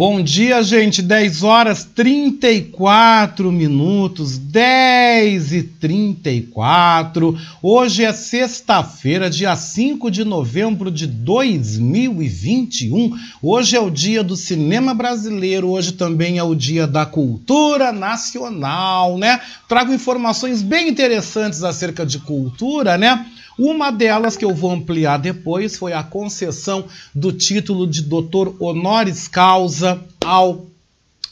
Bom 0.00 0.22
dia, 0.22 0.62
gente. 0.62 1.02
10 1.02 1.42
horas 1.42 1.84
34 1.84 3.52
minutos, 3.52 4.38
10 4.38 5.52
e 5.52 5.62
34. 5.62 7.38
Hoje 7.62 8.02
é 8.02 8.10
sexta-feira, 8.10 9.28
dia 9.28 9.54
5 9.54 10.10
de 10.10 10.24
novembro 10.24 10.90
de 10.90 11.06
2021. 11.06 13.14
Hoje 13.42 13.76
é 13.76 13.80
o 13.80 13.90
dia 13.90 14.24
do 14.24 14.36
cinema 14.36 14.94
brasileiro, 14.94 15.68
hoje 15.68 15.92
também 15.92 16.38
é 16.38 16.42
o 16.42 16.54
dia 16.54 16.86
da 16.86 17.04
cultura 17.04 17.92
nacional, 17.92 19.18
né? 19.18 19.38
Trago 19.68 19.92
informações 19.92 20.62
bem 20.62 20.88
interessantes 20.88 21.62
acerca 21.62 22.06
de 22.06 22.20
cultura, 22.20 22.96
né? 22.96 23.26
Uma 23.58 23.90
delas, 23.90 24.36
que 24.36 24.44
eu 24.44 24.54
vou 24.54 24.70
ampliar 24.70 25.18
depois, 25.18 25.76
foi 25.76 25.92
a 25.92 26.02
concessão 26.02 26.84
do 27.14 27.32
título 27.32 27.86
de 27.86 28.02
doutor 28.02 28.56
honoris 28.58 29.28
causa 29.28 30.00
ao 30.24 30.66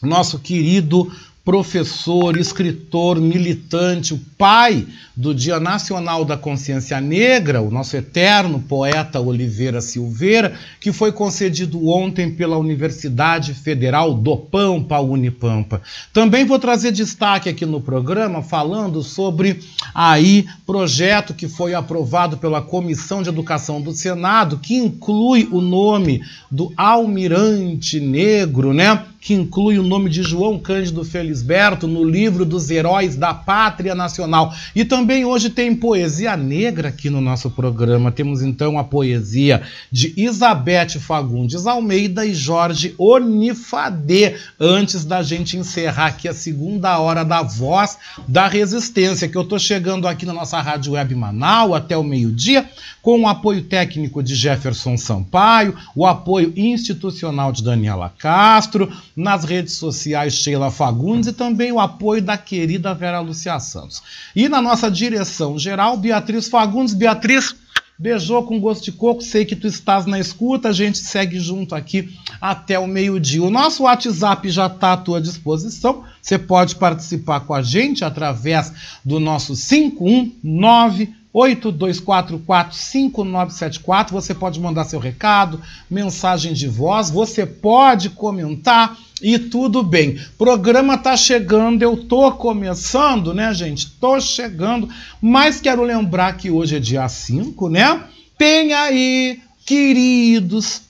nosso 0.02 0.38
querido 0.38 1.10
professor, 1.48 2.36
escritor, 2.36 3.18
militante, 3.18 4.12
o 4.12 4.20
pai 4.36 4.86
do 5.16 5.34
Dia 5.34 5.58
Nacional 5.58 6.22
da 6.22 6.36
Consciência 6.36 7.00
Negra, 7.00 7.62
o 7.62 7.70
nosso 7.70 7.96
eterno 7.96 8.60
poeta 8.60 9.18
Oliveira 9.18 9.80
Silveira, 9.80 10.54
que 10.78 10.92
foi 10.92 11.10
concedido 11.10 11.88
ontem 11.88 12.30
pela 12.30 12.58
Universidade 12.58 13.54
Federal 13.54 14.12
do 14.12 14.36
Pampa, 14.36 15.00
Unipampa. 15.00 15.80
Também 16.12 16.44
vou 16.44 16.58
trazer 16.58 16.92
destaque 16.92 17.48
aqui 17.48 17.64
no 17.64 17.80
programa 17.80 18.42
falando 18.42 19.02
sobre 19.02 19.58
aí 19.94 20.46
projeto 20.68 21.32
que 21.32 21.48
foi 21.48 21.72
aprovado 21.72 22.36
pela 22.36 22.60
Comissão 22.60 23.22
de 23.22 23.30
Educação 23.30 23.80
do 23.80 23.94
Senado, 23.94 24.58
que 24.58 24.76
inclui 24.76 25.48
o 25.50 25.62
nome 25.62 26.20
do 26.50 26.70
almirante 26.76 27.98
negro, 27.98 28.74
né? 28.74 29.02
que 29.20 29.34
inclui 29.34 29.78
o 29.78 29.82
nome 29.82 30.08
de 30.08 30.22
João 30.22 30.58
Cândido 30.58 31.04
Felisberto 31.04 31.86
no 31.86 32.04
livro 32.04 32.44
dos 32.44 32.70
Heróis 32.70 33.16
da 33.16 33.34
Pátria 33.34 33.94
Nacional. 33.94 34.54
E 34.74 34.84
também 34.84 35.24
hoje 35.24 35.50
tem 35.50 35.74
poesia 35.74 36.36
negra 36.36 36.88
aqui 36.88 37.10
no 37.10 37.20
nosso 37.20 37.50
programa. 37.50 38.12
Temos 38.12 38.42
então 38.42 38.78
a 38.78 38.84
poesia 38.84 39.62
de 39.90 40.14
Isabete 40.16 40.98
Fagundes 40.98 41.66
Almeida 41.66 42.24
e 42.24 42.32
Jorge 42.32 42.94
Onifadê. 42.96 44.36
Antes 44.58 45.04
da 45.04 45.22
gente 45.22 45.56
encerrar 45.56 46.06
aqui 46.06 46.28
a 46.28 46.34
segunda 46.34 46.98
hora 46.98 47.24
da 47.24 47.42
voz 47.42 47.98
da 48.26 48.46
resistência, 48.46 49.28
que 49.28 49.36
eu 49.36 49.42
estou 49.42 49.58
chegando 49.58 50.06
aqui 50.06 50.24
na 50.24 50.32
nossa 50.32 50.57
Rádio 50.60 50.92
Web 50.92 51.14
Manaus 51.14 51.74
até 51.74 51.96
o 51.96 52.04
meio-dia, 52.04 52.68
com 53.02 53.20
o 53.20 53.28
apoio 53.28 53.62
técnico 53.62 54.22
de 54.22 54.34
Jefferson 54.34 54.96
Sampaio, 54.96 55.76
o 55.94 56.06
apoio 56.06 56.52
institucional 56.56 57.52
de 57.52 57.62
Daniela 57.62 58.12
Castro 58.18 58.92
nas 59.16 59.44
redes 59.44 59.74
sociais 59.74 60.34
Sheila 60.34 60.70
Fagundes 60.70 61.28
e 61.28 61.32
também 61.32 61.72
o 61.72 61.80
apoio 61.80 62.22
da 62.22 62.36
querida 62.36 62.94
Vera 62.94 63.20
Lucia 63.20 63.58
Santos. 63.60 64.02
E 64.34 64.48
na 64.48 64.60
nossa 64.60 64.90
direção 64.90 65.58
geral, 65.58 65.96
Beatriz 65.96 66.48
Fagundes. 66.48 66.94
Beatriz, 66.94 67.54
beijou 67.98 68.44
com 68.44 68.60
gosto 68.60 68.84
de 68.84 68.92
coco, 68.92 69.22
sei 69.22 69.44
que 69.44 69.56
tu 69.56 69.66
estás 69.66 70.06
na 70.06 70.20
escuta, 70.20 70.68
a 70.68 70.72
gente 70.72 70.98
segue 70.98 71.40
junto 71.40 71.74
aqui 71.74 72.16
até 72.40 72.78
o 72.78 72.86
meio-dia. 72.86 73.42
O 73.42 73.50
nosso 73.50 73.82
WhatsApp 73.82 74.48
já 74.50 74.66
está 74.66 74.92
à 74.92 74.96
tua 74.96 75.20
disposição, 75.20 76.04
você 76.22 76.38
pode 76.38 76.76
participar 76.76 77.40
com 77.40 77.52
a 77.52 77.62
gente 77.62 78.04
através 78.04 78.72
do 79.04 79.18
nosso 79.18 79.54
519 79.54 81.18
82445974. 81.34 84.10
Você 84.10 84.34
pode 84.34 84.60
mandar 84.60 84.84
seu 84.84 84.98
recado, 84.98 85.60
mensagem 85.90 86.52
de 86.52 86.66
voz, 86.66 87.10
você 87.10 87.46
pode 87.46 88.10
comentar 88.10 88.98
e 89.22 89.38
tudo 89.38 89.82
bem. 89.82 90.18
Programa 90.36 90.96
tá 90.96 91.16
chegando, 91.16 91.82
eu 91.82 91.96
tô 91.96 92.30
começando, 92.32 93.34
né, 93.34 93.52
gente? 93.54 93.90
Tô 93.92 94.20
chegando, 94.20 94.88
mas 95.20 95.60
quero 95.60 95.82
lembrar 95.82 96.36
que 96.36 96.50
hoje 96.50 96.76
é 96.76 96.80
dia 96.80 97.08
5, 97.08 97.68
né? 97.68 98.04
Tem 98.36 98.72
aí, 98.72 99.40
queridos 99.66 100.82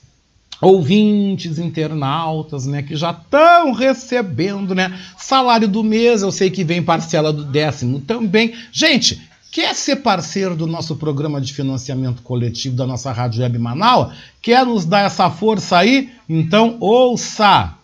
ouvintes, 0.61 1.57
internautas, 1.57 2.65
né, 2.65 2.83
que 2.83 2.93
já 2.93 3.11
estão 3.11 3.71
recebendo, 3.71 4.75
né, 4.75 4.99
salário 5.17 5.69
do 5.69 5.81
mês, 5.81 6.21
eu 6.21 6.33
sei 6.33 6.49
que 6.49 6.65
vem 6.65 6.83
parcela 6.83 7.31
do 7.31 7.45
décimo 7.45 8.01
também. 8.01 8.53
Gente, 8.71 9.29
Quer 9.51 9.73
ser 9.73 9.95
parceiro 9.97 10.55
do 10.55 10.67
nosso 10.67 10.95
programa 10.95 11.41
de 11.41 11.51
financiamento 11.53 12.21
coletivo 12.21 12.75
da 12.75 12.85
nossa 12.85 13.11
Rádio 13.11 13.41
Web 13.41 13.57
Manaus? 13.57 14.13
Quer 14.43 14.63
nos 14.63 14.85
dar 14.85 14.99
essa 14.99 15.27
força 15.31 15.79
aí? 15.79 16.11
Então 16.29 16.77
ouça! 16.79 17.78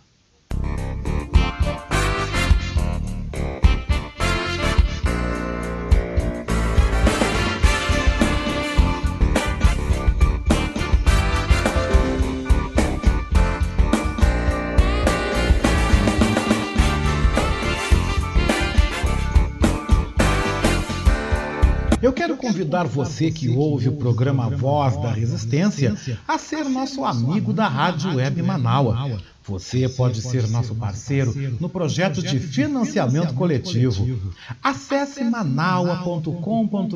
Convidar 22.65 22.85
você 22.85 23.29
que 23.29 23.49
ouve 23.49 23.89
o 23.89 23.95
programa 23.95 24.49
Voz 24.49 24.97
da 24.97 25.11
Resistência 25.11 25.95
a 26.27 26.37
ser 26.37 26.65
nosso 26.65 27.05
amigo 27.05 27.53
da 27.53 27.67
Rádio 27.67 28.15
Web 28.15 28.41
Manaua. 28.41 29.21
Você 29.47 29.87
pode 29.87 30.21
ser 30.21 30.47
nosso 30.49 30.73
parceiro 30.73 31.33
no 31.59 31.69
projeto 31.69 32.21
de 32.21 32.39
financiamento 32.39 33.33
coletivo. 33.33 34.31
Acesse 34.61 35.23
manaua.com.br 35.23 36.95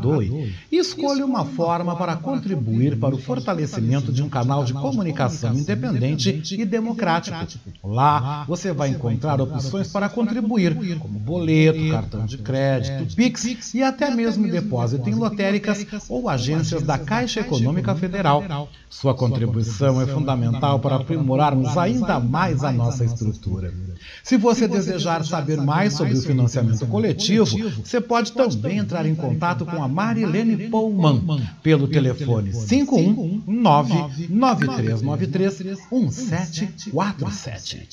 doe 0.00 0.54
e 0.70 0.76
escolha 0.76 1.24
uma 1.24 1.44
forma 1.44 1.96
para 1.96 2.16
contribuir 2.16 2.98
para 2.98 3.14
o 3.14 3.18
fortalecimento 3.18 4.12
de 4.12 4.22
um 4.22 4.28
canal 4.28 4.64
de 4.64 4.74
comunicação 4.74 5.54
independente 5.54 6.42
e 6.52 6.64
democrático. 6.64 7.36
Lá 7.82 8.44
você 8.46 8.72
vai 8.72 8.90
encontrar 8.90 9.40
opções 9.40 9.90
para 9.90 10.08
contribuir, 10.08 10.98
como 10.98 11.18
boleto, 11.18 11.90
cartão 11.90 12.26
de 12.26 12.38
crédito, 12.38 13.14
Pix 13.14 13.74
e 13.74 13.82
até 13.82 14.10
mesmo 14.10 14.50
depósito 14.50 15.08
em 15.08 15.14
lotéricas 15.14 15.86
ou 16.08 16.28
agências 16.28 16.82
da 16.82 16.98
Caixa 16.98 17.40
Econômica 17.40 17.94
Federal. 17.94 18.68
Sua 18.90 19.14
contribuição 19.14 20.00
é 20.00 20.06
fundamental 20.06 20.78
para 20.78 20.96
aprimorar 20.96 21.53
ainda 21.76 22.20
mais 22.20 22.62
a 22.64 22.72
nossa 22.72 23.04
estrutura. 23.04 23.72
Se 24.22 24.36
você 24.36 24.68
desejar 24.68 25.24
saber 25.24 25.60
mais 25.60 25.94
sobre 25.94 26.14
o 26.14 26.22
financiamento 26.22 26.86
coletivo, 26.86 27.44
você 27.82 28.00
pode 28.00 28.32
também 28.32 28.78
entrar 28.78 29.04
em 29.06 29.14
contato 29.14 29.66
com 29.66 29.82
a 29.82 29.88
Marilene 29.88 30.68
Pullman 30.68 31.42
pelo 31.62 31.88
telefone 31.88 32.50
519 32.52 34.28
9393 34.28 35.78
1747. 35.90 37.88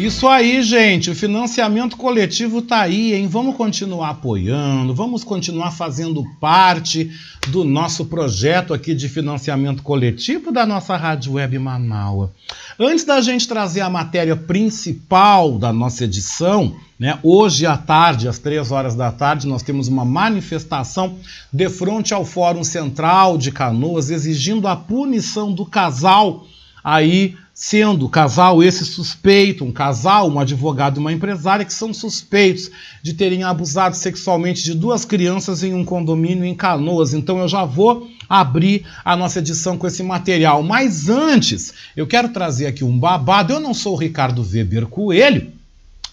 Isso 0.00 0.26
aí, 0.26 0.62
gente. 0.62 1.10
O 1.10 1.14
financiamento 1.14 1.94
coletivo 1.94 2.62
tá 2.62 2.80
aí, 2.80 3.12
hein? 3.12 3.26
Vamos 3.26 3.54
continuar 3.54 4.08
apoiando, 4.08 4.94
vamos 4.94 5.22
continuar 5.22 5.72
fazendo 5.72 6.24
parte 6.40 7.10
do 7.48 7.64
nosso 7.64 8.06
projeto 8.06 8.72
aqui 8.72 8.94
de 8.94 9.10
financiamento 9.10 9.82
coletivo 9.82 10.50
da 10.50 10.64
nossa 10.64 10.96
Rádio 10.96 11.34
Web 11.34 11.58
Manaua. 11.58 12.32
Antes 12.78 13.04
da 13.04 13.20
gente 13.20 13.46
trazer 13.46 13.82
a 13.82 13.90
matéria 13.90 14.34
principal 14.34 15.58
da 15.58 15.70
nossa 15.70 16.04
edição, 16.04 16.74
né? 16.98 17.18
Hoje 17.22 17.66
à 17.66 17.76
tarde, 17.76 18.26
às 18.26 18.38
três 18.38 18.72
horas 18.72 18.94
da 18.94 19.12
tarde, 19.12 19.46
nós 19.46 19.62
temos 19.62 19.86
uma 19.86 20.06
manifestação 20.06 21.18
de 21.52 21.68
frente 21.68 22.14
ao 22.14 22.24
Fórum 22.24 22.64
Central 22.64 23.36
de 23.36 23.52
Canoas 23.52 24.08
exigindo 24.08 24.66
a 24.66 24.74
punição 24.74 25.52
do 25.52 25.66
casal 25.66 26.46
aí 26.82 27.36
sendo 27.62 28.08
casal 28.08 28.62
esse 28.62 28.86
suspeito, 28.86 29.66
um 29.66 29.70
casal, 29.70 30.30
um 30.30 30.40
advogado 30.40 30.96
e 30.96 30.98
uma 30.98 31.12
empresária 31.12 31.62
que 31.62 31.74
são 31.74 31.92
suspeitos 31.92 32.70
de 33.02 33.12
terem 33.12 33.42
abusado 33.42 33.94
sexualmente 33.94 34.64
de 34.64 34.72
duas 34.72 35.04
crianças 35.04 35.62
em 35.62 35.74
um 35.74 35.84
condomínio 35.84 36.42
em 36.46 36.54
Canoas. 36.54 37.12
Então 37.12 37.38
eu 37.38 37.46
já 37.46 37.66
vou 37.66 38.08
abrir 38.26 38.86
a 39.04 39.14
nossa 39.14 39.40
edição 39.40 39.76
com 39.76 39.86
esse 39.86 40.02
material. 40.02 40.62
Mas 40.62 41.10
antes, 41.10 41.74
eu 41.94 42.06
quero 42.06 42.30
trazer 42.30 42.66
aqui 42.66 42.82
um 42.82 42.98
babado. 42.98 43.52
Eu 43.52 43.60
não 43.60 43.74
sou 43.74 43.92
o 43.92 43.98
Ricardo 43.98 44.42
Weber 44.42 44.86
Coelho, 44.86 45.52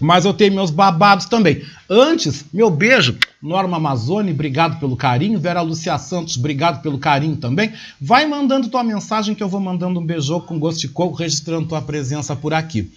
mas 0.02 0.26
eu 0.26 0.34
tenho 0.34 0.54
meus 0.54 0.70
babados 0.70 1.28
também. 1.28 1.64
Antes, 1.90 2.44
meu 2.52 2.70
beijo, 2.70 3.18
Norma 3.42 3.78
Amazone, 3.78 4.32
obrigado 4.32 4.80
pelo 4.80 4.96
carinho. 4.96 5.40
Vera 5.40 5.62
Lucia 5.62 5.98
Santos, 5.98 6.38
obrigado 6.38 6.82
pelo 6.82 6.98
carinho 6.98 7.36
também. 7.36 7.72
Vai 8.02 8.26
mandando 8.26 8.68
tua 8.68 8.84
mensagem 8.84 9.36
que 9.36 9.44
eu 9.44 9.50
vou 9.50 9.60
mandando 9.60 10.00
um 10.00 10.06
beijo 10.06 10.40
com 10.42 10.58
gosto 10.58 10.82
de 10.82 10.88
coco, 10.88 11.16
registrando 11.16 11.68
tua 11.68 11.82
presença 11.82 12.36
por 12.36 12.54
aqui. 12.54 12.92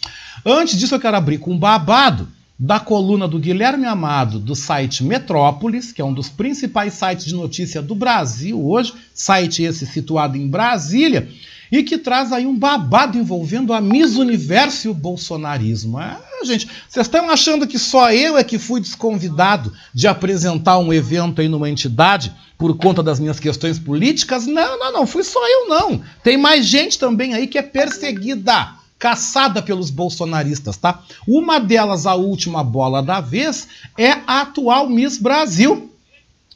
Antes 0.45 0.79
disso, 0.79 0.95
eu 0.95 1.01
quero 1.01 1.17
abrir 1.17 1.39
com 1.39 1.53
um 1.53 1.59
babado 1.59 2.29
da 2.59 2.79
coluna 2.79 3.27
do 3.27 3.39
Guilherme 3.39 3.87
Amado 3.87 4.39
do 4.39 4.55
site 4.55 5.03
Metrópolis, 5.03 5.93
que 5.93 6.03
é 6.03 6.05
um 6.05 6.13
dos 6.13 6.29
principais 6.29 6.95
sites 6.95 7.25
de 7.25 7.35
notícia 7.35 7.81
do 7.81 7.95
Brasil 7.95 8.63
hoje, 8.63 8.93
site 9.15 9.63
esse 9.63 9.87
situado 9.87 10.37
em 10.37 10.49
Brasília 10.49 11.29
e 11.71 11.83
que 11.83 11.99
traz 11.99 12.33
aí 12.33 12.47
um 12.47 12.57
babado 12.57 13.17
envolvendo 13.17 13.73
a 13.73 13.81
Miss 13.81 14.17
Universo 14.17 14.89
e 14.89 14.91
o 14.91 14.95
bolsonarismo. 14.95 16.01
É, 16.01 16.17
gente, 16.45 16.67
vocês 16.89 17.07
estão 17.07 17.31
achando 17.31 17.67
que 17.67 17.79
só 17.79 18.13
eu 18.13 18.37
é 18.37 18.45
que 18.45 18.59
fui 18.59 18.81
desconvidado 18.81 19.73
de 19.95 20.09
apresentar 20.09 20.79
um 20.79 20.93
evento 20.93 21.41
aí 21.41 21.49
numa 21.49 21.71
entidade 21.71 22.33
por 22.59 22.77
conta 22.77 23.03
das 23.03 23.21
minhas 23.21 23.39
questões 23.39 23.79
políticas? 23.79 24.47
Não, 24.47 24.79
não, 24.79 24.93
não, 24.93 25.07
fui 25.07 25.23
só 25.23 25.41
eu 25.49 25.69
não. 25.69 26.03
Tem 26.23 26.37
mais 26.37 26.67
gente 26.67 26.99
também 26.99 27.35
aí 27.35 27.47
que 27.47 27.59
é 27.59 27.63
perseguida 27.63 28.81
caçada 28.99 29.63
pelos 29.63 29.89
bolsonaristas, 29.89 30.77
tá? 30.77 31.03
Uma 31.27 31.59
delas, 31.59 32.05
a 32.05 32.15
última 32.15 32.63
bola 32.63 33.03
da 33.03 33.19
vez, 33.19 33.67
é 33.97 34.11
a 34.27 34.43
atual 34.43 34.91
Miss 34.91 35.17
Brasil, 35.17 35.91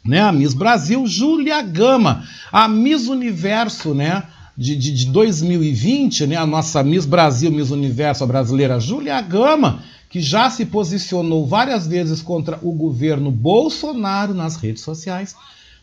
né? 0.05 0.21
A 0.21 0.31
Miss 0.31 0.53
Brasil, 0.53 1.07
Júlia 1.07 1.63
Gama, 1.63 2.29
a 2.53 2.69
Miss 2.69 3.09
Universo, 3.09 3.95
né? 3.95 4.25
De, 4.57 4.77
de, 4.77 4.93
de 4.93 5.07
2020, 5.07 6.27
né, 6.27 6.37
a 6.37 6.47
nossa 6.47 6.83
Miss 6.83 7.07
Brasil, 7.07 7.51
Miss 7.51 7.71
Universo 7.71 8.27
brasileira, 8.27 8.79
Júlia 8.79 9.21
Gama, 9.21 9.83
que 10.09 10.21
já 10.21 10.49
se 10.49 10.65
posicionou 10.65 11.47
várias 11.47 11.87
vezes 11.87 12.23
contra 12.23 12.59
o 12.63 12.73
governo 12.73 13.33
Bolsonaro 13.33 14.33
nas 14.33 14.57
redes 14.57 14.83
sociais, 14.83 15.35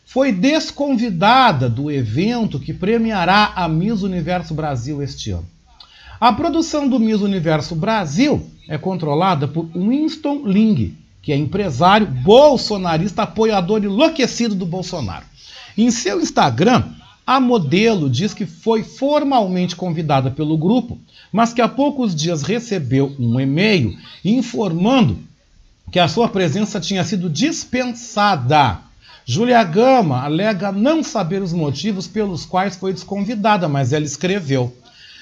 foi 0.06 0.32
desconvidada 0.32 1.70
do 1.70 1.92
evento 1.92 2.60
que 2.60 2.74
premiará 2.74 3.52
a 3.56 3.68
Miss 3.68 4.02
Universo 4.04 4.54
Brasil 4.54 5.02
este 5.02 5.32
ano. 5.32 5.46
A 6.20 6.32
produção 6.32 6.88
do 6.88 7.00
Miss 7.00 7.22
Universo 7.22 7.76
Brasil 7.76 8.46
é 8.70 8.78
controlada 8.78 9.48
por 9.48 9.70
Winston 9.76 10.44
Ling, 10.46 10.96
que 11.22 11.32
é 11.32 11.36
empresário 11.36 12.08
bolsonarista, 12.08 13.24
apoiador 13.24 13.84
enlouquecido 13.84 14.56
do 14.56 14.66
Bolsonaro. 14.66 15.26
Em 15.78 15.92
seu 15.92 16.22
Instagram, 16.22 16.86
a 17.36 17.40
modelo 17.40 18.10
diz 18.10 18.34
que 18.34 18.46
foi 18.46 18.84
formalmente 18.84 19.74
convidada 19.74 20.30
pelo 20.30 20.58
grupo, 20.58 21.00
mas 21.32 21.54
que 21.54 21.62
há 21.62 21.68
poucos 21.68 22.14
dias 22.14 22.42
recebeu 22.42 23.16
um 23.18 23.40
e-mail 23.40 23.98
informando 24.26 25.18
que 25.90 25.98
a 25.98 26.10
sua 26.10 26.28
presença 26.28 26.78
tinha 26.78 27.06
sido 27.06 27.30
dispensada. 27.30 28.80
Júlia 29.26 29.64
Gama 29.64 30.22
alega 30.22 30.74
não 30.74 31.02
saber 31.02 31.42
os 31.42 31.54
motivos 31.54 32.06
pelos 32.06 32.46
quais 32.46 32.76
foi 32.76 32.92
desconvidada, 32.92 33.70
mas 33.70 33.94
ela 33.94 34.04
escreveu. 34.04 34.76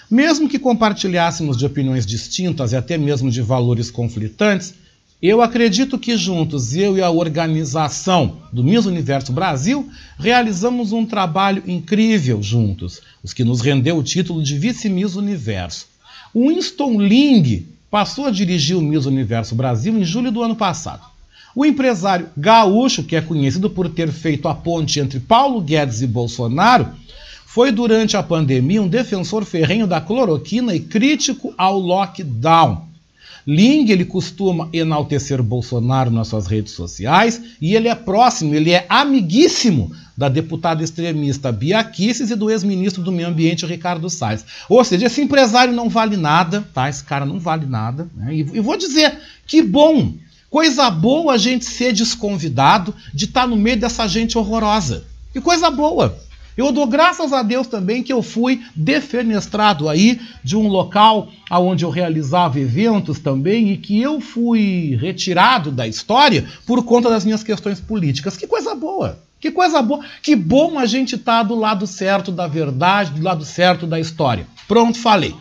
Mesmo 0.09 0.49
que 0.49 0.57
compartilhássemos 0.57 1.57
de 1.57 1.67
opiniões 1.67 2.07
distintas 2.07 2.71
e 2.71 2.75
até 2.75 2.97
mesmo 2.97 3.29
de 3.29 3.43
valores 3.43 3.91
conflitantes, 3.91 4.73
eu 5.21 5.41
acredito 5.41 5.99
que 5.99 6.15
juntos, 6.15 6.73
eu 6.73 6.97
e 6.97 7.01
a 7.01 7.09
organização 7.09 8.37
do 8.53 8.63
Miss 8.63 8.85
Universo 8.85 9.33
Brasil, 9.33 9.89
realizamos 10.17 10.93
um 10.93 11.05
trabalho 11.05 11.61
incrível 11.67 12.41
juntos, 12.41 13.01
os 13.21 13.33
que 13.33 13.43
nos 13.43 13.59
rendeu 13.59 13.97
o 13.97 14.03
título 14.03 14.41
de 14.41 14.57
Vice-Miss 14.57 15.15
Universo. 15.15 15.87
O 16.33 16.47
Winston 16.47 17.01
Ling 17.01 17.67
passou 17.91 18.27
a 18.27 18.31
dirigir 18.31 18.77
o 18.77 18.81
Miss 18.81 19.05
Universo 19.05 19.55
Brasil 19.55 19.97
em 19.97 20.05
julho 20.05 20.31
do 20.31 20.41
ano 20.41 20.55
passado. 20.55 21.03
O 21.53 21.65
empresário 21.65 22.29
gaúcho, 22.37 23.03
que 23.03 23.15
é 23.15 23.21
conhecido 23.21 23.69
por 23.69 23.89
ter 23.89 24.11
feito 24.11 24.47
a 24.47 24.55
ponte 24.55 24.99
entre 25.01 25.19
Paulo 25.19 25.59
Guedes 25.59 26.01
e 26.01 26.07
Bolsonaro, 26.07 26.87
foi 27.45 27.71
durante 27.71 28.15
a 28.15 28.23
pandemia 28.23 28.81
um 28.81 28.87
defensor 28.87 29.43
ferrenho 29.43 29.87
da 29.87 29.99
cloroquina 29.99 30.73
e 30.73 30.79
crítico 30.79 31.53
ao 31.57 31.77
lockdown. 31.77 32.88
Ling 33.49 33.89
ele 33.89 34.05
costuma 34.05 34.69
enaltecer 34.71 35.41
Bolsonaro 35.41 36.11
nas 36.11 36.27
suas 36.27 36.45
redes 36.45 36.73
sociais 36.73 37.41
e 37.59 37.75
ele 37.75 37.87
é 37.87 37.95
próximo, 37.95 38.53
ele 38.53 38.69
é 38.69 38.85
amiguíssimo 38.87 39.91
da 40.15 40.29
deputada 40.29 40.83
extremista 40.83 41.51
Bia 41.51 41.83
Kicis 41.83 42.29
e 42.29 42.35
do 42.35 42.51
ex-ministro 42.51 43.01
do 43.01 43.11
Meio 43.11 43.27
Ambiente 43.27 43.65
Ricardo 43.65 44.07
Salles. 44.07 44.45
Ou 44.69 44.83
seja, 44.83 45.07
esse 45.07 45.19
empresário 45.23 45.73
não 45.73 45.89
vale 45.89 46.15
nada, 46.15 46.63
tá? 46.75 46.87
Esse 46.87 47.03
cara 47.03 47.25
não 47.25 47.39
vale 47.39 47.65
nada. 47.65 48.07
Né? 48.15 48.35
E, 48.35 48.39
e 48.41 48.59
vou 48.59 48.77
dizer, 48.77 49.17
que 49.47 49.63
bom, 49.63 50.13
coisa 50.47 50.87
boa 50.91 51.33
a 51.33 51.37
gente 51.37 51.65
ser 51.65 51.91
desconvidado 51.91 52.93
de 53.11 53.25
estar 53.25 53.41
tá 53.41 53.47
no 53.47 53.55
meio 53.55 53.79
dessa 53.79 54.07
gente 54.07 54.37
horrorosa. 54.37 55.05
Que 55.33 55.41
coisa 55.41 55.71
boa. 55.71 56.15
Eu 56.59 56.73
dou 56.73 56.85
graças 56.85 57.31
a 57.31 57.41
Deus 57.41 57.67
também 57.67 58.03
que 58.03 58.11
eu 58.11 58.21
fui 58.21 58.61
defenestrado 58.75 59.87
aí 59.87 60.19
de 60.43 60.57
um 60.57 60.67
local 60.67 61.29
onde 61.49 61.85
eu 61.85 61.89
realizava 61.89 62.59
eventos 62.59 63.17
também 63.17 63.71
e 63.71 63.77
que 63.77 64.01
eu 64.01 64.19
fui 64.19 64.97
retirado 64.99 65.71
da 65.71 65.87
história 65.87 66.45
por 66.65 66.83
conta 66.83 67.09
das 67.09 67.23
minhas 67.23 67.43
questões 67.43 67.79
políticas. 67.79 68.35
Que 68.35 68.45
coisa 68.45 68.75
boa! 68.75 69.23
Que 69.39 69.51
coisa 69.51 69.81
boa! 69.81 70.03
Que 70.21 70.35
bom 70.35 70.77
a 70.77 70.85
gente 70.85 71.15
estar 71.15 71.37
tá 71.37 71.43
do 71.43 71.55
lado 71.55 71.87
certo 71.87 72.29
da 72.29 72.45
verdade, 72.45 73.11
do 73.11 73.23
lado 73.23 73.45
certo 73.45 73.87
da 73.87 73.97
história. 73.97 74.45
Pronto, 74.67 74.99
falei. 74.99 75.33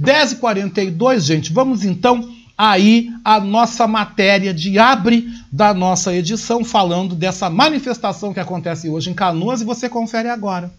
10h42, 0.00 1.20
gente, 1.20 1.52
vamos 1.52 1.84
então 1.84 2.32
aí 2.56 3.10
a 3.24 3.40
nossa 3.40 3.86
matéria 3.86 4.52
de 4.52 4.78
abre 4.78 5.26
da 5.50 5.72
nossa 5.74 6.14
edição, 6.14 6.64
falando 6.64 7.14
dessa 7.14 7.50
manifestação 7.50 8.32
que 8.32 8.40
acontece 8.40 8.88
hoje 8.88 9.10
em 9.10 9.14
Canoas 9.14 9.60
e 9.60 9.64
você 9.64 9.88
confere 9.88 10.28
agora. 10.28 10.70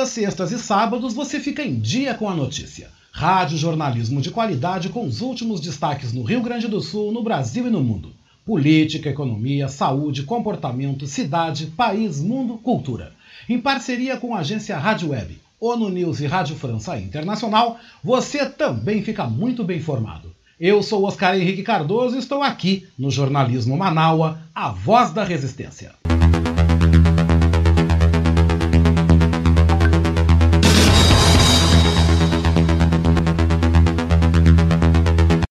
Na 0.00 0.06
segunda, 0.06 0.06
sextas 0.06 0.52
e 0.52 0.58
sábados 0.58 1.12
você 1.12 1.38
fica 1.38 1.62
em 1.62 1.78
dia 1.78 2.14
com 2.14 2.28
a 2.28 2.34
notícia. 2.34 2.88
Rádio 3.12 3.58
jornalismo 3.58 4.22
de 4.22 4.30
qualidade 4.30 4.88
com 4.88 5.04
os 5.04 5.20
últimos 5.20 5.60
destaques 5.60 6.12
no 6.12 6.22
Rio 6.22 6.42
Grande 6.42 6.68
do 6.68 6.80
Sul, 6.80 7.12
no 7.12 7.22
Brasil 7.22 7.66
e 7.66 7.70
no 7.70 7.82
mundo. 7.82 8.12
Política, 8.44 9.10
economia, 9.10 9.68
saúde, 9.68 10.22
comportamento, 10.22 11.06
cidade, 11.06 11.66
país, 11.66 12.20
mundo, 12.20 12.56
cultura. 12.56 13.12
Em 13.48 13.60
parceria 13.60 14.16
com 14.16 14.34
a 14.34 14.38
agência 14.38 14.78
Rádio 14.78 15.10
Web, 15.10 15.38
ONU 15.60 15.90
News 15.90 16.20
e 16.20 16.26
Rádio 16.26 16.56
França 16.56 16.98
Internacional, 16.98 17.78
você 18.02 18.46
também 18.46 19.02
fica 19.02 19.24
muito 19.24 19.64
bem 19.64 19.78
informado. 19.78 20.34
Eu 20.58 20.82
sou 20.82 21.04
Oscar 21.04 21.36
Henrique 21.36 21.62
Cardoso 21.62 22.16
e 22.16 22.20
estou 22.20 22.42
aqui 22.42 22.86
no 22.98 23.10
Jornalismo 23.10 23.76
Manaua, 23.76 24.38
a 24.54 24.70
voz 24.70 25.12
da 25.12 25.24
resistência. 25.24 25.92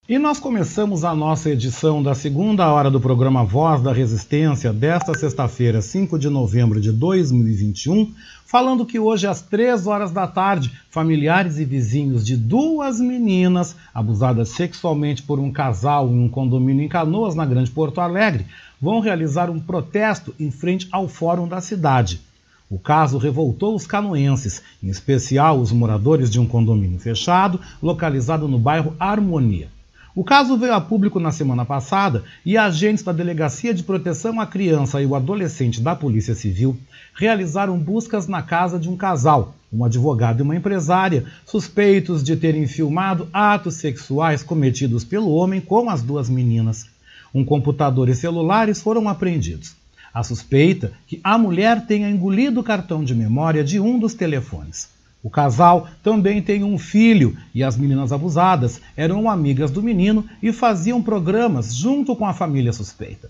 E 0.10 0.18
nós 0.18 0.39
começamos 0.39 1.04
a 1.04 1.13
nossa 1.13 1.51
edição 1.51 2.01
da 2.01 2.16
segunda 2.16 2.68
hora 2.74 2.89
do 2.89 3.00
programa 3.00 3.44
Voz 3.44 3.80
da 3.80 3.94
Resistência 3.94 4.74
desta 4.74 5.13
sexta-feira, 5.13 5.84
5 5.84 6.18
de 6.18 6.28
novembro 6.30 6.82
de 6.82 6.92
2021, 6.92 8.12
falando 8.44 8.88
que 8.88 8.98
hoje 8.98 9.28
às 9.28 9.44
três 9.44 9.86
horas 9.86 10.10
da 10.10 10.25
tarde, 10.25 10.72
familiares 10.89 11.60
e 11.60 11.63
vizinhos 11.63 12.25
de 12.25 12.36
duas 12.36 13.00
meninas 13.00 13.75
abusadas 13.94 14.50
sexualmente 14.50 15.22
por 15.22 15.38
um 15.38 15.51
casal 15.51 16.10
em 16.10 16.20
um 16.20 16.28
condomínio 16.28 16.84
em 16.84 16.89
Canoas, 16.89 17.36
na 17.36 17.46
Grande 17.46 17.70
Porto 17.70 18.01
Alegre, 18.01 18.48
vão 18.82 19.01
realizar 19.01 19.48
um 19.51 19.60
protesto 19.60 20.34
em 20.39 20.50
frente 20.50 20.88
ao 20.92 21.08
fórum 21.08 21.48
da 21.48 21.62
cidade. 21.62 22.20
O 22.68 22.80
caso 22.80 23.20
revoltou 23.20 23.75
os 23.75 23.86
canoenses, 23.86 24.63
em 24.82 24.89
especial 24.89 25.60
os 25.60 25.72
moradores 25.72 26.32
de 26.32 26.39
um 26.39 26.48
condomínio 26.48 26.98
fechado 26.98 27.60
localizado 27.80 28.48
no 28.48 28.58
bairro 28.58 28.96
Harmonia. 29.00 29.70
O 30.16 30.24
caso 30.24 30.58
veio 30.58 30.74
a 30.74 30.82
público 30.82 31.20
na 31.20 31.32
semana 31.32 31.63
passada 31.63 32.24
e 32.44 32.58
agentes 32.58 33.04
da 33.04 33.12
Delegacia 33.12 33.74
de 33.74 33.84
Proteção 33.84 34.42
à 34.42 34.48
Criança 34.48 35.00
e 35.00 35.06
o 35.06 35.13
Adolescente 35.13 35.82
da 35.82 35.96
Polícia 35.96 36.34
Civil 36.34 36.75
realizaram 37.16 37.78
buscas 37.78 38.28
na 38.28 38.42
casa 38.42 38.80
de 38.80 38.89
um 38.89 38.98
casal, 38.98 39.54
um 39.72 39.86
advogado 39.86 40.39
e 40.39 40.42
uma 40.42 40.56
empresária, 40.56 41.25
suspeitos 41.46 42.24
de 42.24 42.36
terem 42.36 42.66
filmado 42.66 43.30
atos 43.32 43.75
sexuais 43.75 44.42
cometidos 44.42 45.04
pelo 45.04 45.30
homem 45.30 45.62
com 45.62 45.89
as 45.89 46.01
duas 46.01 46.28
meninas. 46.28 46.88
Um 47.34 47.46
computador 47.46 48.10
e 48.10 48.16
celulares 48.16 48.82
foram 48.82 49.08
apreendidos. 49.08 49.75
A 50.12 50.24
suspeita 50.24 50.92
que 51.06 51.20
a 51.24 51.38
mulher 51.38 51.86
tenha 51.86 52.10
engolido 52.10 52.62
o 52.62 52.63
cartão 52.63 53.04
de 53.04 53.13
memória 53.13 53.63
de 53.63 53.80
um 53.80 54.00
dos 54.00 54.16
telefones. 54.16 54.89
O 55.22 55.30
casal 55.30 55.88
também 56.02 56.42
tem 56.42 56.64
um 56.64 56.78
filho 56.78 57.36
e 57.54 57.62
as 57.62 57.76
meninas 57.76 58.14
abusadas 58.14 58.80
eram 58.96 59.30
amigas 59.30 59.70
do 59.70 59.84
menino 59.84 60.26
e 60.42 60.54
faziam 60.54 61.02
programas 61.02 61.76
junto 61.76 62.16
com 62.16 62.26
a 62.26 62.34
família 62.34 62.72
suspeita. 62.72 63.30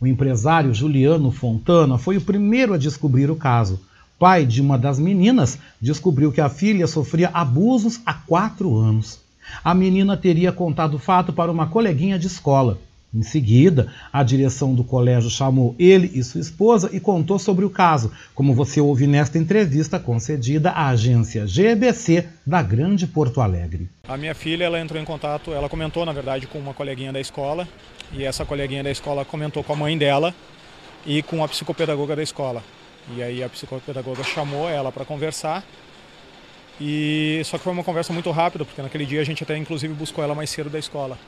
O 0.00 0.06
empresário 0.06 0.74
Juliano 0.74 1.30
Fontana 1.30 1.98
foi 1.98 2.16
o 2.16 2.20
primeiro 2.20 2.74
a 2.74 2.78
descobrir 2.78 3.30
o 3.30 3.36
caso. 3.36 3.80
Pai 4.18 4.44
de 4.44 4.60
uma 4.60 4.76
das 4.76 4.98
meninas 4.98 5.58
descobriu 5.80 6.32
que 6.32 6.40
a 6.40 6.48
filha 6.48 6.86
sofria 6.86 7.30
abusos 7.32 8.00
há 8.04 8.14
quatro 8.14 8.76
anos. 8.76 9.20
A 9.62 9.72
menina 9.72 10.16
teria 10.16 10.52
contado 10.52 10.94
o 10.94 10.98
fato 10.98 11.32
para 11.32 11.50
uma 11.50 11.66
coleguinha 11.66 12.18
de 12.18 12.26
escola. 12.26 12.78
Em 13.12 13.22
seguida, 13.22 13.92
a 14.12 14.22
direção 14.22 14.72
do 14.72 14.84
colégio 14.84 15.28
chamou 15.28 15.74
ele 15.80 16.08
e 16.14 16.22
sua 16.22 16.40
esposa 16.40 16.88
e 16.92 17.00
contou 17.00 17.40
sobre 17.40 17.64
o 17.64 17.70
caso, 17.70 18.12
como 18.36 18.54
você 18.54 18.80
ouve 18.80 19.04
nesta 19.04 19.36
entrevista 19.36 19.98
concedida 19.98 20.70
à 20.70 20.90
agência 20.90 21.44
GBC 21.44 22.28
da 22.46 22.62
Grande 22.62 23.08
Porto 23.08 23.40
Alegre. 23.40 23.88
A 24.06 24.16
minha 24.16 24.32
filha 24.32 24.64
ela 24.64 24.78
entrou 24.78 25.00
em 25.00 25.04
contato, 25.04 25.52
ela 25.52 25.68
comentou 25.68 26.06
na 26.06 26.12
verdade 26.12 26.46
com 26.46 26.58
uma 26.60 26.72
coleguinha 26.72 27.12
da 27.12 27.20
escola 27.20 27.66
e 28.12 28.22
essa 28.22 28.44
coleguinha 28.44 28.84
da 28.84 28.92
escola 28.92 29.24
comentou 29.24 29.64
com 29.64 29.72
a 29.72 29.76
mãe 29.76 29.98
dela 29.98 30.32
e 31.04 31.20
com 31.20 31.42
a 31.42 31.48
psicopedagoga 31.48 32.14
da 32.14 32.22
escola. 32.22 32.62
E 33.16 33.24
aí 33.24 33.42
a 33.42 33.48
psicopedagoga 33.48 34.22
chamou 34.22 34.68
ela 34.68 34.92
para 34.92 35.04
conversar 35.04 35.64
e 36.80 37.42
só 37.44 37.58
que 37.58 37.64
foi 37.64 37.72
uma 37.72 37.82
conversa 37.82 38.12
muito 38.12 38.30
rápida 38.30 38.64
porque 38.64 38.80
naquele 38.80 39.04
dia 39.04 39.20
a 39.20 39.24
gente 39.24 39.42
até 39.42 39.56
inclusive 39.56 39.92
buscou 39.94 40.22
ela 40.22 40.34
mais 40.34 40.48
cedo 40.48 40.70
da 40.70 40.78
escola. 40.78 41.18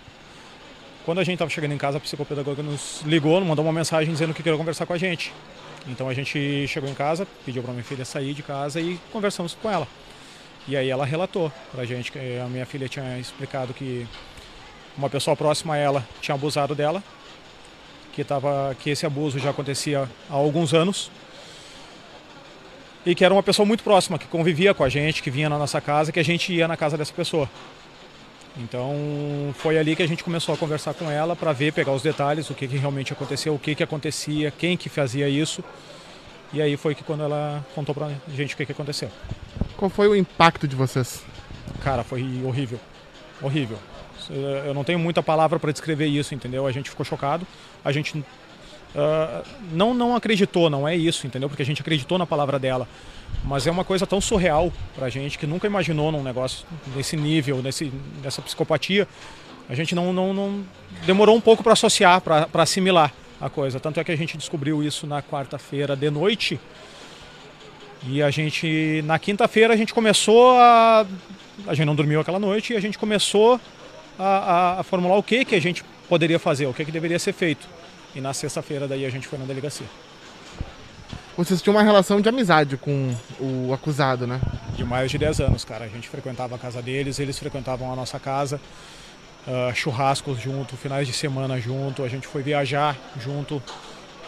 Quando 1.04 1.18
a 1.18 1.24
gente 1.24 1.34
estava 1.34 1.50
chegando 1.50 1.72
em 1.72 1.78
casa, 1.78 1.98
a 1.98 2.00
psicopedagoga 2.00 2.62
nos 2.62 3.02
ligou, 3.04 3.40
mandou 3.40 3.64
uma 3.64 3.72
mensagem 3.72 4.12
dizendo 4.12 4.32
que 4.32 4.40
queria 4.40 4.56
conversar 4.56 4.86
com 4.86 4.92
a 4.92 4.98
gente. 4.98 5.32
Então 5.88 6.08
a 6.08 6.14
gente 6.14 6.66
chegou 6.68 6.88
em 6.88 6.94
casa, 6.94 7.26
pediu 7.44 7.60
para 7.60 7.72
minha 7.72 7.82
filha 7.82 8.04
sair 8.04 8.32
de 8.34 8.42
casa 8.42 8.80
e 8.80 9.00
conversamos 9.10 9.56
com 9.60 9.68
ela. 9.68 9.88
E 10.68 10.76
aí 10.76 10.88
ela 10.88 11.04
relatou 11.04 11.50
para 11.72 11.82
a 11.82 11.84
gente 11.84 12.12
que 12.12 12.18
a 12.38 12.46
minha 12.46 12.64
filha 12.64 12.88
tinha 12.88 13.18
explicado 13.18 13.74
que 13.74 14.06
uma 14.96 15.10
pessoa 15.10 15.36
próxima 15.36 15.74
a 15.74 15.76
ela 15.76 16.06
tinha 16.20 16.36
abusado 16.36 16.72
dela, 16.72 17.02
que, 18.12 18.22
tava, 18.22 18.76
que 18.78 18.90
esse 18.90 19.04
abuso 19.04 19.40
já 19.40 19.50
acontecia 19.50 20.08
há 20.30 20.34
alguns 20.34 20.72
anos 20.72 21.10
e 23.04 23.12
que 23.12 23.24
era 23.24 23.34
uma 23.34 23.42
pessoa 23.42 23.66
muito 23.66 23.82
próxima, 23.82 24.20
que 24.20 24.26
convivia 24.26 24.72
com 24.72 24.84
a 24.84 24.88
gente, 24.88 25.20
que 25.20 25.30
vinha 25.30 25.48
na 25.48 25.58
nossa 25.58 25.80
casa, 25.80 26.12
que 26.12 26.20
a 26.20 26.24
gente 26.24 26.52
ia 26.52 26.68
na 26.68 26.76
casa 26.76 26.96
dessa 26.96 27.12
pessoa. 27.12 27.50
Então 28.56 29.54
foi 29.54 29.78
ali 29.78 29.96
que 29.96 30.02
a 30.02 30.06
gente 30.06 30.22
começou 30.22 30.54
a 30.54 30.58
conversar 30.58 30.94
com 30.94 31.10
ela 31.10 31.34
para 31.34 31.52
ver, 31.52 31.72
pegar 31.72 31.92
os 31.92 32.02
detalhes, 32.02 32.50
o 32.50 32.54
que, 32.54 32.68
que 32.68 32.76
realmente 32.76 33.12
aconteceu, 33.12 33.54
o 33.54 33.58
que, 33.58 33.74
que 33.74 33.82
acontecia, 33.82 34.50
quem 34.50 34.76
que 34.76 34.88
fazia 34.88 35.28
isso. 35.28 35.64
E 36.52 36.60
aí 36.60 36.76
foi 36.76 36.94
que 36.94 37.02
quando 37.02 37.22
ela 37.22 37.64
contou 37.74 37.94
pra 37.94 38.10
gente 38.28 38.54
o 38.54 38.56
que, 38.56 38.66
que 38.66 38.72
aconteceu. 38.72 39.10
Qual 39.76 39.88
foi 39.88 40.06
o 40.06 40.14
impacto 40.14 40.68
de 40.68 40.76
vocês? 40.76 41.22
Cara, 41.82 42.04
foi 42.04 42.22
horrível. 42.44 42.78
Horrível. 43.40 43.78
Eu 44.30 44.74
não 44.74 44.84
tenho 44.84 44.98
muita 44.98 45.22
palavra 45.22 45.58
para 45.58 45.72
descrever 45.72 46.06
isso, 46.06 46.34
entendeu? 46.34 46.66
A 46.66 46.72
gente 46.72 46.90
ficou 46.90 47.04
chocado. 47.04 47.46
A 47.84 47.90
gente 47.90 48.22
uh, 48.94 49.46
não, 49.72 49.94
não 49.94 50.14
acreditou, 50.14 50.70
não 50.70 50.86
é 50.86 50.96
isso, 50.96 51.26
entendeu? 51.26 51.48
Porque 51.48 51.62
a 51.62 51.66
gente 51.66 51.80
acreditou 51.80 52.18
na 52.18 52.26
palavra 52.26 52.58
dela. 52.58 52.88
Mas 53.44 53.66
é 53.66 53.70
uma 53.70 53.84
coisa 53.84 54.06
tão 54.06 54.20
surreal 54.20 54.72
pra 54.94 55.08
gente 55.08 55.38
que 55.38 55.46
nunca 55.46 55.66
imaginou 55.66 56.12
num 56.12 56.22
negócio 56.22 56.66
desse 56.94 57.16
nível, 57.16 57.60
desse, 57.62 57.86
dessa 58.22 58.40
psicopatia. 58.40 59.08
A 59.68 59.74
gente 59.74 59.94
não, 59.94 60.12
não, 60.12 60.32
não 60.34 60.64
demorou 61.06 61.36
um 61.36 61.40
pouco 61.40 61.62
para 61.62 61.72
associar, 61.72 62.20
para 62.20 62.62
assimilar 62.62 63.12
a 63.40 63.48
coisa. 63.48 63.80
Tanto 63.80 63.98
é 63.98 64.04
que 64.04 64.12
a 64.12 64.16
gente 64.16 64.36
descobriu 64.36 64.82
isso 64.82 65.06
na 65.06 65.22
quarta-feira 65.22 65.96
de 65.96 66.10
noite. 66.10 66.60
E 68.06 68.22
a 68.22 68.30
gente, 68.30 69.02
na 69.04 69.18
quinta-feira, 69.18 69.74
a 69.74 69.76
gente 69.76 69.94
começou 69.94 70.52
a. 70.58 71.06
A 71.66 71.74
gente 71.74 71.86
não 71.86 71.94
dormiu 71.94 72.20
aquela 72.20 72.38
noite 72.38 72.72
e 72.72 72.76
a 72.76 72.80
gente 72.80 72.98
começou 72.98 73.60
a, 74.18 74.24
a, 74.24 74.80
a 74.80 74.82
formular 74.82 75.16
o 75.16 75.22
que, 75.22 75.44
que 75.44 75.54
a 75.54 75.60
gente 75.60 75.84
poderia 76.08 76.38
fazer, 76.38 76.66
o 76.66 76.74
que, 76.74 76.84
que 76.84 76.92
deveria 76.92 77.18
ser 77.18 77.32
feito. 77.32 77.66
E 78.14 78.20
na 78.20 78.32
sexta-feira, 78.32 78.86
daí 78.86 79.04
a 79.06 79.10
gente 79.10 79.26
foi 79.26 79.38
na 79.38 79.44
delegacia. 79.44 79.86
Vocês 81.36 81.62
tinham 81.62 81.74
uma 81.74 81.82
relação 81.82 82.20
de 82.20 82.28
amizade 82.28 82.76
com 82.76 83.14
o 83.40 83.72
acusado, 83.72 84.26
né? 84.26 84.38
De 84.76 84.84
mais 84.84 85.10
de 85.10 85.16
10 85.16 85.40
anos, 85.40 85.64
cara. 85.64 85.86
A 85.86 85.88
gente 85.88 86.08
frequentava 86.08 86.56
a 86.56 86.58
casa 86.58 86.82
deles, 86.82 87.18
eles 87.18 87.38
frequentavam 87.38 87.90
a 87.90 87.96
nossa 87.96 88.20
casa. 88.20 88.60
Uh, 89.46 89.74
churrascos 89.74 90.38
junto, 90.38 90.76
finais 90.76 91.06
de 91.06 91.14
semana 91.14 91.58
junto. 91.58 92.04
A 92.04 92.08
gente 92.08 92.26
foi 92.26 92.42
viajar 92.42 92.96
junto, 93.18 93.62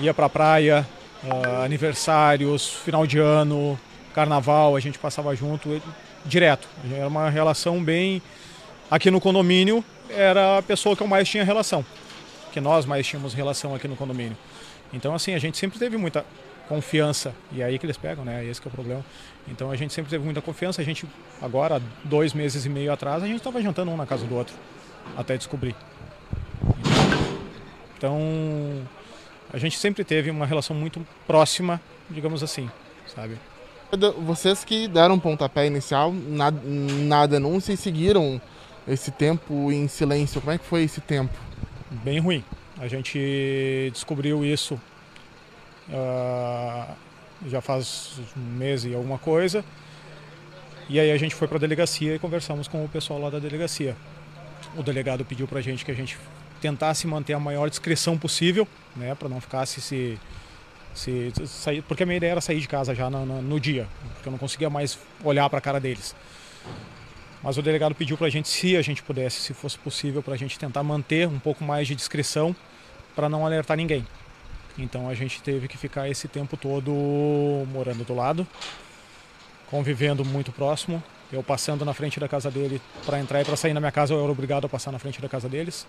ia 0.01 0.15
pra 0.15 0.31
praia, 0.31 0.87
uh, 1.23 1.63
aniversários, 1.63 2.69
final 2.69 3.07
de 3.07 3.19
ano, 3.19 3.79
carnaval, 4.15 4.75
a 4.75 4.81
gente 4.81 4.99
passava 4.99 5.35
junto 5.37 5.81
direto. 6.25 6.69
Era 6.91 7.07
uma 7.07 7.29
relação 7.29 7.83
bem. 7.83 8.23
Aqui 8.91 9.11
no 9.11 9.21
condomínio 9.21 9.85
era 10.09 10.59
a 10.59 10.63
pessoa 10.63 10.97
que 10.97 11.03
eu 11.03 11.07
mais 11.07 11.29
tinha 11.29 11.45
relação, 11.45 11.85
que 12.55 12.61
nós 12.61 12.87
mais 12.87 13.05
tínhamos 13.05 13.35
relação 13.35 13.75
aqui 13.75 13.89
no 13.89 13.97
condomínio. 13.97 14.37
Então, 14.93 15.13
assim, 15.13 15.35
a 15.35 15.39
gente 15.41 15.59
sempre 15.59 15.77
teve 15.77 15.97
muita 15.97 16.25
confiança. 16.69 17.35
E 17.51 17.61
é 17.61 17.65
aí 17.65 17.81
que 17.81 17.85
eles 17.85 17.97
pegam, 17.97 18.25
né? 18.25 18.47
Esse 18.47 18.61
é 18.65 18.69
o 18.69 18.71
problema. 18.71 19.05
Então 19.49 19.73
a 19.73 19.77
gente 19.77 19.93
sempre 19.93 20.09
teve 20.09 20.25
muita 20.25 20.41
confiança. 20.41 20.81
A 20.81 20.85
gente, 20.85 21.05
agora, 21.43 21.83
dois 22.05 22.33
meses 22.33 22.65
e 22.65 22.69
meio 22.69 22.93
atrás, 22.93 23.25
a 23.25 23.27
gente 23.27 23.39
estava 23.39 23.61
jantando 23.61 23.91
um 23.91 23.97
na 23.97 24.07
casa 24.07 24.25
do 24.25 24.37
outro, 24.37 24.55
até 25.17 25.37
descobrir. 25.37 25.75
Então, 27.99 28.21
a 29.53 29.59
gente 29.59 29.77
sempre 29.77 30.05
teve 30.05 30.31
uma 30.31 30.47
relação 30.47 30.77
muito 30.77 31.05
próxima, 31.27 31.81
digamos 32.09 32.41
assim, 32.41 32.71
sabe? 33.13 33.37
Vocês 34.25 34.65
que 34.65 34.87
deram 34.87 35.19
pontapé 35.19 35.67
inicial 35.67 36.13
na, 36.13 36.53
na 36.53 37.27
denúncia 37.27 37.73
e 37.73 37.77
seguiram 37.77 38.41
esse 38.87 39.11
tempo 39.11 39.73
em 39.73 39.89
silêncio, 39.89 40.41
como 40.41 40.53
é 40.53 40.59
que 40.59 40.65
foi 40.65 40.85
esse 40.85 41.01
tempo? 41.01 41.37
Bem 42.03 42.19
ruim. 42.19 42.43
A 42.79 42.89
gente 42.89 43.91
descobriu 43.93 44.45
isso 44.45 44.81
uh, 45.89 46.95
já 47.47 47.61
faz 47.61 48.21
um 48.37 48.41
mês 48.41 48.85
e 48.85 48.95
alguma 48.95 49.19
coisa. 49.19 49.65
E 50.89 50.99
aí 50.99 51.13
a 51.13 51.17
gente 51.17 51.35
foi 51.35 51.47
para 51.47 51.57
a 51.57 51.61
delegacia 51.61 52.17
e 52.17 52.19
conversamos 52.19 52.67
com 52.67 52.85
o 52.85 52.89
pessoal 52.89 53.21
lá 53.21 53.31
da 53.31 53.39
delegacia. 53.39 53.97
O 54.77 54.83
delegado 54.83 55.25
pediu 55.25 55.47
para 55.47 55.61
a 55.61 55.63
gente 55.63 55.85
que 55.85 55.91
a 55.91 55.95
gente 55.95 56.19
tentasse 56.61 57.07
manter 57.07 57.35
a 57.35 57.39
maior 57.39 57.71
discrição 57.71 58.19
possível, 58.19 58.67
né, 58.97 59.15
para 59.15 59.29
não 59.29 59.41
ficar 59.41 59.65
se, 59.67 59.81
se, 59.81 60.19
se, 60.95 61.83
porque 61.87 62.03
a 62.03 62.07
minha 62.07 62.17
ideia 62.17 62.33
era 62.33 62.41
sair 62.41 62.59
de 62.59 62.67
casa 62.67 62.95
já 62.95 63.09
no, 63.11 63.25
no, 63.25 63.43
no 63.43 63.61
dia, 63.61 63.87
porque 64.15 64.29
eu 64.29 64.33
não 64.33 64.39
conseguia 64.39 64.71
mais 64.71 64.99
olhar 65.23 65.49
para 65.49 65.59
a 65.59 65.63
cara 65.63 65.79
deles. 65.79 66.15
Mas 67.45 67.59
o 67.59 67.63
delegado 67.63 67.95
pediu 67.95 68.17
para 68.17 68.27
a 68.27 68.31
gente, 68.31 68.49
se 68.49 68.75
a 68.75 68.81
gente 68.81 69.03
pudesse, 69.03 69.39
se 69.39 69.53
fosse 69.53 69.79
possível, 69.79 70.23
para 70.23 70.33
a 70.33 70.37
gente 70.37 70.59
tentar 70.59 70.83
manter 70.83 71.29
um 71.29 71.39
pouco 71.39 71.63
mais 71.63 71.87
de 71.87 71.95
discrição 71.95 72.57
para 73.15 73.29
não 73.29 73.45
alertar 73.45 73.77
ninguém. 73.77 74.07
Então 74.79 75.11
a 75.11 75.15
gente 75.15 75.43
teve 75.43 75.69
que 75.69 75.77
ficar 75.77 76.09
esse 76.09 76.27
tempo 76.27 76.57
todo 76.57 76.91
morando 77.71 78.03
do 78.03 78.15
lado, 78.15 78.47
convivendo 79.67 80.25
muito 80.25 80.53
próximo. 80.53 81.05
Eu 81.31 81.43
passando 81.43 81.85
na 81.85 81.93
frente 81.93 82.19
da 82.19 82.27
casa 82.27 82.51
dele 82.51 82.81
para 83.05 83.21
entrar 83.21 83.43
e 83.43 83.45
para 83.45 83.57
sair 83.57 83.75
na 83.75 83.81
minha 83.81 83.93
casa, 83.93 84.15
eu 84.15 84.23
era 84.23 84.33
obrigado 84.33 84.65
a 84.65 84.69
passar 84.69 84.91
na 84.91 84.99
frente 84.99 85.21
da 85.21 85.29
casa 85.29 85.47
deles. 85.47 85.87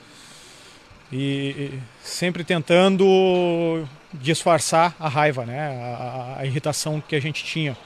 E, 1.10 1.80
sempre 2.04 2.44
tentando 2.44 3.88
disfarçar 4.14 4.94
a 5.00 5.08
raiva, 5.08 5.46
né? 5.46 5.70
A, 5.98 6.40
a 6.40 6.46
irritação 6.46 7.00
que 7.00 7.16
a 7.16 7.20
gente 7.22 7.46
tinha. 7.46 7.78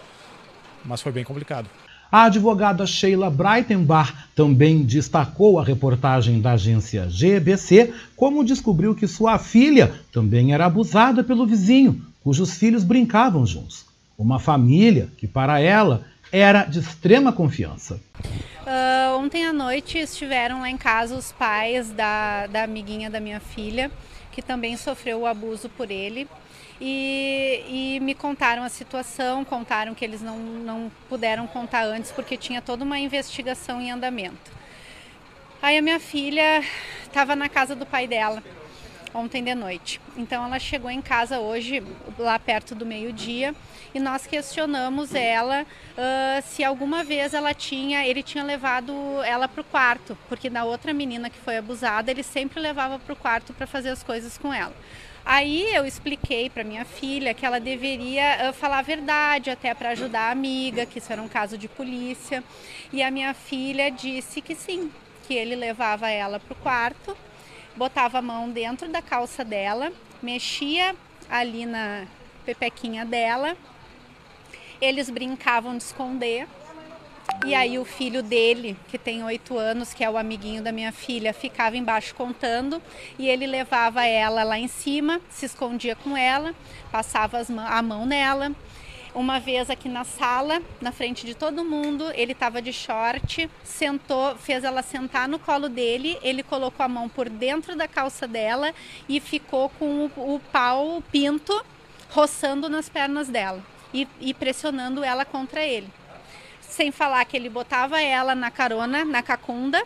Mas 0.83 1.01
foi 1.03 1.11
bem 1.11 1.23
complicado. 1.23 1.69
A 2.11 2.23
advogada 2.23 2.87
Sheila 2.87 3.29
Breitenbach 3.29 4.13
também 4.33 4.81
destacou 4.83 5.59
a 5.59 5.63
reportagem 5.63 6.41
da 6.41 6.53
agência 6.53 7.07
GBC 7.07 7.93
como 8.15 8.43
descobriu 8.43 8.95
que 8.95 9.07
sua 9.07 9.37
filha 9.37 9.93
também 10.11 10.51
era 10.51 10.65
abusada 10.65 11.23
pelo 11.23 11.45
vizinho, 11.45 12.01
cujos 12.23 12.57
filhos 12.57 12.83
brincavam 12.83 13.45
juntos. 13.45 13.85
Uma 14.17 14.39
família 14.39 15.07
que, 15.17 15.27
para 15.27 15.59
ela, 15.59 16.03
era 16.31 16.65
de 16.65 16.79
extrema 16.79 17.31
confiança. 17.31 18.01
Uh, 18.25 19.17
ontem 19.17 19.45
à 19.45 19.53
noite 19.53 19.99
estiveram 19.99 20.61
lá 20.61 20.69
em 20.69 20.77
casa 20.77 21.15
os 21.15 21.31
pais 21.31 21.91
da, 21.91 22.47
da 22.47 22.63
amiguinha 22.63 23.09
da 23.09 23.19
minha 23.19 23.39
filha, 23.39 23.91
que 24.31 24.41
também 24.41 24.75
sofreu 24.77 25.21
o 25.21 25.25
abuso 25.27 25.69
por 25.69 25.91
ele 25.91 26.27
e, 26.79 27.63
e, 27.67 27.99
me 27.99 28.15
contaram 28.15 28.63
a 28.63 28.69
situação, 28.69 29.43
contaram 29.43 29.93
que 29.93 30.05
eles 30.05 30.21
não, 30.21 30.37
não 30.37 30.91
puderam 31.07 31.45
contar 31.45 31.83
antes 31.83 32.11
porque 32.11 32.37
tinha 32.37 32.61
toda 32.61 32.83
uma 32.83 32.97
investigação 32.97 33.81
em 33.81 33.91
andamento. 33.91 34.51
Aí 35.61 35.77
a 35.77 35.81
minha 35.81 35.99
filha 35.99 36.63
estava 37.03 37.35
na 37.35 37.49
casa 37.49 37.75
do 37.75 37.85
pai 37.85 38.07
dela 38.07 38.41
ontem 39.13 39.43
de 39.43 39.55
noite. 39.55 39.99
Então 40.15 40.45
ela 40.45 40.59
chegou 40.59 40.89
em 40.89 41.01
casa 41.01 41.39
hoje, 41.39 41.83
lá 42.17 42.37
perto 42.37 42.75
do 42.75 42.85
meio-dia, 42.85 43.53
e 43.93 43.99
nós 43.99 44.27
questionamos 44.27 45.15
ela 45.15 45.63
uh, 45.63 46.41
se 46.43 46.63
alguma 46.63 47.03
vez 47.03 47.33
ela 47.33 47.53
tinha, 47.53 48.05
ele 48.05 48.21
tinha 48.21 48.43
levado 48.43 48.93
ela 49.23 49.47
para 49.47 49.61
o 49.61 49.63
quarto, 49.63 50.17
porque 50.27 50.49
na 50.49 50.63
outra 50.63 50.93
menina 50.93 51.29
que 51.29 51.39
foi 51.39 51.57
abusada 51.57 52.11
ele 52.11 52.23
sempre 52.23 52.59
levava 52.59 52.99
para 52.99 53.13
o 53.13 53.15
quarto 53.15 53.53
para 53.53 53.65
fazer 53.65 53.89
as 53.89 54.03
coisas 54.03 54.37
com 54.37 54.53
ela. 54.53 54.73
Aí 55.25 55.73
eu 55.75 55.85
expliquei 55.85 56.49
para 56.49 56.63
minha 56.63 56.85
filha 56.85 57.33
que 57.33 57.45
ela 57.45 57.59
deveria 57.59 58.49
uh, 58.49 58.53
falar 58.53 58.79
a 58.79 58.83
verdade 58.83 59.49
até 59.49 59.73
para 59.73 59.89
ajudar 59.89 60.29
a 60.29 60.31
amiga, 60.31 60.85
que 60.85 60.99
isso 60.99 61.11
era 61.11 61.21
um 61.21 61.27
caso 61.27 61.57
de 61.57 61.67
polícia. 61.67 62.43
E 62.91 63.03
a 63.03 63.11
minha 63.11 63.33
filha 63.33 63.91
disse 63.91 64.41
que 64.41 64.55
sim, 64.55 64.91
que 65.27 65.33
ele 65.33 65.55
levava 65.55 66.09
ela 66.09 66.39
para 66.39 66.53
o 66.53 66.55
quarto, 66.55 67.15
botava 67.75 68.19
a 68.19 68.21
mão 68.21 68.49
dentro 68.49 68.89
da 68.89 69.01
calça 69.01 69.43
dela, 69.43 69.91
mexia 70.21 70.95
ali 71.29 71.65
na 71.65 72.05
pepequinha 72.45 73.05
dela. 73.05 73.55
Eles 74.81 75.09
brincavam 75.09 75.77
de 75.77 75.83
esconder 75.83 76.47
e 77.45 77.55
aí 77.55 77.79
o 77.79 77.85
filho 77.85 78.21
dele, 78.21 78.77
que 78.89 78.97
tem 78.97 79.23
oito 79.23 79.57
anos, 79.57 79.93
que 79.93 80.03
é 80.03 80.09
o 80.09 80.17
amiguinho 80.17 80.61
da 80.61 80.71
minha 80.71 80.91
filha, 80.91 81.33
ficava 81.33 81.77
embaixo 81.77 82.13
contando 82.13 82.81
e 83.17 83.27
ele 83.27 83.47
levava 83.47 84.05
ela 84.05 84.43
lá 84.43 84.59
em 84.59 84.67
cima, 84.67 85.21
se 85.29 85.45
escondia 85.45 85.95
com 85.95 86.15
ela, 86.15 86.53
passava 86.91 87.41
a 87.67 87.81
mão 87.81 88.05
nela. 88.05 88.51
Uma 89.15 89.39
vez 89.39 89.69
aqui 89.69 89.89
na 89.89 90.03
sala, 90.03 90.61
na 90.79 90.91
frente 90.91 91.25
de 91.25 91.33
todo 91.33 91.65
mundo, 91.65 92.11
ele 92.13 92.33
estava 92.33 92.61
de 92.61 92.71
short, 92.71 93.49
sentou, 93.63 94.35
fez 94.35 94.63
ela 94.63 94.83
sentar 94.83 95.27
no 95.27 95.39
colo 95.39 95.67
dele, 95.67 96.19
ele 96.21 96.43
colocou 96.43 96.85
a 96.85 96.89
mão 96.89 97.09
por 97.09 97.27
dentro 97.27 97.75
da 97.75 97.87
calça 97.87 98.27
dela 98.27 98.71
e 99.07 99.19
ficou 99.19 99.69
com 99.69 100.05
o, 100.15 100.35
o 100.35 100.39
pau, 100.51 100.97
o 100.97 101.01
pinto, 101.01 101.65
roçando 102.11 102.69
nas 102.69 102.87
pernas 102.87 103.27
dela 103.27 103.63
e, 103.93 104.07
e 104.21 104.33
pressionando 104.33 105.03
ela 105.03 105.25
contra 105.25 105.65
ele. 105.65 105.89
Sem 106.79 106.93
falar 106.93 107.25
que 107.25 107.35
ele 107.35 107.49
botava 107.49 108.01
ela 108.01 108.33
na 108.33 108.49
carona, 108.49 109.03
na 109.03 109.21
cacunda, 109.21 109.83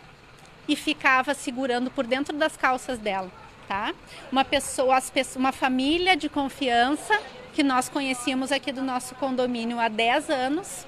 e 0.68 0.76
ficava 0.76 1.34
segurando 1.34 1.90
por 1.90 2.06
dentro 2.06 2.38
das 2.38 2.56
calças 2.56 3.00
dela, 3.00 3.32
tá? 3.68 3.96
Uma 4.32 4.46
pessoa, 4.46 5.00
uma 5.36 5.52
família 5.52 6.16
de 6.16 6.30
confiança 6.30 7.20
que 7.52 7.64
nós 7.64 7.90
conhecíamos 7.90 8.52
aqui 8.52 8.72
do 8.72 8.84
nosso 8.84 9.16
condomínio 9.16 9.80
há 9.80 9.88
10 9.88 10.30
anos, 10.30 10.86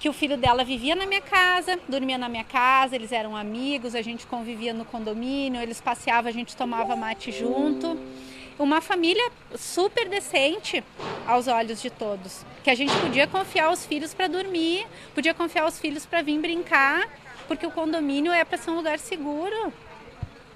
que 0.00 0.08
o 0.08 0.12
filho 0.12 0.36
dela 0.36 0.64
vivia 0.64 0.96
na 0.96 1.06
minha 1.06 1.22
casa, 1.22 1.78
dormia 1.88 2.18
na 2.18 2.28
minha 2.28 2.42
casa, 2.42 2.96
eles 2.96 3.12
eram 3.12 3.36
amigos, 3.36 3.94
a 3.94 4.02
gente 4.02 4.26
convivia 4.26 4.74
no 4.74 4.84
condomínio, 4.84 5.62
eles 5.62 5.80
passeavam, 5.80 6.28
a 6.28 6.32
gente 6.32 6.56
tomava 6.56 6.96
mate 6.96 7.30
junto 7.30 7.96
uma 8.58 8.80
família 8.80 9.30
super 9.56 10.08
decente 10.08 10.82
aos 11.26 11.46
olhos 11.46 11.80
de 11.80 11.90
todos. 11.90 12.44
Que 12.64 12.70
a 12.70 12.74
gente 12.74 12.94
podia 12.96 13.26
confiar 13.26 13.70
os 13.70 13.84
filhos 13.84 14.14
para 14.14 14.28
dormir, 14.28 14.86
podia 15.14 15.34
confiar 15.34 15.66
os 15.66 15.78
filhos 15.78 16.06
para 16.06 16.22
vir 16.22 16.38
brincar, 16.40 17.08
porque 17.46 17.66
o 17.66 17.70
condomínio 17.70 18.32
é 18.32 18.44
para 18.44 18.58
ser 18.58 18.70
um 18.70 18.76
lugar 18.76 18.98
seguro. 18.98 19.72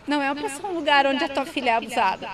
Não 0.07 0.23
é 0.23 0.35
para 0.35 0.49
ser 0.49 0.65
um 0.67 0.73
lugar 0.73 1.07
onde 1.07 1.23
a 1.23 1.29
tua 1.29 1.45
filha 1.45 1.71
é 1.71 1.75
abusada. 1.75 2.29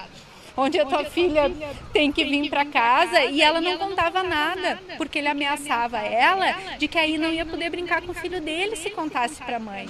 Onde 0.57 0.81
a 0.81 0.87
tua 0.87 1.05
filha 1.05 1.53
tem 1.93 2.11
que 2.11 2.25
vir 2.25 2.49
para 2.49 2.65
casa 2.65 3.25
e 3.25 3.43
ela 3.43 3.61
não 3.61 3.77
contava 3.77 4.23
nada, 4.23 4.81
porque 4.97 5.19
ele 5.19 5.29
ameaçava 5.29 5.99
ela 5.99 6.53
de 6.79 6.89
que 6.89 6.97
aí 6.97 7.19
não 7.19 7.31
ia 7.31 7.45
poder 7.45 7.69
brincar 7.69 8.01
com 8.01 8.13
o 8.13 8.15
filho 8.15 8.41
dele 8.41 8.75
se 8.75 8.89
contasse 8.89 9.43
para 9.43 9.57
a 9.57 9.61
mãe. 9.61 9.87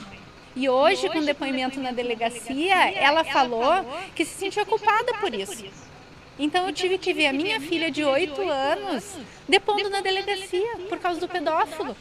E 0.56 0.70
hoje, 0.70 1.06
com 1.10 1.20
depoimento 1.20 1.78
na 1.78 1.92
delegacia, 1.92 2.90
ela 2.92 3.22
falou 3.22 3.84
que 4.14 4.24
se 4.24 4.38
sentia 4.38 4.64
culpada 4.64 5.12
por 5.20 5.34
isso. 5.34 5.66
Então 6.38 6.66
eu 6.66 6.72
tive 6.72 6.96
que 6.96 7.12
ver 7.12 7.26
a 7.26 7.32
minha 7.32 7.60
filha 7.60 7.90
de 7.90 8.02
8 8.02 8.40
anos 8.48 9.04
depondo 9.46 9.90
na 9.90 10.00
delegacia 10.00 10.78
por 10.88 10.98
causa 10.98 11.20
do 11.20 11.28
pedófilo. 11.28 11.94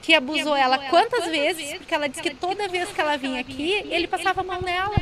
Que 0.00 0.14
abusou 0.14 0.56
ela 0.56 0.78
quantas 0.78 1.26
vezes, 1.26 1.74
porque 1.74 1.94
ela 1.94 2.08
disse 2.08 2.22
que 2.22 2.34
toda 2.34 2.66
vez 2.68 2.88
que 2.88 3.00
ela 3.00 3.16
vinha 3.16 3.40
aqui, 3.40 3.86
ele 3.90 4.08
passava 4.08 4.40
a 4.40 4.44
mão 4.44 4.62
nela. 4.62 4.96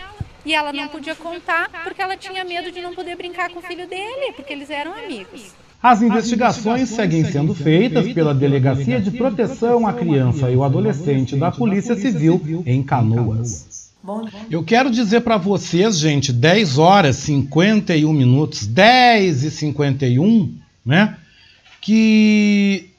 E 0.44 0.52
ela 0.52 0.72
não 0.72 0.88
podia 0.88 1.14
contar 1.14 1.70
porque 1.84 2.02
ela 2.02 2.16
tinha 2.16 2.42
medo 2.42 2.72
de 2.72 2.80
não 2.80 2.94
poder 2.94 3.14
brincar 3.14 3.50
com 3.50 3.60
o 3.60 3.62
filho 3.62 3.86
dele, 3.86 4.32
porque 4.32 4.52
eles 4.52 4.70
eram 4.70 4.92
amigos. 4.92 5.54
As 5.82 6.02
investigações 6.02 6.90
seguem 6.90 7.24
sendo 7.24 7.54
feitas 7.54 8.12
pela 8.12 8.34
Delegacia 8.34 9.00
de 9.00 9.10
Proteção 9.10 9.86
à 9.86 9.94
Criança 9.94 10.50
e 10.50 10.56
o 10.56 10.62
Adolescente 10.62 11.36
da 11.36 11.50
Polícia 11.50 11.96
Civil 11.96 12.62
em 12.66 12.82
Canoas. 12.82 13.90
Eu 14.50 14.62
quero 14.62 14.90
dizer 14.90 15.22
para 15.22 15.38
vocês, 15.38 15.98
gente, 15.98 16.32
10 16.32 16.76
horas 16.76 17.16
51 17.16 18.12
minutos, 18.12 18.66
10 18.66 19.44
e 19.44 19.50
51, 19.50 20.54
né? 20.84 21.16
Que 21.80 22.89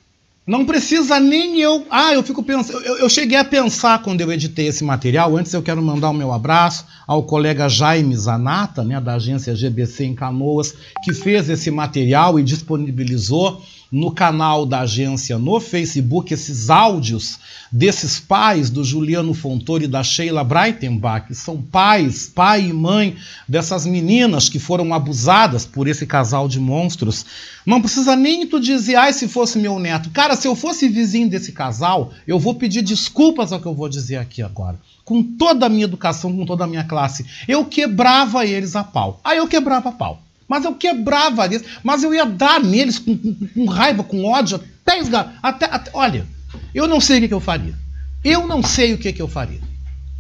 não 0.46 0.66
precisa 0.66 1.20
nem 1.20 1.60
eu. 1.60 1.86
Ah, 1.90 2.14
eu 2.14 2.24
fico 2.24 2.42
pensando. 2.42 2.84
Eu, 2.84 2.98
eu, 2.98 3.10
cheguei 3.10 3.38
a 3.38 3.46
pensar 3.46 4.02
quando 4.02 4.22
eu 4.22 4.32
editei 4.32 4.68
esse 4.68 4.84
material. 4.84 5.38
Antes 5.38 5.54
eu 5.54 5.62
quero 5.62 5.82
mandar 5.82 6.10
o 6.10 6.14
meu 6.14 6.34
abraço 6.34 6.86
ao 7.08 7.24
colega 7.24 7.70
Jaime 7.70 8.16
Zanata, 8.16 8.84
né, 8.84 9.00
da 9.00 9.14
agência 9.14 9.56
GBC 9.56 10.06
em 10.06 10.16
Canoas, 10.16 10.74
que 11.04 11.14
fez 11.14 11.48
esse 11.50 11.70
material 11.70 12.40
e 12.40 12.44
disponibilizou 12.44 13.62
no 13.92 14.10
canal 14.10 14.66
da 14.66 14.82
agência 14.82 15.38
no 15.38 15.60
Facebook 15.60 16.34
esses 16.34 16.70
áudios 16.70 17.38
desses 17.70 18.20
pais 18.20 18.70
do 18.70 18.86
Juliano 18.86 19.34
Fontoura 19.34 19.84
e 19.84 19.88
da 19.88 20.02
Sheila 20.02 20.44
Breitenbach, 20.44 21.28
que 21.28 21.36
são 21.36 21.62
pais, 21.62 22.32
pai 22.34 22.70
e 22.70 22.74
mãe 22.74 23.18
dessas 23.48 23.86
meninas 23.86 24.48
que 24.48 24.60
foram 24.60 24.94
abusadas 24.94 25.66
por 25.66 25.90
esse 25.90 26.06
casal 26.06 26.48
de 26.48 26.60
monstros. 26.60 27.26
Não 27.66 27.82
precisa 27.82 28.16
nem 28.16 28.48
tu 28.48 28.60
dizer, 28.60 28.96
ai, 28.96 29.12
se 29.12 29.28
fosse 29.28 29.60
meu 29.60 29.78
neto. 29.78 30.10
Cara, 30.12 30.36
se 30.38 30.48
eu 30.48 30.56
fosse 30.56 30.88
vizinho 30.88 31.30
desse 31.30 31.52
casal, 31.52 32.14
eu 32.26 32.40
vou 32.40 32.56
pedir 32.56 32.82
desculpas 32.82 33.52
ao 33.52 33.60
que 33.60 33.68
eu 33.68 33.76
vou 33.76 33.90
dizer 33.90 34.18
aqui 34.18 34.42
agora. 34.42 34.80
Com 35.04 35.22
toda 35.22 35.66
a 35.66 35.70
minha 35.70 35.84
educação, 35.84 36.36
com 36.36 36.46
toda 36.46 36.64
a 36.64 36.68
minha 36.68 36.86
classe. 36.86 37.26
Eu 37.48 37.66
quebrava 37.66 38.46
eles 38.46 38.76
a 38.76 38.84
pau. 38.84 39.20
Aí 39.24 39.38
eu 39.38 39.48
quebrava 39.48 39.90
a 39.90 39.92
pau. 39.92 40.22
Mas 40.52 40.66
eu 40.66 40.76
quebrava 40.76 41.46
eles, 41.46 41.64
mas 41.82 42.04
eu 42.04 42.14
ia 42.14 42.26
dar 42.26 42.60
neles 42.60 43.00
com, 43.00 43.18
com, 43.18 43.34
com 43.34 43.66
raiva, 43.68 44.04
com 44.04 44.26
ódio, 44.26 44.60
até 44.86 45.00
esgar. 45.00 45.40
Até, 45.42 45.64
até, 45.64 45.90
olha, 45.94 46.28
eu 46.76 46.90
não 46.90 47.00
sei 47.00 47.20
o 47.20 47.22
que, 47.22 47.30
que 47.30 47.34
eu 47.34 47.40
faria. 47.40 47.74
Eu 48.22 48.46
não 48.46 48.62
sei 48.62 48.94
o 48.94 48.98
que, 48.98 49.14
que 49.14 49.22
eu 49.22 49.30
faria. 49.30 49.62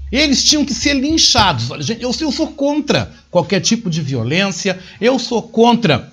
Eles 0.09 0.41
tinham 0.45 0.63
que 0.63 0.73
ser 0.73 0.93
linchados. 0.93 1.69
Olha, 1.69 1.81
gente, 1.81 2.01
eu, 2.01 2.15
eu 2.17 2.31
sou 2.31 2.47
contra 2.47 3.11
qualquer 3.29 3.59
tipo 3.59 3.89
de 3.89 4.01
violência, 4.01 4.79
eu 5.01 5.19
sou 5.19 5.41
contra 5.41 6.10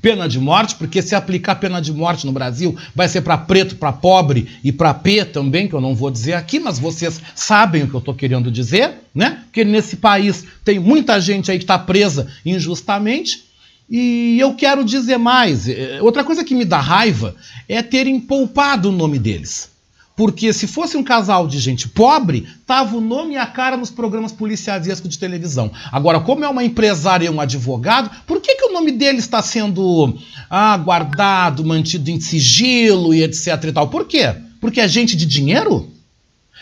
pena 0.00 0.28
de 0.28 0.38
morte, 0.38 0.74
porque 0.74 1.02
se 1.02 1.14
aplicar 1.14 1.56
pena 1.56 1.80
de 1.80 1.92
morte 1.92 2.26
no 2.26 2.32
Brasil, 2.32 2.76
vai 2.94 3.08
ser 3.08 3.22
para 3.22 3.38
preto, 3.38 3.76
para 3.76 3.92
pobre 3.92 4.48
e 4.62 4.70
para 4.70 4.94
P 4.94 5.24
também, 5.24 5.68
que 5.68 5.74
eu 5.74 5.80
não 5.80 5.94
vou 5.94 6.10
dizer 6.10 6.34
aqui, 6.34 6.60
mas 6.60 6.78
vocês 6.78 7.20
sabem 7.34 7.82
o 7.84 7.88
que 7.88 7.94
eu 7.94 8.00
estou 8.00 8.14
querendo 8.14 8.50
dizer, 8.50 8.92
né? 9.14 9.42
Porque 9.44 9.64
nesse 9.64 9.96
país 9.96 10.44
tem 10.64 10.78
muita 10.78 11.20
gente 11.20 11.50
aí 11.50 11.58
que 11.58 11.64
está 11.64 11.78
presa 11.78 12.28
injustamente. 12.44 13.44
E 13.88 14.38
eu 14.40 14.54
quero 14.54 14.82
dizer 14.82 15.18
mais. 15.18 15.68
Eh, 15.68 15.98
outra 16.00 16.24
coisa 16.24 16.42
que 16.42 16.54
me 16.54 16.64
dá 16.64 16.80
raiva 16.80 17.36
é 17.68 17.82
terem 17.82 18.18
poupado 18.18 18.88
o 18.88 18.92
nome 18.92 19.18
deles. 19.18 19.73
Porque 20.16 20.52
se 20.52 20.68
fosse 20.68 20.96
um 20.96 21.02
casal 21.02 21.48
de 21.48 21.58
gente 21.58 21.88
pobre, 21.88 22.46
tava 22.64 22.96
o 22.96 23.00
nome 23.00 23.34
e 23.34 23.36
a 23.36 23.46
cara 23.46 23.76
nos 23.76 23.90
programas 23.90 24.30
policialescos 24.30 25.10
de 25.10 25.18
televisão. 25.18 25.72
Agora, 25.90 26.20
como 26.20 26.44
é 26.44 26.48
uma 26.48 26.62
empresária 26.62 27.26
e 27.26 27.30
um 27.30 27.40
advogado, 27.40 28.10
por 28.24 28.40
que, 28.40 28.54
que 28.54 28.66
o 28.66 28.72
nome 28.72 28.92
dele 28.92 29.18
está 29.18 29.42
sendo 29.42 30.16
ah, 30.48 30.76
guardado, 30.76 31.64
mantido 31.64 32.10
em 32.10 32.20
sigilo 32.20 33.12
e 33.12 33.24
etc 33.24 33.64
e 33.64 33.72
tal? 33.72 33.88
Por 33.88 34.06
quê? 34.06 34.32
Porque 34.60 34.80
é 34.80 34.86
gente 34.86 35.16
de 35.16 35.26
dinheiro? 35.26 35.90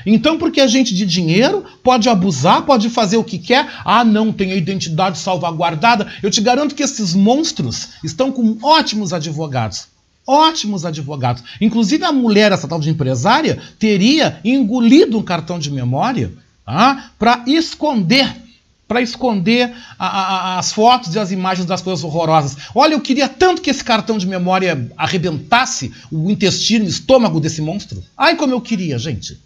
Então, 0.07 0.39
porque 0.39 0.61
é 0.61 0.67
gente 0.67 0.95
de 0.95 1.05
dinheiro, 1.05 1.63
pode 1.85 2.09
abusar, 2.09 2.63
pode 2.63 2.89
fazer 2.89 3.19
o 3.19 3.25
que 3.25 3.39
quer. 3.39 3.71
Ah, 3.85 4.03
não, 4.03 4.33
tem 4.33 4.53
a 4.53 4.57
identidade 4.57 5.19
salvaguardada. 5.19 6.11
Eu 6.23 6.31
te 6.31 6.41
garanto 6.41 6.75
que 6.75 6.83
esses 6.83 7.15
monstros 7.15 7.91
estão 8.03 8.33
com 8.33 8.57
ótimos 8.63 9.13
advogados 9.13 9.92
ótimos 10.27 10.85
advogados. 10.85 11.43
Inclusive, 11.61 12.05
a 12.05 12.13
mulher, 12.13 12.53
essa 12.53 12.69
tal 12.69 12.81
de 12.81 12.91
empresária, 12.91 13.61
teria 13.79 14.41
engolido 14.45 15.19
um 15.19 15.23
cartão 15.23 15.59
de 15.59 15.71
memória 15.71 16.33
ah, 16.67 17.11
para 17.19 17.43
esconder. 17.47 18.41
Para 18.87 19.01
esconder 19.01 19.73
a, 19.99 20.07
a, 20.07 20.59
as 20.59 20.73
fotos 20.73 21.15
e 21.15 21.19
as 21.19 21.33
imagens 21.33 21.67
das 21.67 21.81
coisas 21.81 22.05
horrorosas. 22.05 22.57
Olha, 22.75 22.93
eu 22.93 23.01
queria 23.01 23.29
tanto 23.29 23.63
que 23.63 23.71
esse 23.71 23.83
cartão 23.83 24.19
de 24.19 24.27
memória 24.27 24.91
arrebentasse 24.97 25.93
o 26.11 26.31
intestino, 26.31 26.85
o 26.85 26.89
estômago 26.89 27.41
desse 27.41 27.63
monstro. 27.63 28.03
Ai, 28.17 28.37
como 28.37 28.53
eu 28.53 28.61
queria, 28.61 28.99
gente. 28.99 29.39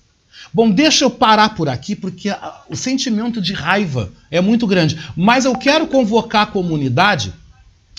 Bom, 0.52 0.70
deixa 0.70 1.04
eu 1.04 1.10
parar 1.10 1.54
por 1.54 1.68
aqui, 1.68 1.94
porque 1.94 2.34
o 2.68 2.74
sentimento 2.74 3.40
de 3.40 3.52
raiva 3.52 4.10
é 4.30 4.40
muito 4.40 4.66
grande. 4.66 4.98
Mas 5.14 5.44
eu 5.44 5.54
quero 5.54 5.86
convocar 5.86 6.42
a 6.42 6.46
comunidade 6.46 7.32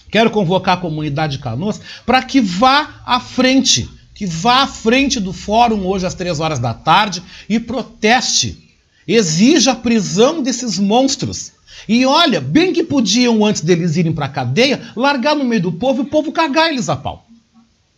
Quero 0.10 0.32
convocar 0.32 0.78
a 0.78 0.82
comunidade 0.82 1.38
de 1.38 1.44
Canoas 1.44 1.82
para 2.06 2.22
que 2.24 2.40
vá 2.40 3.02
à 3.06 3.20
frente, 3.20 3.90
que 4.14 4.26
vá 4.26 4.64
à 4.64 4.68
frente 4.68 5.20
do 5.20 5.34
fórum 5.34 5.86
hoje 5.86 6.06
às 6.06 6.14
três 6.14 6.40
horas 6.40 6.60
da 6.60 6.74
tarde 6.74 7.22
e 7.50 7.60
proteste. 7.60 8.76
Exija 9.08 9.72
a 9.72 9.76
prisão 9.76 10.42
desses 10.42 10.80
monstros. 10.80 11.52
E 11.88 12.06
olha, 12.06 12.42
bem 12.42 12.74
que 12.74 12.84
podiam, 12.84 13.46
antes 13.46 13.62
deles 13.62 13.96
irem 13.96 14.12
para 14.12 14.26
a 14.26 14.30
cadeia, 14.30 14.82
largar 14.96 15.36
no 15.36 15.46
meio 15.46 15.62
do 15.62 15.72
povo 15.72 16.02
e 16.02 16.06
o 16.06 16.10
povo 16.10 16.32
cagar 16.32 16.70
eles 16.70 16.90
a 16.90 16.96
pau. 16.96 17.26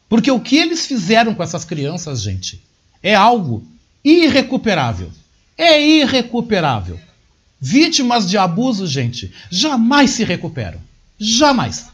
Porque 0.07 0.29
o 0.29 0.39
que 0.39 0.57
eles 0.57 0.85
fizeram 0.85 1.33
com 1.33 1.43
essas 1.43 1.63
crianças, 1.63 2.21
gente, 2.21 2.61
é 3.01 3.15
algo 3.15 3.63
irrecuperável. 4.03 5.09
É 5.57 5.81
irrecuperável. 5.81 6.99
Vítimas 7.61 8.29
de 8.29 8.37
abuso, 8.37 8.87
gente, 8.87 9.31
jamais 9.51 10.11
se 10.11 10.23
recuperam. 10.23 10.79
Jamais. 11.19 11.87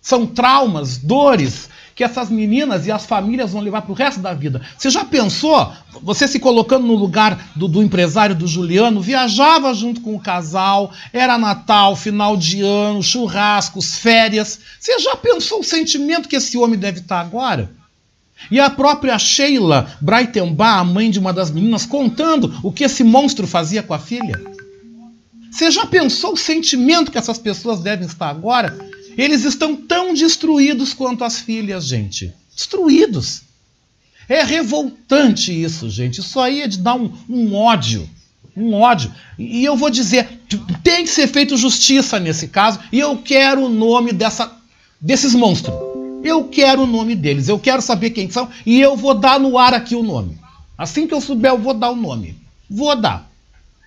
São 0.00 0.26
traumas, 0.26 0.96
dores 0.96 1.68
que 2.00 2.04
essas 2.04 2.30
meninas 2.30 2.86
e 2.86 2.90
as 2.90 3.04
famílias 3.04 3.52
vão 3.52 3.60
levar 3.60 3.82
para 3.82 3.92
o 3.92 3.94
resto 3.94 4.20
da 4.20 4.32
vida. 4.32 4.62
Você 4.78 4.88
já 4.88 5.04
pensou, 5.04 5.70
você 6.00 6.26
se 6.26 6.38
colocando 6.38 6.86
no 6.86 6.94
lugar 6.94 7.50
do, 7.54 7.68
do, 7.68 7.82
empresário 7.82 8.34
do 8.34 8.46
Juliano, 8.46 9.02
viajava 9.02 9.74
junto 9.74 10.00
com 10.00 10.14
o 10.14 10.20
casal, 10.20 10.90
era 11.12 11.36
Natal, 11.36 11.94
final 11.94 12.38
de 12.38 12.62
ano, 12.62 13.02
churrascos, 13.02 13.96
férias. 13.96 14.60
Você 14.78 14.98
já 14.98 15.14
pensou 15.14 15.60
o 15.60 15.64
sentimento 15.64 16.26
que 16.26 16.36
esse 16.36 16.56
homem 16.56 16.78
deve 16.78 17.00
estar 17.00 17.20
agora? 17.20 17.70
E 18.50 18.58
a 18.58 18.70
própria 18.70 19.18
Sheila 19.18 19.94
Breitenbach, 20.00 20.80
a 20.80 20.84
mãe 20.84 21.10
de 21.10 21.18
uma 21.18 21.34
das 21.34 21.50
meninas, 21.50 21.84
contando 21.84 22.58
o 22.62 22.72
que 22.72 22.84
esse 22.84 23.04
monstro 23.04 23.46
fazia 23.46 23.82
com 23.82 23.92
a 23.92 23.98
filha. 23.98 24.40
Você 25.50 25.70
já 25.70 25.84
pensou 25.84 26.32
o 26.32 26.38
sentimento 26.38 27.10
que 27.10 27.18
essas 27.18 27.36
pessoas 27.36 27.80
devem 27.80 28.06
estar 28.06 28.30
agora? 28.30 28.89
Eles 29.16 29.44
estão 29.44 29.76
tão 29.76 30.14
destruídos 30.14 30.94
quanto 30.94 31.24
as 31.24 31.38
filhas, 31.38 31.86
gente. 31.86 32.32
Destruídos. 32.54 33.42
É 34.28 34.42
revoltante 34.44 35.52
isso, 35.52 35.90
gente. 35.90 36.20
Isso 36.20 36.38
aí 36.38 36.62
é 36.62 36.68
de 36.68 36.78
dar 36.78 36.94
um, 36.94 37.12
um 37.28 37.54
ódio. 37.54 38.08
Um 38.56 38.74
ódio. 38.74 39.12
E 39.38 39.64
eu 39.64 39.76
vou 39.76 39.90
dizer, 39.90 40.40
tem 40.82 41.04
que 41.04 41.10
ser 41.10 41.26
feito 41.26 41.56
justiça 41.56 42.20
nesse 42.20 42.48
caso. 42.48 42.78
E 42.92 42.98
eu 43.00 43.16
quero 43.18 43.64
o 43.64 43.68
nome 43.68 44.12
dessa, 44.12 44.56
desses 45.00 45.34
monstros. 45.34 45.74
Eu 46.22 46.44
quero 46.44 46.82
o 46.82 46.86
nome 46.86 47.16
deles. 47.16 47.48
Eu 47.48 47.58
quero 47.58 47.82
saber 47.82 48.10
quem 48.10 48.30
são. 48.30 48.48
E 48.64 48.80
eu 48.80 48.96
vou 48.96 49.14
dar 49.14 49.40
no 49.40 49.58
ar 49.58 49.74
aqui 49.74 49.94
o 49.94 50.02
nome. 50.02 50.38
Assim 50.76 51.06
que 51.06 51.14
eu 51.14 51.20
souber, 51.20 51.50
eu 51.50 51.58
vou 51.58 51.74
dar 51.74 51.90
o 51.90 51.96
nome. 51.96 52.36
Vou 52.68 52.94
dar. 52.94 53.28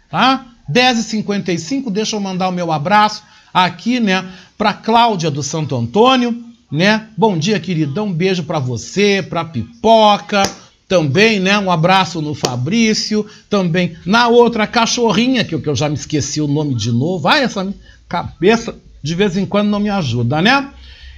Tá? 0.09 0.47
10h55, 0.69 1.91
deixa 1.91 2.15
eu 2.15 2.19
mandar 2.19 2.49
o 2.49 2.51
meu 2.51 2.71
abraço 2.71 3.23
aqui, 3.53 3.99
né, 3.99 4.25
para 4.57 4.73
Cláudia 4.73 5.29
do 5.29 5.43
Santo 5.43 5.75
Antônio, 5.75 6.43
né? 6.71 7.07
Bom 7.15 7.37
dia, 7.37 7.59
queridão, 7.59 8.07
um 8.07 8.13
beijo 8.13 8.43
para 8.43 8.57
você, 8.57 9.21
para 9.21 9.45
Pipoca, 9.45 10.41
também, 10.87 11.39
né? 11.39 11.57
Um 11.59 11.71
abraço 11.71 12.21
no 12.21 12.33
Fabrício, 12.33 13.25
também 13.49 13.95
na 14.05 14.27
outra 14.27 14.65
cachorrinha 14.65 15.43
que 15.43 15.53
eu 15.53 15.75
já 15.75 15.87
me 15.87 15.95
esqueci 15.95 16.41
o 16.41 16.47
nome 16.47 16.73
de 16.75 16.91
novo. 16.91 17.27
Ai, 17.27 17.43
essa 17.43 17.73
cabeça 18.07 18.75
de 19.01 19.15
vez 19.15 19.37
em 19.37 19.45
quando 19.45 19.69
não 19.69 19.79
me 19.79 19.89
ajuda, 19.89 20.41
né? 20.41 20.69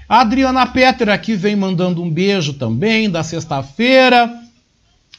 A 0.08 0.22
Adriana 0.22 0.66
Petter 0.66 1.10
aqui 1.10 1.36
vem 1.36 1.56
mandando 1.56 2.02
um 2.02 2.10
beijo 2.10 2.54
também 2.54 3.10
da 3.10 3.24
sexta-feira 3.24 4.32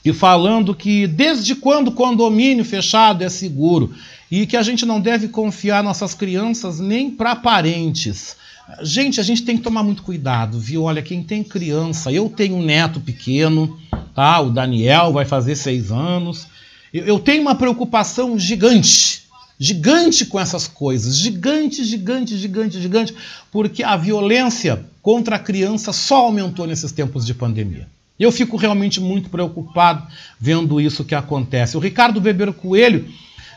e 0.04 0.12
falando 0.12 0.74
que 0.74 1.06
desde 1.06 1.54
quando 1.54 1.92
condomínio 1.92 2.64
fechado 2.64 3.24
é 3.24 3.28
seguro 3.28 3.92
e 4.30 4.46
que 4.46 4.56
a 4.56 4.62
gente 4.62 4.84
não 4.84 5.00
deve 5.00 5.28
confiar 5.28 5.82
nossas 5.82 6.14
crianças 6.14 6.80
nem 6.80 7.10
para 7.10 7.36
parentes. 7.36 8.36
Gente, 8.82 9.20
a 9.20 9.22
gente 9.22 9.42
tem 9.42 9.56
que 9.56 9.62
tomar 9.62 9.84
muito 9.84 10.02
cuidado, 10.02 10.58
viu? 10.58 10.84
Olha, 10.84 11.00
quem 11.00 11.22
tem 11.22 11.44
criança, 11.44 12.10
eu 12.10 12.28
tenho 12.28 12.56
um 12.56 12.62
neto 12.64 12.98
pequeno, 12.98 13.78
tá? 14.14 14.40
O 14.40 14.50
Daniel 14.50 15.12
vai 15.12 15.24
fazer 15.24 15.54
seis 15.54 15.92
anos. 15.92 16.48
Eu 16.92 17.18
tenho 17.20 17.42
uma 17.42 17.54
preocupação 17.54 18.36
gigante, 18.38 19.22
gigante 19.58 20.26
com 20.26 20.40
essas 20.40 20.66
coisas, 20.66 21.16
gigante, 21.16 21.84
gigante, 21.84 22.36
gigante, 22.36 22.80
gigante, 22.80 23.14
porque 23.52 23.84
a 23.84 23.96
violência 23.96 24.84
contra 25.00 25.36
a 25.36 25.38
criança 25.38 25.92
só 25.92 26.24
aumentou 26.24 26.66
nesses 26.66 26.90
tempos 26.90 27.24
de 27.24 27.34
pandemia. 27.34 27.86
Eu 28.18 28.32
fico 28.32 28.56
realmente 28.56 28.98
muito 28.98 29.28
preocupado 29.28 30.06
vendo 30.40 30.80
isso 30.80 31.04
que 31.04 31.14
acontece. 31.14 31.76
O 31.76 31.80
Ricardo 31.80 32.20
Weber 32.20 32.52
Coelho 32.52 33.06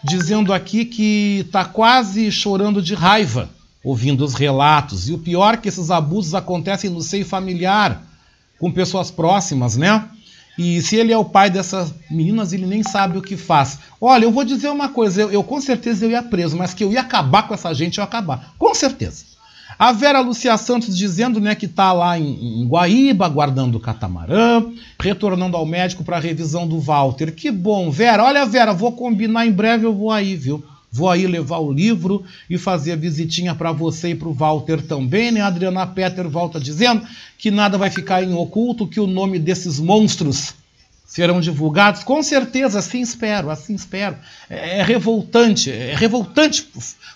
dizendo 0.03 0.53
aqui 0.53 0.85
que 0.85 1.43
está 1.45 1.65
quase 1.65 2.31
chorando 2.31 2.81
de 2.81 2.93
raiva 2.93 3.49
ouvindo 3.83 4.23
os 4.23 4.33
relatos. 4.33 5.09
E 5.09 5.13
o 5.13 5.19
pior 5.19 5.53
é 5.53 5.57
que 5.57 5.69
esses 5.69 5.89
abusos 5.89 6.35
acontecem 6.35 6.89
no 6.89 7.01
seio 7.01 7.25
familiar, 7.25 8.03
com 8.59 8.71
pessoas 8.71 9.09
próximas, 9.09 9.77
né? 9.77 10.05
E 10.57 10.81
se 10.81 10.97
ele 10.97 11.13
é 11.13 11.17
o 11.17 11.23
pai 11.23 11.49
dessas 11.49 11.93
meninas, 12.12 12.51
ele 12.51 12.65
nem 12.65 12.83
sabe 12.83 13.17
o 13.17 13.21
que 13.21 13.38
faz. 13.38 13.79
Olha, 14.01 14.25
eu 14.25 14.31
vou 14.31 14.43
dizer 14.43 14.67
uma 14.69 14.89
coisa, 14.89 15.21
eu, 15.21 15.31
eu 15.31 15.41
com 15.41 15.62
certeza 15.62 16.05
eu 16.05 16.12
ia 16.12 16.21
preso, 16.21 16.57
mas 16.57 16.73
que 16.73 16.83
eu 16.83 16.91
ia 16.91 16.99
acabar 16.99 17.47
com 17.47 17.53
essa 17.53 17.73
gente, 17.73 17.97
eu 17.97 18.01
ia 18.01 18.05
acabar. 18.07 18.53
Com 18.59 18.75
certeza. 18.75 19.23
A 19.80 19.94
Vera 19.94 20.20
Lucia 20.20 20.58
Santos 20.58 20.98
dizendo 20.98 21.39
né, 21.39 21.56
que 21.56 21.65
está 21.65 21.94
lá 21.94 22.20
em, 22.20 22.62
em, 22.62 22.68
Guaíba, 22.68 23.26
aguardando 23.26 23.78
o 23.78 23.80
catamarã, 23.80 24.65
retornando 25.00 25.56
ao 25.56 25.65
médico 25.65 26.04
para 26.04 26.18
a 26.18 26.20
revisão 26.20 26.68
do 26.68 26.82
Walter. 26.82 27.34
Que 27.34 27.50
bom, 27.50 27.89
Vera. 27.89 28.26
Olha, 28.26 28.46
Vera, 28.46 28.74
vou 28.74 28.92
combinar 28.92 29.48
em 29.48 29.52
breve, 29.54 29.86
eu 29.86 29.96
vou 29.96 30.12
aí, 30.12 30.36
viu? 30.36 30.62
Vou 30.92 31.10
aí 31.10 31.26
levar 31.26 31.60
o 31.60 31.72
livro 31.72 32.26
e 32.50 32.58
fazer 32.58 32.92
a 32.92 32.98
visitinha 32.98 33.56
para 33.56 33.72
você 33.72 34.10
e 34.10 34.15
para 34.15 34.28
o 34.28 34.34
Walter 34.34 34.82
também, 34.82 35.32
né? 35.32 35.39
A 35.39 35.48
Adriana 35.48 35.88
Petter 35.88 36.28
volta 36.28 36.60
dizendo 36.60 37.02
que 37.38 37.50
nada 37.50 37.78
vai 37.78 37.89
ficar 37.89 38.22
em 38.22 38.34
oculto, 38.34 38.86
que 38.86 39.00
o 39.00 39.08
nome 39.08 39.39
desses 39.39 39.80
monstros 39.80 40.56
serão 41.10 41.41
divulgados. 41.41 42.04
Com 42.04 42.22
certeza, 42.22 42.78
assim 42.78 43.02
espero, 43.02 43.50
assim 43.50 43.74
espero. 43.74 44.15
É, 44.48 44.78
é 44.78 44.84
revoltante, 44.84 45.72
é 45.72 45.95
revoltante 45.95 46.69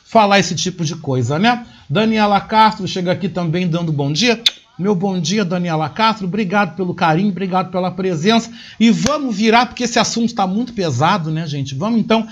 falar 0.03 0.39
esse 0.39 0.56
tipo 0.56 0.84
de 0.84 0.95
coisa, 0.95 1.38
né? 1.38 1.63
Daniela 1.88 2.41
Castro 2.41 2.88
chega 2.88 3.12
aqui 3.12 3.29
também 3.29 3.67
dando 3.67 3.93
bom 3.93 4.12
dia. 4.12 4.41
Meu 4.79 4.95
bom 4.95 5.19
dia, 5.19 5.45
Daniela 5.45 5.88
Castro. 5.89 6.25
Obrigado 6.25 6.75
pelo 6.75 6.95
carinho, 6.95 7.29
obrigado 7.29 7.69
pela 7.69 7.91
presença. 7.91 8.51
E 8.79 8.89
vamos 8.89 9.38
virar, 9.38 9.67
porque 9.67 9.84
esse 9.84 9.99
assunto 9.99 10.29
está 10.29 10.47
muito 10.47 10.73
pesado, 10.73 11.29
né, 11.29 11.45
gente? 11.45 11.75
Vamos 11.75 11.99
então 11.99 12.27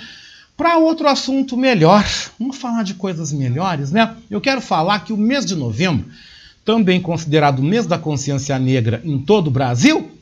para 0.58 0.80
outro 0.80 1.08
assunto 1.08 1.56
melhor. 1.56 2.04
Vamos 2.39 2.58
falar 2.58 2.82
de 2.82 2.95
coisas 2.95 3.32
melhores, 3.32 3.91
né? 3.91 4.15
Eu 4.32 4.41
quero 4.41 4.62
falar 4.62 5.02
que 5.02 5.13
o 5.13 5.17
mês 5.17 5.45
de 5.45 5.56
novembro, 5.56 6.08
também 6.65 7.00
considerado 7.00 7.60
o 7.60 7.63
mês 7.63 7.86
da 7.86 8.00
consciência 8.00 8.58
negra 8.58 9.00
em 9.06 9.19
todo 9.19 9.47
o 9.47 9.52
Brasil, 9.52 10.20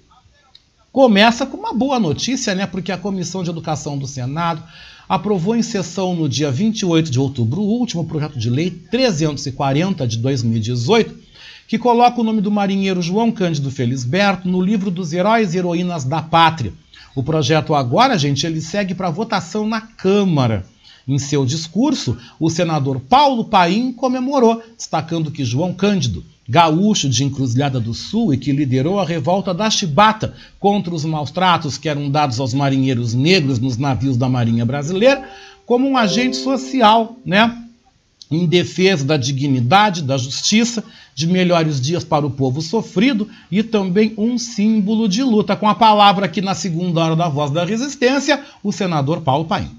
começa 0.92 1.46
com 1.46 1.58
uma 1.58 1.74
boa 1.74 2.00
notícia, 2.00 2.56
né? 2.56 2.66
Porque 2.66 2.92
a 2.92 2.98
Comissão 2.98 3.44
de 3.44 3.50
Educação 3.50 3.98
do 3.98 4.08
Senado 4.08 4.64
aprovou 5.08 5.56
em 5.56 5.62
sessão 5.62 6.16
no 6.16 6.30
dia 6.30 6.52
28 6.52 7.10
de 7.10 7.20
outubro 7.20 7.62
o 7.62 7.66
último 7.66 8.06
projeto 8.06 8.38
de 8.38 8.50
lei 8.50 8.70
340 8.70 10.08
de 10.08 10.18
2018, 10.18 11.16
que 11.68 11.80
coloca 11.80 12.22
o 12.22 12.24
nome 12.24 12.42
do 12.42 12.52
marinheiro 12.52 13.02
João 13.02 13.32
Cândido 13.32 13.72
Felisberto 13.72 14.48
no 14.48 14.62
livro 14.62 14.92
dos 14.92 15.14
heróis 15.14 15.54
e 15.54 15.58
heroínas 15.58 16.04
da 16.04 16.22
pátria. 16.22 16.74
O 17.16 17.24
projeto 17.24 17.74
agora, 17.74 18.18
gente, 18.18 18.46
ele 18.46 18.62
segue 18.62 18.94
para 18.94 19.10
votação 19.10 19.68
na 19.68 19.82
Câmara. 19.82 20.66
Em 21.08 21.18
seu 21.18 21.44
discurso, 21.44 22.16
o 22.40 22.52
senador 22.52 23.00
Paulo 23.00 23.46
Paim 23.46 23.92
comemorou, 23.92 24.62
destacando 24.78 25.32
que 25.32 25.44
João 25.44 25.74
Cândido, 25.74 26.24
gaúcho 26.50 27.08
de 27.08 27.24
Encruzilhada 27.24 27.80
do 27.80 27.94
Sul 27.94 28.34
e 28.34 28.38
que 28.38 28.52
liderou 28.52 29.00
a 29.00 29.06
revolta 29.06 29.54
da 29.54 29.70
Chibata 29.70 30.34
contra 30.60 30.96
os 30.96 31.06
maus 31.06 31.30
tratos 31.30 31.78
que 31.78 31.88
eram 31.88 32.10
dados 32.10 32.40
aos 32.40 32.56
marinheiros 32.56 33.14
negros 33.14 33.60
nos 33.60 33.78
navios 33.78 34.18
da 34.18 34.28
Marinha 34.28 34.66
Brasileira, 34.66 35.30
como 35.64 35.88
um 35.88 35.96
agente 35.96 36.38
social, 36.38 37.16
né? 37.24 37.56
Em 38.32 38.48
defesa 38.48 39.06
da 39.06 39.16
dignidade, 39.16 40.02
da 40.02 40.18
justiça, 40.18 40.84
de 41.14 41.28
melhores 41.28 41.80
dias 41.80 42.04
para 42.04 42.26
o 42.26 42.32
povo 42.32 42.62
sofrido 42.62 43.30
e 43.52 43.62
também 43.62 44.14
um 44.18 44.38
símbolo 44.38 45.08
de 45.08 45.22
luta. 45.22 45.56
Com 45.56 45.68
a 45.68 45.76
palavra 45.76 46.26
aqui 46.26 46.42
na 46.42 46.56
segunda 46.56 47.02
hora 47.02 47.16
da 47.16 47.28
Voz 47.28 47.52
da 47.52 47.64
Resistência, 47.64 48.44
o 48.64 48.72
senador 48.72 49.22
Paulo 49.22 49.46
Paim. 49.46 49.70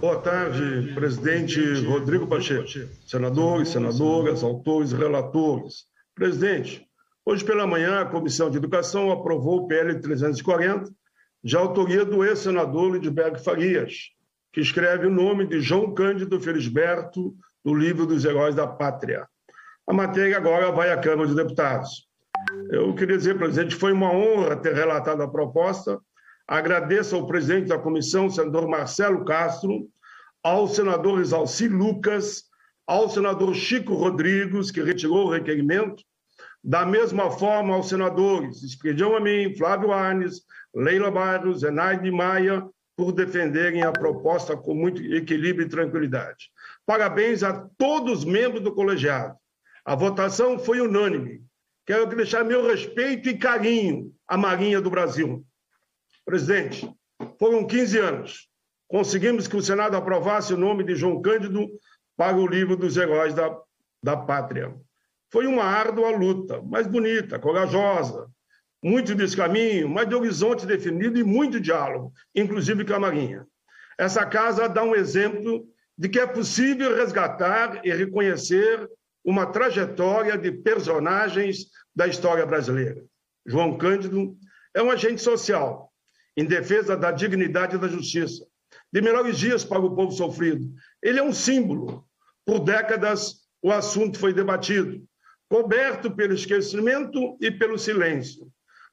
Boa 0.00 0.16
tarde, 0.16 0.92
presidente 0.94 1.60
Rodrigo 1.84 2.26
Pacheco, 2.26 2.68
senadores, 3.06 3.68
senadoras, 3.68 4.44
autores, 4.44 4.92
relatores. 4.92 5.87
Presidente, 6.18 6.86
hoje 7.24 7.44
pela 7.44 7.66
manhã 7.66 8.00
a 8.00 8.04
Comissão 8.04 8.50
de 8.50 8.58
Educação 8.58 9.10
aprovou 9.10 9.60
o 9.60 9.68
PL 9.68 10.00
340, 10.00 10.90
de 11.42 11.56
autoria 11.56 12.04
do 12.04 12.24
ex-senador 12.24 12.92
Lidberg 12.92 13.42
Farias, 13.42 14.10
que 14.52 14.60
escreve 14.60 15.06
o 15.06 15.10
nome 15.10 15.46
de 15.46 15.60
João 15.60 15.94
Cândido 15.94 16.40
Felisberto 16.40 17.34
no 17.64 17.72
livro 17.72 18.04
dos 18.04 18.24
Heróis 18.24 18.54
da 18.54 18.66
Pátria. 18.66 19.26
A 19.86 19.92
matéria 19.92 20.36
agora 20.36 20.72
vai 20.72 20.90
à 20.90 20.98
Câmara 20.98 21.28
de 21.28 21.36
Deputados. 21.36 22.08
Eu 22.70 22.94
queria 22.94 23.16
dizer, 23.16 23.38
presidente, 23.38 23.74
foi 23.74 23.92
uma 23.92 24.10
honra 24.10 24.56
ter 24.56 24.74
relatado 24.74 25.22
a 25.22 25.30
proposta 25.30 25.98
Agradeço 26.48 27.14
ao 27.14 27.26
presidente 27.26 27.68
da 27.68 27.78
comissão, 27.78 28.30
senador 28.30 28.66
Marcelo 28.66 29.22
Castro, 29.22 29.86
ao 30.42 30.66
senador 30.66 31.20
Exalci 31.20 31.68
Lucas, 31.68 32.44
ao 32.86 33.10
senador 33.10 33.54
Chico 33.54 33.92
Rodrigues, 33.92 34.70
que 34.70 34.82
retirou 34.82 35.26
o 35.26 35.30
requerimento, 35.30 36.02
da 36.68 36.84
mesma 36.84 37.30
forma 37.30 37.74
aos 37.74 37.88
senadores 37.88 38.62
Esperidião 38.62 39.16
Amin, 39.16 39.56
Flávio 39.56 39.90
Arnes, 39.90 40.42
Leila 40.74 41.10
Barros, 41.10 41.60
Zenaide 41.60 42.10
Maia, 42.10 42.62
por 42.94 43.10
defenderem 43.10 43.82
a 43.82 43.90
proposta 43.90 44.54
com 44.54 44.74
muito 44.74 45.02
equilíbrio 45.02 45.64
e 45.64 45.70
tranquilidade. 45.70 46.50
Parabéns 46.84 47.42
a 47.42 47.66
todos 47.78 48.18
os 48.18 48.24
membros 48.26 48.62
do 48.62 48.74
colegiado. 48.74 49.34
A 49.82 49.94
votação 49.94 50.58
foi 50.58 50.82
unânime. 50.82 51.42
Quero 51.86 52.04
deixar 52.04 52.44
meu 52.44 52.66
respeito 52.66 53.30
e 53.30 53.38
carinho 53.38 54.12
à 54.26 54.36
Marinha 54.36 54.78
do 54.78 54.90
Brasil. 54.90 55.42
Presidente, 56.22 56.86
foram 57.38 57.66
15 57.66 57.98
anos. 57.98 58.48
conseguimos 58.88 59.48
que 59.48 59.56
o 59.56 59.62
Senado 59.62 59.96
aprovasse 59.96 60.52
o 60.52 60.58
nome 60.58 60.84
de 60.84 60.94
João 60.94 61.22
Cândido 61.22 61.66
para 62.14 62.36
o 62.36 62.46
livro 62.46 62.76
dos 62.76 62.98
heróis 62.98 63.32
da, 63.32 63.58
da 64.02 64.18
pátria. 64.18 64.76
Foi 65.30 65.46
uma 65.46 65.64
árdua 65.64 66.10
luta, 66.10 66.62
mas 66.62 66.86
bonita, 66.86 67.38
corajosa, 67.38 68.28
muito 68.82 69.14
descaminho, 69.14 69.88
mas 69.88 70.08
de 70.08 70.14
horizonte 70.14 70.66
definido 70.66 71.18
e 71.18 71.24
muito 71.24 71.60
diálogo, 71.60 72.12
inclusive 72.34 72.84
com 72.84 72.94
a 72.94 73.00
Marinha. 73.00 73.46
Essa 73.98 74.24
casa 74.24 74.68
dá 74.68 74.82
um 74.82 74.94
exemplo 74.94 75.66
de 75.96 76.08
que 76.08 76.20
é 76.20 76.26
possível 76.26 76.94
resgatar 76.94 77.84
e 77.84 77.92
reconhecer 77.92 78.88
uma 79.24 79.46
trajetória 79.46 80.38
de 80.38 80.52
personagens 80.52 81.66
da 81.94 82.06
história 82.06 82.46
brasileira. 82.46 83.04
João 83.44 83.76
Cândido 83.76 84.36
é 84.72 84.82
um 84.82 84.90
agente 84.90 85.20
social 85.20 85.92
em 86.36 86.44
defesa 86.44 86.96
da 86.96 87.10
dignidade 87.10 87.74
e 87.74 87.78
da 87.78 87.88
justiça, 87.88 88.46
de 88.92 89.02
melhores 89.02 89.36
dias 89.36 89.64
para 89.64 89.80
o 89.80 89.94
povo 89.96 90.12
sofrido. 90.12 90.72
Ele 91.02 91.18
é 91.18 91.22
um 91.22 91.32
símbolo. 91.32 92.06
Por 92.46 92.60
décadas, 92.60 93.40
o 93.60 93.72
assunto 93.72 94.18
foi 94.18 94.32
debatido, 94.32 95.04
coberto 95.48 96.10
pelo 96.10 96.34
esquecimento 96.34 97.36
e 97.40 97.50
pelo 97.50 97.78
silêncio. 97.78 98.46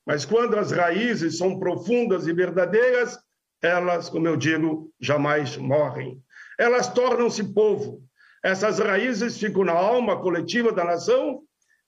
Mas 0.05 0.23
quando 0.23 0.57
as 0.57 0.71
raízes 0.71 1.37
são 1.37 1.59
profundas 1.59 2.27
e 2.27 2.33
verdadeiras, 2.33 3.17
elas, 3.61 4.09
como 4.09 4.27
eu 4.27 4.37
digo, 4.37 4.91
jamais 4.99 5.57
morrem. 5.57 6.21
Elas 6.57 6.87
tornam-se 6.87 7.53
povo. 7.53 8.03
Essas 8.43 8.79
raízes 8.79 9.37
ficam 9.37 9.63
na 9.63 9.73
alma 9.73 10.21
coletiva 10.21 10.71
da 10.71 10.83
nação. 10.83 11.41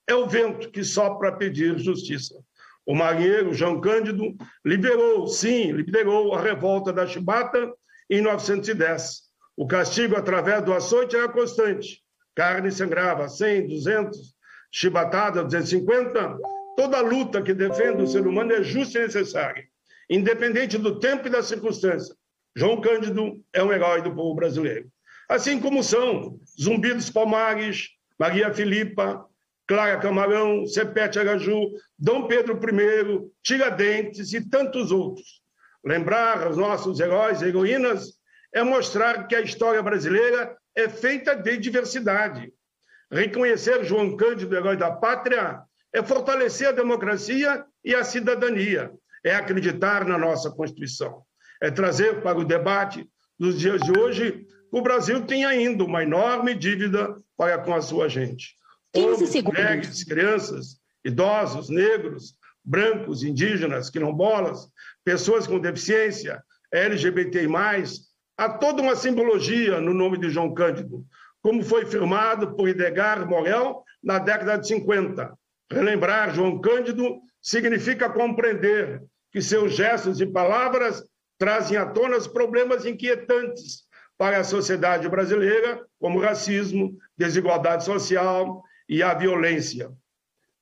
É 0.07 0.15
o 0.15 0.27
vento 0.27 0.71
que 0.71 0.83
sopra 0.83 1.31
pedir 1.31 1.77
justiça. 1.77 2.33
O 2.85 2.95
marinheiro 2.95 3.53
João 3.53 3.79
Cândido 3.79 4.35
liberou, 4.65 5.27
sim, 5.27 5.71
liberou 5.73 6.33
a 6.33 6.41
revolta 6.41 6.91
da 6.91 7.05
Chibata 7.05 7.71
em 8.09 8.21
1910. 8.21 9.23
O 9.55 9.67
castigo 9.67 10.15
através 10.15 10.63
do 10.63 10.73
açoite 10.73 11.15
era 11.15 11.27
constante. 11.27 12.01
Carne 12.33 12.71
sangrava 12.71 13.27
100, 13.27 13.67
200, 13.67 14.36
chibatada 14.77 15.43
250. 15.43 16.37
Toda 16.75 17.01
luta 17.01 17.41
que 17.41 17.53
defende 17.53 18.03
o 18.03 18.07
ser 18.07 18.27
humano 18.27 18.53
é 18.53 18.61
justa 18.61 18.99
e 18.99 19.01
necessária, 19.01 19.63
independente 20.07 20.77
do 20.77 20.99
tempo 20.99 21.27
e 21.27 21.31
da 21.31 21.41
circunstância. 21.41 22.15
João 22.55 22.79
Cândido 22.79 23.43
é 23.51 23.63
um 23.63 23.73
herói 23.73 24.03
do 24.03 24.13
povo 24.13 24.35
brasileiro. 24.35 24.87
Assim 25.27 25.59
como 25.59 25.83
são 25.83 26.39
Zumbi 26.61 26.93
dos 26.93 27.09
Palmares, 27.09 27.89
Maria 28.19 28.53
Filipa, 28.53 29.25
Clara 29.67 29.97
Camarão, 29.97 30.65
Sepete 30.67 31.17
Araju, 31.17 31.71
Dom 31.97 32.27
Pedro 32.27 32.53
I, 32.55 33.31
Tiradentes 33.41 34.31
e 34.33 34.47
tantos 34.47 34.91
outros. 34.91 35.41
Lembrar 35.83 36.47
os 36.47 36.55
nossos 36.55 36.99
heróis 36.99 37.41
e 37.41 37.47
heroínas 37.47 38.13
é 38.53 38.61
mostrar 38.63 39.27
que 39.27 39.35
a 39.35 39.41
história 39.41 39.81
brasileira 39.81 40.55
é 40.75 40.87
feita 40.87 41.35
de 41.35 41.57
diversidade. 41.57 42.53
Reconhecer 43.11 43.83
João 43.85 44.17
Cândido, 44.17 44.55
herói 44.55 44.75
da 44.75 44.91
pátria, 44.91 45.61
é 45.93 46.03
fortalecer 46.03 46.67
a 46.67 46.73
democracia 46.73 47.65
e 47.83 47.95
a 47.95 48.03
cidadania, 48.03 48.91
é 49.23 49.33
acreditar 49.33 50.05
na 50.05 50.17
nossa 50.17 50.51
Constituição, 50.51 51.23
é 51.61 51.71
trazer 51.71 52.21
para 52.21 52.37
o 52.37 52.45
debate 52.45 53.07
dos 53.39 53.57
dias 53.57 53.81
de 53.81 53.97
hoje 53.97 54.45
que 54.69 54.77
o 54.77 54.81
Brasil 54.81 55.25
tem 55.25 55.45
ainda 55.45 55.83
uma 55.83 56.03
enorme 56.03 56.53
dívida 56.53 57.15
para 57.37 57.57
com 57.59 57.73
a 57.73 57.81
sua 57.81 58.09
gente. 58.09 58.55
Homens, 58.93 59.43
mulheres, 59.43 60.03
crianças, 60.03 60.77
idosos, 61.05 61.69
negros, 61.69 62.35
brancos, 62.63 63.23
indígenas, 63.23 63.89
quilombolas, 63.89 64.67
pessoas 65.05 65.47
com 65.47 65.59
deficiência, 65.59 66.43
LGBTI+, 66.71 67.47
há 68.37 68.49
toda 68.49 68.81
uma 68.81 68.95
simbologia 68.95 69.79
no 69.79 69.93
nome 69.93 70.17
de 70.17 70.29
João 70.29 70.53
Cândido, 70.53 71.05
como 71.47 71.63
foi 71.63 71.85
firmado 71.85 72.57
por 72.57 72.67
Idegar 72.67 73.25
Morel 73.25 73.81
na 74.03 74.19
década 74.19 74.57
de 74.57 74.67
50. 74.67 75.33
Relembrar 75.71 76.35
João 76.35 76.59
Cândido 76.59 77.21
significa 77.41 78.09
compreender 78.09 79.01
que 79.31 79.41
seus 79.41 79.73
gestos 79.73 80.19
e 80.19 80.25
palavras 80.25 81.01
trazem 81.37 81.77
à 81.77 81.85
tona 81.85 82.17
os 82.17 82.27
problemas 82.27 82.85
inquietantes 82.85 83.83
para 84.17 84.39
a 84.39 84.43
sociedade 84.43 85.07
brasileira, 85.07 85.85
como 86.01 86.19
racismo, 86.19 86.97
desigualdade 87.17 87.85
social 87.85 88.61
e 88.89 89.01
a 89.01 89.13
violência. 89.13 89.89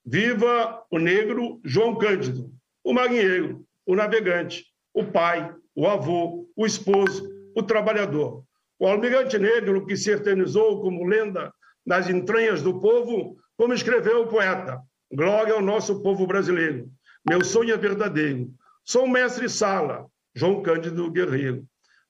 Viva 0.06 0.84
o 0.91 1.00
negro 1.00 1.60
João 1.63 1.98
Cândido, 1.98 2.52
o 2.84 2.93
marinheiro, 2.93 3.65
o 3.88 3.95
navegante, 3.95 4.67
o 4.93 5.04
pai, 5.04 5.52
o 5.74 5.88
avô, 5.88 6.48
o 6.56 6.63
esposo, 6.63 7.28
o 7.56 7.63
trabalhador. 7.63 8.45
O 8.79 8.88
almirante 8.88 9.38
negro 9.38 9.85
que 9.85 9.95
se 9.95 10.11
eternizou 10.11 10.81
como 10.81 11.05
lenda 11.05 11.53
nas 11.85 12.09
entranhas 12.09 12.61
do 12.61 12.79
povo, 12.79 13.38
como 13.57 13.73
escreveu 13.73 14.23
o 14.23 14.27
poeta. 14.27 14.81
Glória 15.11 15.53
ao 15.53 15.61
nosso 15.61 16.01
povo 16.01 16.27
brasileiro. 16.27 16.89
Meu 17.27 17.43
sonho 17.43 17.73
é 17.73 17.77
verdadeiro. 17.77 18.49
Sou 18.83 19.07
mestre 19.07 19.49
sala, 19.49 20.05
João 20.33 20.61
Cândido 20.61 21.09
Guerreiro. 21.11 21.63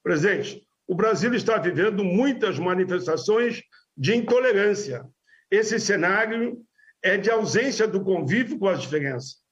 Presidente, 0.03 0.61
o 0.87 0.95
Brasil 0.95 1.33
está 1.33 1.57
vivendo 1.57 2.03
muitas 2.03 2.57
manifestações 2.57 3.61
de 3.97 4.15
intolerância. 4.15 5.05
Esse 5.49 5.79
cenário 5.79 6.57
é 7.03 7.17
de 7.17 7.29
ausência 7.29 7.87
do 7.87 8.03
convívio 8.03 8.57
com 8.57 8.67
as 8.67 8.81
diferenças 8.81 9.45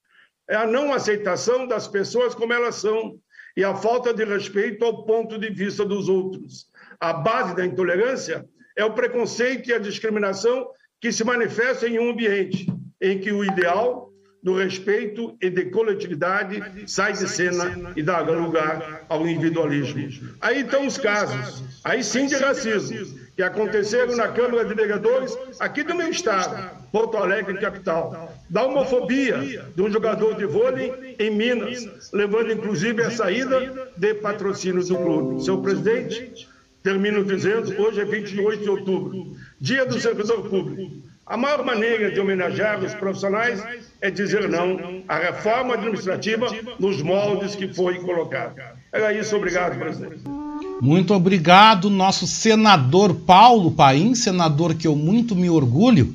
é 0.48 0.56
a 0.56 0.68
não 0.68 0.94
aceitação 0.94 1.68
das 1.68 1.88
pessoas 1.88 2.36
como 2.36 2.54
elas 2.54 2.76
são 2.76 3.20
e 3.56 3.64
a 3.64 3.76
falta 3.76 4.14
de 4.14 4.24
respeito 4.24 4.84
ao 4.84 5.06
ponto 5.06 5.38
de 5.38 5.50
vista 5.50 5.86
dos 5.86 6.10
outros. 6.10 6.68
A 7.04 7.12
base 7.12 7.54
da 7.54 7.66
intolerância 7.66 8.46
é 8.78 8.86
o 8.86 8.94
preconceito 8.94 9.70
e 9.70 9.74
a 9.74 9.78
discriminação 9.78 10.70
que 11.02 11.12
se 11.12 11.22
manifestam 11.26 11.90
em 11.90 12.00
um 12.00 12.12
ambiente 12.12 12.66
em 13.02 13.20
que 13.20 13.30
o 13.30 13.44
ideal 13.44 14.10
do 14.42 14.56
respeito 14.56 15.36
e 15.42 15.50
de 15.50 15.66
coletividade 15.66 16.64
sai 16.88 17.12
de 17.12 17.28
cena 17.28 17.92
e 17.98 18.02
dá 18.02 18.22
lugar 18.22 19.06
ao 19.10 19.28
individualismo. 19.28 20.30
Aí 20.40 20.62
estão 20.62 20.88
os 20.88 20.98
casos, 20.98 21.62
aí 21.84 22.02
sim 22.06 22.26
de 22.26 22.36
racismo, 22.36 23.20
que 23.36 23.44
aconteceram 23.44 24.16
na 24.16 24.30
Câmara 24.30 24.64
de 24.64 24.74
Vereadores 24.74 25.38
aqui 25.60 25.84
do 25.84 25.94
meu 25.94 26.08
estado, 26.08 26.88
Porto 26.90 27.18
Alegre, 27.18 27.60
capital. 27.60 28.34
Da 28.50 28.64
homofobia 28.64 29.66
de 29.76 29.82
um 29.82 29.92
jogador 29.92 30.36
de 30.36 30.46
vôlei 30.46 31.18
em 31.20 31.32
Minas, 31.32 32.12
levando 32.14 32.54
inclusive 32.54 33.04
a 33.04 33.12
saída 33.12 33.92
de 33.98 34.14
patrocínios 34.14 34.88
do 34.88 34.96
clube. 34.96 35.44
Seu 35.44 35.62
presidente, 35.62 36.48
termino 36.84 37.24
dizendo, 37.24 37.74
hoje 37.82 38.02
é 38.02 38.06
28 38.06 38.64
de 38.64 38.70
outubro, 38.70 39.36
dia 39.60 39.86
do 39.86 40.00
servidor 40.00 40.50
público. 40.50 40.92
A 41.26 41.38
maior 41.38 41.64
maneira 41.64 42.12
de 42.12 42.20
homenagear 42.20 42.84
os 42.84 42.94
profissionais 42.94 43.64
é 44.02 44.12
dizer 44.12 44.50
não 44.50 45.04
à 45.08 45.18
reforma 45.18 45.76
administrativa 45.76 46.48
nos 46.78 47.02
moldes 47.02 47.56
que 47.56 47.74
foi 47.74 48.00
colocado. 48.00 48.56
Era 48.92 49.14
isso, 49.14 49.34
obrigado, 49.36 49.80
presidente. 49.80 50.22
Muito 50.82 51.14
obrigado, 51.14 51.90
nosso 51.90 52.28
senador 52.28 53.16
Paulo 53.16 53.72
Paim, 53.72 54.14
senador 54.14 54.76
que 54.76 54.86
eu 54.86 54.98
muito 54.98 55.34
me 55.34 55.50
orgulho 55.50 56.14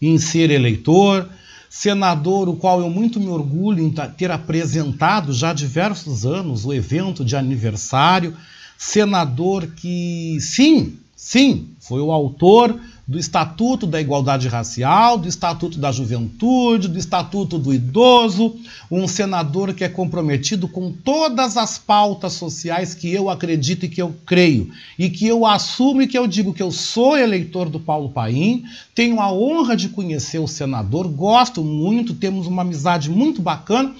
em 0.00 0.16
ser 0.16 0.50
eleitor, 0.50 1.28
senador 1.68 2.48
o 2.48 2.56
qual 2.56 2.80
eu 2.80 2.88
muito 2.88 3.20
me 3.20 3.28
orgulho 3.28 3.82
em 3.82 3.94
ter 4.16 4.30
apresentado 4.30 5.34
já 5.34 5.52
diversos 5.52 6.24
anos 6.24 6.64
o 6.64 6.72
evento 6.72 7.22
de 7.22 7.36
aniversário, 7.36 8.34
senador 8.78 9.66
que, 9.76 10.38
sim, 10.40 10.98
sim, 11.14 11.68
foi 11.80 12.00
o 12.00 12.12
autor 12.12 12.78
do 13.08 13.20
Estatuto 13.20 13.86
da 13.86 14.00
Igualdade 14.00 14.48
Racial, 14.48 15.16
do 15.16 15.28
Estatuto 15.28 15.78
da 15.78 15.92
Juventude, 15.92 16.88
do 16.88 16.98
Estatuto 16.98 17.56
do 17.56 17.72
Idoso, 17.72 18.56
um 18.90 19.06
senador 19.06 19.72
que 19.72 19.84
é 19.84 19.88
comprometido 19.88 20.66
com 20.66 20.90
todas 20.90 21.56
as 21.56 21.78
pautas 21.78 22.32
sociais 22.32 22.94
que 22.94 23.12
eu 23.12 23.30
acredito 23.30 23.86
e 23.86 23.88
que 23.88 24.02
eu 24.02 24.12
creio, 24.26 24.72
e 24.98 25.08
que 25.08 25.24
eu 25.24 25.46
assumo 25.46 26.02
e 26.02 26.08
que 26.08 26.18
eu 26.18 26.26
digo 26.26 26.52
que 26.52 26.62
eu 26.62 26.72
sou 26.72 27.16
eleitor 27.16 27.68
do 27.68 27.78
Paulo 27.78 28.08
Paim, 28.08 28.64
tenho 28.92 29.20
a 29.20 29.32
honra 29.32 29.76
de 29.76 29.88
conhecer 29.88 30.40
o 30.40 30.48
senador, 30.48 31.06
gosto 31.06 31.62
muito, 31.62 32.12
temos 32.12 32.48
uma 32.48 32.62
amizade 32.62 33.08
muito 33.08 33.40
bacana, 33.40 33.94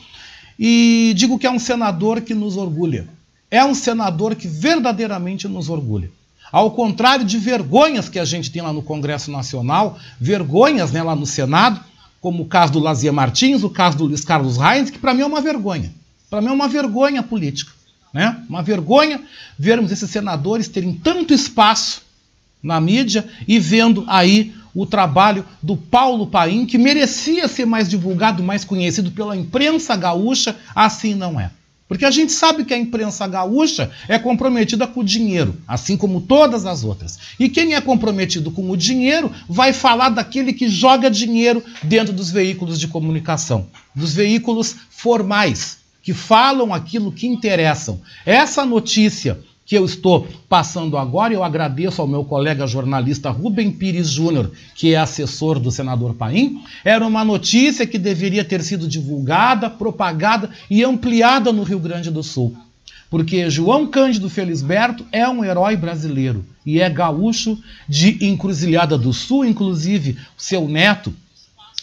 e 0.58 1.12
digo 1.14 1.38
que 1.38 1.46
é 1.46 1.50
um 1.50 1.60
senador 1.60 2.22
que 2.22 2.34
nos 2.34 2.56
orgulha. 2.56 3.15
É 3.50 3.64
um 3.64 3.74
senador 3.74 4.34
que 4.34 4.48
verdadeiramente 4.48 5.46
nos 5.46 5.68
orgulha. 5.68 6.10
Ao 6.50 6.70
contrário 6.70 7.24
de 7.24 7.38
vergonhas 7.38 8.08
que 8.08 8.18
a 8.18 8.24
gente 8.24 8.50
tem 8.50 8.62
lá 8.62 8.72
no 8.72 8.82
Congresso 8.82 9.30
Nacional, 9.30 9.98
vergonhas 10.20 10.92
né, 10.92 11.02
lá 11.02 11.14
no 11.14 11.26
Senado, 11.26 11.80
como 12.20 12.42
o 12.42 12.46
caso 12.46 12.72
do 12.72 12.78
Lazia 12.78 13.12
Martins, 13.12 13.62
o 13.62 13.70
caso 13.70 13.98
do 13.98 14.04
Luiz 14.04 14.24
Carlos 14.24 14.56
Reis, 14.56 14.90
que 14.90 14.98
para 14.98 15.14
mim 15.14 15.22
é 15.22 15.26
uma 15.26 15.40
vergonha. 15.40 15.92
Para 16.30 16.40
mim 16.40 16.48
é 16.48 16.52
uma 16.52 16.68
vergonha 16.68 17.22
política. 17.22 17.72
Né? 18.12 18.42
Uma 18.48 18.62
vergonha 18.62 19.20
vermos 19.58 19.92
esses 19.92 20.10
senadores 20.10 20.68
terem 20.68 20.94
tanto 20.94 21.34
espaço 21.34 22.02
na 22.62 22.80
mídia 22.80 23.24
e 23.46 23.58
vendo 23.58 24.04
aí 24.08 24.54
o 24.74 24.84
trabalho 24.84 25.44
do 25.62 25.76
Paulo 25.76 26.26
Paim, 26.26 26.66
que 26.66 26.76
merecia 26.76 27.48
ser 27.48 27.64
mais 27.64 27.88
divulgado, 27.88 28.42
mais 28.42 28.64
conhecido 28.64 29.10
pela 29.10 29.36
imprensa 29.36 29.96
gaúcha, 29.96 30.56
assim 30.74 31.14
não 31.14 31.40
é. 31.40 31.50
Porque 31.88 32.04
a 32.04 32.10
gente 32.10 32.32
sabe 32.32 32.64
que 32.64 32.74
a 32.74 32.78
imprensa 32.78 33.26
gaúcha 33.26 33.90
é 34.08 34.18
comprometida 34.18 34.86
com 34.86 35.00
o 35.00 35.04
dinheiro, 35.04 35.56
assim 35.68 35.96
como 35.96 36.20
todas 36.20 36.66
as 36.66 36.82
outras. 36.82 37.18
E 37.38 37.48
quem 37.48 37.74
é 37.74 37.80
comprometido 37.80 38.50
com 38.50 38.68
o 38.70 38.76
dinheiro 38.76 39.30
vai 39.48 39.72
falar 39.72 40.08
daquele 40.08 40.52
que 40.52 40.68
joga 40.68 41.10
dinheiro 41.10 41.62
dentro 41.82 42.12
dos 42.12 42.30
veículos 42.30 42.80
de 42.80 42.88
comunicação, 42.88 43.68
dos 43.94 44.14
veículos 44.14 44.74
formais, 44.90 45.78
que 46.02 46.12
falam 46.12 46.74
aquilo 46.74 47.12
que 47.12 47.26
interessam. 47.26 48.00
Essa 48.24 48.66
notícia 48.66 49.38
que 49.66 49.76
eu 49.76 49.84
estou 49.84 50.28
passando 50.48 50.96
agora, 50.96 51.34
eu 51.34 51.42
agradeço 51.42 52.00
ao 52.00 52.06
meu 52.06 52.24
colega 52.24 52.68
jornalista 52.68 53.30
Rubem 53.30 53.72
Pires 53.72 54.08
Júnior, 54.08 54.52
que 54.76 54.94
é 54.94 54.96
assessor 54.96 55.58
do 55.58 55.72
senador 55.72 56.14
Paim, 56.14 56.62
era 56.84 57.04
uma 57.04 57.24
notícia 57.24 57.84
que 57.84 57.98
deveria 57.98 58.44
ter 58.44 58.62
sido 58.62 58.86
divulgada, 58.86 59.68
propagada 59.68 60.48
e 60.70 60.84
ampliada 60.84 61.52
no 61.52 61.64
Rio 61.64 61.80
Grande 61.80 62.12
do 62.12 62.22
Sul. 62.22 62.56
Porque 63.10 63.50
João 63.50 63.86
Cândido 63.88 64.30
Felisberto 64.30 65.04
é 65.10 65.28
um 65.28 65.44
herói 65.44 65.76
brasileiro 65.76 66.44
e 66.64 66.80
é 66.80 66.88
gaúcho 66.88 67.58
de 67.88 68.24
Encruzilhada 68.24 68.96
do 68.96 69.12
Sul, 69.12 69.44
inclusive 69.44 70.16
seu 70.36 70.68
neto, 70.68 71.12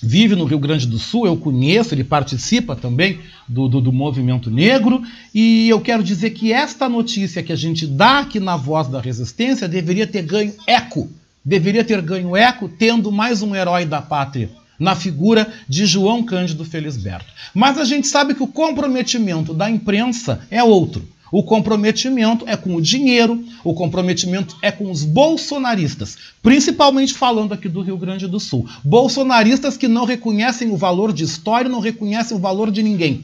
vive 0.04 0.36
no 0.36 0.44
Rio 0.44 0.60
Grande 0.60 0.86
do 0.86 1.00
Sul, 1.00 1.26
eu 1.26 1.38
conheço, 1.38 1.94
ele 1.94 2.04
participa 2.04 2.76
também 2.76 3.22
do, 3.48 3.70
do, 3.70 3.80
do, 3.80 3.92
movimento 3.94 4.52
negro, 4.52 5.02
e 5.34 5.70
eu 5.70 5.80
quero 5.80 6.04
dizer 6.04 6.32
que 6.32 6.52
esta 6.52 6.89
notícia 6.89 7.42
que 7.42 7.54
a 7.54 7.56
gente 7.56 7.88
dá 7.88 8.20
aqui 8.20 8.38
na 8.38 8.58
Voz 8.58 8.89
da 8.89 9.00
Resistência 9.00 9.66
deveria 9.66 10.06
ter 10.06 10.24
ganho 10.24 10.54
eco, 10.68 11.10
deveria 11.44 11.86
ter 11.86 12.02
ganho 12.02 12.36
eco 12.36 12.68
tendo 12.68 13.13
mais 13.13 13.42
um 13.42 13.56
herói 13.56 13.86
da 13.86 14.02
pátria, 14.02 14.50
na 14.78 14.94
figura 14.94 15.48
de 15.70 15.86
João 15.86 16.22
Cândido 16.22 16.66
Felisberto. 16.66 17.32
Mas 17.54 17.78
a 17.78 17.86
gente 17.86 18.06
sabe 18.08 18.34
que 18.34 18.44
o 18.44 18.48
comprometimento 18.48 19.54
da 19.54 19.70
imprensa 19.70 20.42
é 20.52 20.62
outro. 20.62 21.08
O 21.34 21.41
comprometimento 21.41 22.46
é 22.48 22.56
com 22.56 22.76
o 22.76 22.82
dinheiro, 22.82 23.43
o 23.63 23.74
comprometimento 23.74 24.56
é 24.62 24.72
com 24.72 24.91
os 24.91 25.04
bolsonaristas, 25.04 26.15
principalmente 26.43 27.15
falando 27.15 27.56
aqui 27.56 27.67
do 27.67 27.82
Rio 27.82 27.98
Grande 27.98 28.28
do 28.28 28.39
Sul. 28.39 28.69
Bolsonaristas 28.84 29.76
que 29.76 29.88
não 29.88 30.06
reconhecem 30.06 30.69
o 30.69 30.78
valor 30.78 31.12
de 31.12 31.24
história, 31.24 31.67
não 31.67 31.80
reconhecem 31.80 32.38
o 32.38 32.39
valor 32.39 32.69
de 32.69 32.84
ninguém. 32.84 33.24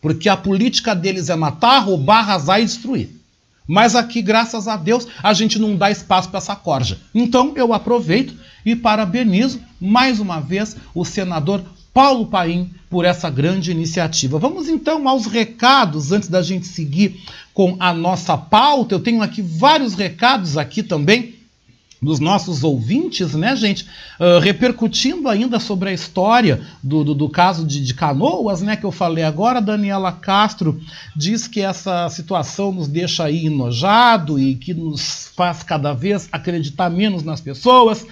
Porque 0.00 0.28
a 0.28 0.36
política 0.36 0.94
deles 0.94 1.30
é 1.30 1.34
matar, 1.34 1.80
roubar, 1.80 2.20
arrasar 2.20 2.60
e 2.60 2.64
destruir. 2.64 3.08
Mas 3.66 3.96
aqui, 3.96 4.22
graças 4.22 4.68
a 4.68 4.76
Deus, 4.76 5.08
a 5.20 5.32
gente 5.32 5.58
não 5.58 5.74
dá 5.74 5.90
espaço 5.90 6.28
para 6.28 6.38
essa 6.38 6.54
corja. 6.54 7.00
Então 7.12 7.54
eu 7.56 7.72
aproveito 7.74 8.36
e 8.64 8.76
parabenizo 8.76 9.60
mais 9.80 10.20
uma 10.20 10.38
vez 10.38 10.76
o 10.94 11.04
senador 11.04 11.64
Paulo 11.98 12.26
Paim 12.26 12.70
por 12.88 13.04
essa 13.04 13.28
grande 13.28 13.72
iniciativa. 13.72 14.38
Vamos 14.38 14.68
então 14.68 15.08
aos 15.08 15.26
recados 15.26 16.12
antes 16.12 16.28
da 16.28 16.40
gente 16.40 16.64
seguir 16.64 17.20
com 17.52 17.76
a 17.80 17.92
nossa 17.92 18.38
pauta. 18.38 18.94
Eu 18.94 19.00
tenho 19.00 19.20
aqui 19.20 19.42
vários 19.42 19.94
recados 19.94 20.56
aqui 20.56 20.80
também 20.80 21.34
dos 22.00 22.20
nossos 22.20 22.62
ouvintes, 22.62 23.34
né, 23.34 23.56
gente? 23.56 23.84
Uh, 24.20 24.38
repercutindo 24.38 25.28
ainda 25.28 25.58
sobre 25.58 25.90
a 25.90 25.92
história 25.92 26.60
do, 26.80 27.02
do, 27.02 27.14
do 27.16 27.28
caso 27.28 27.66
de, 27.66 27.84
de, 27.84 27.92
Canoas, 27.94 28.62
né, 28.62 28.76
que 28.76 28.86
eu 28.86 28.92
falei 28.92 29.24
agora. 29.24 29.60
Daniela 29.60 30.12
Castro 30.12 30.80
diz 31.16 31.48
que 31.48 31.62
essa 31.62 32.08
situação 32.10 32.70
nos 32.70 32.86
deixa 32.86 33.24
aí 33.24 33.46
enojado 33.46 34.38
e 34.38 34.54
que 34.54 34.72
nos 34.72 35.32
faz 35.34 35.64
cada 35.64 35.92
vez 35.92 36.28
acreditar 36.30 36.88
menos 36.90 37.24
nas 37.24 37.40
pessoas. 37.40 38.06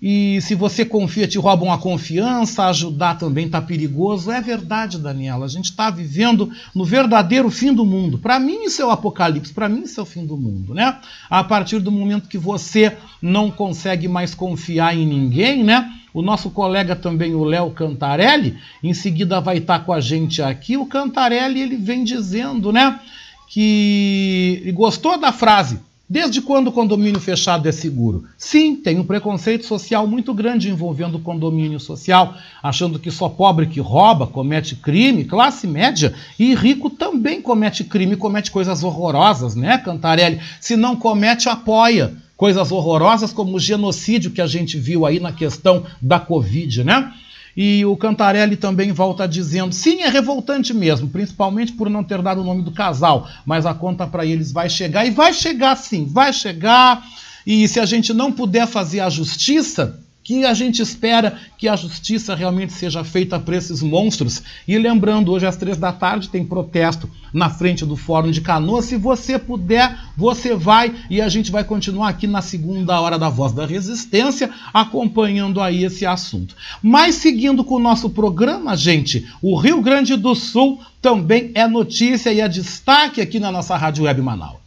E 0.00 0.40
se 0.42 0.54
você 0.54 0.84
confia, 0.84 1.26
te 1.26 1.38
roubam 1.38 1.72
a 1.72 1.78
confiança, 1.78 2.66
ajudar 2.66 3.14
também 3.14 3.46
está 3.46 3.62
perigoso. 3.62 4.30
É 4.30 4.40
verdade, 4.40 4.98
Daniela. 4.98 5.46
A 5.46 5.48
gente 5.48 5.66
está 5.66 5.90
vivendo 5.90 6.50
no 6.74 6.84
verdadeiro 6.84 7.50
fim 7.50 7.72
do 7.72 7.84
mundo. 7.84 8.18
Para 8.18 8.38
mim, 8.38 8.64
isso 8.64 8.82
é 8.82 8.84
o 8.84 8.90
apocalipse. 8.90 9.54
Para 9.54 9.68
mim, 9.68 9.82
isso 9.82 9.98
é 9.98 10.02
o 10.02 10.06
fim 10.06 10.26
do 10.26 10.36
mundo, 10.36 10.74
né? 10.74 10.98
A 11.30 11.42
partir 11.42 11.78
do 11.78 11.90
momento 11.90 12.28
que 12.28 12.36
você 12.36 12.94
não 13.22 13.50
consegue 13.50 14.06
mais 14.06 14.34
confiar 14.34 14.94
em 14.94 15.06
ninguém, 15.06 15.64
né? 15.64 15.90
O 16.12 16.20
nosso 16.20 16.50
colega 16.50 16.94
também, 16.94 17.34
o 17.34 17.44
Léo 17.44 17.70
Cantarelli, 17.70 18.56
em 18.82 18.92
seguida 18.92 19.40
vai 19.40 19.58
estar 19.58 19.78
tá 19.78 19.84
com 19.84 19.92
a 19.92 20.00
gente 20.00 20.42
aqui. 20.42 20.76
O 20.76 20.86
Cantarelli, 20.86 21.60
ele 21.60 21.76
vem 21.76 22.04
dizendo, 22.04 22.70
né? 22.70 23.00
Que 23.48 24.70
gostou 24.74 25.18
da 25.18 25.32
frase 25.32 25.80
Desde 26.08 26.40
quando 26.40 26.68
o 26.68 26.72
condomínio 26.72 27.20
fechado 27.20 27.68
é 27.68 27.72
seguro? 27.72 28.26
Sim, 28.38 28.76
tem 28.76 29.00
um 29.00 29.04
preconceito 29.04 29.66
social 29.66 30.06
muito 30.06 30.32
grande 30.32 30.70
envolvendo 30.70 31.16
o 31.16 31.20
condomínio 31.20 31.80
social, 31.80 32.34
achando 32.62 33.00
que 33.00 33.10
só 33.10 33.28
pobre 33.28 33.66
que 33.66 33.80
rouba 33.80 34.24
comete 34.24 34.76
crime, 34.76 35.24
classe 35.24 35.66
média 35.66 36.14
e 36.38 36.54
rico 36.54 36.88
também 36.88 37.42
comete 37.42 37.82
crime, 37.82 38.14
comete 38.14 38.52
coisas 38.52 38.84
horrorosas, 38.84 39.56
né, 39.56 39.78
Cantarelli? 39.78 40.40
Se 40.60 40.76
não 40.76 40.94
comete, 40.94 41.48
apoia 41.48 42.14
coisas 42.36 42.70
horrorosas 42.70 43.32
como 43.32 43.56
o 43.56 43.60
genocídio 43.60 44.30
que 44.30 44.40
a 44.40 44.46
gente 44.46 44.78
viu 44.78 45.06
aí 45.06 45.18
na 45.18 45.32
questão 45.32 45.84
da 46.00 46.20
Covid, 46.20 46.84
né? 46.84 47.12
E 47.56 47.86
o 47.86 47.96
Cantarelli 47.96 48.56
também 48.56 48.92
volta 48.92 49.26
dizendo: 49.26 49.74
sim, 49.74 50.02
é 50.02 50.08
revoltante 50.08 50.74
mesmo, 50.74 51.08
principalmente 51.08 51.72
por 51.72 51.88
não 51.88 52.04
ter 52.04 52.20
dado 52.20 52.42
o 52.42 52.44
nome 52.44 52.62
do 52.62 52.70
casal, 52.70 53.28
mas 53.46 53.64
a 53.64 53.72
conta 53.72 54.06
para 54.06 54.26
eles 54.26 54.52
vai 54.52 54.68
chegar 54.68 55.06
e 55.06 55.10
vai 55.10 55.32
chegar 55.32 55.74
sim, 55.76 56.04
vai 56.04 56.32
chegar. 56.32 57.02
E 57.46 57.66
se 57.66 57.80
a 57.80 57.86
gente 57.86 58.12
não 58.12 58.30
puder 58.30 58.66
fazer 58.66 59.00
a 59.00 59.08
justiça, 59.08 60.00
que 60.26 60.44
a 60.44 60.52
gente 60.52 60.82
espera 60.82 61.38
que 61.56 61.68
a 61.68 61.76
justiça 61.76 62.34
realmente 62.34 62.72
seja 62.72 63.04
feita 63.04 63.38
para 63.38 63.56
esses 63.56 63.80
monstros. 63.80 64.42
E 64.66 64.76
lembrando, 64.76 65.30
hoje 65.30 65.46
às 65.46 65.56
três 65.56 65.76
da 65.76 65.92
tarde 65.92 66.28
tem 66.28 66.44
protesto 66.44 67.08
na 67.32 67.48
frente 67.48 67.86
do 67.86 67.96
Fórum 67.96 68.32
de 68.32 68.40
Canoas. 68.40 68.86
Se 68.86 68.96
você 68.96 69.38
puder, 69.38 69.96
você 70.16 70.52
vai 70.52 70.92
e 71.08 71.20
a 71.20 71.28
gente 71.28 71.52
vai 71.52 71.62
continuar 71.62 72.08
aqui 72.08 72.26
na 72.26 72.42
segunda 72.42 73.00
hora 73.00 73.16
da 73.16 73.28
Voz 73.28 73.52
da 73.52 73.64
Resistência, 73.64 74.50
acompanhando 74.74 75.60
aí 75.60 75.84
esse 75.84 76.04
assunto. 76.04 76.56
Mas 76.82 77.14
seguindo 77.14 77.62
com 77.62 77.76
o 77.76 77.80
nosso 77.80 78.10
programa, 78.10 78.76
gente, 78.76 79.28
o 79.40 79.56
Rio 79.56 79.80
Grande 79.80 80.16
do 80.16 80.34
Sul 80.34 80.80
também 81.00 81.52
é 81.54 81.68
notícia 81.68 82.32
e 82.32 82.40
é 82.40 82.48
destaque 82.48 83.20
aqui 83.20 83.38
na 83.38 83.52
nossa 83.52 83.76
Rádio 83.76 84.02
Web 84.02 84.20
Manaus. 84.22 84.65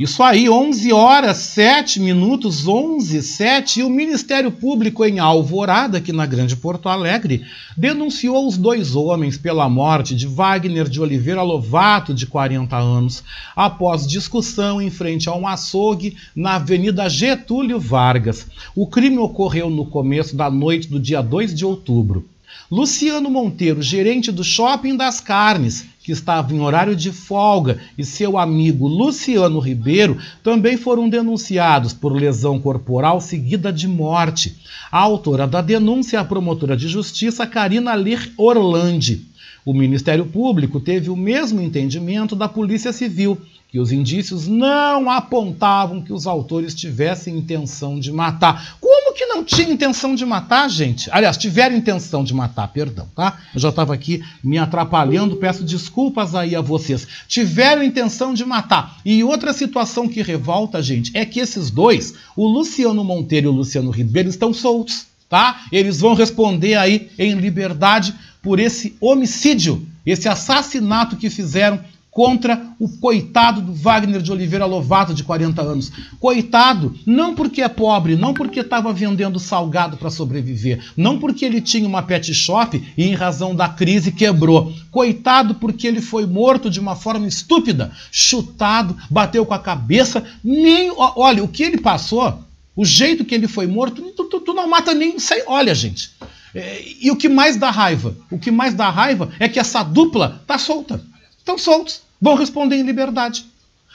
Isso 0.00 0.22
aí, 0.22 0.48
11 0.48 0.94
horas 0.94 1.36
7 1.36 2.00
minutos, 2.00 2.66
11 2.66 3.22
7, 3.22 3.80
e 3.80 3.82
o 3.82 3.90
Ministério 3.90 4.50
Público 4.50 5.04
em 5.04 5.18
Alvorada, 5.18 5.98
aqui 5.98 6.10
na 6.10 6.24
Grande 6.24 6.56
Porto 6.56 6.88
Alegre, 6.88 7.44
denunciou 7.76 8.48
os 8.48 8.56
dois 8.56 8.96
homens 8.96 9.36
pela 9.36 9.68
morte 9.68 10.16
de 10.16 10.26
Wagner 10.26 10.88
de 10.88 11.02
Oliveira 11.02 11.42
Lovato, 11.42 12.14
de 12.14 12.26
40 12.26 12.78
anos, 12.78 13.22
após 13.54 14.06
discussão 14.06 14.80
em 14.80 14.88
frente 14.88 15.28
a 15.28 15.34
um 15.34 15.46
açougue 15.46 16.16
na 16.34 16.54
Avenida 16.54 17.06
Getúlio 17.06 17.78
Vargas. 17.78 18.46
O 18.74 18.86
crime 18.86 19.18
ocorreu 19.18 19.68
no 19.68 19.84
começo 19.84 20.34
da 20.34 20.50
noite 20.50 20.88
do 20.88 20.98
dia 20.98 21.20
2 21.20 21.54
de 21.54 21.66
outubro. 21.66 22.26
Luciano 22.70 23.28
Monteiro, 23.28 23.82
gerente 23.82 24.32
do 24.32 24.42
Shopping 24.42 24.96
das 24.96 25.20
Carnes, 25.20 25.89
que 26.02 26.12
estava 26.12 26.54
em 26.54 26.60
horário 26.60 26.96
de 26.96 27.12
folga, 27.12 27.78
e 27.96 28.04
seu 28.04 28.38
amigo 28.38 28.88
Luciano 28.88 29.58
Ribeiro 29.58 30.18
também 30.42 30.76
foram 30.76 31.08
denunciados 31.08 31.92
por 31.92 32.12
lesão 32.12 32.58
corporal 32.58 33.20
seguida 33.20 33.72
de 33.72 33.86
morte. 33.86 34.56
A 34.90 34.98
autora 34.98 35.46
da 35.46 35.60
denúncia 35.60 36.16
é 36.16 36.20
a 36.20 36.24
promotora 36.24 36.76
de 36.76 36.88
justiça 36.88 37.46
Karina 37.46 37.94
Lir 37.94 38.32
Orlandi. 38.36 39.26
O 39.64 39.74
Ministério 39.74 40.24
Público 40.24 40.80
teve 40.80 41.10
o 41.10 41.16
mesmo 41.16 41.60
entendimento 41.60 42.34
da 42.34 42.48
Polícia 42.48 42.92
Civil 42.92 43.38
que 43.70 43.78
os 43.78 43.92
indícios 43.92 44.48
não 44.48 45.08
apontavam 45.08 46.02
que 46.02 46.12
os 46.12 46.26
autores 46.26 46.74
tivessem 46.74 47.38
intenção 47.38 48.00
de 48.00 48.10
matar. 48.10 48.76
Como 48.80 49.14
que 49.14 49.26
não 49.26 49.44
tinha 49.44 49.70
intenção 49.70 50.14
de 50.14 50.26
matar, 50.26 50.68
gente? 50.68 51.08
Aliás, 51.12 51.36
tiveram 51.36 51.76
intenção 51.76 52.24
de 52.24 52.34
matar, 52.34 52.66
perdão, 52.68 53.06
tá? 53.14 53.38
Eu 53.54 53.60
já 53.60 53.68
estava 53.68 53.94
aqui 53.94 54.24
me 54.42 54.58
atrapalhando, 54.58 55.36
peço 55.36 55.62
desculpas 55.62 56.34
aí 56.34 56.56
a 56.56 56.60
vocês. 56.60 57.06
Tiveram 57.28 57.84
intenção 57.84 58.34
de 58.34 58.44
matar. 58.44 58.98
E 59.04 59.22
outra 59.22 59.52
situação 59.52 60.08
que 60.08 60.20
revolta, 60.20 60.82
gente, 60.82 61.16
é 61.16 61.24
que 61.24 61.38
esses 61.38 61.70
dois, 61.70 62.14
o 62.34 62.48
Luciano 62.48 63.04
Monteiro 63.04 63.46
e 63.46 63.50
o 63.50 63.54
Luciano 63.54 63.92
Ribeiro, 63.92 64.28
estão 64.28 64.52
soltos, 64.52 65.06
tá? 65.28 65.62
Eles 65.70 66.00
vão 66.00 66.14
responder 66.14 66.74
aí 66.74 67.08
em 67.16 67.34
liberdade 67.34 68.12
por 68.42 68.58
esse 68.58 68.96
homicídio, 69.00 69.86
esse 70.04 70.28
assassinato 70.28 71.16
que 71.16 71.30
fizeram 71.30 71.78
contra 72.20 72.74
o 72.78 72.86
coitado 72.86 73.62
do 73.62 73.72
Wagner 73.72 74.20
de 74.20 74.30
Oliveira 74.30 74.66
Lovato, 74.66 75.14
de 75.14 75.24
40 75.24 75.62
anos. 75.62 75.90
Coitado, 76.18 76.94
não 77.06 77.34
porque 77.34 77.62
é 77.62 77.68
pobre, 77.68 78.14
não 78.14 78.34
porque 78.34 78.60
estava 78.60 78.92
vendendo 78.92 79.38
salgado 79.38 79.96
para 79.96 80.10
sobreviver, 80.10 80.84
não 80.98 81.18
porque 81.18 81.46
ele 81.46 81.62
tinha 81.62 81.88
uma 81.88 82.02
pet 82.02 82.34
shop 82.34 82.92
e, 82.94 83.04
em 83.04 83.14
razão 83.14 83.54
da 83.56 83.70
crise, 83.70 84.12
quebrou. 84.12 84.70
Coitado 84.90 85.54
porque 85.54 85.86
ele 85.86 86.02
foi 86.02 86.26
morto 86.26 86.68
de 86.68 86.78
uma 86.78 86.94
forma 86.94 87.26
estúpida, 87.26 87.90
chutado, 88.12 88.94
bateu 89.08 89.46
com 89.46 89.54
a 89.54 89.58
cabeça. 89.58 90.22
Nem, 90.44 90.92
olha, 90.94 91.42
o 91.42 91.48
que 91.48 91.62
ele 91.62 91.78
passou, 91.78 92.38
o 92.76 92.84
jeito 92.84 93.24
que 93.24 93.34
ele 93.34 93.48
foi 93.48 93.66
morto, 93.66 94.02
tu, 94.14 94.24
tu, 94.24 94.40
tu 94.40 94.52
não 94.52 94.68
mata 94.68 94.92
nem. 94.92 95.16
Olha, 95.46 95.74
gente. 95.74 96.10
É, 96.54 96.84
e 97.00 97.10
o 97.10 97.16
que 97.16 97.30
mais 97.30 97.56
dá 97.56 97.70
raiva? 97.70 98.14
O 98.30 98.38
que 98.38 98.50
mais 98.50 98.74
dá 98.74 98.90
raiva 98.90 99.32
é 99.40 99.48
que 99.48 99.58
essa 99.58 99.82
dupla 99.82 100.42
tá 100.46 100.58
solta. 100.58 101.02
Estão 101.40 101.56
soltos. 101.58 102.02
Vão 102.20 102.34
responder 102.34 102.76
em 102.76 102.82
liberdade. 102.82 103.46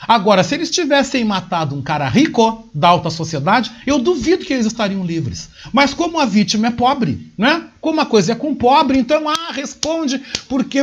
Agora, 0.01 0.43
se 0.43 0.53
eles 0.53 0.69
tivessem 0.69 1.23
matado 1.23 1.73
um 1.73 1.81
cara 1.81 2.07
rico 2.09 2.67
da 2.73 2.89
alta 2.89 3.09
sociedade, 3.09 3.71
eu 3.87 3.97
duvido 3.97 4.43
que 4.43 4.53
eles 4.53 4.65
estariam 4.65 5.05
livres. 5.05 5.49
Mas 5.71 5.93
como 5.93 6.19
a 6.19 6.25
vítima 6.25 6.67
é 6.67 6.71
pobre, 6.71 7.31
né? 7.37 7.69
Como 7.79 8.01
a 8.01 8.05
coisa 8.05 8.33
é 8.33 8.35
com 8.35 8.53
pobre, 8.53 8.99
então, 8.99 9.29
ah, 9.29 9.51
responde, 9.53 10.21
porque 10.49 10.81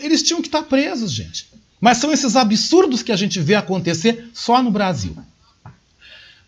eles 0.00 0.22
tinham 0.22 0.40
que 0.40 0.48
estar 0.48 0.62
presos, 0.62 1.12
gente. 1.12 1.48
Mas 1.80 1.98
são 1.98 2.12
esses 2.12 2.34
absurdos 2.34 3.02
que 3.02 3.12
a 3.12 3.16
gente 3.16 3.38
vê 3.40 3.54
acontecer 3.54 4.30
só 4.32 4.62
no 4.62 4.70
Brasil. 4.70 5.16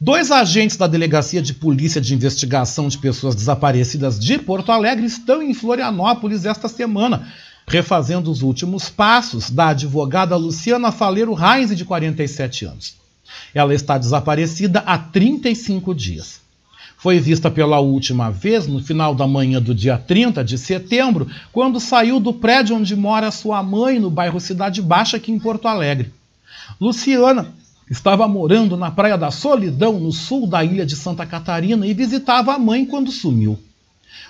Dois 0.01 0.33
agentes 0.33 0.77
da 0.77 0.87
Delegacia 0.87 1.41
de 1.41 1.55
Polícia 1.55 2.01
de 2.01 2.12
Investigação 2.12 2.89
de 2.89 2.99
Pessoas 2.99 3.35
Desaparecidas 3.35 4.18
de 4.18 4.37
Porto 4.39 4.73
Alegre 4.73 5.07
estão 5.07 5.41
em 5.41 5.55
Florianópolis 5.55 6.45
esta 6.45 6.68
semana 6.68 7.29
refazendo 7.66 8.30
os 8.30 8.42
últimos 8.42 8.88
passos 8.88 9.50
da 9.50 9.68
advogada 9.68 10.36
Luciana 10.36 10.92
Faleiro 10.92 11.34
Reis, 11.34 11.74
de 11.76 11.84
47 11.84 12.64
anos. 12.64 12.94
Ela 13.54 13.74
está 13.74 13.98
desaparecida 13.98 14.80
há 14.86 14.98
35 14.98 15.94
dias. 15.94 16.40
Foi 16.96 17.18
vista 17.18 17.50
pela 17.50 17.80
última 17.80 18.30
vez 18.30 18.66
no 18.68 18.80
final 18.80 19.12
da 19.14 19.26
manhã 19.26 19.60
do 19.60 19.74
dia 19.74 19.98
30 19.98 20.44
de 20.44 20.56
setembro, 20.56 21.26
quando 21.52 21.80
saiu 21.80 22.20
do 22.20 22.32
prédio 22.32 22.76
onde 22.76 22.94
mora 22.94 23.30
sua 23.32 23.60
mãe, 23.60 23.98
no 23.98 24.08
bairro 24.08 24.38
Cidade 24.38 24.80
Baixa, 24.80 25.16
aqui 25.16 25.32
em 25.32 25.38
Porto 25.38 25.66
Alegre. 25.66 26.12
Luciana 26.80 27.52
estava 27.90 28.28
morando 28.28 28.76
na 28.76 28.90
Praia 28.90 29.18
da 29.18 29.30
Solidão, 29.30 29.98
no 29.98 30.12
sul 30.12 30.46
da 30.46 30.64
ilha 30.64 30.86
de 30.86 30.94
Santa 30.94 31.26
Catarina, 31.26 31.86
e 31.86 31.92
visitava 31.92 32.54
a 32.54 32.58
mãe 32.58 32.86
quando 32.86 33.10
sumiu. 33.10 33.58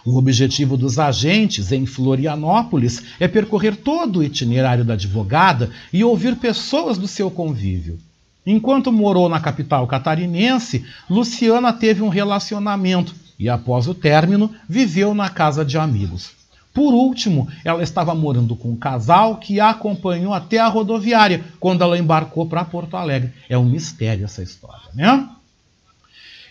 O 0.05 0.17
objetivo 0.17 0.77
dos 0.77 0.99
agentes 0.99 1.73
em 1.73 1.87
Florianópolis 1.87 3.03
é 3.21 3.29
percorrer 3.29 3.77
todo 3.77 4.19
o 4.19 4.23
itinerário 4.23 4.85
da 4.85 4.95
advogada 4.95 5.71
e 5.93 6.03
ouvir 6.03 6.37
pessoas 6.37 6.99
do 6.99 7.07
seu 7.07 7.31
convívio. 7.31 7.99
Enquanto 8.45 8.91
morou 8.91 9.29
na 9.29 9.39
capital 9.39 9.87
catarinense, 9.87 10.85
Luciana 11.09 11.73
teve 11.73 12.03
um 12.03 12.09
relacionamento 12.09 13.15
e, 13.39 13.49
após 13.49 13.87
o 13.87 13.95
término, 13.95 14.51
viveu 14.69 15.15
na 15.15 15.29
casa 15.29 15.65
de 15.65 15.79
amigos. 15.79 16.31
Por 16.75 16.95
último, 16.95 17.49
ela 17.65 17.83
estava 17.83 18.15
morando 18.15 18.57
com 18.57 18.71
um 18.71 18.77
casal 18.77 19.37
que 19.37 19.61
a 19.61 19.71
acompanhou 19.71 20.33
até 20.33 20.59
a 20.59 20.69
rodoviária 20.69 21.45
quando 21.61 21.83
ela 21.83 21.99
embarcou 21.99 22.47
para 22.47 22.65
Porto 22.65 22.97
Alegre. 22.97 23.33
É 23.49 23.59
um 23.59 23.65
mistério 23.65 24.25
essa 24.25 24.43
história, 24.43 24.89
né? 24.95 25.29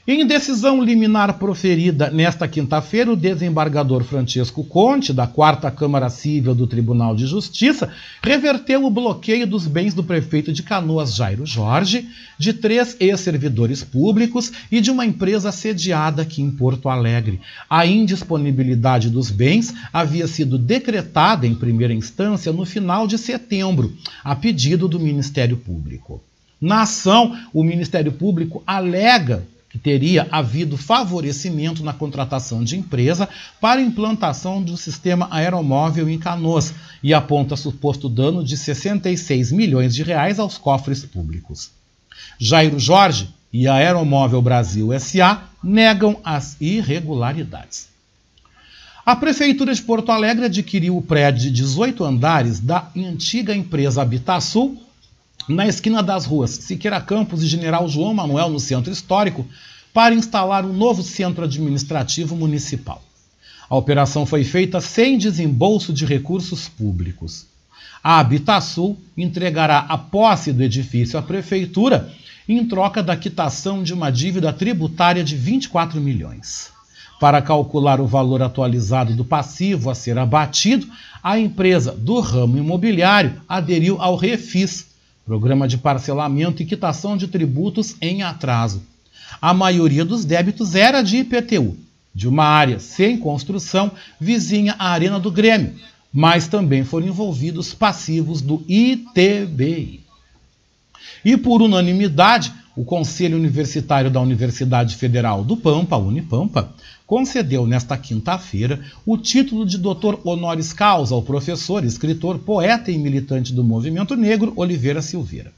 Em 0.08 0.26
decisão 0.26 0.84
liminar 0.84 1.38
proferida 1.38 2.10
nesta 2.10 2.48
quinta-feira, 2.48 3.14
o 3.14 3.16
desembargador 3.16 4.04
Francisco 4.04 4.64
Conte, 4.64 5.14
da 5.14 5.28
4 5.28 5.72
Câmara 5.74 6.10
Civil 6.10 6.56
do 6.56 6.66
Tribunal 6.66 7.16
de 7.16 7.28
Justiça, 7.28 7.88
reverteu 8.24 8.84
o 8.84 8.90
bloqueio 8.90 9.46
dos 9.46 9.68
bens 9.68 9.94
do 9.94 10.04
prefeito 10.04 10.52
de 10.52 10.64
Canoas, 10.64 11.14
Jairo 11.14 11.46
Jorge, 11.46 12.10
de 12.36 12.52
três 12.52 12.98
ex-servidores 13.00 13.84
públicos 13.84 14.52
e 14.72 14.82
de 14.82 14.90
uma 14.90 15.06
empresa 15.06 15.52
sediada 15.52 16.24
aqui 16.24 16.42
em 16.42 16.50
Porto 16.50 16.90
Alegre. 16.90 17.40
A 17.70 17.86
indisponibilidade 17.86 19.08
dos 19.08 19.30
bens 19.30 19.72
havia 19.94 20.26
sido 20.26 20.58
decretada 20.58 21.46
em 21.46 21.54
primeira 21.54 21.94
instância 21.94 22.52
no 22.52 22.66
final 22.66 23.06
de 23.06 23.20
setembro, 23.20 23.94
a 24.24 24.36
pedido 24.36 24.88
do 24.88 25.00
Ministério 25.00 25.58
Público. 25.58 26.20
Na 26.60 26.82
ação, 26.82 27.38
o 27.54 27.64
Ministério 27.64 28.12
Público 28.12 28.64
alega 28.66 29.44
que 29.72 29.80
teria 29.80 30.28
havido 30.30 30.76
favorecimento 30.76 31.82
na 31.82 31.94
contratação 31.94 32.62
de 32.62 32.78
empresa 32.78 33.30
para 33.62 33.82
implantação 33.82 34.62
do 34.62 34.76
sistema 34.76 35.30
aeromóvel 35.32 36.10
em 36.10 36.20
Canoas 36.20 36.74
e 37.02 37.14
aponta 37.14 37.56
suposto 37.56 38.10
dano 38.10 38.44
de 38.44 38.58
66 38.58 39.52
milhões 39.54 39.96
de 39.96 40.04
reais 40.04 40.40
aos 40.40 40.58
cofres 40.58 41.06
públicos. 41.06 41.72
Jairo 42.38 42.78
Jorge 42.78 43.30
e 43.54 43.66
a 43.66 43.76
Aeromóvel 43.76 44.42
Brasil 44.42 44.90
SA 45.00 45.44
negam 45.64 46.20
as 46.24 46.58
irregularidades. 46.60 47.88
A 49.06 49.16
Prefeitura 49.16 49.74
de 49.74 49.82
Porto 49.82 50.12
Alegre 50.12 50.46
adquiriu 50.46 50.98
o 50.98 51.02
prédio 51.02 51.44
de 51.44 51.52
18 51.52 52.04
andares 52.04 52.60
da 52.60 52.90
antiga 52.96 53.56
empresa 53.56 54.02
Habitasul 54.02 54.78
na 55.48 55.68
esquina 55.68 56.02
das 56.02 56.26
ruas 56.26 56.52
Siqueira 56.52 57.02
Campos 57.02 57.44
e 57.44 57.48
General 57.48 57.88
João 57.88 58.14
Manuel, 58.14 58.50
no 58.50 58.60
centro 58.60 58.92
histórico, 58.92 59.46
para 59.94 60.16
instalar 60.16 60.66
um 60.66 60.74
novo 60.74 61.04
centro 61.04 61.44
administrativo 61.44 62.36
municipal. 62.36 63.02
A 63.70 63.76
operação 63.76 64.26
foi 64.26 64.44
feita 64.44 64.82
sem 64.82 65.18
desembolso 65.18 65.94
de 65.94 66.06
recursos 66.06 66.68
públicos. 66.68 67.46
A 68.04 68.20
Habitasul 68.20 68.98
entregará 69.16 69.80
a 69.80 69.98
posse 69.98 70.52
do 70.52 70.64
edifício 70.64 71.18
à 71.18 71.22
prefeitura 71.22 72.12
em 72.50 72.66
troca 72.66 73.02
da 73.02 73.16
quitação 73.16 73.84
de 73.84 73.94
uma 73.94 74.12
dívida 74.12 74.52
tributária 74.52 75.24
de 75.24 75.36
24 75.36 76.02
milhões. 76.02 76.72
Para 77.20 77.42
calcular 77.42 78.02
o 78.02 78.08
valor 78.08 78.42
atualizado 78.42 79.16
do 79.16 79.24
passivo 79.24 79.90
a 79.90 79.96
ser 79.96 80.18
abatido, 80.18 80.88
a 81.22 81.38
empresa 81.38 81.92
do 81.92 82.20
ramo 82.20 82.58
imobiliário 82.58 83.40
aderiu 83.48 84.02
ao 84.02 84.16
Refis, 84.16 84.88
Programa 85.32 85.66
de 85.66 85.78
Parcelamento 85.78 86.62
e 86.62 86.66
Quitação 86.66 87.16
de 87.16 87.26
Tributos 87.26 87.96
em 88.02 88.22
Atraso. 88.22 88.84
A 89.42 89.54
maioria 89.54 90.04
dos 90.04 90.26
débitos 90.26 90.76
era 90.76 91.02
de 91.02 91.20
IPTU, 91.20 91.78
de 92.14 92.28
uma 92.28 92.44
área 92.44 92.80
sem 92.80 93.18
construção 93.18 93.94
vizinha 94.20 94.76
à 94.78 94.90
Arena 94.90 95.18
do 95.22 95.32
Grêmio, 95.32 95.74
mas 96.12 96.50
também 96.50 96.84
foram 96.84 97.08
envolvidos 97.08 97.74
passivos 97.74 98.42
do 98.42 98.62
ITBI. 98.68 100.02
E 101.24 101.38
por 101.38 101.62
unanimidade, 101.62 102.52
o 102.76 102.84
Conselho 102.84 103.38
Universitário 103.38 104.12
da 104.12 104.20
Universidade 104.20 104.98
Federal 104.98 105.46
do 105.46 105.56
Pampa, 105.56 105.96
Unipampa, 105.96 106.74
concedeu 107.12 107.68
nesta 107.68 107.98
quinta-feira 107.98 108.80
o 109.06 109.18
título 109.18 109.66
de 109.66 109.78
doutor 109.78 110.22
honoris 110.24 110.72
causa 110.72 111.14
ao 111.14 111.22
professor, 111.22 111.84
escritor, 111.84 112.40
poeta 112.40 112.90
e 112.90 112.98
militante 112.98 113.52
do 113.52 113.66
movimento 113.66 114.16
negro 114.16 114.54
Oliveira 114.56 115.02
Silveira. 115.02 115.52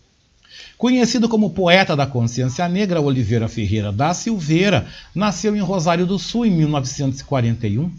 Conhecido 0.79 1.29
como 1.29 1.51
poeta 1.51 1.95
da 1.95 2.07
consciência 2.07 2.67
negra, 2.67 2.99
Oliveira 2.99 3.47
Ferreira 3.47 3.91
da 3.91 4.15
Silveira 4.15 4.87
nasceu 5.13 5.55
em 5.55 5.59
Rosário 5.59 6.07
do 6.07 6.17
Sul 6.17 6.47
em 6.47 6.49
1941 6.49 7.91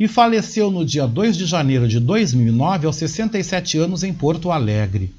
e 0.00 0.08
faleceu 0.08 0.70
no 0.70 0.82
dia 0.82 1.06
2 1.06 1.36
de 1.36 1.44
janeiro 1.44 1.86
de 1.86 2.00
2009 2.00 2.86
aos 2.86 2.96
67 2.96 3.76
anos 3.76 4.02
em 4.02 4.14
Porto 4.14 4.50
Alegre. 4.50 5.12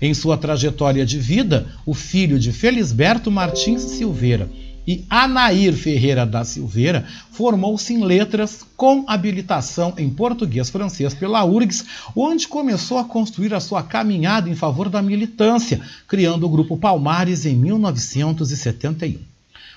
Em 0.00 0.14
sua 0.14 0.38
trajetória 0.38 1.04
de 1.04 1.18
vida, 1.18 1.66
o 1.84 1.92
filho 1.92 2.38
de 2.38 2.52
Felisberto 2.52 3.30
Martins 3.30 3.82
Silveira 3.82 4.48
e 4.86 5.04
Anair 5.08 5.74
Ferreira 5.74 6.26
da 6.26 6.44
Silveira 6.44 7.06
formou-se 7.30 7.92
em 7.92 8.04
letras 8.04 8.64
com 8.76 9.04
habilitação 9.06 9.94
em 9.96 10.10
português 10.10 10.68
francês 10.70 11.14
pela 11.14 11.44
URGS, 11.44 11.84
onde 12.14 12.46
começou 12.46 12.98
a 12.98 13.04
construir 13.04 13.54
a 13.54 13.60
sua 13.60 13.82
caminhada 13.82 14.48
em 14.48 14.54
favor 14.54 14.88
da 14.88 15.00
militância, 15.00 15.80
criando 16.06 16.44
o 16.44 16.48
Grupo 16.48 16.76
Palmares 16.76 17.46
em 17.46 17.56
1971. 17.56 19.34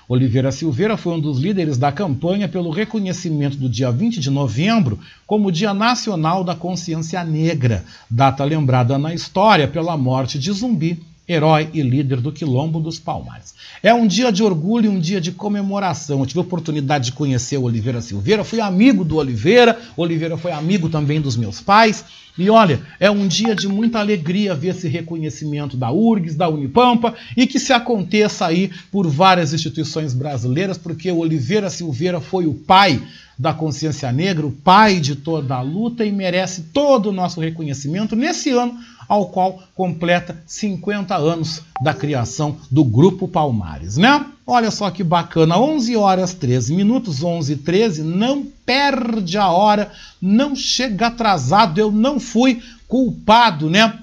Oliveira 0.08 0.50
Silveira 0.50 0.96
foi 0.96 1.12
um 1.12 1.20
dos 1.20 1.38
líderes 1.38 1.76
da 1.76 1.92
campanha 1.92 2.48
pelo 2.48 2.70
reconhecimento 2.70 3.58
do 3.58 3.68
dia 3.68 3.90
20 3.90 4.18
de 4.18 4.30
novembro 4.30 4.98
como 5.26 5.52
Dia 5.52 5.74
Nacional 5.74 6.42
da 6.42 6.54
Consciência 6.54 7.22
Negra, 7.22 7.84
data 8.08 8.42
lembrada 8.42 8.96
na 8.96 9.12
história 9.12 9.68
pela 9.68 9.98
morte 9.98 10.38
de 10.38 10.50
Zumbi, 10.50 10.98
herói 11.28 11.68
e 11.74 11.82
líder 11.82 12.20
do 12.20 12.32
Quilombo 12.32 12.80
dos 12.80 12.98
Palmares. 12.98 13.54
É 13.82 13.92
um 13.92 14.06
dia 14.06 14.32
de 14.32 14.42
orgulho 14.42 14.86
e 14.86 14.88
um 14.88 14.98
dia 14.98 15.20
de 15.20 15.30
comemoração. 15.30 16.20
Eu 16.20 16.26
tive 16.26 16.40
a 16.40 16.42
oportunidade 16.42 17.06
de 17.06 17.12
conhecer 17.12 17.58
o 17.58 17.64
Oliveira 17.64 18.00
Silveira, 18.00 18.42
fui 18.42 18.60
amigo 18.60 19.04
do 19.04 19.16
Oliveira, 19.16 19.78
o 19.96 20.02
Oliveira 20.02 20.38
foi 20.38 20.52
amigo 20.52 20.88
também 20.88 21.20
dos 21.20 21.36
meus 21.36 21.60
pais. 21.60 22.04
E 22.38 22.48
olha, 22.48 22.80
é 23.00 23.10
um 23.10 23.26
dia 23.26 23.54
de 23.54 23.66
muita 23.66 23.98
alegria 23.98 24.54
ver 24.54 24.68
esse 24.68 24.86
reconhecimento 24.86 25.76
da 25.76 25.90
URGS, 25.90 26.36
da 26.36 26.48
Unipampa 26.48 27.14
e 27.36 27.46
que 27.46 27.58
se 27.58 27.72
aconteça 27.72 28.46
aí 28.46 28.70
por 28.92 29.08
várias 29.08 29.52
instituições 29.52 30.14
brasileiras, 30.14 30.78
porque 30.78 31.10
o 31.10 31.18
Oliveira 31.18 31.68
Silveira 31.68 32.20
foi 32.20 32.46
o 32.46 32.54
pai 32.54 33.02
da 33.36 33.52
consciência 33.52 34.10
negra, 34.10 34.46
o 34.46 34.52
pai 34.52 34.98
de 34.98 35.14
toda 35.14 35.56
a 35.56 35.62
luta 35.62 36.04
e 36.04 36.10
merece 36.10 36.62
todo 36.72 37.10
o 37.10 37.12
nosso 37.12 37.40
reconhecimento 37.40 38.16
nesse 38.16 38.50
ano 38.50 38.78
ao 39.08 39.26
qual 39.26 39.62
completa 39.74 40.42
50 40.46 41.16
anos 41.16 41.62
da 41.80 41.94
criação 41.94 42.58
do 42.70 42.84
Grupo 42.84 43.26
Palmares, 43.26 43.96
né? 43.96 44.26
Olha 44.46 44.70
só 44.70 44.90
que 44.90 45.02
bacana, 45.02 45.58
11 45.58 45.96
horas 45.96 46.34
13 46.34 46.74
minutos, 46.74 47.22
11 47.22 47.52
e 47.52 47.56
13, 47.56 48.02
não 48.02 48.44
perde 48.64 49.38
a 49.38 49.48
hora, 49.48 49.90
não 50.20 50.54
chega 50.54 51.06
atrasado, 51.06 51.78
eu 51.78 51.90
não 51.90 52.20
fui 52.20 52.62
culpado, 52.86 53.70
né? 53.70 53.98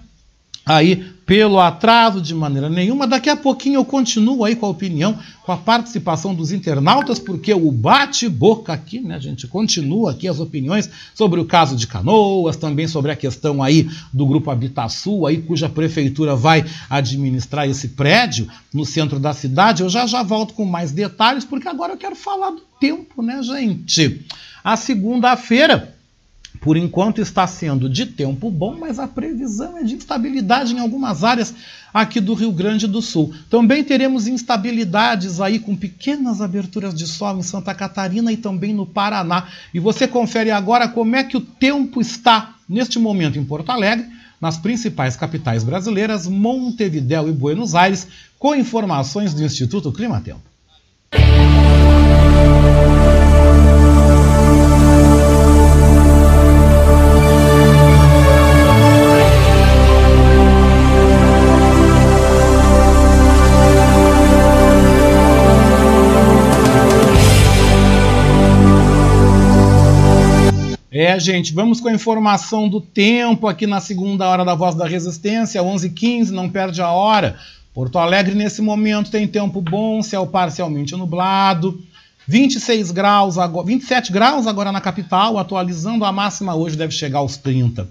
Aí 0.66 1.15
pelo 1.26 1.60
atraso 1.60 2.22
de 2.22 2.36
maneira 2.36 2.70
nenhuma. 2.70 3.08
Daqui 3.08 3.30
a 3.30 3.36
pouquinho 3.36 3.80
eu 3.80 3.86
continuo 3.86 4.44
aí 4.44 4.56
com 4.56 4.68
a 4.68 4.70
opinião, 4.70 5.18
com 5.44 5.52
a 5.52 5.58
participação 5.58 6.36
dos 6.36 6.52
internautas, 6.52 7.18
porque 7.18 7.54
o 7.54 7.72
bate-boca 7.72 8.72
aqui, 8.72 9.00
né, 9.00 9.16
a 9.16 9.20
gente 9.20 9.48
continua 9.48 10.12
aqui 10.12 10.28
as 10.28 10.40
opiniões 10.40 10.90
sobre 11.16 11.40
o 11.40 11.46
caso 11.46 11.76
de 11.76 11.88
Canoas, 11.88 12.56
também 12.56 12.88
sobre 12.88 13.12
a 13.12 13.16
questão 13.16 13.64
aí 13.64 13.90
do 14.14 14.26
grupo 14.28 14.52
Habitasul, 14.52 15.26
aí 15.26 15.42
cuja 15.42 15.68
prefeitura 15.68 16.36
vai 16.36 16.64
administrar 16.90 17.68
esse 17.68 17.90
prédio 17.90 18.48
no 18.72 18.86
centro 18.86 19.20
da 19.20 19.34
cidade. 19.34 19.82
Eu 19.82 19.90
já 19.90 20.06
já 20.06 20.22
volto 20.22 20.54
com 20.54 20.66
mais 20.66 20.92
detalhes, 20.92 21.44
porque 21.44 21.68
agora 21.68 21.94
eu 21.94 21.98
quero 21.98 22.16
falar 22.16 22.52
do 22.52 22.62
tempo, 22.80 23.24
né, 23.24 23.42
gente? 23.42 24.26
A 24.64 24.76
segunda-feira 24.76 25.95
por 26.66 26.76
enquanto 26.76 27.22
está 27.22 27.46
sendo 27.46 27.88
de 27.88 28.08
tempo 28.08 28.50
bom, 28.50 28.76
mas 28.80 28.98
a 28.98 29.08
previsão 29.08 29.78
é 29.78 29.84
de 29.84 29.94
instabilidade 29.94 30.74
em 30.74 30.80
algumas 30.80 31.24
áreas 31.24 31.54
aqui 31.94 32.20
do 32.20 32.34
Rio 32.34 32.52
Grande 32.52 32.88
do 32.88 33.04
Sul. 33.04 33.32
Também 33.52 33.84
teremos 33.84 34.28
instabilidades 34.28 35.40
aí 35.40 35.60
com 35.60 35.76
pequenas 35.76 36.42
aberturas 36.42 36.96
de 36.96 37.06
sol 37.06 37.38
em 37.38 37.44
Santa 37.44 37.76
Catarina 37.76 38.32
e 38.32 38.38
também 38.38 38.74
no 38.74 38.84
Paraná. 38.84 39.46
E 39.72 39.80
você 39.80 40.08
confere 40.08 40.50
agora 40.50 40.88
como 40.88 41.16
é 41.16 41.24
que 41.24 41.38
o 41.38 41.42
tempo 41.42 42.02
está 42.02 42.56
neste 42.68 42.98
momento 42.98 43.38
em 43.38 43.46
Porto 43.46 43.70
Alegre, 43.70 44.08
nas 44.42 44.58
principais 44.58 45.16
capitais 45.16 45.64
brasileiras, 45.64 46.26
Montevidéu 46.26 47.30
e 47.30 47.32
Buenos 47.32 47.76
Aires, 47.76 48.08
com 48.40 48.56
informações 48.56 49.36
do 49.36 49.44
Instituto 49.44 49.92
Clima 49.92 50.20
É, 70.98 71.20
gente, 71.20 71.54
vamos 71.54 71.82
com 71.82 71.90
a 71.90 71.94
informação 71.94 72.70
do 72.70 72.80
tempo 72.80 73.50
aqui 73.50 73.68
na 73.68 73.82
segunda 73.82 74.30
hora 74.30 74.46
da 74.46 74.56
Voz 74.56 74.76
da 74.76 74.88
Resistência, 74.88 75.62
11h15, 75.62 76.30
não 76.30 76.50
perde 76.50 76.82
a 76.82 76.90
hora. 76.90 77.38
Porto 77.74 78.00
Alegre, 78.00 78.34
nesse 78.34 78.62
momento, 78.62 79.12
tem 79.12 79.28
tempo 79.28 79.60
bom, 79.60 80.02
céu 80.02 80.26
parcialmente 80.26 80.96
nublado. 80.96 81.84
26 82.26 82.92
graus, 82.92 83.38
agora, 83.38 83.68
27 83.68 84.10
graus 84.14 84.48
agora 84.48 84.72
na 84.72 84.80
capital, 84.80 85.38
atualizando 85.38 86.06
a 86.06 86.14
máxima 86.14 86.56
hoje 86.56 86.78
deve 86.78 86.94
chegar 86.94 87.20
aos 87.20 87.36
30. 87.36 87.90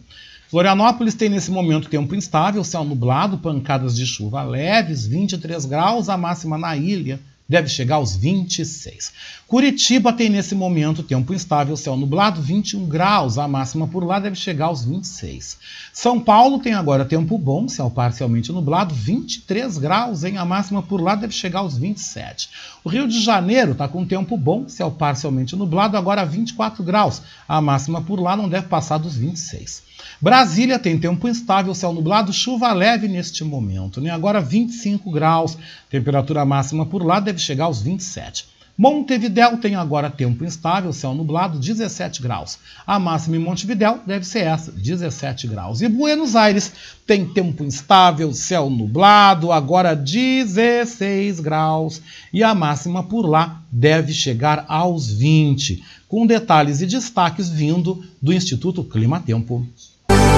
Florianópolis 0.49 1.13
tem 1.15 1.29
nesse 1.29 1.51
momento 1.51 1.91
tempo 1.91 2.15
instável, 2.15 2.65
céu 2.65 2.85
nublado, 2.85 3.37
pancadas 3.37 3.95
de 3.95 4.07
chuva 4.07 4.43
leves, 4.43 5.07
23 5.07 5.67
graus, 5.67 6.09
a 6.09 6.17
máxima 6.17 6.57
na 6.57 6.75
ilha 6.75 7.21
deve 7.49 7.69
chegar 7.69 7.97
aos 7.97 8.17
26. 8.17 9.13
Curitiba 9.47 10.13
tem 10.13 10.31
nesse 10.31 10.55
momento 10.55 11.03
tempo 11.03 11.35
instável, 11.35 11.77
céu 11.77 11.97
nublado, 11.97 12.41
21 12.41 12.87
graus, 12.87 13.37
a 13.37 13.47
máxima 13.47 13.87
por 13.87 14.03
lá 14.03 14.19
deve 14.19 14.35
chegar 14.35 14.67
aos 14.67 14.85
26. 14.85 15.59
São 15.93 16.19
Paulo 16.19 16.59
tem 16.59 16.73
agora 16.73 17.05
tempo 17.05 17.37
bom, 17.37 17.69
céu 17.69 17.91
parcialmente 17.91 18.51
nublado, 18.51 18.95
23 18.95 19.77
graus, 19.79 20.25
hein? 20.25 20.39
a 20.39 20.45
máxima 20.45 20.83
por 20.83 21.01
lá 21.01 21.15
deve 21.15 21.35
chegar 21.35 21.61
aos 21.61 21.77
27. 21.77 22.49
O 22.83 22.89
Rio 22.89 23.07
de 23.07 23.23
Janeiro 23.23 23.73
está 23.73 23.87
com 23.87 24.07
tempo 24.07 24.37
bom, 24.37 24.67
céu 24.67 24.91
parcialmente 24.91 25.55
nublado, 25.55 25.97
agora 25.97 26.25
24 26.25 26.83
graus, 26.83 27.23
a 27.47 27.61
máxima 27.61 28.01
por 28.01 28.19
lá 28.19 28.37
não 28.37 28.49
deve 28.49 28.69
passar 28.69 28.99
dos 28.99 29.17
26. 29.17 29.94
Brasília 30.21 30.79
tem 30.79 30.99
tempo 30.99 31.29
instável, 31.29 31.75
céu 31.75 31.93
nublado, 31.93 32.33
chuva 32.33 32.73
leve 32.73 33.09
neste 33.09 33.45
momento. 33.45 34.01
Né? 34.01 34.11
Agora 34.11 34.41
25 34.41 35.11
graus, 35.11 35.57
temperatura 35.91 36.45
máxima 36.45 36.87
por 36.87 37.05
lá 37.05 37.21
deve 37.21 37.39
chegar 37.39 37.65
aos 37.65 37.83
27. 37.83 38.55
Montevidéu 38.77 39.57
tem 39.59 39.77
agora 39.77 40.11
tempo 40.11 40.45
instável, 40.45 40.93
céu 40.93 41.15
nublado, 41.15 41.61
17 41.61 42.21
graus. 42.21 42.59
A 42.85 42.99
máxima 42.99 43.37
em 43.37 43.39
Montevidéu 43.39 44.01
deve 44.05 44.27
ser 44.27 44.41
essa, 44.41 44.73
17 44.73 45.47
graus. 45.47 45.81
E 45.81 45.89
Buenos 45.89 46.35
Aires 46.35 46.73
tem 47.07 47.25
tempo 47.25 47.63
instável, 47.63 48.33
céu 48.35 48.69
nublado, 48.69 49.53
agora 49.53 49.95
16 49.95 51.39
graus. 51.39 52.03
E 52.33 52.43
a 52.43 52.53
máxima 52.53 53.05
por 53.05 53.29
lá 53.29 53.63
deve 53.71 54.13
chegar 54.13 54.65
aos 54.67 55.09
20, 55.09 55.81
com 56.09 56.27
detalhes 56.27 56.81
e 56.81 56.87
destaques 56.87 57.49
vindo 57.49 58.05
do 58.21 58.33
Instituto 58.33 58.83
Clima 58.83 59.21
Tempo. 59.21 59.65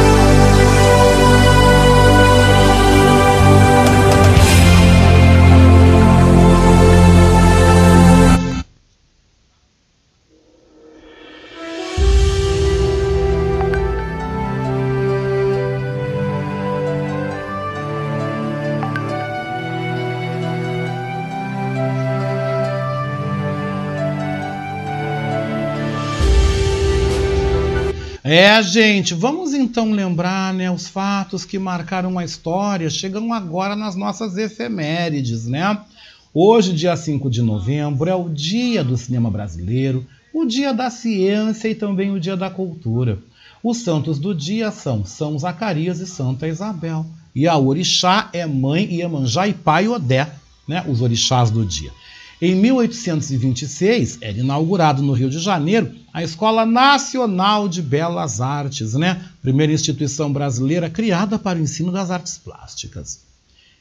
Thank 0.06 0.30
you. 0.30 0.35
É, 28.28 28.60
gente, 28.60 29.14
vamos 29.14 29.54
então 29.54 29.92
lembrar 29.92 30.52
né, 30.52 30.68
os 30.68 30.88
fatos 30.88 31.44
que 31.44 31.60
marcaram 31.60 32.18
a 32.18 32.24
história, 32.24 32.90
chegam 32.90 33.32
agora 33.32 33.76
nas 33.76 33.94
nossas 33.94 34.36
efemérides, 34.36 35.46
né? 35.46 35.78
Hoje, 36.34 36.72
dia 36.72 36.96
5 36.96 37.30
de 37.30 37.40
novembro, 37.40 38.10
é 38.10 38.16
o 38.16 38.28
dia 38.28 38.82
do 38.82 38.96
cinema 38.96 39.30
brasileiro, 39.30 40.04
o 40.34 40.44
dia 40.44 40.74
da 40.74 40.90
ciência 40.90 41.68
e 41.68 41.74
também 41.76 42.10
o 42.10 42.18
dia 42.18 42.36
da 42.36 42.50
cultura. 42.50 43.20
Os 43.62 43.76
santos 43.76 44.18
do 44.18 44.34
dia 44.34 44.72
são 44.72 45.04
São 45.04 45.38
Zacarias 45.38 46.00
e 46.00 46.06
Santa 46.08 46.48
Isabel. 46.48 47.06
E 47.32 47.46
a 47.46 47.56
orixá 47.56 48.28
é 48.32 48.44
mãe 48.44 48.92
Iemanjá 48.92 49.46
e 49.46 49.54
pai 49.54 49.86
Odé, 49.86 50.28
né? 50.66 50.84
Os 50.88 51.00
orixás 51.00 51.48
do 51.48 51.64
dia. 51.64 51.92
Em 52.40 52.54
1826, 52.54 54.18
era 54.20 54.38
inaugurado 54.38 55.02
no 55.02 55.12
Rio 55.14 55.28
de 55.30 55.38
Janeiro 55.38 55.90
a 56.12 56.22
Escola 56.22 56.66
Nacional 56.66 57.66
de 57.66 57.80
Belas 57.80 58.42
Artes, 58.42 58.92
né? 58.92 59.24
primeira 59.40 59.72
instituição 59.72 60.30
brasileira 60.30 60.90
criada 60.90 61.38
para 61.38 61.58
o 61.58 61.62
ensino 61.62 61.90
das 61.90 62.10
artes 62.10 62.36
plásticas. 62.36 63.20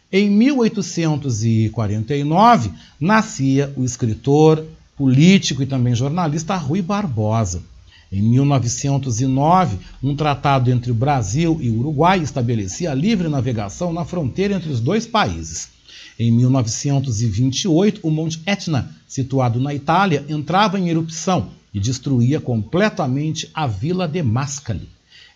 Em 0.10 0.30
1849, 0.30 2.72
nascia 2.98 3.74
o 3.76 3.84
escritor, 3.84 4.66
político 4.96 5.62
e 5.62 5.66
também 5.66 5.94
jornalista 5.94 6.56
Rui 6.56 6.82
Barbosa. 6.82 7.62
Em 8.10 8.22
1909, 8.22 9.80
um 10.02 10.16
tratado 10.16 10.72
entre 10.72 10.92
o 10.92 10.96
Brasil 10.96 11.58
e 11.60 11.70
o 11.70 11.80
Uruguai 11.80 12.20
estabelecia 12.20 12.92
a 12.92 12.96
livre 12.96 13.28
navegação 13.28 13.92
na 13.92 14.06
fronteira 14.06 14.56
entre 14.56 14.72
os 14.72 14.80
dois 14.80 15.06
países. 15.06 15.75
Em 16.18 16.32
1928, 16.32 18.00
o 18.02 18.10
Monte 18.10 18.42
Etna, 18.46 18.90
situado 19.06 19.60
na 19.60 19.74
Itália, 19.74 20.26
entrava 20.30 20.80
em 20.80 20.90
erupção 20.90 21.50
e 21.74 21.80
destruía 21.80 22.40
completamente 22.40 23.50
a 23.54 23.68
vila 23.68 24.08
de 24.08 24.24
Mascali. 24.24 24.88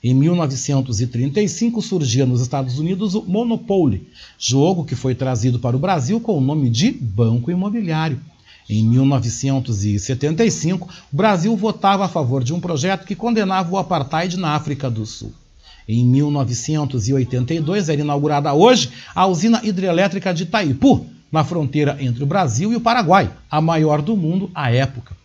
Em 0.02 0.14
1935 0.14 1.82
surgia 1.82 2.26
nos 2.26 2.40
Estados 2.40 2.80
Unidos 2.80 3.14
o 3.14 3.24
Monopoly, 3.24 4.08
jogo 4.38 4.86
que 4.86 4.96
foi 4.96 5.14
trazido 5.14 5.60
para 5.60 5.76
o 5.76 5.80
Brasil 5.80 6.22
com 6.22 6.38
o 6.38 6.42
nome 6.42 6.70
de 6.70 6.92
Banco 6.92 7.52
Imobiliário. 7.52 8.18
Em 8.70 8.82
1975, 8.82 10.88
o 11.12 11.16
Brasil 11.16 11.54
votava 11.58 12.06
a 12.06 12.10
favor 12.10 12.42
de 12.42 12.54
um 12.54 12.62
projeto 12.62 13.06
que 13.06 13.16
condenava 13.16 13.74
o 13.74 13.78
apartheid 13.78 14.38
na 14.38 14.56
África 14.56 14.90
do 14.90 15.06
Sul. 15.06 15.34
Em 15.92 16.06
1982 16.06 17.90
era 17.90 18.00
inaugurada 18.00 18.54
hoje 18.54 18.92
a 19.16 19.26
usina 19.26 19.60
hidrelétrica 19.64 20.32
de 20.32 20.44
Itaipu, 20.44 21.08
na 21.32 21.44
fronteira 21.44 21.98
entre 22.00 22.22
o 22.24 22.28
Brasil 22.28 22.72
e 22.72 22.76
o 22.76 22.80
Paraguai, 22.80 23.32
a 23.50 23.60
maior 23.60 24.00
do 24.00 24.16
mundo 24.16 24.52
à 24.54 24.72
época. 24.72 25.18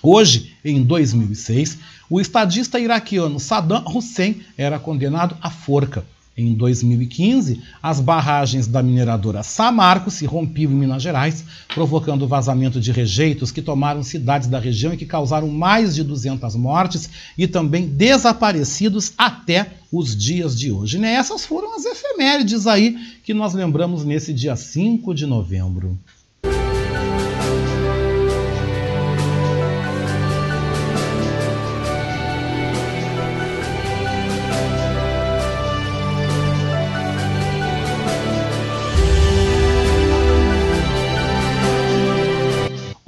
Hoje, 0.00 0.54
em 0.64 0.84
2006, 0.84 1.78
o 2.08 2.20
estadista 2.20 2.78
iraquiano 2.78 3.40
Saddam 3.40 3.82
Hussein 3.92 4.40
era 4.56 4.78
condenado 4.78 5.36
à 5.42 5.50
forca. 5.50 6.04
Em 6.36 6.54
2015, 6.54 7.60
as 7.82 7.98
barragens 7.98 8.68
da 8.68 8.80
mineradora 8.80 9.42
Samarco 9.42 10.12
se 10.12 10.24
rompiam 10.24 10.70
em 10.70 10.76
Minas 10.76 11.02
Gerais, 11.02 11.44
provocando 11.74 12.28
vazamento 12.28 12.80
de 12.80 12.92
rejeitos 12.92 13.50
que 13.50 13.60
tomaram 13.60 14.04
cidades 14.04 14.46
da 14.46 14.60
região 14.60 14.94
e 14.94 14.96
que 14.96 15.04
causaram 15.04 15.48
mais 15.48 15.96
de 15.96 16.04
200 16.04 16.54
mortes 16.54 17.10
e 17.36 17.48
também 17.48 17.88
desaparecidos 17.88 19.12
até 19.18 19.77
os 19.90 20.16
dias 20.16 20.58
de 20.58 20.70
hoje. 20.70 20.98
Né? 20.98 21.14
Essas 21.14 21.44
foram 21.44 21.74
as 21.74 21.84
efemérides 21.84 22.66
aí 22.66 22.96
que 23.22 23.32
nós 23.32 23.54
lembramos 23.54 24.04
nesse 24.04 24.32
dia 24.32 24.56
5 24.56 25.14
de 25.14 25.26
novembro. 25.26 25.98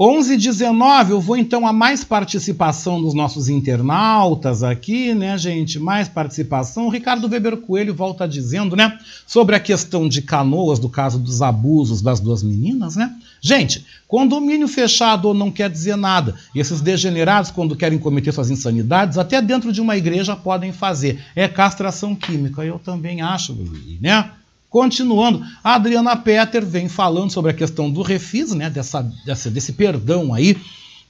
11 0.02 0.38
19, 0.38 1.12
eu 1.12 1.20
vou 1.20 1.36
então 1.36 1.66
a 1.66 1.74
mais 1.74 2.02
participação 2.02 3.02
dos 3.02 3.12
nossos 3.12 3.50
internautas 3.50 4.62
aqui, 4.62 5.12
né, 5.12 5.36
gente? 5.36 5.78
Mais 5.78 6.08
participação. 6.08 6.86
O 6.86 6.88
Ricardo 6.88 7.28
Weber 7.28 7.58
Coelho 7.58 7.94
volta 7.94 8.26
dizendo, 8.26 8.74
né, 8.74 8.98
sobre 9.26 9.54
a 9.54 9.60
questão 9.60 10.08
de 10.08 10.22
canoas, 10.22 10.78
do 10.78 10.88
caso 10.88 11.18
dos 11.18 11.42
abusos 11.42 12.00
das 12.00 12.18
duas 12.18 12.42
meninas, 12.42 12.96
né? 12.96 13.14
Gente, 13.42 13.84
condomínio 14.08 14.66
fechado 14.68 15.34
não 15.34 15.50
quer 15.50 15.68
dizer 15.68 15.96
nada. 15.96 16.34
E 16.54 16.60
esses 16.60 16.80
degenerados, 16.80 17.50
quando 17.50 17.76
querem 17.76 17.98
cometer 17.98 18.32
suas 18.32 18.48
insanidades, 18.48 19.18
até 19.18 19.42
dentro 19.42 19.70
de 19.70 19.82
uma 19.82 19.98
igreja 19.98 20.34
podem 20.34 20.72
fazer. 20.72 21.22
É 21.36 21.46
castração 21.46 22.14
química. 22.14 22.64
Eu 22.64 22.78
também 22.78 23.20
acho, 23.20 23.54
né? 24.00 24.30
Continuando, 24.70 25.44
a 25.64 25.74
Adriana 25.74 26.16
Petter 26.16 26.64
vem 26.64 26.88
falando 26.88 27.32
sobre 27.32 27.50
a 27.50 27.54
questão 27.54 27.90
do 27.90 28.02
refis, 28.02 28.54
né, 28.54 28.70
dessa, 28.70 29.02
dessa, 29.26 29.50
desse 29.50 29.72
perdão 29.72 30.32
aí 30.32 30.56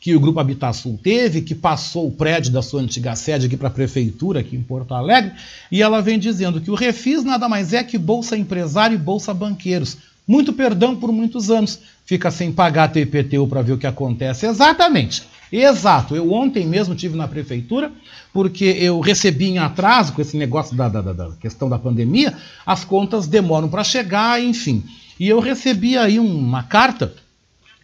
que 0.00 0.16
o 0.16 0.20
Grupo 0.20 0.40
Habitação 0.40 0.96
teve, 0.96 1.42
que 1.42 1.54
passou 1.54 2.08
o 2.08 2.10
prédio 2.10 2.50
da 2.50 2.62
sua 2.62 2.80
antiga 2.80 3.14
sede 3.14 3.44
aqui 3.44 3.58
para 3.58 3.68
a 3.68 3.70
prefeitura, 3.70 4.40
aqui 4.40 4.56
em 4.56 4.62
Porto 4.62 4.94
Alegre, 4.94 5.32
e 5.70 5.82
ela 5.82 6.00
vem 6.00 6.18
dizendo 6.18 6.58
que 6.58 6.70
o 6.70 6.74
refis 6.74 7.22
nada 7.22 7.50
mais 7.50 7.74
é 7.74 7.84
que 7.84 7.98
Bolsa 7.98 8.34
Empresário 8.34 8.94
e 8.94 8.98
Bolsa 8.98 9.34
Banqueiros. 9.34 9.98
Muito 10.26 10.54
perdão 10.54 10.96
por 10.96 11.12
muitos 11.12 11.50
anos. 11.50 11.80
Fica 12.10 12.28
sem 12.28 12.50
pagar 12.50 12.88
teu 12.88 13.04
IPTU 13.04 13.46
para 13.46 13.62
ver 13.62 13.74
o 13.74 13.78
que 13.78 13.86
acontece. 13.86 14.44
Exatamente. 14.44 15.22
Exato. 15.52 16.16
Eu 16.16 16.32
ontem 16.32 16.66
mesmo 16.66 16.92
tive 16.92 17.16
na 17.16 17.28
prefeitura, 17.28 17.92
porque 18.32 18.64
eu 18.64 18.98
recebi 18.98 19.46
em 19.46 19.58
atraso 19.58 20.12
com 20.12 20.20
esse 20.20 20.36
negócio 20.36 20.76
da, 20.76 20.88
da, 20.88 21.00
da 21.00 21.30
questão 21.40 21.68
da 21.68 21.78
pandemia, 21.78 22.36
as 22.66 22.84
contas 22.84 23.28
demoram 23.28 23.68
para 23.68 23.84
chegar, 23.84 24.42
enfim. 24.42 24.82
E 25.20 25.28
eu 25.28 25.38
recebi 25.38 25.96
aí 25.96 26.18
uma 26.18 26.64
carta 26.64 27.14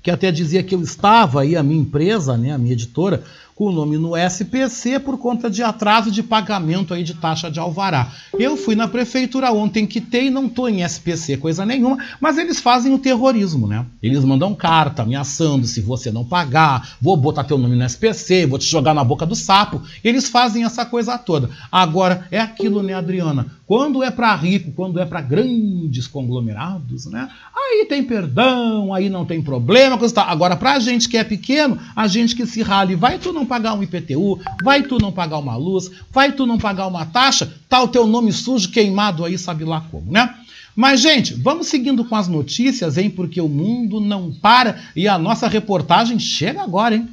que 0.03 0.11
até 0.11 0.33
dizia 0.33 0.61
que 0.65 0.75
eu 0.75 0.83
estava 0.83 1.43
aí, 1.43 1.55
a 1.55 1.63
minha 1.63 1.81
empresa, 1.81 2.37
né, 2.37 2.51
a 2.51 2.59
minha 2.59 2.73
editora, 2.73 3.23
com 3.57 3.69
o 3.69 3.73
nome 3.73 3.97
no 3.97 4.15
SPC 4.15 5.01
por 5.01 5.17
conta 5.17 5.49
de 5.49 5.63
atraso 5.63 6.11
de 6.11 6.23
pagamento 6.23 6.93
aí 6.93 7.03
de 7.03 7.15
taxa 7.15 7.51
de 7.51 7.59
alvará. 7.59 8.13
Eu 8.39 8.55
fui 8.55 8.75
na 8.75 8.87
prefeitura 8.87 9.51
ontem, 9.51 9.87
quitei, 9.87 10.29
não 10.29 10.45
estou 10.45 10.69
em 10.69 10.83
SPC, 10.83 11.39
coisa 11.39 11.65
nenhuma, 11.65 11.97
mas 12.21 12.37
eles 12.37 12.61
fazem 12.61 12.93
o 12.93 12.99
terrorismo, 12.99 13.67
né? 13.67 13.87
Eles 14.03 14.23
mandam 14.25 14.55
carta 14.55 15.03
ameaçando, 15.03 15.67
se 15.67 15.81
você 15.81 16.13
não 16.13 16.23
pagar, 16.23 16.97
vou 17.01 17.17
botar 17.17 17.45
teu 17.45 17.57
nome 17.57 17.77
no 17.77 17.85
SPC, 17.85 18.45
vou 18.45 18.59
te 18.59 18.67
jogar 18.67 18.93
na 18.93 19.03
boca 19.03 19.25
do 19.25 19.35
sapo. 19.35 19.81
Eles 20.05 20.29
fazem 20.29 20.65
essa 20.65 20.85
coisa 20.85 21.17
toda. 21.17 21.49
Agora, 21.73 22.29
é 22.31 22.39
aquilo, 22.39 22.83
né, 22.83 22.93
Adriana? 22.93 23.47
Quando 23.67 24.01
é 24.03 24.13
para 24.13 24.33
rico, 24.37 24.71
quando 24.71 25.01
é 25.01 25.05
para 25.05 25.21
grandes 25.21 26.07
conglomerados, 26.07 27.07
né? 27.07 27.29
Aí 27.55 27.85
tem 27.89 28.05
perdão, 28.05 28.95
aí 28.95 29.11
não 29.11 29.25
tem 29.25 29.43
problema. 29.43 29.99
Coisa 29.99 30.15
tal. 30.15 30.29
Agora, 30.29 30.55
para 30.55 30.75
a 30.75 30.79
gente 30.79 31.09
que 31.09 31.17
é 31.17 31.25
pequeno, 31.25 31.77
a 31.97 32.07
gente 32.07 32.37
que 32.37 32.47
se 32.47 32.63
rale, 32.63 32.95
vai 32.95 33.19
tu 33.19 33.33
não 33.33 33.45
pagar 33.45 33.75
um 33.75 33.83
IPTU, 33.83 34.39
vai 34.63 34.85
tu 34.85 34.99
não 34.99 35.11
pagar 35.11 35.39
uma 35.39 35.57
luz, 35.57 35.91
vai 36.13 36.31
tu 36.31 36.47
não 36.47 36.59
pagar 36.59 36.87
uma 36.87 37.05
taxa, 37.07 37.53
tá 37.69 37.83
o 37.83 37.89
teu 37.89 38.07
nome 38.07 38.33
sujo 38.33 38.71
queimado 38.71 39.25
aí, 39.25 39.37
sabe 39.37 39.65
lá 39.65 39.81
como, 39.91 40.13
né? 40.13 40.33
Mas, 40.77 41.01
gente, 41.01 41.35
vamos 41.35 41.67
seguindo 41.67 42.05
com 42.05 42.15
as 42.15 42.29
notícias, 42.29 42.99
hein? 42.99 43.11
Porque 43.11 43.41
o 43.41 43.49
mundo 43.49 43.99
não 43.99 44.31
para 44.31 44.79
e 44.95 45.09
a 45.09 45.19
nossa 45.19 45.49
reportagem 45.49 46.19
chega 46.21 46.63
agora, 46.63 46.95
hein? 46.95 47.09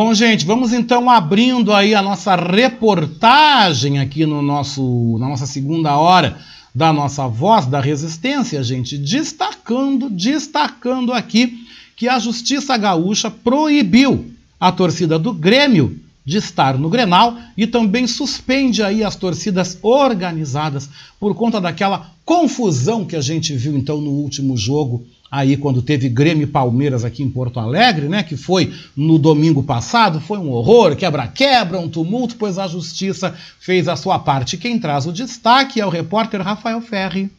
Bom, 0.00 0.14
gente, 0.14 0.46
vamos 0.46 0.72
então 0.72 1.10
abrindo 1.10 1.72
aí 1.72 1.92
a 1.92 2.00
nossa 2.00 2.36
reportagem 2.36 3.98
aqui 3.98 4.24
no 4.24 4.40
nosso, 4.40 5.18
na 5.18 5.28
nossa 5.28 5.44
segunda 5.44 5.96
hora 5.96 6.38
da 6.72 6.92
nossa 6.92 7.26
voz 7.26 7.66
da 7.66 7.80
resistência, 7.80 8.62
gente, 8.62 8.96
destacando, 8.96 10.08
destacando 10.08 11.12
aqui 11.12 11.66
que 11.96 12.08
a 12.08 12.16
Justiça 12.16 12.76
Gaúcha 12.76 13.28
proibiu 13.28 14.30
a 14.60 14.70
torcida 14.70 15.18
do 15.18 15.32
Grêmio 15.32 15.98
de 16.24 16.36
estar 16.36 16.78
no 16.78 16.88
Grenal 16.88 17.36
e 17.56 17.66
também 17.66 18.06
suspende 18.06 18.84
aí 18.84 19.02
as 19.02 19.16
torcidas 19.16 19.80
organizadas 19.82 20.88
por 21.18 21.34
conta 21.34 21.60
daquela 21.60 22.12
confusão 22.24 23.04
que 23.04 23.16
a 23.16 23.20
gente 23.20 23.52
viu 23.52 23.76
então 23.76 24.00
no 24.00 24.10
último 24.10 24.56
jogo 24.56 25.04
aí 25.30 25.56
quando 25.56 25.82
teve 25.82 26.08
Grêmio 26.08 26.44
e 26.44 26.46
Palmeiras 26.46 27.04
aqui 27.04 27.22
em 27.22 27.30
Porto 27.30 27.60
Alegre, 27.60 28.08
né, 28.08 28.22
que 28.22 28.36
foi 28.36 28.72
no 28.96 29.18
domingo 29.18 29.62
passado, 29.62 30.20
foi 30.20 30.38
um 30.38 30.50
horror, 30.50 30.96
quebra-quebra, 30.96 31.78
um 31.78 31.88
tumulto, 31.88 32.36
pois 32.36 32.58
a 32.58 32.66
justiça 32.66 33.34
fez 33.58 33.88
a 33.88 33.96
sua 33.96 34.18
parte. 34.18 34.56
Quem 34.56 34.78
traz 34.78 35.06
o 35.06 35.12
destaque 35.12 35.80
é 35.80 35.86
o 35.86 35.90
repórter 35.90 36.40
Rafael 36.40 36.80
Ferri. 36.80 37.30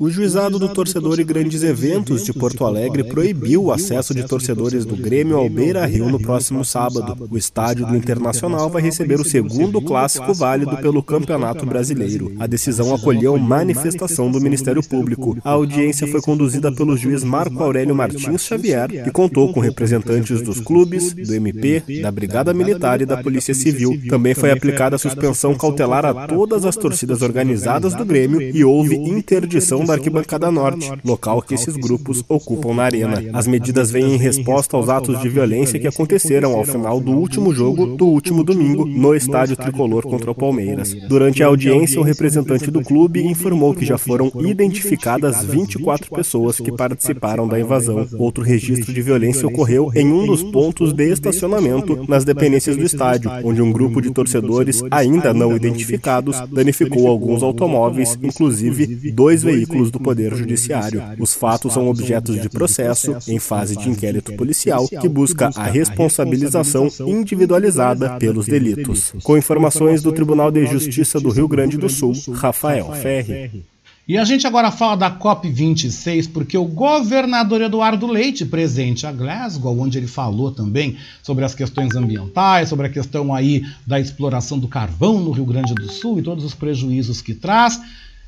O 0.00 0.08
Juizado 0.08 0.60
do 0.60 0.68
Torcedor 0.68 1.18
e 1.18 1.24
Grandes 1.24 1.64
Eventos 1.64 2.24
de 2.24 2.32
Porto 2.32 2.64
Alegre 2.64 3.02
proibiu 3.02 3.64
o 3.64 3.72
acesso 3.72 4.14
de 4.14 4.22
torcedores 4.22 4.84
do 4.84 4.96
Grêmio 4.96 5.36
ao 5.36 5.50
Beira 5.50 5.84
Rio 5.86 6.08
no 6.08 6.20
próximo 6.20 6.64
sábado. 6.64 7.26
O 7.28 7.36
estádio 7.36 7.84
do 7.84 7.96
Internacional 7.96 8.70
vai 8.70 8.80
receber 8.80 9.20
o 9.20 9.24
segundo 9.24 9.82
clássico 9.82 10.32
válido 10.32 10.76
pelo 10.76 11.02
Campeonato 11.02 11.66
Brasileiro. 11.66 12.32
A 12.38 12.46
decisão 12.46 12.94
acolheu 12.94 13.36
manifestação 13.38 14.30
do 14.30 14.40
Ministério 14.40 14.84
Público. 14.84 15.36
A 15.42 15.50
audiência 15.50 16.06
foi 16.06 16.22
conduzida 16.22 16.70
pelo 16.70 16.96
juiz 16.96 17.24
Marco 17.24 17.60
Aurélio 17.60 17.92
Martins 17.92 18.42
Xavier 18.42 19.04
e 19.04 19.10
contou 19.10 19.52
com 19.52 19.58
representantes 19.58 20.40
dos 20.42 20.60
clubes, 20.60 21.12
do 21.12 21.34
MP, 21.34 21.82
da 22.00 22.12
Brigada 22.12 22.54
Militar 22.54 23.02
e 23.02 23.06
da 23.06 23.20
Polícia 23.20 23.52
Civil. 23.52 24.00
Também 24.08 24.32
foi 24.32 24.52
aplicada 24.52 24.94
a 24.94 24.98
suspensão 24.98 25.56
cautelar 25.56 26.04
a 26.04 26.28
todas 26.28 26.64
as 26.64 26.76
torcidas 26.76 27.20
organizadas 27.20 27.96
do 27.96 28.04
Grêmio 28.04 28.40
e 28.40 28.62
houve 28.62 28.94
interdição 28.94 29.87
da 29.88 29.94
Arquibancada 29.94 30.50
Norte, 30.50 30.92
local 31.02 31.40
que 31.40 31.54
esses 31.54 31.74
grupos 31.74 32.22
ocupam 32.28 32.74
na 32.74 32.84
arena. 32.84 33.24
As 33.32 33.46
medidas 33.46 33.90
vêm 33.90 34.14
em 34.14 34.18
resposta 34.18 34.76
aos 34.76 34.88
atos 34.90 35.18
de 35.20 35.28
violência 35.30 35.78
que 35.78 35.86
aconteceram 35.86 36.52
ao 36.52 36.64
final 36.64 37.00
do 37.00 37.12
último 37.12 37.54
jogo 37.54 37.86
do 37.96 38.06
último 38.06 38.44
domingo 38.44 38.84
no 38.84 39.14
estádio 39.14 39.56
tricolor 39.56 40.02
contra 40.02 40.30
o 40.30 40.34
Palmeiras. 40.34 40.94
Durante 41.08 41.42
a 41.42 41.46
audiência, 41.46 41.98
o 41.98 42.04
representante 42.04 42.70
do 42.70 42.82
clube 42.82 43.26
informou 43.26 43.74
que 43.74 43.86
já 43.86 43.96
foram 43.96 44.30
identificadas 44.40 45.42
24 45.42 46.10
pessoas 46.14 46.60
que 46.60 46.70
participaram 46.70 47.48
da 47.48 47.58
invasão. 47.58 48.06
Outro 48.18 48.44
registro 48.44 48.92
de 48.92 49.00
violência 49.00 49.48
ocorreu 49.48 49.90
em 49.94 50.12
um 50.12 50.26
dos 50.26 50.42
pontos 50.42 50.92
de 50.92 51.10
estacionamento 51.10 52.04
nas 52.06 52.24
dependências 52.24 52.76
do 52.76 52.84
estádio, 52.84 53.30
onde 53.42 53.62
um 53.62 53.72
grupo 53.72 54.02
de 54.02 54.10
torcedores 54.10 54.82
ainda 54.90 55.32
não 55.32 55.56
identificados 55.56 56.36
danificou 56.50 57.08
alguns 57.08 57.42
automóveis, 57.42 58.18
inclusive 58.22 59.10
dois 59.12 59.42
veículos 59.42 59.77
veículos 59.78 59.90
do 59.90 60.00
Poder 60.00 60.34
Judiciário. 60.34 61.02
Os 61.18 61.32
fatos 61.32 61.72
são 61.72 61.88
objetos 61.88 62.40
de 62.40 62.48
processo 62.48 63.16
em 63.28 63.38
fase 63.38 63.76
de 63.76 63.88
inquérito 63.88 64.32
policial 64.34 64.88
que 64.88 65.08
busca 65.08 65.50
a 65.54 65.64
responsabilização 65.64 66.88
individualizada 67.06 68.18
pelos 68.18 68.46
delitos. 68.46 69.12
Com 69.22 69.36
informações 69.36 70.02
do 70.02 70.12
Tribunal 70.12 70.50
de 70.50 70.66
Justiça 70.66 71.20
do 71.20 71.30
Rio 71.30 71.48
Grande 71.48 71.78
do 71.78 71.88
Sul, 71.88 72.12
Rafael 72.34 72.92
Ferri. 72.92 73.64
E 74.06 74.16
a 74.16 74.24
gente 74.24 74.46
agora 74.46 74.70
fala 74.70 74.96
da 74.96 75.10
COP26 75.10 76.30
porque 76.32 76.56
o 76.56 76.64
governador 76.64 77.60
Eduardo 77.60 78.06
Leite, 78.06 78.46
presente 78.46 79.06
a 79.06 79.12
Glasgow, 79.12 79.78
onde 79.78 79.98
ele 79.98 80.06
falou 80.06 80.50
também 80.50 80.96
sobre 81.22 81.44
as 81.44 81.54
questões 81.54 81.94
ambientais, 81.94 82.70
sobre 82.70 82.86
a 82.86 82.90
questão 82.90 83.34
aí 83.34 83.62
da 83.86 84.00
exploração 84.00 84.58
do 84.58 84.66
carvão 84.66 85.20
no 85.20 85.30
Rio 85.30 85.44
Grande 85.44 85.74
do 85.74 85.92
Sul 85.92 86.18
e 86.18 86.22
todos 86.22 86.42
os 86.42 86.54
prejuízos 86.54 87.20
que 87.20 87.34
traz. 87.34 87.78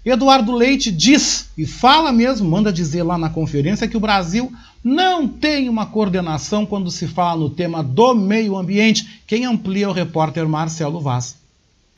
Eduardo 0.05 0.53
Leite 0.53 0.90
diz 0.90 1.51
e 1.59 1.66
fala 1.66 2.11
mesmo, 2.11 2.48
manda 2.48 2.72
dizer 2.72 3.03
lá 3.03 3.18
na 3.18 3.28
conferência 3.28 3.86
que 3.86 3.96
o 3.96 4.01
Brasil 4.01 4.51
não 4.82 5.28
tem 5.28 5.68
uma 5.68 5.84
coordenação 5.84 6.64
quando 6.64 6.90
se 6.90 7.07
fala 7.07 7.40
no 7.40 7.51
tema 7.51 7.82
do 7.82 8.14
meio 8.14 8.57
ambiente. 8.57 9.22
Quem 9.26 9.44
amplia 9.44 9.84
é 9.84 9.88
o 9.88 9.92
repórter 9.92 10.48
Marcelo 10.48 11.01
Vaz. 11.01 11.39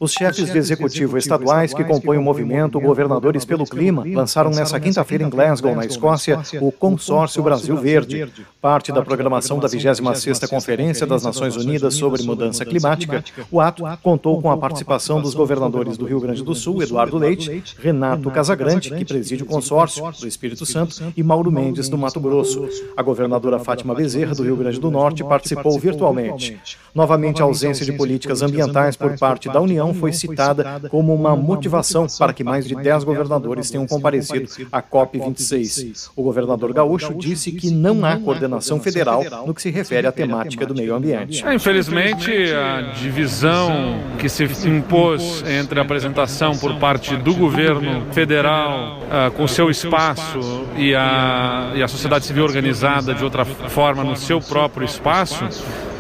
Os 0.03 0.15
chefes 0.15 0.51
de 0.51 0.59
executivo 0.59 1.17
estaduais 1.17 1.73
que 1.73 1.85
compõem 1.85 2.19
o 2.19 2.23
movimento 2.23 2.81
Governadores 2.81 3.45
pelo 3.45 3.65
Clima 3.65 4.03
lançaram 4.05 4.51
nesta 4.51 4.81
quinta-feira 4.81 5.23
em 5.23 5.31
Glasgow, 5.31 5.77
na 5.77 5.87
Escócia, 5.87 6.41
o 6.61 6.73
Consórcio 6.73 7.41
Brasil 7.41 7.77
Verde, 7.77 8.29
parte 8.61 8.91
da 8.91 9.01
programação 9.01 9.61
da 9.61 9.69
26ª 9.69 10.49
Conferência 10.49 11.07
das 11.07 11.23
Nações 11.23 11.55
Unidas 11.55 11.95
sobre 11.95 12.25
Mudança 12.25 12.65
Climática. 12.65 13.23
O 13.49 13.61
ato 13.61 13.85
contou 14.03 14.43
com 14.43 14.51
a 14.51 14.57
participação 14.57 15.23
dos 15.23 15.35
governadores 15.35 15.97
do 15.97 16.05
Rio 16.05 16.19
Grande 16.19 16.43
do 16.43 16.53
Sul, 16.53 16.83
Eduardo 16.83 17.17
Leite, 17.17 17.63
Renato 17.79 18.29
Casagrande, 18.29 18.91
que 18.91 19.05
preside 19.05 19.45
o 19.45 19.47
consórcio 19.47 20.03
do 20.19 20.27
Espírito 20.27 20.67
Santo, 20.67 20.97
e 21.17 21.23
Mauro 21.23 21.53
Mendes, 21.53 21.89
do 21.89 21.97
Mato 21.97 22.19
Grosso. 22.19 22.69
A 22.97 23.03
governadora 23.05 23.61
Fátima 23.61 23.95
Bezerra, 23.95 24.35
do 24.35 24.43
Rio 24.43 24.57
Grande 24.57 24.81
do 24.81 24.91
Norte, 24.91 25.23
participou 25.23 25.79
virtualmente. 25.79 26.59
Novamente, 26.93 27.41
a 27.41 27.45
ausência 27.45 27.87
de 27.87 27.93
políticas 27.93 28.43
ambientais 28.43 28.97
por 28.97 29.17
parte 29.17 29.49
da 29.49 29.61
União 29.61 29.92
foi 29.93 30.13
citada 30.13 30.81
como 30.91 31.15
uma 31.15 31.37
motivação 31.37 32.07
para 32.19 32.33
que 32.33 32.45
mais 32.45 32.67
de 32.67 32.75
10 32.75 33.05
governadores 33.05 33.71
tenham 33.71 33.87
comparecido 33.87 34.49
à 34.71 34.83
COP26. 34.83 36.11
O 36.17 36.23
governador 36.23 36.73
gaúcho 36.73 37.15
disse 37.15 37.53
que 37.53 37.71
não 37.71 38.05
há 38.05 38.17
coordenação 38.17 38.81
federal 38.81 39.25
no 39.47 39.55
que 39.55 39.63
se 39.63 39.71
refere 39.71 40.07
à 40.07 40.13
temática 40.13 40.67
do 40.67 40.75
meio 40.75 40.95
ambiente. 40.95 41.45
É, 41.45 41.55
infelizmente, 41.55 42.31
a 42.53 42.93
divisão 42.93 44.01
que 44.19 44.29
se 44.29 44.45
impôs 44.69 45.43
entre 45.47 45.79
a 45.79 45.83
apresentação 45.83 46.57
por 46.57 46.77
parte 46.79 47.17
do 47.17 47.35
governo 47.35 48.13
federal 48.13 48.99
uh, 49.01 49.31
com 49.33 49.47
seu 49.47 49.71
espaço 49.71 50.39
e 50.77 50.95
a, 50.95 51.73
e 51.75 51.83
a 51.83 51.89
sociedade 51.89 52.25
civil 52.25 52.45
organizada 52.45 53.15
de 53.15 53.25
outra 53.25 53.45
forma 53.45 54.05
no 54.05 54.17
seu 54.17 54.41
próprio 54.41 54.85
espaço 54.85 55.45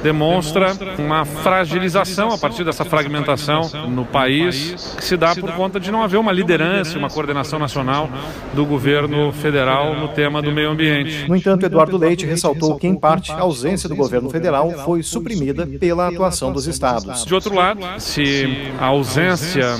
demonstra 0.02 0.72
uma 0.98 1.24
fragilização 1.24 2.32
a 2.32 2.38
partir 2.38 2.64
dessa 2.64 2.84
fragmentação 2.84 3.68
no 3.88 4.04
país 4.04 4.94
que 4.96 5.04
se 5.04 5.16
dá 5.16 5.34
por 5.34 5.52
conta 5.52 5.78
de 5.78 5.90
não 5.90 6.02
haver 6.02 6.18
uma 6.18 6.32
liderança, 6.32 6.98
uma 6.98 7.08
coordenação 7.08 7.58
nacional 7.58 8.10
do 8.52 8.64
governo 8.66 9.32
federal 9.32 9.94
no 9.94 10.08
tema 10.08 10.42
do 10.42 10.52
meio 10.52 10.70
ambiente. 10.70 11.28
No 11.28 11.36
entanto, 11.36 11.66
Eduardo 11.66 11.96
Leite 11.96 12.26
ressaltou 12.26 12.76
que, 12.76 12.86
em 12.86 12.94
parte, 12.94 13.32
a 13.32 13.40
ausência 13.40 13.88
do 13.88 13.96
governo 13.96 14.28
federal 14.30 14.70
foi 14.84 15.02
suprimida 15.02 15.66
pela 15.66 16.08
atuação 16.08 16.52
dos 16.52 16.66
estados. 16.66 17.24
De 17.24 17.34
outro 17.34 17.54
lado, 17.54 17.80
se 17.98 18.72
a 18.78 18.86
ausência 18.86 19.76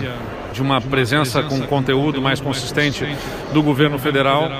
de 0.52 0.60
uma 0.60 0.80
presença 0.80 1.42
com 1.42 1.60
conteúdo 1.62 2.20
mais 2.20 2.40
consistente 2.40 3.06
do 3.52 3.62
governo 3.62 3.98
federal 3.98 4.50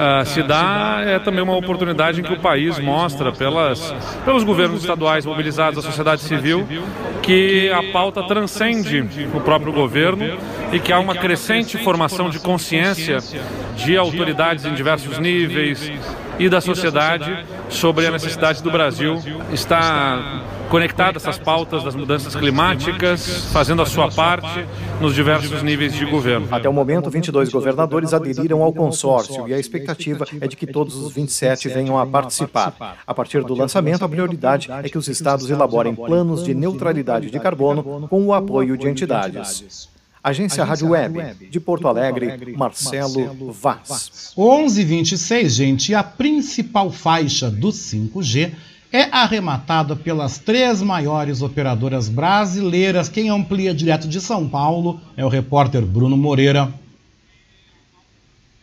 uh, 0.00 0.24
se 0.24 0.42
dá 0.42 1.02
é 1.04 1.18
também 1.18 1.42
uma 1.42 1.56
oportunidade 1.56 2.20
em 2.20 2.24
que 2.24 2.32
o 2.32 2.40
país 2.40 2.78
mostra 2.78 3.30
pelas, 3.30 3.94
pelos 4.24 4.42
governos 4.42 4.80
estaduais 4.80 5.26
mobilizados, 5.26 5.78
a 5.78 5.82
sociedade 5.82 6.22
civil, 6.22 6.66
que 7.22 7.70
a 7.70 7.92
pauta 7.92 8.22
transcende 8.22 9.06
o 9.34 9.40
próprio 9.40 9.72
governo 9.72 10.38
e 10.72 10.80
que 10.80 10.92
há 10.92 10.98
uma 10.98 11.14
crescente 11.14 11.76
formação 11.78 12.30
de 12.30 12.38
consciência 12.38 13.18
de 13.76 13.96
autoridades 13.96 14.64
em 14.64 14.74
diversos 14.74 15.18
níveis 15.18 15.90
e 16.40 16.48
da 16.48 16.60
sociedade 16.60 17.44
sobre 17.68 18.06
a 18.06 18.10
necessidade 18.10 18.62
do 18.62 18.70
Brasil 18.70 19.20
estar 19.52 20.42
conectada 20.70 21.18
essas 21.18 21.36
pautas 21.36 21.84
das 21.84 21.94
mudanças 21.94 22.34
climáticas, 22.34 23.50
fazendo 23.52 23.82
a 23.82 23.86
sua 23.86 24.10
parte 24.10 24.64
nos 25.00 25.14
diversos 25.14 25.62
níveis 25.62 25.92
de 25.92 26.06
governo. 26.06 26.48
Até 26.50 26.66
o 26.66 26.72
momento, 26.72 27.10
22 27.10 27.50
governadores 27.50 28.14
aderiram 28.14 28.62
ao 28.62 28.72
consórcio 28.72 29.46
e 29.46 29.52
a 29.52 29.58
expectativa 29.58 30.24
é 30.40 30.48
de 30.48 30.56
que 30.56 30.66
todos 30.66 30.96
os 30.96 31.12
27 31.12 31.68
venham 31.68 31.98
a 31.98 32.06
participar. 32.06 32.96
A 33.06 33.12
partir 33.12 33.44
do 33.44 33.54
lançamento, 33.54 34.02
a 34.02 34.08
prioridade 34.08 34.70
é 34.82 34.88
que 34.88 34.96
os 34.96 35.08
estados 35.08 35.50
elaborem 35.50 35.94
planos 35.94 36.42
de 36.42 36.54
neutralidade 36.54 37.30
de 37.30 37.38
carbono 37.38 38.08
com 38.08 38.24
o 38.24 38.32
apoio 38.32 38.78
de 38.78 38.88
entidades. 38.88 39.90
Agência 40.22 40.64
Rádio 40.64 40.88
Web, 40.88 41.48
de 41.50 41.58
Porto 41.58 41.88
Alegre, 41.88 42.54
Marcelo 42.54 43.52
Vaz. 43.52 44.32
11:26, 44.36 45.48
gente, 45.48 45.94
a 45.94 46.02
principal 46.02 46.90
faixa 46.90 47.50
do 47.50 47.68
5G 47.72 48.52
é 48.92 49.04
arrematada 49.10 49.96
pelas 49.96 50.38
três 50.38 50.82
maiores 50.82 51.42
operadoras 51.42 52.08
brasileiras. 52.08 53.08
Quem 53.08 53.30
amplia 53.30 53.72
direto 53.72 54.08
de 54.08 54.20
São 54.20 54.48
Paulo 54.48 55.00
é 55.16 55.24
o 55.24 55.28
repórter 55.28 55.82
Bruno 55.82 56.16
Moreira. 56.16 56.72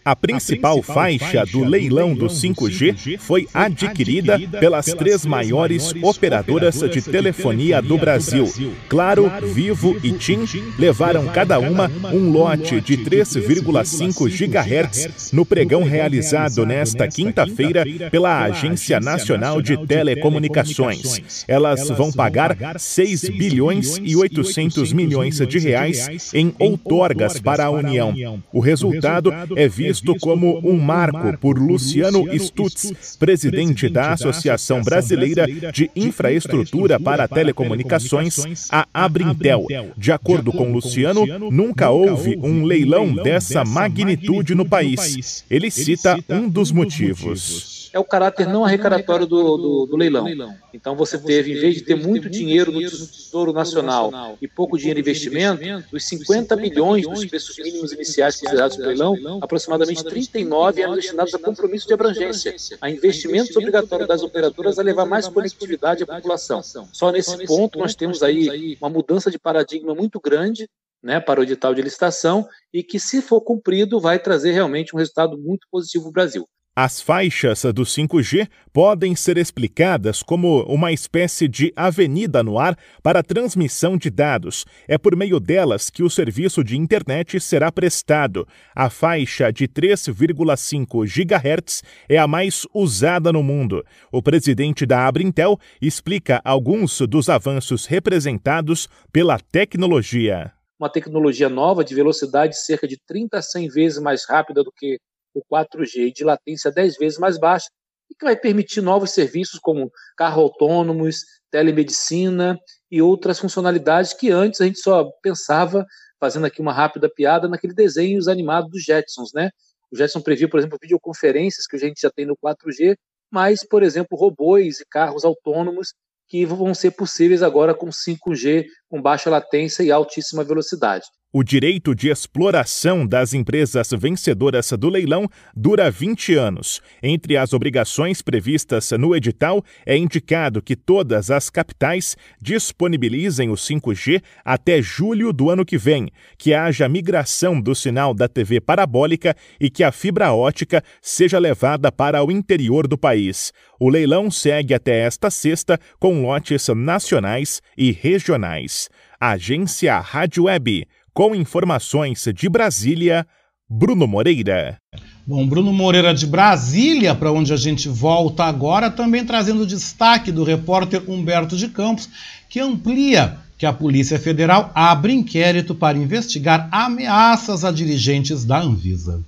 A 0.08 0.16
principal 0.16 0.82
faixa 0.82 1.46
do 1.46 1.66
leilão 1.66 2.16
do 2.16 2.28
5G 2.28 3.20
foi 3.20 3.46
adquirida 3.54 4.40
pelas 4.58 4.86
três 4.86 5.26
maiores 5.26 5.94
operadoras 6.02 6.80
de 6.80 7.02
telefonia 7.02 7.82
do 7.82 7.98
Brasil. 7.98 8.50
Claro, 8.88 9.30
Vivo 9.54 9.98
e 10.02 10.14
TIM 10.14 10.46
levaram 10.80 11.28
cada 11.28 11.60
uma 11.60 11.92
um 12.14 12.32
lote 12.32 12.80
de 12.80 12.96
3,5 13.00 14.30
GHz 14.30 15.34
no 15.34 15.46
pregão 15.46 15.84
realizado 15.84 16.66
nesta 16.66 17.06
quinta-feira 17.10 17.84
pela 18.10 18.46
Agência 18.46 19.02
Nacional 19.02 19.62
de 19.62 19.76
Telecomunicações. 19.86 21.44
Elas 21.50 21.90
vão 21.90 22.14
pagar 22.14 22.80
6 22.80 23.28
bilhões 23.32 24.00
e 24.02 24.16
800 24.16 24.94
milhões 24.94 25.38
de 25.38 25.60
reais 25.60 26.34
em 26.34 26.54
outorgas 26.58 27.42
para 27.42 27.66
a 27.66 27.70
União. 27.70 28.42
O 28.54 28.62
resultado 28.62 29.34
é 29.58 29.68
visto 29.68 29.97
visto 29.98 30.16
como 30.20 30.60
um 30.64 30.78
marco 30.78 31.38
por 31.38 31.58
Luciano 31.58 32.26
Stutz, 32.38 33.16
presidente 33.18 33.90
da 33.90 34.14
Associação 34.14 34.82
Brasileira 34.82 35.48
de 35.72 35.90
Infraestrutura 35.96 37.00
para 37.00 37.28
Telecomunicações, 37.28 38.70
a 38.72 38.88
Abrintel. 38.94 39.66
De 39.98 40.12
acordo 40.12 40.52
com 40.52 40.72
Luciano, 40.72 41.26
nunca 41.52 41.90
houve 41.90 42.38
um 42.42 42.64
leilão 42.64 43.14
dessa 43.14 43.64
magnitude 43.64 44.54
no 44.54 44.68
país. 44.68 45.44
Ele 45.50 45.72
cita 45.72 46.18
um 46.30 46.48
dos 46.48 46.72
motivos 46.72 47.77
é 47.94 48.00
o 48.00 48.04
caráter 48.04 48.48
não 48.48 48.66
arrecadatório 48.66 49.26
do, 49.26 49.58
do, 49.58 49.86
do, 49.88 49.98
leilão. 49.98 50.28
Então 50.74 50.96
você 50.96 51.18
teve, 51.18 51.54
em 51.54 51.60
vez 51.60 51.76
de 51.76 51.82
ter 51.82 51.96
muito 51.96 52.30
dinheiro 52.30 52.72
no 52.72 52.80
Tesouro 52.80 53.54
Nacional 53.54 54.38
e 54.42 54.48
pouco 54.48 54.78
dinheiro 54.78 55.00
em 55.00 55.02
investimento, 55.02 55.64
dos 55.92 56.04
50 56.06 56.56
milhões 56.56 57.08
dos 57.08 57.26
preços 57.26 57.58
mínimos 57.58 57.92
iniciais 57.92 58.40
considerados 58.40 58.78
no 58.78 58.86
leilão, 58.86 59.40
aproximadamente 59.42 60.04
39 60.04 60.82
eram 60.82 60.96
destinados 60.96 61.34
a 61.34 61.40
compromisso 61.40 61.88
de 61.88 61.94
abrangência, 61.94 62.56
a 62.82 62.90
investimentos 62.90 63.56
obrigatórios 63.56 64.08
das 64.08 64.24
operadoras 64.24 64.80
a 64.80 64.84
levar 64.84 65.06
mais 65.06 65.28
conectividade 65.28 66.04
à 66.04 66.06
população. 66.06 66.62
Só 66.92 67.12
nesse 67.12 67.46
ponto 67.46 67.80
nós 67.80 67.96
temos 67.96 68.24
aí 68.24 68.78
uma 68.82 68.90
mudança 68.90 69.32
de 69.32 69.40
paradigma 69.40 69.94
muito 69.94 70.20
grande 70.20 70.68
né, 71.02 71.20
para 71.20 71.40
o 71.40 71.44
edital 71.44 71.74
de 71.74 71.82
licitação 71.82 72.48
e 72.74 72.84
que, 72.84 73.00
se 73.00 73.22
for 73.22 73.42
cumprido, 73.42 74.00
vai 74.00 74.20
trazer 74.20 74.52
realmente 74.52 74.96
um 74.96 75.00
resultado 75.00 75.38
muito 75.38 75.68
positivo 75.72 76.06
para 76.06 76.10
o 76.10 76.14
Brasil. 76.14 76.50
As 76.80 77.02
faixas 77.02 77.64
do 77.74 77.82
5G 77.82 78.48
podem 78.72 79.16
ser 79.16 79.36
explicadas 79.40 80.22
como 80.22 80.62
uma 80.66 80.92
espécie 80.92 81.48
de 81.48 81.74
avenida 81.76 82.44
no 82.44 82.60
ar 82.60 82.78
para 83.02 83.24
transmissão 83.24 83.98
de 83.98 84.12
dados. 84.12 84.64
É 84.88 84.96
por 84.96 85.16
meio 85.16 85.40
delas 85.40 85.90
que 85.90 86.04
o 86.04 86.10
serviço 86.12 86.64
de 86.64 86.78
internet 86.78 87.40
será 87.40 87.72
prestado. 87.72 88.48
A 88.76 88.92
faixa 88.92 89.52
de 89.52 89.68
3,5 89.68 91.04
GHz 91.04 91.82
é 92.08 92.20
a 92.20 92.28
mais 92.28 92.68
usada 92.72 93.34
no 93.34 93.42
mundo. 93.42 93.84
O 94.12 94.22
presidente 94.22 94.86
da 94.86 95.08
Abrintel 95.08 95.58
explica 95.82 96.40
alguns 96.46 97.02
dos 97.02 97.28
avanços 97.28 97.88
representados 97.88 98.88
pela 99.12 99.40
tecnologia. 99.40 100.54
Uma 100.80 100.90
tecnologia 100.90 101.50
nova 101.50 101.84
de 101.84 101.96
velocidade 101.96 102.56
cerca 102.56 102.88
de 102.88 103.00
30 103.08 103.36
a 103.40 103.42
100 103.42 103.68
vezes 103.70 104.00
mais 104.00 104.30
rápida 104.30 104.64
do 104.64 104.72
que 104.72 105.00
o 105.38 105.44
4G 105.56 106.12
de 106.14 106.24
latência 106.24 106.72
10 106.72 106.98
vezes 106.98 107.20
mais 107.20 107.40
baixa 107.40 107.68
e 108.10 108.16
que 108.16 108.26
vai 108.26 108.36
permitir 108.36 108.82
novos 108.82 109.12
serviços 109.12 109.60
como 109.60 109.92
carro 110.16 110.42
autônomos, 110.42 111.22
telemedicina 111.52 112.58
e 112.90 113.02
outras 113.02 113.40
funcionalidades 113.40 114.14
que 114.14 114.32
antes 114.32 114.62
a 114.62 114.66
gente 114.66 114.80
só 114.80 115.10
pensava, 115.22 115.86
fazendo 116.20 116.46
aqui 116.46 116.62
uma 116.62 116.74
rápida 116.74 117.10
piada, 117.10 117.48
naquele 117.48 117.74
desenhos 117.74 118.28
animados 118.28 118.72
dos 118.72 118.84
Jetsons, 118.84 119.32
né? 119.34 119.50
O 119.92 119.96
Jetson 119.96 120.22
previu, 120.22 120.50
por 120.50 120.60
exemplo, 120.60 120.78
videoconferências 120.82 121.66
que 121.66 121.76
a 121.76 121.80
gente 121.80 122.02
já 122.02 122.10
tem 122.10 122.26
no 122.26 122.36
4G, 122.36 122.96
mas, 123.32 123.66
por 123.66 123.84
exemplo, 123.84 124.18
robôs 124.18 124.80
e 124.80 124.86
carros 124.86 125.24
autônomos 125.24 125.94
que 126.28 126.46
vão 126.46 126.74
ser 126.74 126.92
possíveis 126.92 127.42
agora 127.42 127.74
com 127.74 127.88
5G, 127.88 128.66
com 128.90 129.02
baixa 129.02 129.30
latência 129.30 129.84
e 129.84 129.92
altíssima 129.92 130.44
velocidade. 130.44 131.06
O 131.34 131.44
direito 131.44 131.94
de 131.94 132.08
exploração 132.08 133.06
das 133.06 133.34
empresas 133.34 133.90
vencedoras 133.92 134.72
do 134.72 134.88
leilão 134.88 135.28
dura 135.54 135.92
20 135.92 136.34
anos. 136.36 136.82
Entre 137.04 137.36
as 137.36 137.52
obrigações 137.52 138.22
previstas 138.22 138.92
no 138.92 139.14
edital, 139.14 139.62
é 139.86 139.98
indicado 139.98 140.62
que 140.62 140.74
todas 140.74 141.30
as 141.30 141.50
capitais 141.50 142.16
disponibilizem 142.42 143.50
o 143.50 143.56
5G 143.56 144.24
até 144.44 144.82
julho 144.82 145.34
do 145.34 145.50
ano 145.50 145.66
que 145.66 145.78
vem, 145.78 146.10
que 146.38 146.54
haja 146.54 146.88
migração 146.88 147.60
do 147.60 147.76
sinal 147.76 148.14
da 148.14 148.30
TV 148.30 148.62
parabólica 148.62 149.36
e 149.60 149.70
que 149.70 149.84
a 149.84 149.92
fibra 149.92 150.32
ótica 150.32 150.82
seja 151.02 151.38
levada 151.38 151.92
para 151.92 152.24
o 152.24 152.32
interior 152.32 152.88
do 152.88 152.98
país. 152.98 153.52
O 153.78 153.90
leilão 153.90 154.32
segue 154.32 154.74
até 154.74 155.00
esta 155.00 155.30
sexta 155.30 155.78
com 156.00 156.22
lotes 156.22 156.70
nacionais 156.70 157.62
e 157.78 157.92
regionais. 157.92 158.90
Agência 159.20 160.00
Rádio 160.00 160.44
Web. 160.44 160.88
Com 161.18 161.34
informações 161.34 162.28
de 162.32 162.48
Brasília, 162.48 163.26
Bruno 163.68 164.06
Moreira. 164.06 164.78
Bom, 165.26 165.48
Bruno 165.48 165.74
Moreira 165.74 166.14
de 166.14 166.28
Brasília, 166.28 167.16
para 167.16 167.32
onde 167.32 167.52
a 167.52 167.58
gente 167.58 167.90
volta 167.90 168.44
agora, 168.44 168.92
também 168.92 169.26
trazendo 169.26 169.66
destaque 169.66 170.32
do 170.32 170.44
repórter 170.44 171.02
Humberto 171.10 171.58
de 171.58 171.70
Campos, 171.70 172.08
que 172.48 172.60
amplia 172.60 173.36
que 173.58 173.66
a 173.66 173.74
Polícia 173.74 174.20
Federal 174.20 174.72
abre 174.76 175.12
inquérito 175.12 175.74
para 175.74 175.98
investigar 175.98 176.70
ameaças 176.72 177.66
a 177.66 177.72
dirigentes 177.72 178.46
da 178.46 178.60
Anvisa. 178.60 179.20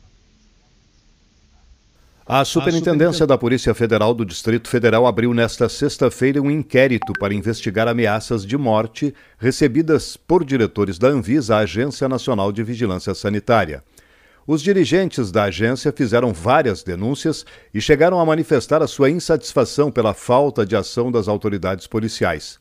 A 2.32 2.46
Superintendência 2.46 3.26
da 3.26 3.40
Polícia 3.40 3.74
Federal 3.74 4.14
do 4.14 4.24
Distrito 4.24 4.70
Federal 4.70 5.08
abriu 5.08 5.34
nesta 5.34 5.68
sexta-feira 5.68 6.40
um 6.40 6.52
inquérito 6.52 7.12
para 7.14 7.34
investigar 7.34 7.88
ameaças 7.88 8.46
de 8.46 8.56
morte 8.56 9.16
recebidas 9.40 10.16
por 10.16 10.46
diretores 10.46 11.00
da 11.00 11.08
Anvisa, 11.08 11.56
a 11.56 11.62
Agência 11.62 12.08
Nacional 12.08 12.52
de 12.52 12.62
Vigilância 12.62 13.16
Sanitária. 13.16 13.84
Os 14.46 14.62
dirigentes 14.62 15.32
da 15.32 15.46
agência 15.46 15.92
fizeram 15.92 16.32
várias 16.32 16.84
denúncias 16.84 17.48
e 17.74 17.82
chegaram 17.82 18.20
a 18.20 18.26
manifestar 18.28 18.84
a 18.84 18.88
sua 18.88 19.10
insatisfação 19.10 19.92
pela 19.92 20.14
falta 20.14 20.64
de 20.64 20.76
ação 20.76 21.12
das 21.12 21.28
autoridades 21.28 21.88
policiais. 21.88 22.60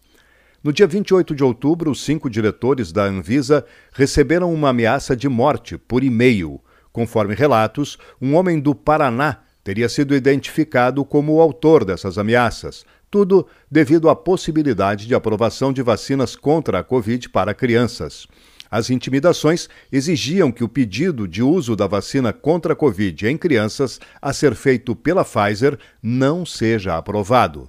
No 0.65 0.73
dia 0.73 0.87
28 0.87 1.35
de 1.35 1.45
outubro, 1.45 1.91
os 1.91 2.03
cinco 2.03 2.31
diretores 2.31 2.91
da 2.91 3.05
Anvisa 3.05 3.67
receberam 3.93 4.51
uma 4.51 4.71
ameaça 4.71 5.15
de 5.15 5.29
morte 5.29 5.77
por 5.77 6.03
e-mail. 6.03 6.59
Conforme 6.91 7.35
relatos, 7.35 7.99
um 8.19 8.35
homem 8.35 8.59
do 8.59 8.75
Paraná 8.75 9.43
teria 9.69 9.87
sido 9.87 10.17
identificado 10.17 11.05
como 11.05 11.35
o 11.35 11.43
autor 11.43 11.85
dessas 11.85 12.17
ameaças, 12.17 12.87
tudo 13.11 13.47
devido 13.71 14.09
à 14.09 14.17
possibilidade 14.17 15.07
de 15.07 15.15
aprovação 15.15 15.75
de 15.75 15.83
vacinas 15.83 16.35
contra 16.35 16.79
a 16.79 16.83
Covid 16.83 17.29
para 17.29 17.53
crianças. 17.53 18.27
As 18.71 18.89
intimidações 18.89 19.69
exigiam 19.93 20.51
que 20.51 20.65
o 20.65 20.71
pedido 20.71 21.29
de 21.29 21.43
uso 21.43 21.77
da 21.77 21.87
vacina 21.87 22.33
contra 22.33 22.73
a 22.73 22.77
Covid 22.77 23.29
em 23.29 23.37
crianças 23.37 24.01
a 24.23 24.33
ser 24.33 24.55
feito 24.55 24.97
pela 24.97 25.23
Pfizer 25.23 25.79
não 26.03 26.47
seja 26.47 26.97
aprovado. 26.97 27.69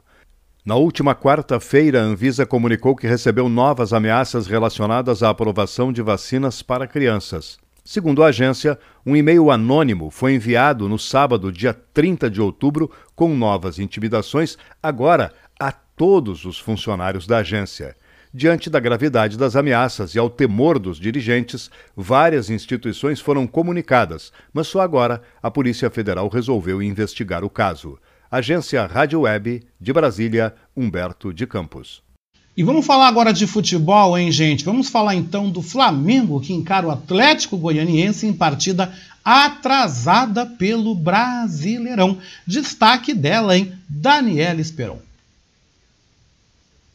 Na 0.66 0.76
última 0.76 1.14
quarta-feira, 1.14 2.00
a 2.02 2.06
Anvisa 2.06 2.46
comunicou 2.46 2.96
que 2.96 3.08
recebeu 3.08 3.50
novas 3.50 3.92
ameaças 3.92 4.48
relacionadas 4.48 5.22
à 5.22 5.30
aprovação 5.30 5.92
de 5.92 6.02
vacinas 6.02 6.62
para 6.62 6.88
crianças. 6.88 7.60
Segundo 7.84 8.24
a 8.24 8.28
agência, 8.28 8.78
um 9.06 9.16
e-mail 9.16 9.50
anônimo 9.50 10.10
foi 10.12 10.34
enviado 10.34 10.88
no 10.88 11.00
sábado, 11.00 11.52
dia 11.52 11.74
30 11.74 12.30
de 12.30 12.42
outubro, 12.42 12.92
com 13.16 13.36
novas 13.36 13.80
intimidações, 13.80 14.58
agora 14.82 15.34
a 15.60 15.72
todos 15.72 16.46
os 16.46 16.60
funcionários 16.60 17.26
da 17.26 17.40
agência. 17.40 17.96
Diante 18.32 18.70
da 18.70 18.80
gravidade 18.80 19.38
das 19.38 19.56
ameaças 19.56 20.14
e 20.14 20.20
ao 20.20 20.30
temor 20.30 20.78
dos 20.78 21.00
dirigentes, 21.00 21.72
várias 21.96 22.52
instituições 22.52 23.20
foram 23.20 23.48
comunicadas, 23.48 24.32
mas 24.54 24.68
só 24.68 24.82
agora 24.82 25.22
a 25.42 25.50
Polícia 25.50 25.90
Federal 25.90 26.30
resolveu 26.30 26.82
investigar 26.84 27.44
o 27.44 27.50
caso. 27.50 27.98
Agência 28.30 28.86
Rádio 28.86 29.22
Web, 29.22 29.64
de 29.82 29.92
Brasília, 29.92 30.54
Humberto 30.78 31.34
de 31.34 31.48
Campos. 31.48 32.08
E 32.60 32.64
vamos 32.64 32.86
falar 32.86 33.08
agora 33.08 33.32
de 33.32 33.48
futebol, 33.48 34.18
hein, 34.18 34.30
gente? 34.34 34.66
Vamos 34.66 34.90
falar 34.90 35.16
então 35.16 35.50
do 35.50 35.62
Flamengo, 35.62 36.42
que 36.42 36.52
encara 36.52 36.86
o 36.86 36.92
Atlético 36.92 37.56
Goianiense 37.56 38.28
em 38.28 38.34
partida 38.34 38.94
atrasada 39.24 40.46
pelo 40.46 40.94
Brasileirão. 40.94 42.18
Destaque 42.46 43.14
dela, 43.14 43.56
hein? 43.56 43.72
Daniela 43.88 44.60
Esperon. 44.60 44.98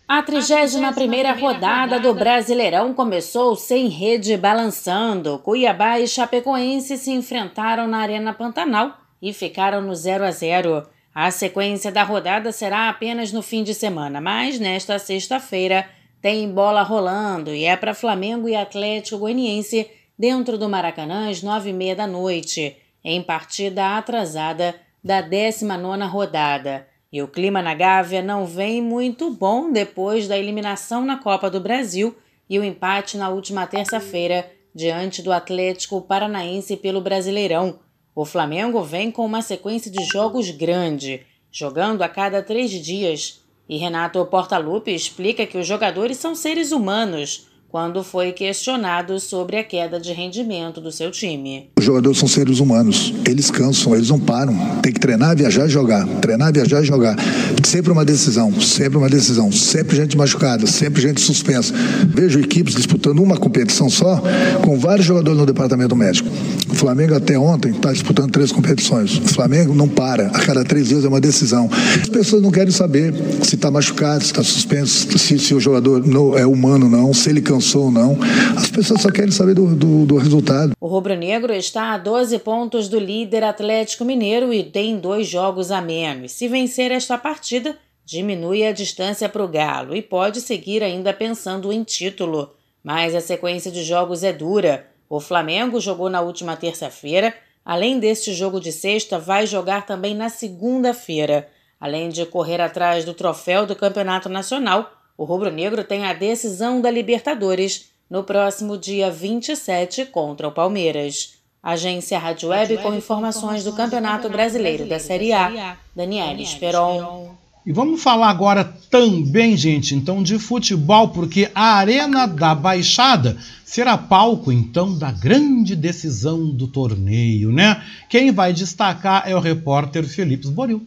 A 0.07 0.23
31ª 0.23 1.41
rodada 1.41 1.99
do 1.99 2.13
Brasileirão 2.13 2.93
começou 2.93 3.57
sem 3.57 3.89
rede 3.89 4.37
balançando. 4.37 5.39
Cuiabá 5.39 5.99
e 5.99 6.07
Chapecoense 6.07 6.99
se 6.99 7.11
enfrentaram 7.11 7.89
na 7.89 8.01
Arena 8.01 8.35
Pantanal 8.35 8.99
e 9.23 9.33
ficaram 9.33 9.81
no 9.81 9.95
0 9.95 10.27
a 10.27 10.31
0. 10.31 10.94
A 11.15 11.31
sequência 11.31 11.93
da 11.93 12.03
rodada 12.03 12.51
será 12.51 12.89
apenas 12.89 13.31
no 13.31 13.41
fim 13.41 13.63
de 13.63 13.73
semana, 13.73 14.21
mas 14.21 14.59
nesta 14.59 14.99
sexta-feira 14.99 15.89
tem 16.21 16.51
bola 16.51 16.83
rolando 16.83 17.55
e 17.55 17.65
é 17.65 17.77
para 17.77 17.95
Flamengo 17.95 18.49
e 18.49 18.57
Atlético 18.57 19.19
Goianiense 19.19 19.89
dentro 20.19 20.59
do 20.59 20.69
Maracanã 20.69 21.31
às 21.31 21.41
nove 21.41 21.71
e 21.71 21.73
meia 21.73 21.95
da 21.95 22.07
noite, 22.07 22.77
em 23.05 23.23
partida 23.23 23.97
atrasada 23.97 24.75
da 25.05 25.21
19 25.21 26.03
rodada. 26.07 26.89
E 27.13 27.23
o 27.23 27.29
clima 27.29 27.63
na 27.63 27.75
Gávea 27.75 28.21
não 28.21 28.45
vem 28.45 28.83
muito 28.83 29.31
bom 29.31 29.71
depois 29.71 30.27
da 30.27 30.37
eliminação 30.37 31.05
na 31.05 31.17
Copa 31.17 31.49
do 31.49 31.61
Brasil 31.61 32.17
e 32.51 32.59
o 32.59 32.65
empate 32.65 33.17
na 33.17 33.29
última 33.29 33.69
terça-feira 33.69 34.51
diante 34.75 35.23
do 35.23 35.31
Atlético 35.31 36.01
Paranaense 36.01 36.77
pelo 36.77 37.01
Brasileirão. 37.01 37.84
O 38.17 38.25
Flamengo 38.25 38.81
vem 38.85 39.11
com 39.11 39.27
uma 39.27 39.43
sequência 39.43 39.91
de 39.91 40.05
jogos 40.05 40.49
grande, 40.49 41.23
jogando 41.51 42.03
a 42.03 42.09
cada 42.09 42.41
três 42.43 42.71
dias. 42.71 43.41
E 43.69 43.77
Renato 43.77 44.25
Portaluppi 44.27 44.95
explica 44.95 45.45
que 45.45 45.59
os 45.59 45.67
jogadores 45.67 46.19
são 46.19 46.33
seres 46.33 46.71
humanos 46.71 47.49
quando 47.75 48.05
foi 48.05 48.31
questionado 48.31 49.19
sobre 49.19 49.57
a 49.57 49.65
queda 49.65 49.99
de 49.99 50.13
rendimento 50.13 50.81
do 50.81 50.93
seu 50.93 51.11
time. 51.11 51.71
Os 51.77 51.85
jogadores 51.85 52.19
são 52.19 52.29
seres 52.29 52.61
humanos, 52.61 53.13
eles 53.27 53.51
cansam, 53.51 53.97
eles 53.97 54.11
não 54.11 54.21
param. 54.21 54.57
Tem 54.81 54.93
que 54.93 55.01
treinar, 55.01 55.37
viajar 55.37 55.67
jogar. 55.67 56.07
Treinar, 56.21 56.53
viajar 56.53 56.85
jogar. 56.85 57.17
Sempre 57.65 57.91
uma 57.91 58.05
decisão, 58.05 58.61
sempre 58.61 58.97
uma 58.97 59.09
decisão. 59.09 59.51
Sempre 59.51 59.97
gente 59.97 60.17
machucada, 60.17 60.69
sempre 60.69 61.03
gente 61.03 61.21
suspensa. 61.21 61.75
Vejo 62.07 62.39
equipes 62.39 62.77
disputando 62.77 63.21
uma 63.21 63.37
competição 63.37 63.91
só, 63.91 64.23
com 64.65 64.79
vários 64.79 65.05
jogadores 65.05 65.41
no 65.41 65.45
departamento 65.45 65.97
médico. 65.97 66.31
O 66.75 66.77
Flamengo 66.77 67.15
até 67.15 67.39
ontem 67.39 67.71
está 67.71 67.93
disputando 67.93 68.33
três 68.33 68.51
competições. 68.51 69.19
O 69.19 69.29
Flamengo 69.29 69.73
não 69.73 69.89
para, 69.89 70.27
a 70.27 70.45
cada 70.45 70.65
três 70.65 70.89
dias 70.89 71.05
é 71.05 71.09
uma 71.09 71.21
decisão. 71.21 71.71
As 72.03 72.09
pessoas 72.09 72.43
não 72.43 72.51
querem 72.51 72.73
saber 72.73 73.15
se 73.45 73.55
está 73.55 73.71
machucado, 73.71 74.25
se 74.25 74.33
está 74.33 74.43
suspenso, 74.43 75.17
se, 75.17 75.39
se, 75.39 75.55
o 75.55 75.61
jogador 75.61 76.05
não 76.05 76.37
é 76.37 76.45
humano 76.45 76.89
não, 76.89 77.15
se 77.15 77.31
ele 77.31 77.41
cansou 77.41 77.85
ou 77.85 77.91
não. 77.93 78.19
As 78.57 78.69
pessoas 78.69 79.03
só 79.03 79.11
querem 79.13 79.31
saber 79.31 79.55
do, 79.55 79.73
do, 79.77 80.05
do 80.05 80.17
resultado. 80.17 80.73
O 80.81 80.89
rubro-negro 80.89 81.53
está 81.53 81.95
a 81.95 81.99
12 81.99 82.41
pontos 82.41 82.89
do 82.89 82.99
líder 82.99 83.45
Atlético 83.45 84.05
Mineiro 84.05 84.53
e 84.53 84.65
tem 84.65 84.99
dois 84.99 85.29
jogos 85.29 85.71
a 85.71 85.81
menos. 85.81 86.33
Se 86.33 86.49
vencer 86.49 86.91
esta 86.91 87.17
partida, 87.17 87.77
diminui 88.05 88.67
a 88.67 88.73
distância 88.73 89.29
para 89.29 89.45
o 89.45 89.49
Galo 89.49 89.95
e 89.95 90.03
pode 90.03 90.41
seguir 90.41 90.83
ainda 90.83 91.13
pensando 91.13 91.73
em 91.73 91.85
título. 91.85 92.51
Mas 92.83 93.15
a 93.15 93.21
sequência 93.21 93.71
de 93.71 93.85
jogos 93.85 94.25
é 94.25 94.33
dura. 94.33 94.93
O 95.15 95.21
Flamengo 95.21 95.81
jogou 95.81 96.11
na 96.11 96.21
última 96.21 96.57
terça-feira. 96.57 97.33
Além 97.65 98.01
deste 98.01 98.35
jogo 98.35 98.59
de 98.59 98.73
sexta, 98.73 99.17
vai 99.17 99.47
jogar 99.47 99.87
também 99.87 100.13
na 100.13 100.29
segunda-feira. 100.29 101.49
Além 101.81 102.09
de 102.09 102.27
correr 102.27 102.61
atrás 102.61 103.05
do 103.05 103.15
troféu 103.15 103.65
do 103.65 103.77
Campeonato 103.77 104.29
Nacional, 104.29 104.91
o 105.17 105.23
rubro-negro 105.23 105.85
tem 105.85 106.05
a 106.05 106.13
decisão 106.13 106.81
da 106.81 106.91
Libertadores 106.91 107.91
no 108.11 108.25
próximo 108.25 108.77
dia 108.77 109.09
27 109.09 110.07
contra 110.07 110.49
o 110.49 110.53
Palmeiras. 110.53 111.35
Agência 111.63 112.19
Rádio 112.19 112.49
Web 112.49 112.79
com 112.79 112.93
informações 112.93 113.63
do 113.63 113.73
Campeonato 113.73 114.29
Brasileiro 114.29 114.85
da 114.85 114.99
Série 114.99 115.33
A, 115.33 115.77
Daniela 115.95 116.43
Esperon. 116.43 117.37
E 117.67 117.73
vamos 117.73 118.03
falar 118.03 118.29
agora 118.29 118.63
também, 118.91 119.57
gente, 119.57 119.95
então 119.95 120.23
de 120.23 120.39
futebol, 120.39 121.09
porque 121.09 121.51
a 121.55 121.77
Arena 121.77 122.27
da 122.27 122.55
Baixada 122.55 123.39
será 123.65 123.97
palco 123.97 124.53
então 124.53 124.99
da 124.99 125.11
grande 125.11 125.75
decisão 125.75 126.51
do 126.51 126.69
torneio, 126.69 127.51
né? 127.51 127.83
Quem 128.11 128.31
vai 128.31 128.53
destacar 128.53 129.23
é 129.27 129.35
o 129.35 129.41
repórter 129.41 130.05
Felipe 130.07 130.47
Boril. 130.49 130.87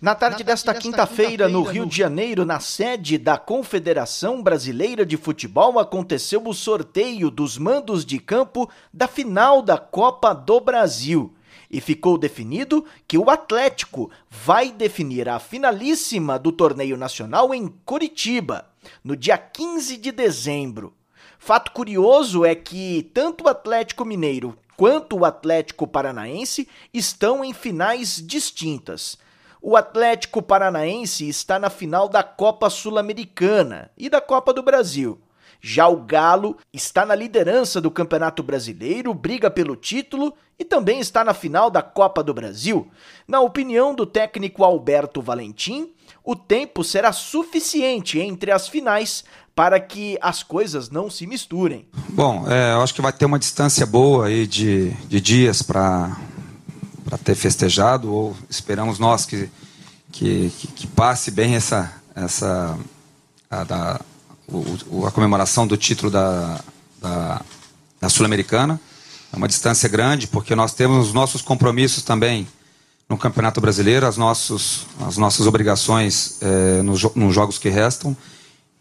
Na 0.00 0.14
tarde 0.14 0.42
desta 0.42 0.74
quinta-feira, 0.74 1.48
no 1.48 1.62
Rio 1.62 1.86
de 1.86 1.96
Janeiro, 1.96 2.44
na 2.44 2.58
sede 2.58 3.18
da 3.18 3.36
Confederação 3.36 4.42
Brasileira 4.42 5.04
de 5.04 5.16
Futebol, 5.16 5.78
aconteceu 5.78 6.42
o 6.44 6.54
sorteio 6.54 7.30
dos 7.30 7.56
mandos 7.58 8.04
de 8.04 8.18
campo 8.18 8.68
da 8.92 9.06
final 9.06 9.62
da 9.62 9.76
Copa 9.76 10.32
do 10.32 10.58
Brasil. 10.58 11.32
E 11.70 11.80
ficou 11.80 12.18
definido 12.18 12.84
que 13.06 13.16
o 13.16 13.30
Atlético 13.30 14.10
vai 14.28 14.72
definir 14.72 15.28
a 15.28 15.38
finalíssima 15.38 16.38
do 16.38 16.50
torneio 16.50 16.96
nacional 16.96 17.54
em 17.54 17.68
Curitiba, 17.84 18.66
no 19.04 19.14
dia 19.14 19.38
15 19.38 19.96
de 19.96 20.10
dezembro. 20.10 20.92
Fato 21.38 21.70
curioso 21.72 22.44
é 22.44 22.54
que 22.54 23.10
tanto 23.14 23.44
o 23.44 23.48
Atlético 23.48 24.04
Mineiro 24.04 24.58
quanto 24.76 25.18
o 25.18 25.24
Atlético 25.24 25.86
Paranaense 25.86 26.66
estão 26.92 27.44
em 27.44 27.52
finais 27.52 28.16
distintas. 28.16 29.18
O 29.62 29.76
Atlético 29.76 30.40
Paranaense 30.40 31.28
está 31.28 31.58
na 31.58 31.68
final 31.68 32.08
da 32.08 32.22
Copa 32.22 32.70
Sul-Americana 32.70 33.90
e 33.96 34.08
da 34.08 34.20
Copa 34.20 34.54
do 34.54 34.62
Brasil. 34.62 35.20
Já 35.60 35.88
o 35.88 35.96
Galo 35.96 36.56
está 36.72 37.04
na 37.04 37.14
liderança 37.14 37.80
do 37.80 37.90
Campeonato 37.90 38.42
Brasileiro, 38.42 39.12
briga 39.12 39.50
pelo 39.50 39.76
título 39.76 40.34
e 40.58 40.64
também 40.64 41.00
está 41.00 41.22
na 41.22 41.34
final 41.34 41.70
da 41.70 41.82
Copa 41.82 42.22
do 42.22 42.32
Brasil. 42.32 42.88
Na 43.28 43.40
opinião 43.40 43.94
do 43.94 44.06
técnico 44.06 44.64
Alberto 44.64 45.20
Valentim, 45.20 45.92
o 46.24 46.34
tempo 46.34 46.82
será 46.82 47.12
suficiente 47.12 48.18
entre 48.18 48.50
as 48.50 48.68
finais 48.68 49.24
para 49.54 49.78
que 49.78 50.16
as 50.22 50.42
coisas 50.42 50.88
não 50.88 51.10
se 51.10 51.26
misturem. 51.26 51.86
Bom, 52.08 52.46
é, 52.48 52.72
eu 52.72 52.80
acho 52.82 52.94
que 52.94 53.02
vai 53.02 53.12
ter 53.12 53.26
uma 53.26 53.38
distância 53.38 53.84
boa 53.84 54.26
aí 54.26 54.46
de, 54.46 54.90
de 55.06 55.20
dias 55.20 55.60
para 55.60 56.16
ter 57.24 57.34
festejado, 57.34 58.12
ou 58.12 58.36
esperamos 58.48 58.98
nós 58.98 59.26
que, 59.26 59.50
que, 60.12 60.50
que, 60.58 60.66
que 60.68 60.86
passe 60.86 61.30
bem 61.30 61.56
essa, 61.56 61.92
essa 62.14 62.78
a, 63.50 63.64
da, 63.64 64.00
o, 64.50 65.06
a 65.06 65.10
comemoração 65.10 65.66
do 65.66 65.76
título 65.76 66.10
da, 66.10 66.60
da, 67.00 67.42
da 68.00 68.08
Sul-Americana. 68.08 68.80
É 69.32 69.36
uma 69.36 69.46
distância 69.46 69.88
grande, 69.88 70.26
porque 70.26 70.54
nós 70.54 70.74
temos 70.74 71.08
os 71.08 71.12
nossos 71.12 71.40
compromissos 71.40 72.02
também 72.02 72.46
no 73.08 73.16
Campeonato 73.16 73.60
Brasileiro, 73.60 74.06
as, 74.06 74.16
nossos, 74.16 74.86
as 75.00 75.16
nossas 75.16 75.46
obrigações 75.46 76.38
é, 76.40 76.82
nos, 76.82 77.02
nos 77.14 77.34
jogos 77.34 77.58
que 77.58 77.68
restam. 77.68 78.16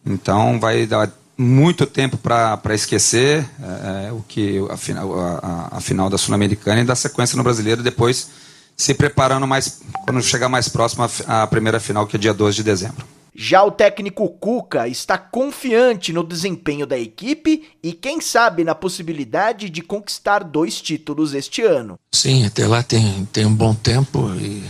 Então 0.05 0.59
vai 0.59 0.85
dar 0.85 1.11
muito 1.37 1.85
tempo 1.85 2.17
para 2.17 2.75
esquecer 2.75 3.49
é, 3.61 4.07
é, 4.07 4.11
o 4.11 4.23
que 4.27 4.59
a 4.69 4.77
final, 4.77 5.19
a, 5.19 5.69
a 5.71 5.81
final 5.81 6.09
da 6.09 6.17
Sul-Americana 6.17 6.81
e 6.81 6.83
da 6.83 6.95
sequência 6.95 7.37
no 7.37 7.43
Brasileiro, 7.43 7.81
depois 7.81 8.29
se 8.75 8.93
preparando 8.93 9.47
mais 9.47 9.81
quando 10.05 10.21
chegar 10.21 10.47
mais 10.47 10.69
próximo 10.69 11.09
à 11.27 11.45
primeira 11.47 11.79
final, 11.79 12.07
que 12.07 12.15
é 12.15 12.19
dia 12.19 12.33
12 12.33 12.57
de 12.57 12.63
dezembro. 12.63 13.05
Já 13.41 13.63
o 13.63 13.71
técnico 13.71 14.27
Cuca 14.27 14.85
está 14.85 15.17
confiante 15.17 16.11
no 16.11 16.25
desempenho 16.25 16.85
da 16.85 16.99
equipe 16.99 17.69
e, 17.81 17.93
quem 17.93 18.19
sabe, 18.19 18.65
na 18.65 18.75
possibilidade 18.75 19.69
de 19.69 19.81
conquistar 19.81 20.43
dois 20.43 20.81
títulos 20.81 21.33
este 21.33 21.61
ano. 21.61 21.97
Sim, 22.11 22.45
até 22.45 22.67
lá 22.67 22.83
tem, 22.83 23.23
tem 23.31 23.45
um 23.45 23.55
bom 23.55 23.73
tempo 23.73 24.29
e 24.35 24.61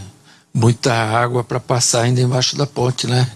muita 0.53 0.93
água 0.93 1.43
para 1.43 1.59
passar 1.59 2.03
ainda 2.03 2.21
embaixo 2.21 2.55
da 2.55 2.67
ponte, 2.67 3.07
né? 3.07 3.31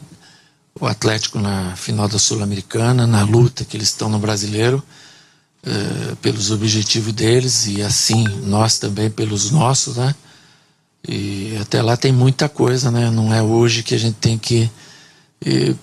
O 0.80 0.86
Atlético 0.86 1.40
na 1.40 1.76
final 1.76 2.08
da 2.08 2.20
Sul-Americana, 2.20 3.08
na 3.08 3.24
luta 3.24 3.66
que 3.66 3.76
eles 3.76 3.88
estão 3.88 4.10
no 4.10 4.20
Brasileiro, 4.20 4.84
eh, 5.66 6.16
pelos 6.22 6.52
objetivos 6.52 7.12
deles 7.12 7.66
e 7.66 7.82
assim 7.82 8.24
nós 8.44 8.78
também 8.78 9.10
pelos 9.10 9.50
nossos, 9.50 9.98
né? 9.98 10.14
E 11.08 11.58
até 11.60 11.82
lá 11.82 11.98
tem 11.98 12.12
muita 12.12 12.48
coisa, 12.48 12.92
né? 12.92 13.10
Não 13.10 13.34
é 13.34 13.42
hoje 13.42 13.82
que 13.82 13.96
a 13.96 14.00
gente 14.00 14.18
tem 14.18 14.38
que 14.38 14.70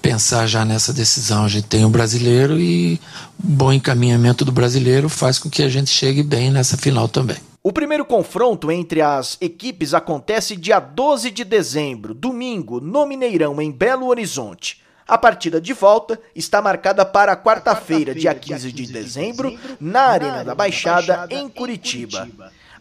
pensar 0.00 0.46
já 0.46 0.64
nessa 0.64 0.92
decisão. 0.92 1.44
A 1.44 1.48
gente 1.48 1.66
tem 1.66 1.84
o 1.84 1.88
um 1.88 1.90
brasileiro 1.90 2.58
e 2.58 3.00
o 3.38 3.46
bom 3.46 3.72
encaminhamento 3.72 4.44
do 4.44 4.52
brasileiro 4.52 5.08
faz 5.08 5.38
com 5.38 5.50
que 5.50 5.62
a 5.62 5.68
gente 5.68 5.90
chegue 5.90 6.22
bem 6.22 6.50
nessa 6.50 6.76
final 6.76 7.08
também. 7.08 7.36
O 7.62 7.72
primeiro 7.72 8.06
confronto 8.06 8.70
entre 8.70 9.02
as 9.02 9.36
equipes 9.38 9.92
acontece 9.92 10.56
dia 10.56 10.80
12 10.80 11.30
de 11.30 11.44
dezembro, 11.44 12.14
domingo, 12.14 12.80
no 12.80 13.04
Mineirão, 13.04 13.60
em 13.60 13.70
Belo 13.70 14.06
Horizonte. 14.06 14.80
A 15.06 15.18
partida 15.18 15.60
de 15.60 15.74
volta 15.74 16.18
está 16.34 16.62
marcada 16.62 17.04
para 17.04 17.36
quarta-feira, 17.36 18.14
dia 18.14 18.34
15 18.34 18.72
de 18.72 18.86
dezembro, 18.86 19.58
na 19.78 20.02
Arena 20.02 20.44
da 20.44 20.54
Baixada, 20.54 21.26
em 21.28 21.48
Curitiba. 21.48 22.28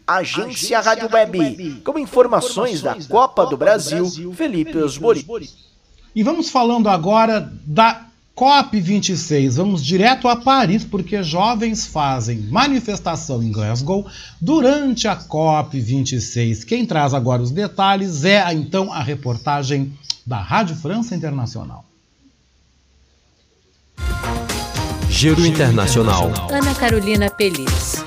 Agência 0.06 0.80
Rádio 0.80 1.10
Web, 1.12 1.82
com 1.84 1.98
informações 1.98 2.80
da 2.80 2.96
Copa 3.08 3.44
do 3.44 3.56
Brasil, 3.56 4.32
Felipe 4.32 4.78
Osbori. 4.78 5.26
E 6.14 6.22
vamos 6.22 6.50
falando 6.50 6.88
agora 6.88 7.52
da 7.64 8.06
COP26. 8.36 9.52
Vamos 9.52 9.84
direto 9.84 10.26
a 10.26 10.34
Paris, 10.34 10.82
porque 10.82 11.22
jovens 11.22 11.86
fazem 11.86 12.38
manifestação 12.38 13.42
em 13.42 13.52
Glasgow 13.52 14.06
durante 14.40 15.06
a 15.06 15.16
COP26. 15.16 16.64
Quem 16.64 16.86
traz 16.86 17.12
agora 17.12 17.42
os 17.42 17.50
detalhes 17.50 18.24
é 18.24 18.52
então 18.52 18.92
a 18.92 19.02
reportagem 19.02 19.92
da 20.26 20.40
Rádio 20.40 20.74
França 20.76 21.14
Internacional. 21.14 21.84
Giro 25.08 25.44
Internacional. 25.44 26.30
Ana 26.50 26.74
Carolina 26.74 27.28
Pelis. 27.28 28.02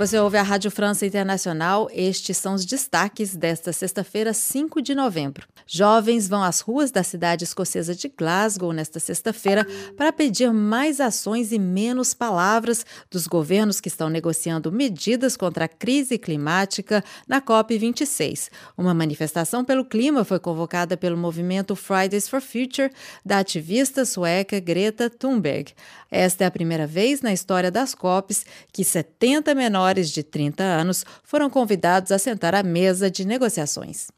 Você 0.00 0.18
ouve 0.18 0.38
a 0.38 0.42
Rádio 0.42 0.70
França 0.70 1.04
Internacional. 1.04 1.86
Estes 1.92 2.38
são 2.38 2.54
os 2.54 2.64
destaques 2.64 3.36
desta 3.36 3.70
sexta-feira, 3.70 4.32
5 4.32 4.80
de 4.80 4.94
novembro. 4.94 5.46
Jovens 5.66 6.26
vão 6.26 6.42
às 6.42 6.60
ruas 6.60 6.90
da 6.90 7.02
cidade 7.02 7.44
escocesa 7.44 7.94
de 7.94 8.08
Glasgow 8.08 8.72
nesta 8.72 8.98
sexta-feira 8.98 9.66
para 9.98 10.10
pedir 10.10 10.50
mais 10.54 11.02
ações 11.02 11.52
e 11.52 11.58
menos 11.58 12.14
palavras 12.14 12.82
dos 13.10 13.26
governos 13.26 13.78
que 13.78 13.88
estão 13.88 14.08
negociando 14.08 14.72
medidas 14.72 15.36
contra 15.36 15.66
a 15.66 15.68
crise 15.68 16.16
climática 16.16 17.04
na 17.28 17.38
COP26. 17.38 18.48
Uma 18.78 18.94
manifestação 18.94 19.62
pelo 19.66 19.84
clima 19.84 20.24
foi 20.24 20.38
convocada 20.38 20.96
pelo 20.96 21.18
movimento 21.18 21.76
Fridays 21.76 22.26
for 22.26 22.40
Future 22.40 22.90
da 23.22 23.40
ativista 23.40 24.06
sueca 24.06 24.58
Greta 24.58 25.10
Thunberg. 25.10 25.74
Esta 26.10 26.44
é 26.44 26.46
a 26.46 26.50
primeira 26.50 26.86
vez 26.86 27.22
na 27.22 27.32
história 27.32 27.70
das 27.70 27.94
COPs 27.94 28.44
que 28.72 28.84
70 28.84 29.54
menores 29.54 30.10
de 30.10 30.22
30 30.22 30.62
anos 30.62 31.04
foram 31.22 31.48
convidados 31.48 32.10
a 32.10 32.18
sentar 32.18 32.54
à 32.54 32.62
mesa 32.62 33.10
de 33.10 33.24
negociações. 33.24 34.08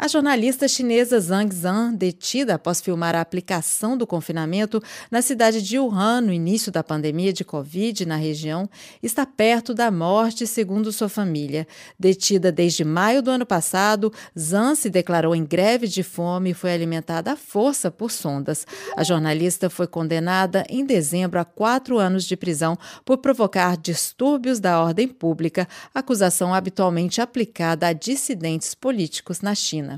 A 0.00 0.06
jornalista 0.06 0.68
chinesa 0.68 1.18
Zhang 1.18 1.52
Zhan, 1.52 1.92
detida 1.92 2.54
após 2.54 2.80
filmar 2.80 3.16
a 3.16 3.20
aplicação 3.20 3.96
do 3.96 4.06
confinamento 4.06 4.80
na 5.10 5.20
cidade 5.20 5.60
de 5.60 5.76
Wuhan 5.76 6.20
no 6.20 6.32
início 6.32 6.70
da 6.70 6.84
pandemia 6.84 7.32
de 7.32 7.44
Covid 7.44 8.06
na 8.06 8.14
região, 8.14 8.70
está 9.02 9.26
perto 9.26 9.74
da 9.74 9.90
morte, 9.90 10.46
segundo 10.46 10.92
sua 10.92 11.08
família. 11.08 11.66
Detida 11.98 12.52
desde 12.52 12.84
maio 12.84 13.20
do 13.20 13.32
ano 13.32 13.44
passado, 13.44 14.12
Zhan 14.38 14.76
se 14.76 14.88
declarou 14.88 15.34
em 15.34 15.44
greve 15.44 15.88
de 15.88 16.04
fome 16.04 16.50
e 16.50 16.54
foi 16.54 16.72
alimentada 16.72 17.32
à 17.32 17.36
força 17.36 17.90
por 17.90 18.12
sondas. 18.12 18.64
A 18.96 19.02
jornalista 19.02 19.68
foi 19.68 19.88
condenada 19.88 20.64
em 20.68 20.86
dezembro 20.86 21.40
a 21.40 21.44
quatro 21.44 21.98
anos 21.98 22.24
de 22.24 22.36
prisão 22.36 22.78
por 23.04 23.18
provocar 23.18 23.76
distúrbios 23.76 24.60
da 24.60 24.80
ordem 24.80 25.08
pública, 25.08 25.66
acusação 25.92 26.54
habitualmente 26.54 27.20
aplicada 27.20 27.88
a 27.88 27.92
dissidentes 27.92 28.76
políticos 28.76 29.40
na 29.40 29.56
China. 29.56 29.97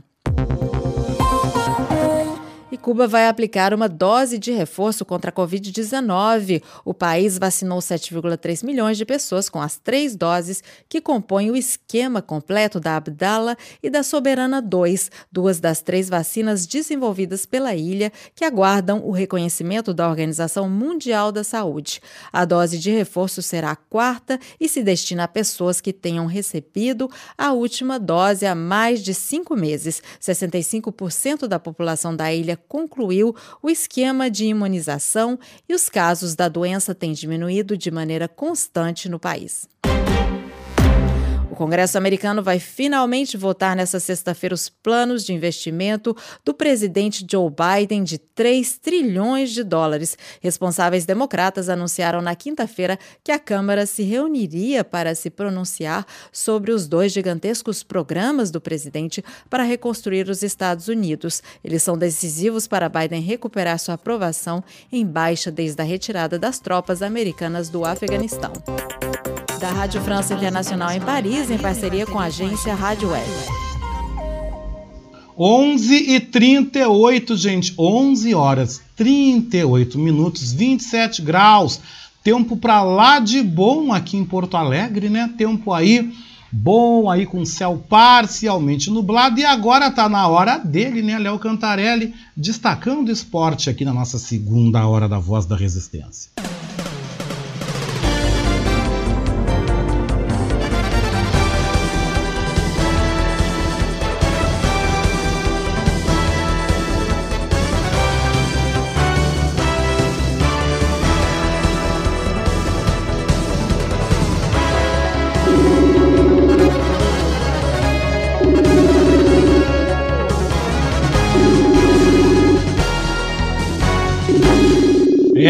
E 2.73 2.77
Cuba 2.77 3.09
vai 3.09 3.27
aplicar 3.27 3.75
uma 3.75 3.89
dose 3.89 4.39
de 4.39 4.53
reforço 4.53 5.05
contra 5.05 5.31
a 5.31 5.33
Covid-19. 5.33 6.63
O 6.85 6.95
país 6.95 7.37
vacinou 7.37 7.81
7,3 7.81 8.65
milhões 8.65 8.97
de 8.97 9.05
pessoas 9.05 9.49
com 9.49 9.61
as 9.61 9.77
três 9.77 10.15
doses 10.15 10.63
que 10.89 11.01
compõem 11.01 11.51
o 11.51 11.57
esquema 11.57 12.23
completo 12.23 12.79
da 12.79 12.97
Abdala 12.97 13.57
e 13.83 13.91
da 13.91 14.05
Soberana 14.05 14.63
2, 14.63 15.11
duas 15.33 15.59
das 15.59 15.83
três 15.83 16.09
vacinas 16.09 16.65
desenvolvidas 16.65 17.45
pela 17.45 17.75
ilha 17.75 18.13
que 18.37 18.45
aguardam 18.45 19.05
o 19.05 19.11
reconhecimento 19.11 19.93
da 19.93 20.09
Organização 20.09 20.71
Mundial 20.71 21.33
da 21.33 21.43
Saúde. 21.43 22.01
A 22.33 22.45
dose 22.45 22.79
de 22.79 22.93
reforço 22.93 23.43
será 23.43 23.73
a 23.73 23.77
quarta 23.77 24.39
e 24.61 24.69
se 24.69 24.81
destina 24.81 25.25
a 25.25 25.29
pessoas 25.29 25.81
que 25.81 25.93
tenham 25.93 26.27
recebido 26.27 27.11
a 27.37 27.53
última 27.53 27.99
dose 27.99 28.47
há 28.47 28.55
mais 28.55 29.03
de 29.03 29.13
cinco 29.13 29.57
meses. 29.57 30.01
65% 30.21 31.49
da 31.49 31.59
população 31.59 32.15
da 32.15 32.33
ilha 32.33 32.60
concluiu 32.69 33.35
o 33.63 33.69
esquema 33.69 34.31
de 34.31 34.47
imunização 34.47 35.39
e 35.69 35.75
os 35.75 35.89
casos 35.89 36.35
da 36.35 36.49
doença 36.49 36.95
têm 36.95 37.13
diminuído 37.13 37.77
de 37.77 37.91
maneira 37.91 38.29
constante 38.29 39.09
no 39.09 39.19
país. 39.19 39.69
Congresso 41.61 41.99
americano 41.99 42.43
vai 42.43 42.59
finalmente 42.59 43.37
votar 43.37 43.77
nesta 43.77 44.01
sexta-feira 44.01 44.55
os 44.55 44.71
planos 44.71 45.27
de 45.27 45.35
investimento 45.35 46.17
do 46.43 46.55
presidente 46.55 47.23
Joe 47.31 47.51
Biden 47.51 48.03
de 48.03 48.17
3 48.17 48.79
trilhões 48.79 49.51
de 49.51 49.63
dólares. 49.63 50.17
Responsáveis 50.41 51.05
democratas 51.05 51.69
anunciaram 51.69 52.23
na 52.23 52.35
quinta-feira 52.35 52.99
que 53.23 53.31
a 53.31 53.39
Câmara 53.39 53.85
se 53.85 54.03
reuniria 54.03 54.83
para 54.83 55.15
se 55.15 55.29
pronunciar 55.29 56.07
sobre 56.33 56.73
os 56.73 56.89
dois 56.89 57.13
gigantescos 57.13 57.83
programas 57.83 58.51
do 58.51 58.59
presidente 58.59 59.23
para 59.51 59.63
reconstruir 59.63 60.31
os 60.31 60.43
Estados 60.43 60.89
Unidos. 60.89 61.43
Eles 61.63 61.83
são 61.83 61.99
decisivos 61.99 62.67
para 62.67 62.89
Biden 62.89 63.21
recuperar 63.21 63.79
sua 63.79 63.97
aprovação 63.97 64.65
em 64.91 65.05
baixa 65.05 65.51
desde 65.51 65.83
a 65.83 65.85
retirada 65.85 66.39
das 66.39 66.59
tropas 66.59 67.03
americanas 67.03 67.69
do 67.69 67.85
Afeganistão 67.85 68.51
da 69.61 69.71
Rádio 69.71 70.01
França 70.01 70.33
Internacional 70.33 70.91
em 70.91 71.01
Paris, 71.01 71.51
em 71.51 71.59
parceria 71.59 72.07
com 72.07 72.19
a 72.19 72.25
agência 72.25 72.75
Rádio 72.75 73.11
Web. 73.11 73.29
11 75.39 75.95
e 75.95 76.19
38, 76.19 77.37
gente. 77.37 77.75
11 77.79 78.35
horas 78.35 78.81
38 78.97 79.99
minutos, 79.99 80.53
27 80.53 81.21
graus. 81.21 81.79
Tempo 82.25 82.57
para 82.57 82.83
lá 82.83 83.19
de 83.19 83.43
bom 83.43 83.93
aqui 83.93 84.17
em 84.17 84.25
Porto 84.25 84.57
Alegre, 84.57 85.11
né? 85.11 85.31
Tempo 85.37 85.75
aí 85.75 86.11
bom 86.51 87.09
aí 87.09 87.27
com 87.27 87.45
céu 87.45 87.85
parcialmente 87.89 88.91
nublado 88.91 89.39
e 89.39 89.45
agora 89.45 89.91
tá 89.91 90.09
na 90.09 90.27
hora 90.27 90.59
dele, 90.59 91.01
né, 91.01 91.17
Léo 91.17 91.39
Cantarelli, 91.39 92.13
destacando 92.37 93.09
o 93.09 93.13
esporte 93.13 93.71
aqui 93.71 93.85
na 93.85 93.93
nossa 93.93 94.19
segunda 94.19 94.85
hora 94.89 95.09
da 95.09 95.19
Voz 95.19 95.47
da 95.47 95.55
Resistência. 95.55 96.33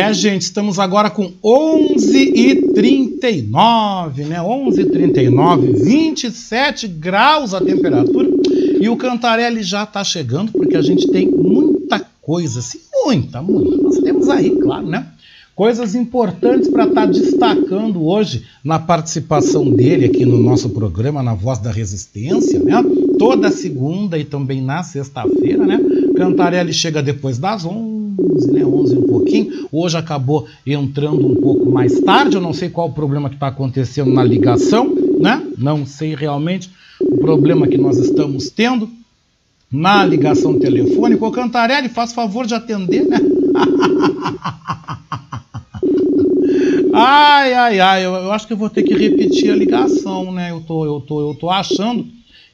É, 0.01 0.15
gente, 0.15 0.41
estamos 0.41 0.79
agora 0.79 1.11
com 1.11 1.31
11 1.45 2.33
e 2.35 2.73
39, 2.73 4.25
né? 4.25 4.41
11 4.41 4.81
e 4.81 4.87
39, 4.87 5.73
27 5.75 6.89
graus 6.89 7.53
a 7.53 7.61
temperatura. 7.61 8.27
E 8.81 8.89
o 8.89 8.97
Cantarelli 8.97 9.63
já 9.63 9.83
está 9.83 10.03
chegando, 10.03 10.53
porque 10.53 10.75
a 10.75 10.81
gente 10.81 11.07
tem 11.09 11.31
muita 11.31 12.01
coisa, 12.23 12.61
assim, 12.61 12.79
muita, 13.05 13.43
muita. 13.43 13.77
Nós 13.77 13.99
temos 13.99 14.31
aí, 14.31 14.49
claro, 14.57 14.87
né? 14.87 15.07
Coisas 15.55 15.95
importantes 15.95 16.71
para 16.71 16.85
estar 16.85 17.03
tá 17.03 17.07
destacando 17.07 18.03
hoje 18.03 18.47
na 18.65 18.79
participação 18.79 19.71
dele 19.71 20.07
aqui 20.07 20.25
no 20.25 20.39
nosso 20.39 20.71
programa, 20.71 21.23
na 21.23 21.35
Voz 21.35 21.59
da 21.59 21.71
Resistência, 21.71 22.59
né? 22.59 22.83
Toda 23.19 23.51
segunda 23.51 24.17
e 24.17 24.25
também 24.25 24.63
na 24.63 24.83
sexta-feira, 24.83 25.67
né? 25.67 25.79
Cantarelli 26.17 26.73
chega 26.73 27.03
depois 27.03 27.37
das 27.37 27.67
11, 27.67 27.90
né? 28.53 28.65
11 28.65 28.99
um 28.99 29.03
pouquinho. 29.03 29.69
Hoje 29.73 29.97
acabou 29.97 30.47
entrando 30.67 31.27
um 31.27 31.37
pouco 31.37 31.71
mais 31.71 32.01
tarde. 32.01 32.37
Eu 32.37 32.41
não 32.41 32.53
sei 32.53 32.69
qual 32.69 32.89
o 32.89 32.93
problema 32.93 33.29
que 33.29 33.37
está 33.37 33.49
acontecendo 33.49 34.13
na 34.13 34.23
ligação, 34.23 34.95
né? 35.19 35.43
Não 35.57 35.87
sei 35.87 36.15
realmente 36.15 36.71
o 37.01 37.19
problema 37.19 37.67
que 37.67 37.79
nós 37.79 37.99
estamos 37.99 38.51
tendo 38.51 38.89
na 39.71 40.05
ligação 40.05 40.59
telefônica. 40.59 41.25
Ô 41.25 41.31
Cantarelli, 41.31 41.89
faz 41.89 42.13
favor 42.13 42.47
de 42.47 42.55
atender, 42.55 43.07
né? 43.07 43.19
ai, 46.93 47.55
ai, 47.55 47.81
ai, 47.81 48.05
eu, 48.05 48.15
eu, 48.15 48.33
acho 48.33 48.47
que 48.47 48.53
eu 48.53 48.57
vou 48.57 48.69
ter 48.69 48.83
que 48.83 48.95
repetir 48.95 49.51
a 49.51 49.57
ligação, 49.57 50.33
né? 50.33 50.51
Eu 50.51 50.61
tô, 50.61 50.85
eu 50.85 51.01
tô, 51.01 51.21
eu 51.21 51.35
tô 51.35 51.49
achando 51.49 52.07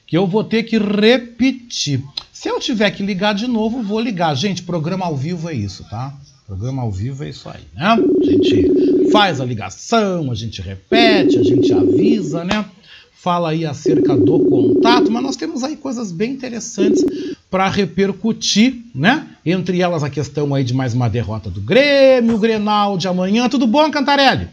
que 0.05 0.17
eu 0.17 0.27
vou 0.27 0.43
ter 0.43 0.63
que 0.63 0.77
repetir. 0.77 2.03
Se 2.39 2.49
eu 2.49 2.59
tiver 2.59 2.91
que 2.91 3.01
ligar 3.01 3.33
de 3.33 3.47
novo, 3.47 3.81
vou 3.81 3.99
ligar. 3.99 4.35
Gente, 4.35 4.61
programa 4.61 5.07
ao 5.07 5.17
vivo 5.17 5.49
é 5.49 5.55
isso, 5.55 5.83
tá? 5.89 6.13
Programa 6.45 6.83
ao 6.83 6.91
vivo 6.91 7.23
é 7.23 7.29
isso 7.29 7.49
aí, 7.49 7.63
né? 7.73 7.83
A 7.83 8.23
gente 8.23 9.09
faz 9.11 9.41
a 9.41 9.45
ligação, 9.45 10.31
a 10.31 10.35
gente 10.35 10.61
repete, 10.61 11.39
a 11.39 11.41
gente 11.41 11.73
avisa, 11.73 12.43
né? 12.43 12.63
Fala 13.11 13.49
aí 13.49 13.65
acerca 13.65 14.15
do 14.15 14.39
contato, 14.41 15.11
mas 15.11 15.23
nós 15.23 15.35
temos 15.35 15.63
aí 15.63 15.75
coisas 15.75 16.11
bem 16.11 16.33
interessantes 16.33 17.03
para 17.49 17.67
repercutir, 17.69 18.83
né? 18.93 19.27
Entre 19.43 19.81
elas 19.81 20.03
a 20.03 20.09
questão 20.09 20.53
aí 20.53 20.63
de 20.63 20.75
mais 20.75 20.93
uma 20.93 21.09
derrota 21.09 21.49
do 21.49 21.59
Grêmio, 21.59 22.35
o 22.35 22.39
Grenal 22.39 22.99
de 22.99 23.07
amanhã. 23.07 23.49
Tudo 23.49 23.65
bom, 23.65 23.89
Cantarelli? 23.89 24.47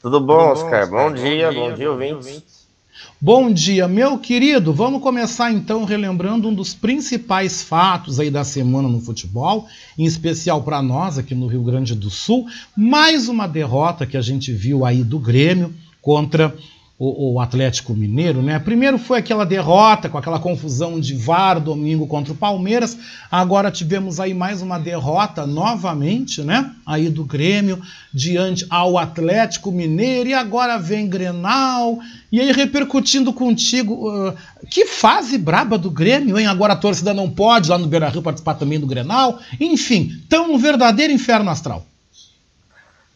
Tudo 0.00 0.18
bom, 0.18 0.48
Oscar? 0.50 0.88
Bom, 0.88 1.10
bom 1.10 1.12
dia, 1.12 1.52
bom 1.52 1.74
dia, 1.74 1.90
ouvintes. 1.90 2.55
Bom 3.18 3.50
dia, 3.50 3.88
meu 3.88 4.18
querido. 4.18 4.74
Vamos 4.74 5.00
começar 5.00 5.50
então 5.50 5.84
relembrando 5.84 6.48
um 6.48 6.54
dos 6.54 6.74
principais 6.74 7.62
fatos 7.62 8.20
aí 8.20 8.30
da 8.30 8.44
semana 8.44 8.88
no 8.88 9.00
futebol, 9.00 9.66
em 9.96 10.04
especial 10.04 10.62
para 10.62 10.82
nós 10.82 11.16
aqui 11.16 11.34
no 11.34 11.46
Rio 11.46 11.62
Grande 11.62 11.94
do 11.94 12.10
Sul. 12.10 12.46
Mais 12.76 13.26
uma 13.26 13.46
derrota 13.46 14.04
que 14.04 14.18
a 14.18 14.20
gente 14.20 14.52
viu 14.52 14.84
aí 14.84 15.02
do 15.02 15.18
Grêmio 15.18 15.74
contra 16.02 16.54
o, 16.98 17.34
o, 17.34 17.40
Atlético 17.40 17.94
Mineiro, 17.94 18.40
né? 18.40 18.58
Primeiro 18.58 18.98
foi 18.98 19.18
aquela 19.18 19.44
derrota 19.44 20.08
com 20.08 20.16
aquela 20.16 20.38
confusão 20.38 20.98
de 20.98 21.14
VAR 21.14 21.60
domingo 21.60 22.06
contra 22.06 22.32
o 22.32 22.36
Palmeiras. 22.36 22.96
Agora 23.30 23.70
tivemos 23.70 24.18
aí 24.18 24.32
mais 24.32 24.62
uma 24.62 24.78
derrota 24.78 25.46
novamente, 25.46 26.42
né? 26.42 26.72
Aí 26.86 27.10
do 27.10 27.22
Grêmio 27.22 27.82
diante 28.14 28.66
ao 28.70 28.96
Atlético 28.96 29.70
Mineiro 29.70 30.30
e 30.30 30.34
agora 30.34 30.78
vem 30.78 31.06
Grenal. 31.06 31.98
E 32.32 32.40
aí 32.40 32.50
repercutindo 32.50 33.30
contigo, 33.30 34.08
uh, 34.08 34.34
que 34.70 34.86
fase 34.86 35.36
braba 35.36 35.76
do 35.76 35.90
Grêmio, 35.90 36.38
hein? 36.38 36.46
Agora 36.46 36.72
a 36.72 36.76
torcida 36.76 37.12
não 37.12 37.30
pode 37.30 37.68
lá 37.68 37.76
no 37.76 37.86
Beira-Rio 37.86 38.22
participar 38.22 38.54
também 38.54 38.80
do 38.80 38.86
Grenal. 38.86 39.38
Enfim, 39.60 40.22
tão 40.30 40.54
um 40.54 40.56
verdadeiro 40.56 41.12
inferno 41.12 41.50
astral. 41.50 41.84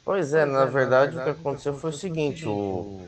Pois 0.05 0.35
é, 0.35 0.45
na 0.45 0.67
verdade 0.67 1.17
o 1.17 1.25
que 1.25 1.31
aconteceu 1.31 1.73
foi 1.73 1.91
o 1.91 1.95
seguinte, 1.95 2.47
o 2.47 3.01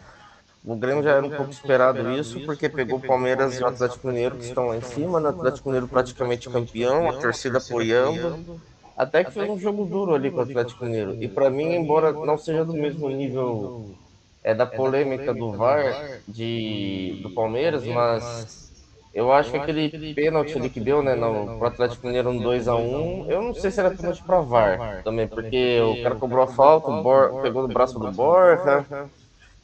o 0.64 0.76
Grêmio 0.76 1.02
já 1.02 1.12
era 1.12 1.26
um 1.26 1.30
pouco 1.30 1.50
esperado 1.50 2.12
isso, 2.12 2.40
porque 2.46 2.68
pegou 2.68 2.98
o 2.98 3.02
Palmeiras 3.02 3.58
e 3.58 3.62
o 3.62 3.66
Atlético 3.66 4.06
Mineiro, 4.06 4.36
que 4.36 4.44
estão 4.44 4.68
lá 4.68 4.76
em 4.76 4.80
cima, 4.80 5.18
né? 5.18 5.28
o 5.28 5.30
Atlético 5.30 5.68
Mineiro 5.68 5.88
praticamente 5.88 6.48
campeão, 6.48 7.08
a 7.08 7.14
torcida 7.14 7.58
apoiando. 7.58 8.60
Até 8.96 9.24
que 9.24 9.32
fez 9.32 9.50
um 9.50 9.58
jogo 9.58 9.84
duro 9.84 10.14
ali 10.14 10.30
com 10.30 10.38
o 10.38 10.42
Atlético 10.42 10.84
Mineiro. 10.84 11.16
E 11.20 11.26
para 11.26 11.50
mim, 11.50 11.74
embora 11.74 12.12
não 12.12 12.38
seja 12.38 12.64
do 12.64 12.74
mesmo 12.74 13.08
nível 13.08 13.96
é 14.44 14.54
da 14.54 14.66
polêmica 14.66 15.32
do 15.32 15.52
VAR 15.52 16.20
de, 16.26 17.20
do 17.22 17.30
Palmeiras, 17.30 17.84
mas 17.84 18.72
eu 19.14 19.32
acho 19.32 19.50
que 19.50 19.56
aquele 19.56 20.14
pênalti 20.14 20.56
ali 20.56 20.68
que 20.68 20.80
deu, 20.80 21.02
né, 21.02 21.14
no, 21.14 21.58
pro 21.58 21.68
Atlético 21.68 22.06
Mineiro 22.06 22.32
no 22.32 22.40
2x1, 22.40 23.30
eu 23.30 23.42
não 23.42 23.54
sei 23.54 23.70
se 23.70 23.78
era 23.78 23.90
pênalti 23.90 24.22
pra 24.22 24.40
VAR 24.40 25.02
também, 25.04 25.28
porque 25.28 25.80
o 25.80 26.02
cara 26.02 26.16
cobrou 26.16 26.42
a 26.42 26.48
falta, 26.48 26.90
o 26.90 27.02
Bor, 27.02 27.40
pegou 27.42 27.62
no 27.62 27.68
braço 27.68 27.98
do 27.98 28.10
Borja, 28.10 28.84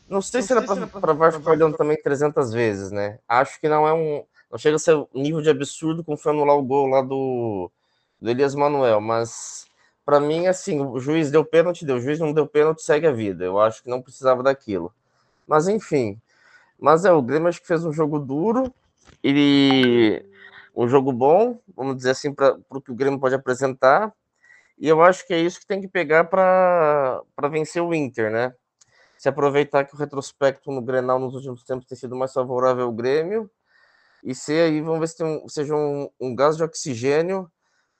não 0.08 0.22
sei 0.22 0.42
se 0.42 0.52
era 0.52 0.62
para 0.62 1.32
ficar 1.32 1.50
olhando 1.50 1.76
também 1.76 2.00
300 2.00 2.52
vezes, 2.52 2.90
né? 2.90 3.18
Acho 3.28 3.60
que 3.60 3.68
não 3.68 3.86
é 3.86 3.92
um. 3.92 4.24
Não 4.50 4.58
chega 4.58 4.76
a 4.76 4.78
ser 4.78 4.94
um 4.94 5.08
nível 5.14 5.42
de 5.42 5.50
absurdo 5.50 6.02
como 6.02 6.16
foi 6.16 6.32
anular 6.32 6.56
o 6.56 6.62
gol 6.62 6.86
lá 6.86 7.02
do, 7.02 7.70
do 8.20 8.30
Elias 8.30 8.54
Manuel, 8.54 9.00
mas 9.00 9.66
para 10.06 10.18
mim, 10.20 10.46
assim, 10.46 10.80
o 10.80 10.98
juiz 10.98 11.30
deu 11.30 11.44
pênalti, 11.44 11.84
deu. 11.84 11.96
O 11.96 12.00
juiz 12.00 12.18
não 12.18 12.32
deu 12.32 12.46
pênalti, 12.46 12.82
segue 12.82 13.06
a 13.06 13.12
vida. 13.12 13.44
Eu 13.44 13.60
acho 13.60 13.82
que 13.82 13.90
não 13.90 14.00
precisava 14.00 14.42
daquilo. 14.42 14.90
Mas 15.46 15.68
enfim. 15.68 16.18
Mas 16.80 17.04
é, 17.04 17.12
o 17.12 17.20
Grêmio 17.20 17.48
acho 17.48 17.60
que 17.60 17.66
fez 17.66 17.84
um 17.84 17.92
jogo 17.92 18.18
duro 18.18 18.72
e 19.22 20.24
um 20.74 20.88
jogo 20.88 21.12
bom, 21.12 21.60
vamos 21.76 21.96
dizer 21.96 22.10
assim, 22.12 22.32
para 22.32 22.56
o 22.70 22.80
que 22.80 22.92
o 22.92 22.94
Grêmio 22.94 23.20
pode 23.20 23.34
apresentar. 23.34 24.12
E 24.78 24.88
eu 24.88 25.02
acho 25.02 25.26
que 25.26 25.34
é 25.34 25.40
isso 25.40 25.60
que 25.60 25.66
tem 25.66 25.80
que 25.80 25.88
pegar 25.88 26.24
para 26.24 27.22
vencer 27.50 27.82
o 27.82 27.92
Inter, 27.92 28.30
né? 28.30 28.54
Se 29.18 29.28
aproveitar 29.28 29.84
que 29.84 29.94
o 29.94 29.98
retrospecto 29.98 30.70
no 30.70 30.80
Grenal 30.80 31.18
nos 31.18 31.34
últimos 31.34 31.64
tempos 31.64 31.86
tem 31.86 31.98
sido 31.98 32.16
mais 32.16 32.32
favorável 32.32 32.84
ao 32.84 32.92
Grêmio 32.92 33.50
e 34.22 34.34
ser 34.34 34.68
aí, 34.68 34.80
vamos 34.80 35.00
ver 35.00 35.08
se 35.08 35.24
um, 35.24 35.48
seja 35.48 35.74
um, 35.74 36.08
um 36.20 36.34
gás 36.34 36.56
de 36.56 36.62
oxigênio 36.62 37.50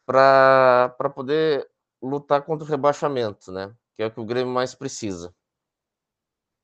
para 0.07 1.13
poder 1.15 1.67
lutar 2.03 2.43
contra 2.43 2.65
o 2.65 2.69
rebaixamento, 2.69 3.53
né? 3.53 3.73
Que 3.97 4.03
é 4.03 4.07
o 4.07 4.11
que 4.11 4.21
o 4.21 4.25
Grêmio 4.25 4.53
mais 4.53 4.75
precisa. 4.75 5.35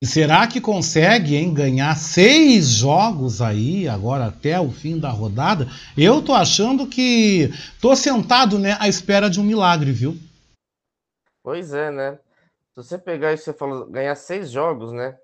E 0.03 0.07
será 0.07 0.47
que 0.47 0.61
consegue 0.61 1.35
hein, 1.35 1.53
ganhar 1.53 1.97
seis 1.97 2.69
jogos 2.69 3.41
aí, 3.41 3.89
agora 3.89 4.27
até 4.27 4.61
o 4.61 4.71
fim 4.71 4.99
da 4.99 5.11
rodada? 5.11 5.67
Eu 5.97 6.23
tô 6.23 6.35
achando 6.35 6.87
que 6.87 7.51
tô 7.81 7.97
sentado 7.97 8.59
né, 8.59 8.77
à 8.81 8.89
espera 8.89 9.31
de 9.31 9.41
um 9.41 9.45
milagre, 9.45 9.93
viu? 9.93 10.17
Pois 11.43 11.73
é, 11.73 11.91
né? 11.91 12.19
Se 12.75 12.83
você 12.83 12.99
pegar 12.99 13.33
e 13.33 13.39
você 13.39 13.53
falou, 13.53 13.87
ganhar 13.87 14.17
seis 14.17 14.51
jogos, 14.51 14.93
né? 14.93 15.17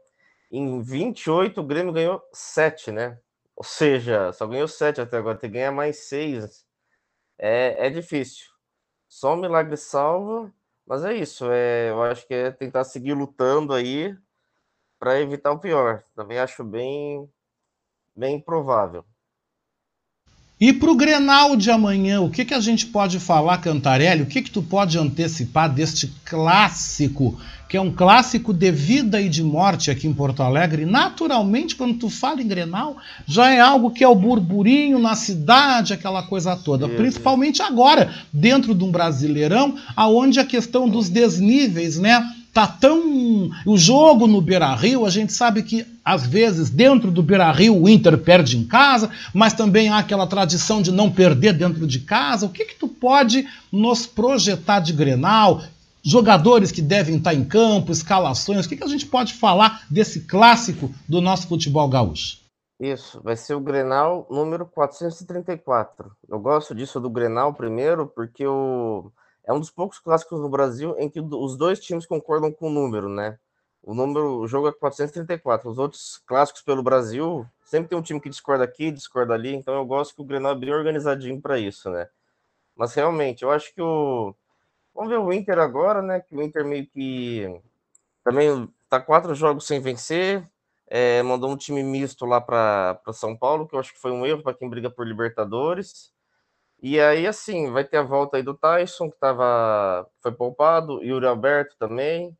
Em 0.52 0.80
28, 0.80 1.60
o 1.60 1.64
Grêmio 1.64 1.92
ganhou 1.92 2.22
sete, 2.32 2.92
né? 2.92 3.18
Ou 3.56 3.64
seja, 3.64 4.32
só 4.32 4.46
ganhou 4.46 4.68
sete 4.68 5.00
até 5.00 5.16
agora, 5.16 5.36
tem 5.36 5.50
que 5.50 5.54
ganhar 5.58 5.72
mais 5.72 6.04
seis. 6.08 6.64
É, 7.38 7.86
é 7.88 7.90
difícil. 7.90 8.46
Só 9.08 9.34
um 9.34 9.38
milagre 9.40 9.76
salva, 9.76 10.52
mas 10.86 11.04
é 11.04 11.14
isso. 11.14 11.50
É, 11.50 11.90
eu 11.90 12.02
acho 12.04 12.26
que 12.26 12.34
é 12.34 12.50
tentar 12.52 12.84
seguir 12.84 13.14
lutando 13.14 13.74
aí 13.74 14.16
para 14.98 15.20
evitar 15.20 15.52
o 15.52 15.60
pior. 15.60 16.04
Também 16.14 16.38
acho 16.38 16.64
bem, 16.64 17.28
bem 18.16 18.40
provável. 18.40 19.04
E 20.60 20.74
para 20.74 20.90
o 20.90 20.94
Grenal 20.94 21.56
de 21.56 21.70
amanhã, 21.70 22.20
o 22.20 22.28
que, 22.28 22.44
que 22.44 22.52
a 22.52 22.60
gente 22.60 22.84
pode 22.84 23.18
falar, 23.18 23.56
Cantarelli? 23.62 24.20
O 24.20 24.26
que, 24.26 24.42
que 24.42 24.50
tu 24.50 24.60
pode 24.60 24.98
antecipar 24.98 25.72
deste 25.72 26.12
clássico, 26.22 27.40
que 27.66 27.78
é 27.78 27.80
um 27.80 27.90
clássico 27.90 28.52
de 28.52 28.70
vida 28.70 29.22
e 29.22 29.30
de 29.30 29.42
morte 29.42 29.90
aqui 29.90 30.06
em 30.06 30.12
Porto 30.12 30.42
Alegre? 30.42 30.84
Naturalmente, 30.84 31.74
quando 31.74 31.94
tu 31.94 32.10
fala 32.10 32.42
em 32.42 32.46
Grenal, 32.46 32.98
já 33.26 33.50
é 33.50 33.58
algo 33.58 33.90
que 33.90 34.04
é 34.04 34.08
o 34.08 34.14
burburinho 34.14 34.98
na 34.98 35.14
cidade, 35.14 35.94
aquela 35.94 36.24
coisa 36.24 36.54
toda. 36.54 36.86
Principalmente 36.90 37.62
agora, 37.62 38.12
dentro 38.30 38.74
de 38.74 38.84
um 38.84 38.90
brasileirão, 38.90 39.76
aonde 39.96 40.40
a 40.40 40.44
questão 40.44 40.86
dos 40.86 41.08
desníveis, 41.08 41.98
né? 41.98 42.22
Tá 42.52 42.66
tão. 42.66 43.50
O 43.66 43.76
jogo 43.76 44.26
no 44.26 44.40
Beira 44.40 44.74
Rio, 44.74 45.06
a 45.06 45.10
gente 45.10 45.32
sabe 45.32 45.62
que 45.62 45.86
às 46.04 46.26
vezes 46.26 46.70
dentro 46.70 47.10
do 47.10 47.22
Beira 47.22 47.50
Rio 47.52 47.80
o 47.80 47.88
Inter 47.88 48.18
perde 48.18 48.56
em 48.56 48.66
casa, 48.66 49.10
mas 49.32 49.52
também 49.52 49.88
há 49.88 49.98
aquela 49.98 50.26
tradição 50.26 50.82
de 50.82 50.90
não 50.90 51.10
perder 51.10 51.52
dentro 51.52 51.86
de 51.86 52.00
casa. 52.00 52.46
O 52.46 52.50
que, 52.50 52.64
que 52.64 52.74
tu 52.74 52.88
pode 52.88 53.46
nos 53.70 54.06
projetar 54.06 54.80
de 54.80 54.92
Grenal? 54.92 55.62
Jogadores 56.02 56.72
que 56.72 56.80
devem 56.80 57.16
estar 57.16 57.34
em 57.34 57.44
campo, 57.44 57.92
escalações, 57.92 58.64
o 58.64 58.68
que, 58.68 58.76
que 58.76 58.84
a 58.84 58.88
gente 58.88 59.04
pode 59.04 59.34
falar 59.34 59.82
desse 59.90 60.20
clássico 60.20 60.90
do 61.06 61.20
nosso 61.20 61.46
futebol 61.46 61.86
gaúcho? 61.88 62.38
Isso, 62.80 63.20
vai 63.22 63.36
ser 63.36 63.54
o 63.54 63.60
Grenal 63.60 64.26
número 64.30 64.64
434. 64.64 66.10
Eu 66.26 66.40
gosto 66.40 66.74
disso 66.74 66.98
do 66.98 67.10
Grenal 67.10 67.52
primeiro, 67.52 68.06
porque 68.06 68.46
o, 68.46 69.12
é 69.50 69.52
um 69.52 69.60
dos 69.60 69.70
poucos 69.70 69.98
clássicos 69.98 70.40
no 70.40 70.48
Brasil 70.48 70.94
em 70.98 71.08
que 71.08 71.20
os 71.20 71.56
dois 71.56 71.80
times 71.80 72.06
concordam 72.06 72.52
com 72.52 72.68
o 72.68 72.70
número, 72.70 73.08
né? 73.08 73.36
O 73.82 73.94
número, 73.94 74.38
o 74.38 74.46
jogo 74.46 74.68
é 74.68 74.72
434. 74.72 75.68
Os 75.68 75.78
outros 75.78 76.22
clássicos 76.24 76.62
pelo 76.62 76.82
Brasil, 76.82 77.44
sempre 77.64 77.88
tem 77.88 77.98
um 77.98 78.02
time 78.02 78.20
que 78.20 78.28
discorda 78.28 78.62
aqui, 78.62 78.92
discorda 78.92 79.34
ali, 79.34 79.54
então 79.54 79.74
eu 79.74 79.84
gosto 79.84 80.14
que 80.14 80.22
o 80.22 80.24
Grenal 80.24 80.52
é 80.52 80.54
bem 80.54 80.72
organizadinho 80.72 81.40
para 81.40 81.58
isso, 81.58 81.90
né? 81.90 82.08
Mas 82.76 82.94
realmente, 82.94 83.42
eu 83.42 83.50
acho 83.50 83.74
que 83.74 83.82
o 83.82 84.34
Vamos 84.94 85.10
ver 85.10 85.18
o 85.18 85.32
Inter 85.32 85.58
agora, 85.58 86.02
né? 86.02 86.20
Que 86.20 86.36
o 86.36 86.42
Inter 86.42 86.64
meio 86.64 86.86
que 86.86 87.60
também 88.22 88.68
tá 88.88 89.00
quatro 89.00 89.34
jogos 89.34 89.66
sem 89.66 89.80
vencer, 89.80 90.44
é, 90.86 91.22
mandou 91.22 91.50
um 91.50 91.56
time 91.56 91.82
misto 91.82 92.26
lá 92.26 92.40
para 92.40 93.00
São 93.12 93.36
Paulo, 93.36 93.66
que 93.66 93.74
eu 93.74 93.80
acho 93.80 93.92
que 93.92 94.00
foi 94.00 94.10
um 94.10 94.26
erro 94.26 94.42
para 94.42 94.54
quem 94.54 94.68
briga 94.68 94.90
por 94.90 95.06
Libertadores. 95.06 96.12
E 96.82 96.98
aí, 96.98 97.26
assim, 97.26 97.70
vai 97.70 97.84
ter 97.84 97.98
a 97.98 98.02
volta 98.02 98.38
aí 98.38 98.42
do 98.42 98.54
Tyson, 98.54 99.10
que 99.10 99.18
tava, 99.18 100.08
foi 100.20 100.32
poupado, 100.32 101.02
Yuri 101.02 101.26
Alberto 101.26 101.76
também. 101.78 102.36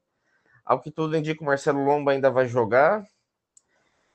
Ao 0.65 0.81
que 0.81 0.91
tudo 0.91 1.17
indica, 1.17 1.43
o 1.43 1.47
Marcelo 1.47 1.85
Lomba 1.85 2.13
ainda 2.13 2.31
vai 2.31 2.47
jogar. 2.47 3.07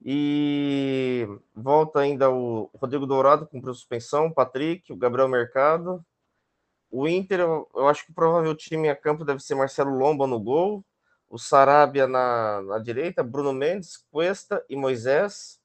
E 0.03 1.27
volta 1.53 1.99
ainda 1.99 2.29
o 2.31 2.69
Rodrigo 2.75 3.05
Dourado 3.05 3.47
com 3.47 3.61
suspensão, 3.61 4.27
o 4.27 4.33
Patrick, 4.33 4.91
o 4.91 4.95
Gabriel 4.97 5.27
Mercado. 5.27 6.03
O 6.89 7.07
Inter, 7.07 7.41
eu, 7.41 7.87
acho 7.87 8.05
que 8.05 8.11
o 8.11 8.15
provável 8.15 8.55
time 8.55 8.89
a 8.89 8.95
campo 8.95 9.25
deve 9.25 9.41
ser 9.41 9.55
Marcelo 9.55 9.97
Lomba 9.97 10.25
no 10.25 10.39
gol, 10.39 10.85
o 11.29 11.37
Sarabia 11.37 12.07
na, 12.07 12.61
na 12.61 12.79
direita, 12.79 13.23
Bruno 13.23 13.53
Mendes, 13.53 13.97
Cuesta 14.11 14.63
e 14.69 14.75
Moisés. 14.75 15.59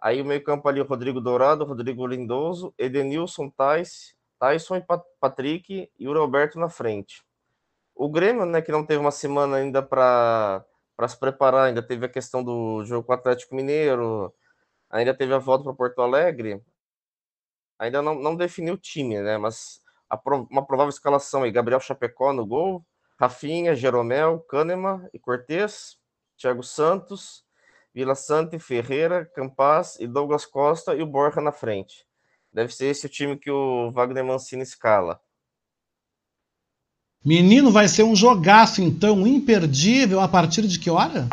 Aí 0.00 0.22
o 0.22 0.24
meio-campo 0.24 0.66
ali, 0.68 0.80
o 0.80 0.84
Rodrigo 0.84 1.20
Dourado, 1.20 1.64
Rodrigo 1.64 2.06
Lindoso, 2.06 2.72
Edenilson, 2.78 3.50
Tais, 3.50 4.14
Tyson 4.38 4.76
e 4.76 4.84
Patrick 5.20 5.90
e 5.98 6.08
o 6.08 6.14
Roberto 6.14 6.58
na 6.58 6.70
frente. 6.70 7.22
O 7.94 8.08
Grêmio, 8.08 8.46
né, 8.46 8.62
que 8.62 8.72
não 8.72 8.86
teve 8.86 8.98
uma 8.98 9.10
semana 9.10 9.58
ainda 9.58 9.82
para 9.82 10.64
se 11.06 11.18
preparar, 11.18 11.66
ainda 11.66 11.82
teve 11.82 12.06
a 12.06 12.08
questão 12.08 12.42
do 12.42 12.82
jogo 12.84 13.06
com 13.06 13.12
o 13.12 13.14
Atlético 13.14 13.54
Mineiro, 13.54 14.34
ainda 14.88 15.12
teve 15.12 15.34
a 15.34 15.38
volta 15.38 15.64
para 15.64 15.74
Porto 15.74 16.00
Alegre, 16.00 16.62
ainda 17.78 18.00
não, 18.00 18.14
não 18.14 18.34
definiu 18.34 18.74
o 18.74 18.78
time, 18.78 19.20
né? 19.20 19.36
Mas 19.36 19.82
a, 20.08 20.18
uma 20.50 20.66
provável 20.66 20.88
escalação 20.88 21.42
aí: 21.42 21.52
Gabriel 21.52 21.80
Chapecó 21.80 22.32
no 22.32 22.46
gol, 22.46 22.82
Rafinha, 23.18 23.74
Jeromel, 23.74 24.40
Kahneman 24.48 25.08
e 25.12 25.18
Cortez, 25.18 25.98
Thiago 26.38 26.62
Santos, 26.62 27.44
Vila 27.94 28.14
Santa 28.14 28.58
Ferreira, 28.58 29.24
Campas 29.34 29.98
e 29.98 30.06
Douglas 30.06 30.46
Costa 30.46 30.94
e 30.94 31.02
o 31.02 31.06
Borja 31.06 31.40
na 31.40 31.52
frente. 31.52 32.06
Deve 32.52 32.74
ser 32.74 32.86
esse 32.86 33.06
o 33.06 33.08
time 33.08 33.36
que 33.36 33.50
o 33.50 33.90
Wagner 33.92 34.24
Mancini 34.24 34.62
escala. 34.62 35.20
Menino, 37.24 37.70
vai 37.70 37.86
ser 37.86 38.02
um 38.02 38.16
jogaço 38.16 38.80
então, 38.80 39.26
imperdível, 39.26 40.20
a 40.20 40.28
partir 40.28 40.66
de 40.66 40.78
que 40.78 40.90
hora? 40.90 41.28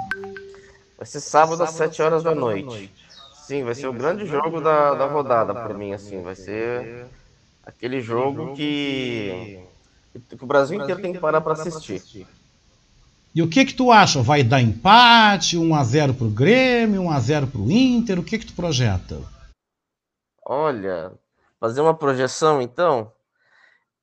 Vai 0.97 1.05
ser 1.05 1.21
sábado, 1.21 1.63
às 1.63 1.71
7 1.71 2.01
horas 2.01 2.23
da 2.23 2.35
noite. 2.35 2.91
Sim, 3.33 3.63
vai 3.63 3.73
ser 3.73 3.87
o 3.87 3.93
grande 3.93 4.25
jogo 4.25 4.59
da, 4.59 4.93
da 4.93 5.05
rodada 5.05 5.53
para 5.53 5.73
mim, 5.73 5.93
assim. 5.93 6.21
Vai 6.21 6.35
ser 6.35 7.05
aquele 7.63 8.01
jogo 8.01 8.53
que, 8.53 9.63
que 10.29 10.43
o 10.43 10.47
Brasil 10.47 10.81
inteiro 10.81 11.01
tem 11.01 11.13
que 11.13 11.19
parar 11.19 11.39
para 11.39 11.53
assistir. 11.53 12.27
E 13.37 13.41
o 13.43 13.47
que 13.47 13.65
que 13.65 13.73
tu 13.75 13.91
acha? 13.91 14.19
Vai 14.19 14.41
dar 14.41 14.63
empate, 14.63 15.59
1 15.59 15.75
a 15.75 15.83
0 15.83 16.15
pro 16.15 16.27
Grêmio, 16.27 17.03
1 17.03 17.11
a 17.11 17.19
0 17.19 17.45
pro 17.45 17.69
Inter? 17.69 18.17
O 18.17 18.23
que 18.23 18.39
que 18.39 18.47
tu 18.47 18.53
projeta? 18.53 19.21
Olha, 20.43 21.11
fazer 21.59 21.81
uma 21.81 21.93
projeção 21.93 22.59
então, 22.59 23.11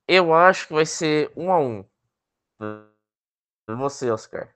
eu 0.06 0.32
acho 0.32 0.69
que 0.69 0.73
vai 0.73 0.86
ser 0.86 1.32
1 1.36 1.51
a 1.51 1.59
1. 1.59 1.85
Você, 3.77 4.09
Oscar. 4.09 4.51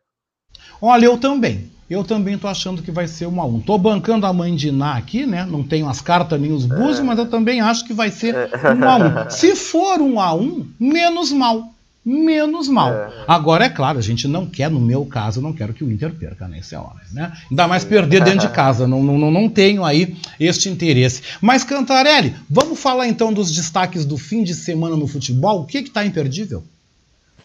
Olha, 0.80 1.06
eu 1.06 1.18
também. 1.18 1.72
Eu 1.90 2.04
também 2.04 2.38
tô 2.38 2.46
achando 2.46 2.80
que 2.80 2.92
vai 2.92 3.08
ser 3.08 3.26
1 3.26 3.40
a 3.40 3.46
1. 3.46 3.60
Tô 3.62 3.76
bancando 3.78 4.26
a 4.26 4.32
mãe 4.32 4.54
de 4.54 4.68
Iná 4.68 4.96
aqui, 4.96 5.26
né? 5.26 5.44
Não 5.44 5.64
tenho 5.64 5.88
as 5.88 6.00
cartas 6.00 6.40
nem 6.40 6.52
os 6.52 6.66
búzios, 6.66 7.00
é. 7.00 7.02
mas 7.02 7.18
eu 7.18 7.28
também 7.28 7.60
acho 7.60 7.84
que 7.84 7.92
vai 7.92 8.12
ser 8.12 8.48
1 8.54 8.88
a 8.88 9.24
1. 9.26 9.30
Se 9.34 9.56
for 9.56 10.00
1 10.00 10.20
a 10.20 10.34
1, 10.34 10.74
menos 10.78 11.32
mal 11.32 11.74
menos 12.08 12.68
mal. 12.68 12.92
É. 12.92 13.24
Agora, 13.26 13.66
é 13.66 13.68
claro, 13.68 13.98
a 13.98 14.02
gente 14.02 14.26
não 14.26 14.46
quer, 14.46 14.70
no 14.70 14.80
meu 14.80 15.04
caso, 15.04 15.38
eu 15.38 15.42
não 15.42 15.52
quero 15.52 15.74
que 15.74 15.84
o 15.84 15.90
Inter 15.92 16.14
perca 16.14 16.48
nesse 16.48 16.74
né? 16.74 16.80
hora, 16.80 17.00
né? 17.12 17.32
Ainda 17.50 17.68
mais 17.68 17.84
perder 17.84 18.24
dentro 18.24 18.48
de 18.48 18.54
casa, 18.54 18.88
não, 18.88 19.02
não, 19.02 19.30
não 19.30 19.48
tenho 19.48 19.84
aí 19.84 20.16
este 20.40 20.68
interesse. 20.68 21.22
Mas, 21.40 21.64
Cantarelli, 21.64 22.34
vamos 22.48 22.80
falar 22.80 23.06
então 23.06 23.32
dos 23.32 23.54
destaques 23.54 24.06
do 24.06 24.16
fim 24.16 24.42
de 24.42 24.54
semana 24.54 24.96
no 24.96 25.06
futebol? 25.06 25.60
O 25.60 25.66
que 25.66 25.78
está 25.78 26.04
imperdível? 26.04 26.64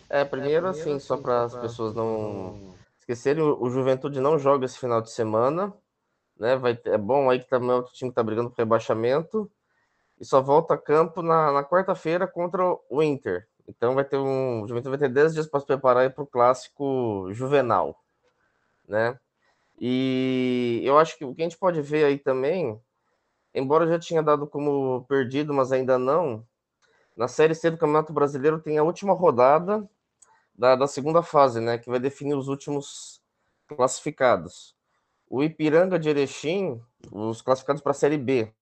É, 0.10 0.24
primeiro, 0.24 0.68
assim, 0.68 0.98
só 1.00 1.18
para 1.18 1.44
as 1.44 1.56
pessoas 1.56 1.94
não 1.94 2.74
esquecerem, 3.00 3.44
o 3.44 3.70
Juventude 3.70 4.22
não 4.22 4.40
joga 4.40 4.66
esse 4.66 4.80
final 4.80 5.02
de 5.02 5.12
semana, 5.12 5.74
né? 6.40 6.56
Vai, 6.56 6.80
é 6.86 6.98
bom 6.98 7.30
aí 7.30 7.40
que 7.40 7.50
também 7.50 7.72
é 7.72 7.74
outro 7.74 7.94
time 7.94 8.10
que 8.10 8.14
está 8.14 8.24
brigando 8.24 8.50
por 8.50 8.58
rebaixamento, 8.58 9.50
e 10.20 10.26
só 10.26 10.42
volta 10.42 10.76
a 10.76 10.78
campo 10.78 11.22
na, 11.22 11.52
na 11.52 11.64
quarta-feira 11.64 12.26
contra 12.26 12.64
o 12.90 13.04
Inter. 13.04 13.46
Então 13.68 13.96
vai 13.96 14.04
ter 14.04 14.18
um. 14.18 14.64
O 14.64 14.68
vai 14.68 14.98
ter 14.98 15.10
10 15.10 15.34
dias 15.34 15.48
para 15.48 15.60
se 15.60 15.66
preparar 15.66 16.10
para 16.12 16.24
o 16.24 16.28
clássico 16.28 17.28
juvenal, 17.32 18.04
né? 18.88 19.20
E 19.80 20.82
eu 20.84 20.98
acho 20.98 21.18
que 21.18 21.26
o 21.26 21.34
que 21.34 21.42
a 21.42 21.46
gente 21.46 21.58
pode 21.58 21.82
ver 21.82 22.06
aí 22.06 22.18
também, 22.18 22.80
embora 23.54 23.88
já 23.88 24.00
tinha 24.00 24.22
dado 24.22 24.48
como 24.48 25.06
perdido, 25.08 25.54
mas 25.54 25.72
ainda 25.72 25.98
não, 25.98 26.46
na 27.16 27.28
Série 27.28 27.56
C 27.56 27.72
do 27.72 27.78
Campeonato 27.78 28.14
Brasileiro 28.14 28.60
tem 28.60 28.78
a 28.78 28.84
última 28.84 29.14
rodada 29.14 29.88
da, 30.56 30.76
da 30.76 30.88
segunda 30.88 31.24
fase, 31.24 31.60
né? 31.60 31.78
Que 31.78 31.90
vai 31.90 32.00
definir 32.00 32.36
os 32.36 32.48
últimos 32.48 33.22
classificados. 33.68 34.76
O 35.30 35.44
Ipiranga 35.44 35.98
de 35.98 36.10
Erechim, 36.10 36.82
os 37.12 37.42
classificados 37.42 37.82
para 37.82 37.92
a 37.92 37.96
Série 37.96 38.18
B, 38.18 38.54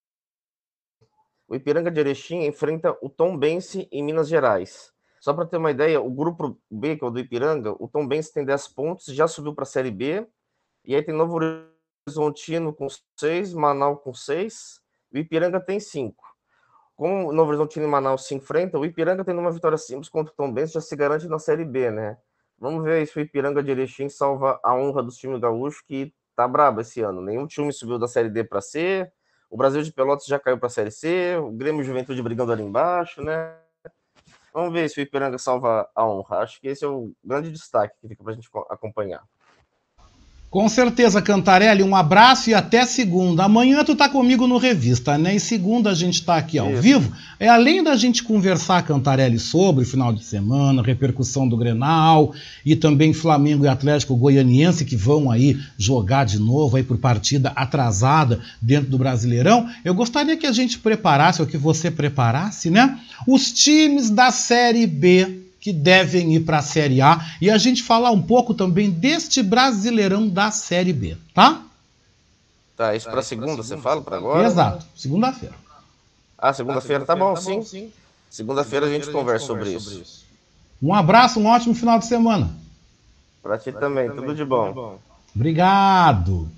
o 1.51 1.55
Ipiranga 1.55 1.91
de 1.91 1.99
Erechim 1.99 2.45
enfrenta 2.45 2.97
o 3.01 3.09
Tom 3.09 3.37
Bense 3.37 3.85
em 3.91 4.01
Minas 4.01 4.29
Gerais. 4.29 4.93
Só 5.19 5.33
para 5.33 5.45
ter 5.45 5.57
uma 5.57 5.69
ideia, 5.69 5.99
o 5.99 6.09
grupo 6.09 6.57
B, 6.71 6.95
que 6.95 7.03
é 7.03 7.07
o 7.07 7.09
do 7.09 7.19
Ipiranga, 7.19 7.75
o 7.77 7.89
Tom 7.89 8.07
Bense 8.07 8.33
tem 8.33 8.45
10 8.45 8.69
pontos, 8.69 9.07
já 9.07 9.27
subiu 9.27 9.53
para 9.53 9.63
a 9.63 9.65
Série 9.65 9.91
B. 9.91 10.25
E 10.85 10.95
aí 10.95 11.03
tem 11.03 11.13
Novo 11.13 11.37
Horizontino 12.07 12.73
com 12.73 12.87
6, 13.19 13.53
Manaus 13.53 13.99
com 14.01 14.13
6, 14.13 14.81
o 15.13 15.17
Ipiranga 15.17 15.59
tem 15.59 15.77
5. 15.77 16.23
Como 16.95 17.27
o 17.27 17.33
Novo 17.33 17.49
Horizontino 17.49 17.85
e 17.85 17.89
Manaus 17.89 18.27
se 18.27 18.33
enfrentam, 18.33 18.79
o 18.79 18.85
Ipiranga 18.85 19.25
tendo 19.25 19.41
uma 19.41 19.51
vitória 19.51 19.77
simples 19.77 20.07
contra 20.07 20.31
o 20.31 20.35
Tom 20.37 20.53
Bense 20.53 20.75
já 20.75 20.81
se 20.81 20.95
garante 20.95 21.27
na 21.27 21.37
Série 21.37 21.65
B, 21.65 21.91
né? 21.91 22.17
Vamos 22.57 22.81
ver 22.81 23.05
se 23.05 23.17
o 23.17 23.21
Ipiranga 23.21 23.61
de 23.61 23.71
Erechim 23.71 24.07
salva 24.07 24.57
a 24.63 24.73
honra 24.73 25.03
dos 25.03 25.17
times 25.17 25.41
gaúchos, 25.41 25.81
que 25.81 26.13
tá 26.33 26.47
brabo 26.47 26.79
esse 26.79 27.01
ano. 27.01 27.21
Nenhum 27.21 27.45
time 27.45 27.73
subiu 27.73 27.99
da 27.99 28.07
Série 28.07 28.29
D 28.29 28.41
para 28.41 28.61
C, 28.61 29.11
o 29.51 29.57
Brasil 29.57 29.83
de 29.83 29.91
Pelotas 29.91 30.25
já 30.25 30.39
caiu 30.39 30.57
para 30.57 30.67
a 30.67 30.69
Série 30.69 30.89
C, 30.89 31.35
o 31.35 31.51
Grêmio 31.51 31.83
Juventude 31.83 32.23
brigando 32.23 32.53
ali 32.53 32.63
embaixo, 32.63 33.21
né? 33.21 33.53
Vamos 34.53 34.71
ver 34.71 34.89
se 34.89 34.99
o 34.99 35.01
Ipiranga 35.01 35.37
salva 35.37 35.89
a 35.93 36.05
honra. 36.05 36.39
Acho 36.39 36.59
que 36.59 36.69
esse 36.69 36.85
é 36.85 36.87
o 36.87 37.11
grande 37.23 37.51
destaque 37.51 37.93
que 37.99 38.07
fica 38.07 38.23
para 38.23 38.31
a 38.31 38.35
gente 38.35 38.49
acompanhar. 38.69 39.21
Com 40.51 40.67
certeza, 40.67 41.21
Cantarelli, 41.21 41.81
um 41.81 41.95
abraço 41.95 42.49
e 42.49 42.53
até 42.53 42.85
segunda. 42.85 43.45
Amanhã 43.45 43.85
tu 43.85 43.95
tá 43.95 44.09
comigo 44.09 44.45
no 44.45 44.57
Revista, 44.57 45.17
né? 45.17 45.33
E 45.33 45.39
segunda 45.39 45.91
a 45.91 45.93
gente 45.93 46.21
tá 46.25 46.35
aqui 46.35 46.59
ao 46.59 46.73
Isso. 46.73 46.81
vivo. 46.81 47.13
É 47.39 47.47
além 47.47 47.81
da 47.81 47.95
gente 47.95 48.21
conversar, 48.21 48.83
Cantarelli, 48.83 49.39
sobre 49.39 49.85
final 49.85 50.11
de 50.11 50.25
semana, 50.25 50.83
repercussão 50.83 51.47
do 51.47 51.55
Grenal 51.55 52.33
e 52.65 52.75
também 52.75 53.13
Flamengo 53.13 53.63
e 53.63 53.69
Atlético 53.69 54.13
Goianiense 54.13 54.83
que 54.83 54.97
vão 54.97 55.31
aí 55.31 55.57
jogar 55.77 56.25
de 56.25 56.37
novo 56.37 56.75
aí 56.75 56.83
por 56.83 56.97
partida 56.97 57.53
atrasada 57.55 58.41
dentro 58.61 58.89
do 58.89 58.97
Brasileirão. 58.97 59.69
Eu 59.85 59.95
gostaria 59.95 60.35
que 60.35 60.45
a 60.45 60.51
gente 60.51 60.79
preparasse, 60.79 61.41
ou 61.41 61.47
que 61.47 61.57
você 61.57 61.89
preparasse, 61.89 62.69
né? 62.69 62.99
Os 63.25 63.53
times 63.53 64.09
da 64.09 64.31
Série 64.31 64.85
B 64.85 65.50
que 65.61 65.71
devem 65.71 66.33
ir 66.33 66.39
para 66.41 66.57
a 66.57 66.61
Série 66.63 67.01
A 67.01 67.23
e 67.39 67.49
a 67.49 67.57
gente 67.57 67.83
falar 67.83 68.09
um 68.09 68.21
pouco 68.21 68.53
também 68.53 68.89
deste 68.89 69.43
Brasileirão 69.43 70.27
da 70.27 70.49
Série 70.49 70.91
B, 70.91 71.15
tá? 71.35 71.63
Tá, 72.75 72.95
isso 72.95 73.07
para 73.07 73.21
segunda, 73.21 73.61
você 73.61 73.77
fala 73.77 74.01
para 74.01 74.17
agora? 74.17 74.47
Exato, 74.47 74.83
segunda-feira. 74.95 75.53
Ah, 76.35 76.51
segunda-feira 76.51 77.05
tá 77.05 77.15
bom, 77.15 77.35
tá 77.35 77.41
sim. 77.41 77.61
sim. 77.61 77.91
Segunda-feira 78.27 78.87
a 78.87 78.89
gente 78.89 79.11
conversa 79.11 79.45
sobre 79.45 79.71
isso. 79.71 80.25
Um 80.81 80.95
abraço, 80.95 81.39
um 81.39 81.45
ótimo 81.45 81.75
final 81.75 81.99
de 81.99 82.07
semana. 82.07 82.49
Para 83.43 83.59
ti 83.59 83.71
também, 83.71 84.09
tudo 84.09 84.33
de 84.33 84.43
bom. 84.43 84.99
Obrigado. 85.35 86.49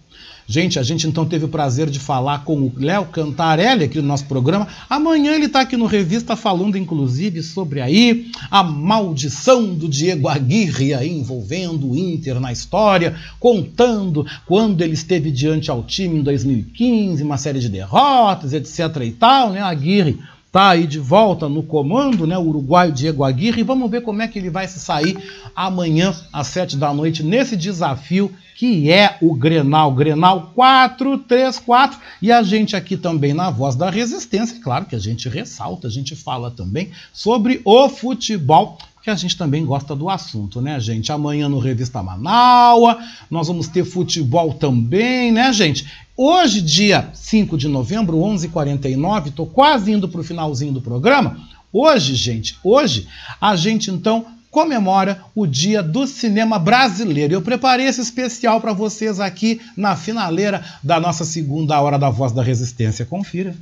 Gente, 0.53 0.77
a 0.77 0.83
gente 0.83 1.07
então 1.07 1.25
teve 1.25 1.45
o 1.45 1.47
prazer 1.47 1.89
de 1.89 1.97
falar 1.97 2.43
com 2.43 2.55
o 2.55 2.71
Léo 2.77 3.05
Cantarelli 3.05 3.85
aqui 3.85 3.99
no 3.99 4.07
nosso 4.07 4.25
programa. 4.25 4.67
Amanhã 4.87 5.33
ele 5.33 5.47
está 5.47 5.61
aqui 5.61 5.75
no 5.75 5.87
Revista 5.87 6.35
falando, 6.35 6.77
inclusive, 6.77 7.41
sobre 7.41 7.81
aí 7.81 8.29
a 8.51 8.61
maldição 8.61 9.73
do 9.73 9.89
Diego 9.89 10.27
Aguirre 10.27 10.93
aí 10.93 11.09
envolvendo 11.09 11.89
o 11.89 11.97
Inter 11.97 12.39
na 12.39 12.51
história, 12.51 13.15
contando 13.39 14.27
quando 14.45 14.83
ele 14.83 14.93
esteve 14.93 15.31
diante 15.31 15.71
ao 15.71 15.81
time 15.81 16.19
em 16.19 16.21
2015, 16.21 17.23
uma 17.23 17.39
série 17.39 17.57
de 17.57 17.67
derrotas, 17.67 18.53
etc 18.53 18.79
e 19.03 19.11
tal, 19.11 19.53
né? 19.53 19.59
Aguirre 19.59 20.19
tá 20.53 20.69
aí 20.69 20.85
de 20.85 20.99
volta 20.99 21.49
no 21.49 21.63
comando, 21.63 22.27
né? 22.27 22.37
O 22.37 22.43
uruguaio 22.43 22.91
Diego 22.91 23.23
Aguirre. 23.23 23.63
Vamos 23.63 23.89
ver 23.89 24.01
como 24.01 24.21
é 24.21 24.27
que 24.27 24.37
ele 24.37 24.51
vai 24.51 24.67
se 24.67 24.79
sair 24.79 25.17
amanhã 25.55 26.15
às 26.31 26.45
sete 26.45 26.77
da 26.77 26.93
noite 26.93 27.23
nesse 27.23 27.57
desafio 27.57 28.31
que 28.55 28.91
é 28.91 29.17
o 29.19 29.33
Grenal, 29.33 29.91
Grenal 29.91 30.51
434. 30.53 31.99
E 32.21 32.31
a 32.31 32.43
gente 32.43 32.75
aqui 32.75 32.95
também 32.95 33.33
na 33.33 33.49
Voz 33.49 33.75
da 33.75 33.89
Resistência, 33.89 34.61
claro 34.61 34.85
que 34.85 34.95
a 34.95 34.99
gente 34.99 35.27
ressalta, 35.27 35.87
a 35.87 35.91
gente 35.91 36.15
fala 36.15 36.51
também 36.51 36.91
sobre 37.11 37.59
o 37.65 37.89
futebol 37.89 38.77
que 39.03 39.09
a 39.09 39.15
gente 39.15 39.35
também 39.35 39.65
gosta 39.65 39.93
do 39.93 40.09
assunto, 40.09 40.61
né, 40.61 40.79
gente? 40.79 41.11
Amanhã 41.11 41.49
no 41.49 41.59
Revista 41.59 42.01
Manaua, 42.01 42.97
nós 43.29 43.49
vamos 43.49 43.67
ter 43.67 43.83
futebol 43.83 44.53
também, 44.53 45.29
né, 45.29 45.51
gente? 45.51 45.85
Hoje, 46.15 46.61
dia 46.61 47.09
5 47.13 47.57
de 47.57 47.67
novembro, 47.67 48.17
11h49, 48.17 49.27
estou 49.27 49.45
quase 49.45 49.91
indo 49.91 50.07
para 50.07 50.21
o 50.21 50.23
finalzinho 50.23 50.71
do 50.71 50.81
programa. 50.81 51.37
Hoje, 51.71 52.15
gente, 52.15 52.57
hoje 52.63 53.05
a 53.41 53.57
gente 53.57 53.91
então 53.91 54.25
comemora 54.49 55.21
o 55.35 55.45
Dia 55.45 55.83
do 55.83 56.07
Cinema 56.07 56.57
Brasileiro. 56.57 57.33
Eu 57.33 57.41
preparei 57.41 57.87
esse 57.87 57.99
especial 57.99 58.61
para 58.61 58.71
vocês 58.71 59.19
aqui 59.19 59.59
na 59.75 59.97
finaleira 59.97 60.63
da 60.81 60.97
nossa 60.97 61.25
segunda 61.25 61.81
hora 61.81 61.99
da 61.99 62.09
Voz 62.09 62.31
da 62.31 62.41
Resistência. 62.41 63.05
Confira. 63.05 63.53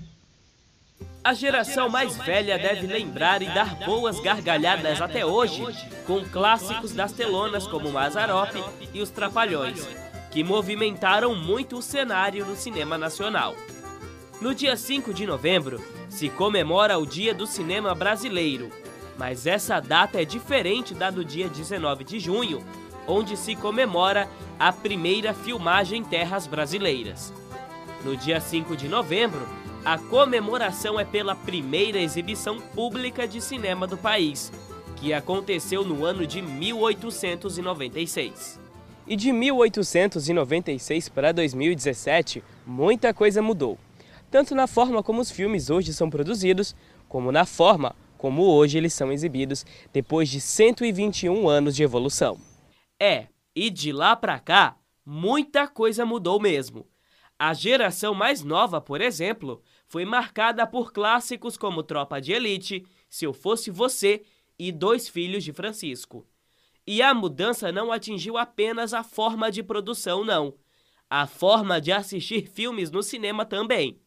A 1.23 1.35
geração 1.35 1.87
mais 1.87 2.17
velha 2.17 2.57
deve 2.57 2.87
lembrar 2.87 3.43
e 3.43 3.45
dar 3.45 3.75
boas 3.85 4.19
gargalhadas 4.19 4.99
até 4.99 5.23
hoje 5.23 5.63
com 6.07 6.25
clássicos 6.25 6.93
das 6.93 7.11
telonas 7.11 7.67
como 7.67 7.91
Mazarop 7.91 8.55
e 8.91 8.99
Os 8.99 9.11
Trapalhões, 9.11 9.87
que 10.31 10.43
movimentaram 10.43 11.35
muito 11.35 11.77
o 11.77 11.81
cenário 11.81 12.43
do 12.43 12.55
cinema 12.55 12.97
nacional. 12.97 13.55
No 14.41 14.55
dia 14.55 14.75
5 14.75 15.13
de 15.13 15.27
novembro, 15.27 15.79
se 16.09 16.27
comemora 16.27 16.97
o 16.97 17.05
Dia 17.05 17.35
do 17.35 17.45
Cinema 17.45 17.93
Brasileiro, 17.93 18.71
mas 19.15 19.45
essa 19.45 19.79
data 19.79 20.19
é 20.19 20.25
diferente 20.25 20.95
da 20.95 21.11
do 21.11 21.23
dia 21.23 21.47
19 21.47 22.03
de 22.03 22.19
junho, 22.19 22.65
onde 23.07 23.37
se 23.37 23.55
comemora 23.55 24.27
a 24.57 24.73
primeira 24.73 25.35
filmagem 25.35 25.99
em 25.99 26.03
terras 26.03 26.47
brasileiras. 26.47 27.31
No 28.03 28.17
dia 28.17 28.41
5 28.41 28.75
de 28.75 28.87
novembro, 28.87 29.47
a 29.83 29.97
comemoração 29.97 30.99
é 30.99 31.05
pela 31.05 31.35
primeira 31.35 31.99
exibição 31.99 32.61
pública 32.61 33.27
de 33.27 33.41
cinema 33.41 33.87
do 33.87 33.97
país, 33.97 34.53
que 34.97 35.11
aconteceu 35.11 35.83
no 35.83 36.05
ano 36.05 36.27
de 36.27 36.39
1896. 36.41 38.59
E 39.07 39.15
de 39.15 39.31
1896 39.31 41.09
para 41.09 41.31
2017, 41.31 42.43
muita 42.65 43.11
coisa 43.11 43.41
mudou, 43.41 43.79
tanto 44.29 44.53
na 44.53 44.67
forma 44.67 45.01
como 45.01 45.19
os 45.19 45.31
filmes 45.31 45.71
hoje 45.71 45.91
são 45.93 46.07
produzidos, 46.09 46.75
como 47.09 47.31
na 47.31 47.45
forma 47.45 47.95
como 48.19 48.43
hoje 48.43 48.77
eles 48.77 48.93
são 48.93 49.11
exibidos 49.11 49.65
depois 49.91 50.29
de 50.29 50.39
121 50.39 51.49
anos 51.49 51.75
de 51.75 51.81
evolução. 51.81 52.37
É, 52.99 53.25
e 53.55 53.71
de 53.71 53.91
lá 53.91 54.15
para 54.15 54.37
cá, 54.37 54.77
muita 55.03 55.67
coisa 55.67 56.05
mudou 56.05 56.39
mesmo. 56.39 56.85
A 57.39 57.55
geração 57.55 58.13
mais 58.13 58.43
nova, 58.43 58.79
por 58.79 59.01
exemplo, 59.01 59.63
foi 59.91 60.05
marcada 60.05 60.65
por 60.65 60.93
clássicos 60.93 61.57
como 61.57 61.83
Tropa 61.83 62.21
de 62.21 62.31
Elite, 62.31 62.87
Se 63.09 63.25
Eu 63.25 63.33
Fosse 63.33 63.69
Você 63.69 64.23
e 64.57 64.71
Dois 64.71 65.09
Filhos 65.09 65.43
de 65.43 65.51
Francisco. 65.51 66.25
E 66.87 67.01
a 67.01 67.13
mudança 67.13 67.73
não 67.73 67.91
atingiu 67.91 68.37
apenas 68.37 68.93
a 68.93 69.03
forma 69.03 69.51
de 69.51 69.61
produção, 69.61 70.23
não. 70.23 70.55
A 71.09 71.27
forma 71.27 71.81
de 71.81 71.91
assistir 71.91 72.47
filmes 72.47 72.89
no 72.89 73.03
cinema 73.03 73.45
também. 73.45 73.99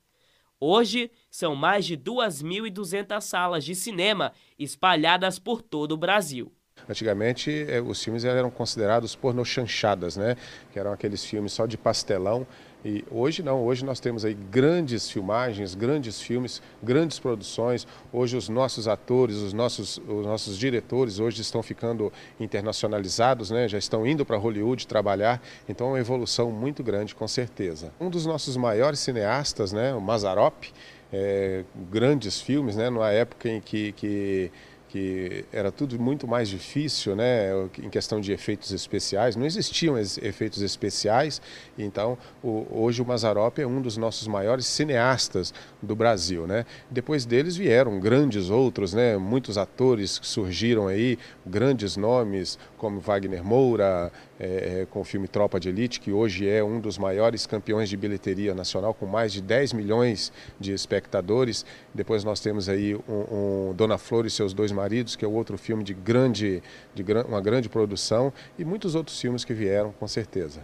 Hoje, 0.58 1.10
são 1.30 1.54
mais 1.54 1.84
de 1.84 1.98
2.200 1.98 3.20
salas 3.20 3.62
de 3.62 3.74
cinema 3.74 4.32
espalhadas 4.58 5.38
por 5.38 5.60
todo 5.60 5.92
o 5.92 5.98
Brasil. 5.98 6.50
Antigamente, 6.88 7.66
eh, 7.68 7.80
os 7.80 8.02
filmes 8.02 8.24
eram 8.24 8.50
considerados 8.50 9.14
pornochanchadas, 9.14 10.16
né? 10.16 10.36
Que 10.72 10.78
eram 10.78 10.92
aqueles 10.92 11.24
filmes 11.24 11.52
só 11.52 11.66
de 11.66 11.78
pastelão 11.78 12.46
e 12.84 13.02
hoje 13.10 13.42
não, 13.42 13.64
hoje 13.64 13.82
nós 13.82 13.98
temos 13.98 14.26
aí 14.26 14.34
grandes 14.34 15.08
filmagens, 15.10 15.74
grandes 15.74 16.20
filmes, 16.20 16.60
grandes 16.82 17.18
produções. 17.18 17.86
Hoje 18.12 18.36
os 18.36 18.50
nossos 18.50 18.86
atores, 18.86 19.36
os 19.36 19.54
nossos, 19.54 19.96
os 20.06 20.26
nossos 20.26 20.58
diretores 20.58 21.18
hoje 21.18 21.40
estão 21.40 21.62
ficando 21.62 22.12
internacionalizados, 22.38 23.50
né? 23.50 23.66
já 23.66 23.78
estão 23.78 24.06
indo 24.06 24.26
para 24.26 24.36
Hollywood 24.36 24.86
trabalhar. 24.86 25.42
Então 25.66 25.86
é 25.86 25.90
uma 25.92 25.98
evolução 25.98 26.50
muito 26.50 26.82
grande, 26.82 27.14
com 27.14 27.26
certeza. 27.26 27.90
Um 27.98 28.10
dos 28.10 28.26
nossos 28.26 28.54
maiores 28.54 28.98
cineastas, 28.98 29.72
né? 29.72 29.94
o 29.94 30.00
Mazarop, 30.00 30.64
é, 31.10 31.64
grandes 31.90 32.38
filmes, 32.42 32.76
né? 32.76 32.90
numa 32.90 33.10
época 33.10 33.48
em 33.48 33.62
que, 33.62 33.92
que 33.92 34.52
que 34.94 35.44
era 35.52 35.72
tudo 35.72 35.98
muito 35.98 36.24
mais 36.24 36.48
difícil, 36.48 37.16
né, 37.16 37.48
em 37.82 37.90
questão 37.90 38.20
de 38.20 38.30
efeitos 38.30 38.70
especiais. 38.70 39.34
Não 39.34 39.44
existiam 39.44 39.98
efeitos 39.98 40.62
especiais, 40.62 41.42
então 41.76 42.16
o, 42.40 42.64
hoje 42.70 43.02
o 43.02 43.04
Mazarop 43.04 43.58
é 43.58 43.66
um 43.66 43.82
dos 43.82 43.96
nossos 43.96 44.28
maiores 44.28 44.66
cineastas 44.66 45.52
do 45.82 45.96
Brasil, 45.96 46.46
né. 46.46 46.64
Depois 46.88 47.26
deles 47.26 47.56
vieram 47.56 47.98
grandes 47.98 48.50
outros, 48.50 48.94
né, 48.94 49.16
muitos 49.16 49.58
atores 49.58 50.16
que 50.16 50.28
surgiram 50.28 50.86
aí, 50.86 51.18
grandes 51.44 51.96
nomes 51.96 52.56
como 52.78 53.00
Wagner 53.00 53.42
Moura, 53.42 54.12
é, 54.38 54.80
é, 54.82 54.86
com 54.90 55.00
o 55.00 55.04
filme 55.04 55.28
Tropa 55.28 55.60
de 55.60 55.68
Elite, 55.68 56.00
que 56.00 56.10
hoje 56.12 56.48
é 56.48 56.62
um 56.62 56.80
dos 56.80 56.98
maiores 56.98 57.46
campeões 57.46 57.88
de 57.88 57.96
bilheteria 57.96 58.54
nacional, 58.54 58.92
com 58.92 59.06
mais 59.06 59.32
de 59.32 59.40
10 59.40 59.72
milhões 59.72 60.32
de 60.58 60.72
espectadores. 60.72 61.64
Depois 61.92 62.24
nós 62.24 62.40
temos 62.40 62.68
aí 62.68 62.94
um, 63.08 63.68
um 63.68 63.74
Dona 63.74 63.98
Flor 63.98 64.26
e 64.26 64.30
seus 64.30 64.52
dois 64.52 64.72
maridos, 64.72 65.16
que 65.16 65.24
é 65.24 65.28
outro 65.28 65.56
filme 65.56 65.84
de 65.84 65.94
grande, 65.94 66.62
de 66.94 67.04
uma 67.28 67.40
grande 67.40 67.68
produção, 67.68 68.32
e 68.58 68.64
muitos 68.64 68.94
outros 68.94 69.20
filmes 69.20 69.44
que 69.44 69.54
vieram, 69.54 69.92
com 69.92 70.08
certeza. 70.08 70.60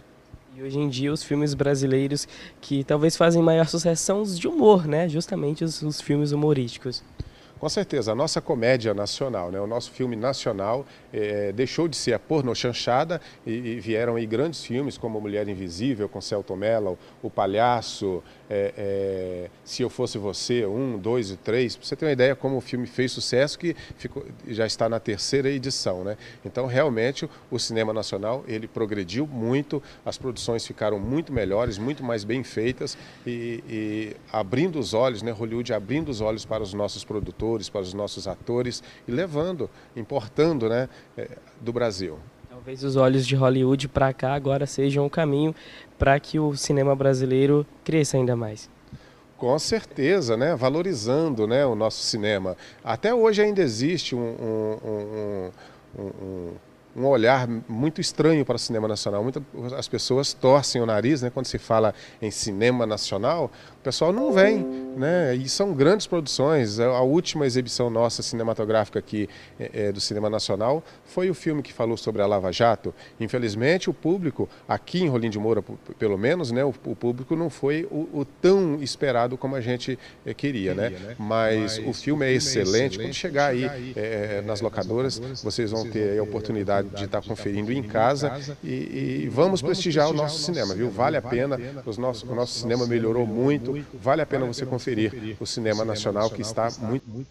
E 0.55 0.61
hoje 0.61 0.77
em 0.77 0.89
dia 0.89 1.13
os 1.13 1.23
filmes 1.23 1.53
brasileiros 1.53 2.27
que 2.59 2.83
talvez 2.83 3.15
fazem 3.15 3.41
maior 3.41 3.67
sucesso 3.67 4.03
são 4.03 4.21
os 4.21 4.37
de 4.37 4.49
humor, 4.49 4.85
né? 4.85 5.07
Justamente 5.07 5.63
os, 5.63 5.81
os 5.81 6.01
filmes 6.01 6.33
humorísticos. 6.33 7.01
Com 7.61 7.69
certeza, 7.69 8.13
a 8.13 8.15
nossa 8.15 8.41
comédia 8.41 8.91
nacional, 8.91 9.51
né, 9.51 9.61
o 9.61 9.67
nosso 9.67 9.91
filme 9.91 10.15
nacional 10.15 10.83
é, 11.13 11.51
deixou 11.51 11.87
de 11.87 11.95
ser 11.95 12.11
a 12.11 12.17
porno 12.17 12.55
chanchada 12.55 13.21
e, 13.45 13.51
e, 13.51 13.79
vieram 13.79 14.15
aí 14.15 14.25
grandes 14.25 14.65
filmes 14.65 14.97
como 14.97 15.21
Mulher 15.21 15.47
Invisível, 15.47 16.09
com 16.09 16.19
Celto 16.19 16.55
Mello, 16.55 16.97
O 17.21 17.29
Palhaço, 17.29 18.23
é, 18.49 18.73
é, 18.75 19.49
Se 19.63 19.83
Eu 19.83 19.91
Fosse 19.91 20.17
Você, 20.17 20.65
um, 20.65 20.97
dois 20.97 21.29
e 21.29 21.37
três, 21.37 21.75
você 21.75 21.95
ter 21.95 22.05
uma 22.05 22.11
ideia 22.11 22.35
como 22.35 22.57
o 22.57 22.61
filme 22.61 22.87
fez 22.87 23.11
sucesso, 23.11 23.59
que 23.59 23.75
ficou, 23.95 24.25
já 24.47 24.65
está 24.65 24.89
na 24.89 24.99
terceira 24.99 25.47
edição. 25.47 26.03
Né? 26.03 26.17
Então, 26.43 26.65
realmente, 26.65 27.29
o 27.51 27.59
cinema 27.59 27.93
nacional 27.93 28.43
ele 28.47 28.67
progrediu 28.67 29.27
muito, 29.27 29.83
as 30.03 30.17
produções 30.17 30.65
ficaram 30.65 30.99
muito 30.99 31.31
melhores, 31.31 31.77
muito 31.77 32.03
mais 32.03 32.23
bem 32.23 32.43
feitas 32.43 32.97
e, 33.23 33.63
e 33.69 34.15
abrindo 34.33 34.79
os 34.79 34.95
olhos, 34.95 35.21
né, 35.21 35.29
Hollywood 35.29 35.71
abrindo 35.71 36.09
os 36.09 36.21
olhos 36.21 36.43
para 36.43 36.63
os 36.63 36.73
nossos 36.73 37.03
produtores, 37.05 37.50
para 37.69 37.81
os 37.81 37.93
nossos 37.93 38.27
atores 38.27 38.83
e 39.07 39.11
levando, 39.11 39.69
importando 39.95 40.69
né, 40.69 40.87
é, 41.17 41.29
do 41.59 41.73
Brasil. 41.73 42.17
Talvez 42.49 42.83
os 42.83 42.95
olhos 42.95 43.25
de 43.25 43.35
Hollywood 43.35 43.87
para 43.87 44.13
cá 44.13 44.33
agora 44.33 44.65
sejam 44.65 45.05
o 45.05 45.09
caminho 45.09 45.55
para 45.97 46.19
que 46.19 46.39
o 46.39 46.55
cinema 46.55 46.95
brasileiro 46.95 47.65
cresça 47.83 48.17
ainda 48.17 48.35
mais. 48.35 48.69
Com 49.37 49.57
certeza, 49.57 50.37
né? 50.37 50.55
valorizando 50.55 51.47
né, 51.47 51.65
o 51.65 51.73
nosso 51.73 52.03
cinema. 52.03 52.55
Até 52.83 53.13
hoje 53.13 53.41
ainda 53.41 53.61
existe 53.61 54.15
um, 54.15 54.19
um, 54.19 55.51
um, 55.97 56.03
um 56.03 56.53
um 56.95 57.05
olhar 57.05 57.47
muito 57.67 58.01
estranho 58.01 58.45
para 58.45 58.55
o 58.55 58.59
cinema 58.59 58.87
nacional. 58.87 59.23
Muitas 59.23 59.43
as 59.77 59.87
pessoas 59.87 60.33
torcem 60.33 60.81
o 60.81 60.85
nariz, 60.85 61.21
né, 61.21 61.29
quando 61.29 61.45
se 61.45 61.57
fala 61.57 61.93
em 62.21 62.29
cinema 62.29 62.85
nacional, 62.85 63.51
o 63.81 63.83
pessoal 63.83 64.13
não 64.13 64.31
vem, 64.31 64.63
né? 64.95 65.35
E 65.35 65.49
são 65.49 65.73
grandes 65.73 66.05
produções. 66.05 66.79
A 66.79 67.01
última 67.01 67.47
exibição 67.47 67.89
nossa 67.89 68.21
cinematográfica 68.21 68.99
aqui 68.99 69.27
é, 69.59 69.87
é, 69.87 69.91
do 69.91 69.99
cinema 69.99 70.29
nacional 70.29 70.83
foi 71.03 71.31
o 71.31 71.33
filme 71.33 71.63
que 71.63 71.73
falou 71.73 71.97
sobre 71.97 72.21
a 72.21 72.27
Lava 72.27 72.51
Jato. 72.51 72.93
Infelizmente, 73.19 73.89
o 73.89 73.93
público 73.93 74.47
aqui 74.69 75.01
em 75.01 75.07
Rolim 75.07 75.31
de 75.31 75.39
Moura, 75.39 75.63
pelo 75.97 76.15
menos, 76.15 76.51
né, 76.51 76.63
o, 76.63 76.71
o 76.85 76.95
público 76.95 77.35
não 77.35 77.49
foi 77.49 77.87
o, 77.89 78.07
o, 78.19 78.23
tão 78.23 78.83
esperado 78.83 79.35
como 79.35 79.55
a 79.55 79.61
gente 79.61 79.97
é, 80.23 80.31
queria, 80.31 80.75
né? 80.75 80.91
né? 80.91 81.15
Mas, 81.17 81.79
Mas, 81.79 81.87
o 81.87 81.91
filme 81.91 82.23
é 82.23 82.31
excelente. 82.31 82.99
Quando 82.99 83.13
chegar 83.15 83.47
aí 83.47 83.65
é, 83.95 84.43
nas 84.45 84.61
locadoras, 84.61 85.19
vocês 85.43 85.71
vão 85.71 85.89
ter 85.89 86.19
a 86.19 86.23
oportunidade 86.23 86.89
de 86.89 87.05
estar 87.05 87.23
conferindo 87.23 87.73
em 87.73 87.81
casa 87.81 88.39
e, 88.63 89.23
e 89.23 89.29
vamos 89.31 89.59
prestigiar 89.59 90.07
o 90.07 90.13
nosso 90.13 90.37
cinema, 90.37 90.75
viu? 90.75 90.91
Vale 90.91 91.17
a 91.17 91.21
pena. 91.21 91.59
Os 91.83 91.97
nossos, 91.97 92.29
o 92.29 92.35
nosso 92.35 92.59
cinema 92.59 92.85
melhorou 92.85 93.25
muito 93.25 93.70
vale 94.01 94.21
a 94.21 94.25
pena 94.25 94.45
você 94.45 94.65
conferir 94.65 95.35
o 95.39 95.45
cinema 95.45 95.85
nacional 95.85 96.29
que 96.29 96.41
está 96.41 96.69
muito. 96.81 97.25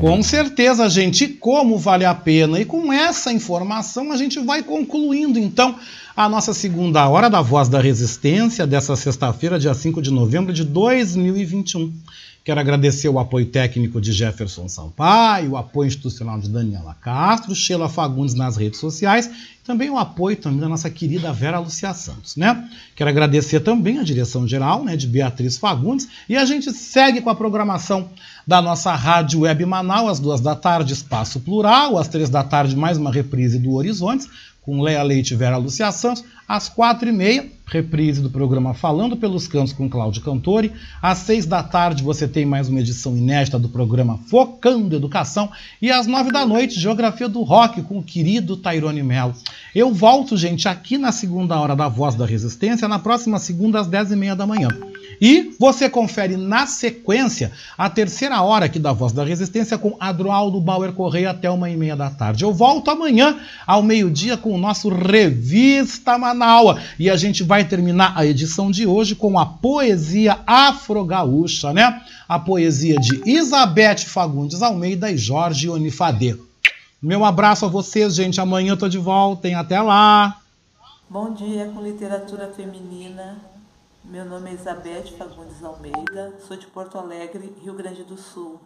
Com 0.00 0.22
certeza, 0.22 0.88
gente. 0.88 1.24
E 1.24 1.28
como 1.28 1.78
vale 1.78 2.04
a 2.04 2.14
pena? 2.14 2.58
E 2.58 2.64
com 2.64 2.92
essa 2.92 3.32
informação 3.32 4.10
a 4.12 4.16
gente 4.16 4.38
vai 4.40 4.62
concluindo 4.62 5.38
então 5.38 5.78
a 6.16 6.28
nossa 6.28 6.52
segunda 6.52 7.08
hora 7.08 7.30
da 7.30 7.40
Voz 7.40 7.68
da 7.68 7.80
Resistência 7.80 8.66
dessa 8.66 8.96
sexta-feira, 8.96 9.58
dia 9.58 9.74
5 9.74 10.02
de 10.02 10.10
novembro 10.10 10.52
de 10.52 10.64
2021. 10.64 11.92
Quero 12.44 12.58
agradecer 12.58 13.08
o 13.08 13.18
apoio 13.18 13.46
técnico 13.46 14.00
de 14.00 14.12
Jefferson 14.12 14.68
Sampaio, 14.68 15.52
o 15.52 15.56
apoio 15.56 15.88
institucional 15.88 16.38
de 16.38 16.48
Daniela 16.48 16.96
Castro, 17.00 17.54
Sheila 17.54 17.88
Fagundes 17.88 18.34
nas 18.34 18.56
redes 18.56 18.80
sociais 18.80 19.30
também 19.70 19.88
o 19.88 19.96
apoio 19.96 20.36
também 20.36 20.58
da 20.58 20.68
nossa 20.68 20.90
querida 20.90 21.32
Vera 21.32 21.60
Lucia 21.60 21.94
Santos, 21.94 22.34
né? 22.34 22.68
Quero 22.96 23.08
agradecer 23.08 23.60
também 23.60 24.00
a 24.00 24.02
direção 24.02 24.46
geral, 24.48 24.84
né, 24.84 24.96
de 24.96 25.06
Beatriz 25.06 25.56
Fagundes 25.58 26.08
e 26.28 26.36
a 26.36 26.44
gente 26.44 26.72
segue 26.72 27.20
com 27.20 27.30
a 27.30 27.34
programação 27.36 28.10
da 28.44 28.60
nossa 28.60 28.92
rádio 28.96 29.40
web 29.40 29.64
Manaus 29.64 30.10
às 30.10 30.18
duas 30.18 30.40
da 30.40 30.56
tarde, 30.56 30.92
Espaço 30.92 31.38
Plural, 31.38 31.96
às 31.96 32.08
três 32.08 32.28
da 32.28 32.42
tarde 32.42 32.74
mais 32.74 32.98
uma 32.98 33.12
reprise 33.12 33.60
do 33.60 33.72
Horizontes 33.72 34.28
com 34.60 34.82
Leia 34.82 35.02
Leite 35.02 35.34
e 35.34 35.36
Vera 35.36 35.56
Lucia 35.56 35.90
Santos, 35.92 36.24
às 36.48 36.68
quatro 36.68 37.08
e 37.08 37.12
meia, 37.12 37.48
reprise 37.70 38.20
do 38.20 38.28
programa 38.28 38.74
Falando 38.74 39.16
pelos 39.16 39.46
Cantos 39.46 39.72
com 39.72 39.88
Cláudio 39.88 40.22
Cantori. 40.22 40.72
Às 41.00 41.18
seis 41.18 41.46
da 41.46 41.62
tarde 41.62 42.02
você 42.02 42.26
tem 42.26 42.44
mais 42.44 42.68
uma 42.68 42.80
edição 42.80 43.16
inédita 43.16 43.58
do 43.58 43.68
programa 43.68 44.18
Focando 44.26 44.96
Educação. 44.96 45.50
E 45.80 45.90
às 45.90 46.06
nove 46.06 46.32
da 46.32 46.44
noite, 46.44 46.80
Geografia 46.80 47.28
do 47.28 47.42
Rock 47.42 47.82
com 47.82 47.98
o 47.98 48.02
querido 48.02 48.56
Tairone 48.56 49.02
Mello. 49.02 49.34
Eu 49.74 49.94
volto, 49.94 50.36
gente, 50.36 50.68
aqui 50.68 50.98
na 50.98 51.12
segunda 51.12 51.58
hora 51.58 51.76
da 51.76 51.88
Voz 51.88 52.16
da 52.16 52.26
Resistência, 52.26 52.88
na 52.88 52.98
próxima 52.98 53.38
segunda 53.38 53.80
às 53.80 53.86
dez 53.86 54.10
e 54.10 54.16
meia 54.16 54.34
da 54.34 54.46
manhã. 54.46 54.68
E 55.20 55.54
você 55.58 55.90
confere 55.90 56.36
na 56.36 56.66
sequência 56.66 57.52
a 57.76 57.90
terceira 57.90 58.40
hora 58.40 58.64
aqui 58.64 58.78
da 58.78 58.92
Voz 58.92 59.12
da 59.12 59.22
Resistência 59.22 59.76
com 59.76 59.94
Adroaldo 60.00 60.58
Bauer 60.60 60.92
Correia 60.92 61.30
até 61.30 61.50
uma 61.50 61.68
e 61.68 61.76
meia 61.76 61.94
da 61.94 62.08
tarde. 62.08 62.42
Eu 62.42 62.54
volto 62.54 62.90
amanhã 62.90 63.38
ao 63.66 63.82
meio-dia 63.82 64.38
com 64.38 64.54
o 64.54 64.58
nosso 64.58 64.88
Revista 64.88 66.16
Manaua 66.16 66.80
e 66.98 67.10
a 67.10 67.16
gente 67.16 67.42
vai 67.42 67.64
terminar 67.64 68.14
a 68.16 68.24
edição 68.24 68.70
de 68.70 68.86
hoje 68.86 69.14
com 69.14 69.38
a 69.38 69.44
poesia 69.44 70.38
afro-gaúcha, 70.46 71.72
né? 71.74 72.00
A 72.26 72.38
poesia 72.38 72.96
de 72.98 73.20
Isabete 73.26 74.06
Fagundes 74.06 74.62
Almeida 74.62 75.10
e 75.10 75.18
Jorge 75.18 75.68
Onifadê. 75.68 76.36
Meu 77.02 77.24
abraço 77.24 77.66
a 77.66 77.68
vocês, 77.68 78.14
gente. 78.14 78.40
Amanhã 78.40 78.72
eu 78.72 78.76
tô 78.76 78.88
de 78.88 78.98
volta, 78.98 79.48
hein? 79.48 79.54
Até 79.54 79.80
lá! 79.80 80.38
Bom 81.08 81.34
dia 81.34 81.66
com 81.74 81.82
literatura 81.82 82.52
feminina 82.54 83.49
meu 84.10 84.24
nome 84.24 84.50
é 84.50 84.54
Isabete 84.54 85.12
Fagundes 85.12 85.62
Almeida, 85.62 86.34
sou 86.40 86.56
de 86.56 86.66
Porto 86.66 86.98
Alegre, 86.98 87.54
Rio 87.62 87.74
Grande 87.74 88.02
do 88.02 88.16
Sul. 88.16 88.60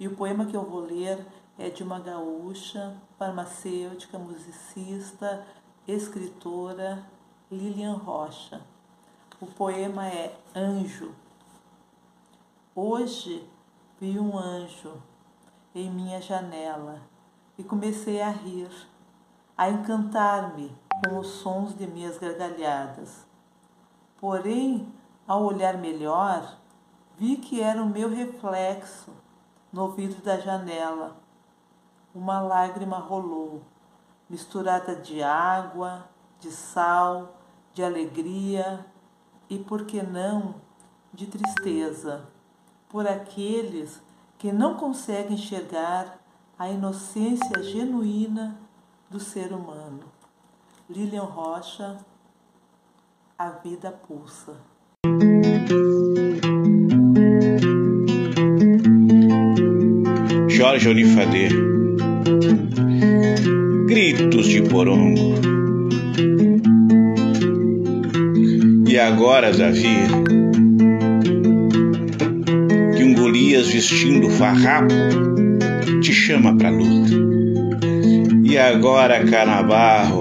E 0.00 0.08
o 0.08 0.16
poema 0.16 0.46
que 0.46 0.56
eu 0.56 0.64
vou 0.64 0.80
ler 0.80 1.24
é 1.56 1.70
de 1.70 1.84
uma 1.84 2.00
gaúcha, 2.00 2.96
farmacêutica, 3.16 4.18
musicista, 4.18 5.46
escritora, 5.86 7.06
Lilian 7.52 7.94
Rocha. 7.98 8.62
O 9.40 9.46
poema 9.46 10.08
é 10.08 10.36
Anjo. 10.56 11.14
Hoje 12.74 13.48
vi 14.00 14.18
um 14.18 14.36
anjo 14.36 15.00
em 15.72 15.88
minha 15.88 16.20
janela 16.20 17.00
e 17.56 17.62
comecei 17.62 18.20
a 18.20 18.30
rir, 18.30 18.68
a 19.56 19.70
encantar-me 19.70 20.76
com 21.04 21.16
os 21.16 21.28
sons 21.28 21.78
de 21.78 21.86
minhas 21.86 22.18
gargalhadas 22.18 23.29
Porém, 24.20 24.86
ao 25.26 25.44
olhar 25.44 25.78
melhor, 25.78 26.58
vi 27.16 27.36
que 27.36 27.62
era 27.62 27.82
o 27.82 27.88
meu 27.88 28.10
reflexo 28.10 29.10
no 29.72 29.90
vidro 29.92 30.20
da 30.20 30.38
janela. 30.38 31.16
Uma 32.14 32.40
lágrima 32.40 32.98
rolou, 32.98 33.62
misturada 34.28 34.94
de 34.94 35.22
água, 35.22 36.04
de 36.38 36.50
sal, 36.50 37.36
de 37.72 37.82
alegria 37.82 38.84
e, 39.48 39.58
por 39.58 39.86
que 39.86 40.02
não, 40.02 40.56
de 41.12 41.26
tristeza, 41.26 42.28
por 42.88 43.06
aqueles 43.06 44.02
que 44.38 44.52
não 44.52 44.74
conseguem 44.74 45.34
enxergar 45.34 46.18
a 46.58 46.68
inocência 46.68 47.62
genuína 47.62 48.58
do 49.08 49.18
ser 49.18 49.52
humano. 49.52 50.04
Lilian 50.88 51.24
Rocha, 51.24 51.98
a 53.40 53.48
vida 53.64 53.90
pulsa. 53.90 54.52
Jorge 60.46 60.90
Onifadê. 60.90 61.48
Gritos 63.86 64.46
de 64.46 64.60
porongo. 64.60 65.36
E 68.86 68.98
agora, 68.98 69.50
Davi? 69.54 69.96
Que 72.94 73.02
um 73.02 73.14
Golias 73.14 73.68
vestindo 73.68 74.28
farrapo 74.28 74.92
Te 76.02 76.12
chama 76.12 76.54
pra 76.58 76.68
luta. 76.68 77.14
E 78.44 78.58
agora, 78.58 79.24
Canabarro? 79.24 80.20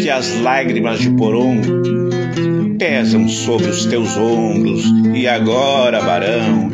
Que 0.00 0.08
as 0.08 0.40
lágrimas 0.40 1.00
de 1.00 1.10
porongo 1.10 1.95
pesam 2.78 3.28
sobre 3.28 3.68
os 3.68 3.86
teus 3.86 4.16
ombros. 4.16 4.84
E 5.14 5.26
agora, 5.26 6.00
barão, 6.00 6.70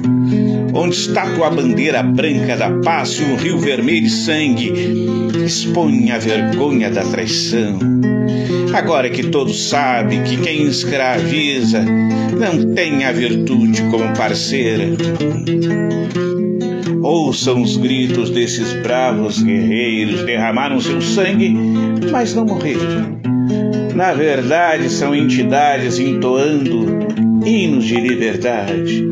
onde 0.74 0.96
está 0.96 1.26
tua 1.34 1.50
bandeira 1.50 2.02
branca 2.02 2.56
da 2.56 2.70
paz 2.80 3.18
e 3.20 3.24
um 3.24 3.36
rio 3.36 3.58
vermelho 3.58 4.02
de 4.02 4.10
sangue 4.10 4.72
expõe 5.44 6.10
a 6.10 6.18
vergonha 6.18 6.90
da 6.90 7.02
traição? 7.02 7.78
Agora 8.74 9.10
que 9.10 9.24
todos 9.24 9.68
sabem 9.68 10.22
que 10.22 10.36
quem 10.38 10.66
escraviza 10.66 11.84
não 11.84 12.74
tem 12.74 13.04
a 13.04 13.12
virtude 13.12 13.82
como 13.90 14.16
parceira. 14.16 14.84
Ouçam 17.02 17.60
os 17.60 17.76
gritos 17.76 18.30
desses 18.30 18.72
bravos 18.82 19.42
guerreiros, 19.42 20.22
derramaram 20.24 20.80
seu 20.80 21.00
sangue, 21.02 21.54
mas 22.10 22.34
não 22.34 22.46
morreram 22.46 23.21
na 23.94 24.12
verdade 24.12 24.88
são 24.88 25.14
entidades 25.14 25.98
entoando 25.98 26.86
hinos 27.44 27.84
de 27.84 27.96
liberdade. 27.96 29.10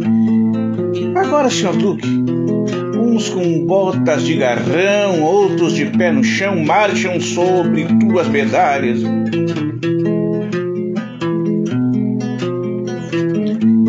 Agora, 1.14 1.50
senhor 1.50 1.76
Duque, 1.76 2.08
uns 2.98 3.28
com 3.28 3.66
botas 3.66 4.24
de 4.24 4.36
garrão, 4.36 5.22
outros 5.22 5.74
de 5.74 5.86
pé 5.86 6.10
no 6.10 6.24
chão, 6.24 6.64
marcham 6.64 7.20
sobre 7.20 7.86
tuas 7.98 8.28
medalhas. 8.28 9.00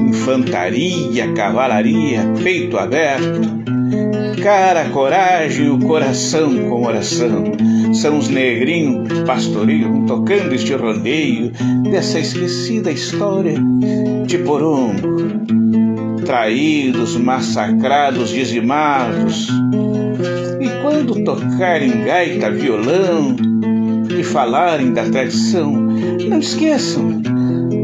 Infantaria, 0.10 1.32
cavalaria, 1.34 2.22
peito 2.44 2.78
aberto, 2.78 3.42
cara, 4.42 4.86
coragem 4.90 5.68
e 5.68 5.70
o 5.70 5.80
coração 5.80 6.70
com 6.70 6.86
oração 6.86 7.44
são 7.94 8.18
os 8.18 8.30
negrinhos 8.30 9.20
pastorinhos 9.26 10.08
tocando 10.08 10.54
este 10.54 10.74
rodeio 10.74 11.52
dessa 11.90 12.20
esquecida 12.20 12.92
história 12.92 13.56
de 14.26 14.38
porongo. 14.40 15.22
Traídos, 16.26 17.18
massacrados, 17.18 18.30
dizimados. 18.30 19.50
E 20.60 20.82
quando 20.82 21.24
tocarem 21.24 22.04
gaita, 22.06 22.52
violão, 22.52 23.36
de 24.08 24.24
falarem 24.24 24.94
da 24.94 25.04
tradição, 25.10 25.72
não 26.30 26.40
esqueçam 26.40 27.22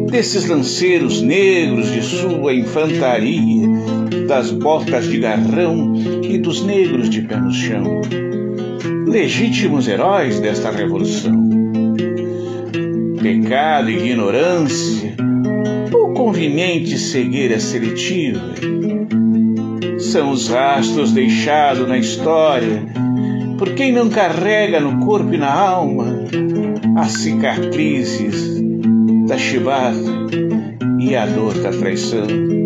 desses 0.10 0.48
lanceiros 0.48 1.22
negros 1.22 1.92
de 1.92 2.02
sua 2.02 2.54
infantaria, 2.54 3.68
das 4.28 4.52
botas 4.52 5.08
de 5.08 5.20
garrão 5.20 5.94
e 6.24 6.38
dos 6.38 6.64
negros 6.64 7.10
de 7.10 7.22
pé 7.22 7.38
no 7.38 7.52
chão, 7.52 8.02
legítimos 9.08 9.88
heróis 9.88 10.40
desta 10.40 10.72
revolução. 10.72 11.48
Pecado 13.22 13.90
e 13.90 13.98
ignorância, 13.98 15.16
ou 15.94 16.14
conveniente 16.14 16.98
cegueira 16.98 17.60
seletiva, 17.60 18.54
são 19.99 20.32
os 20.32 20.48
rastros 20.48 21.12
deixados 21.12 21.88
na 21.88 21.98
história 21.98 22.86
por 23.58 23.74
quem 23.74 23.91
não 23.91 24.10
carrega 24.10 24.80
no 24.80 25.04
corpo 25.06 25.34
e 25.34 25.38
na 25.38 25.52
alma 25.52 26.06
as 26.98 27.12
cicatrizes 27.14 28.62
da 29.28 29.38
chibata 29.38 29.98
e 30.99 31.16
a 31.16 31.26
dor 31.26 31.54
da 31.56 31.72
traição. 31.72 32.57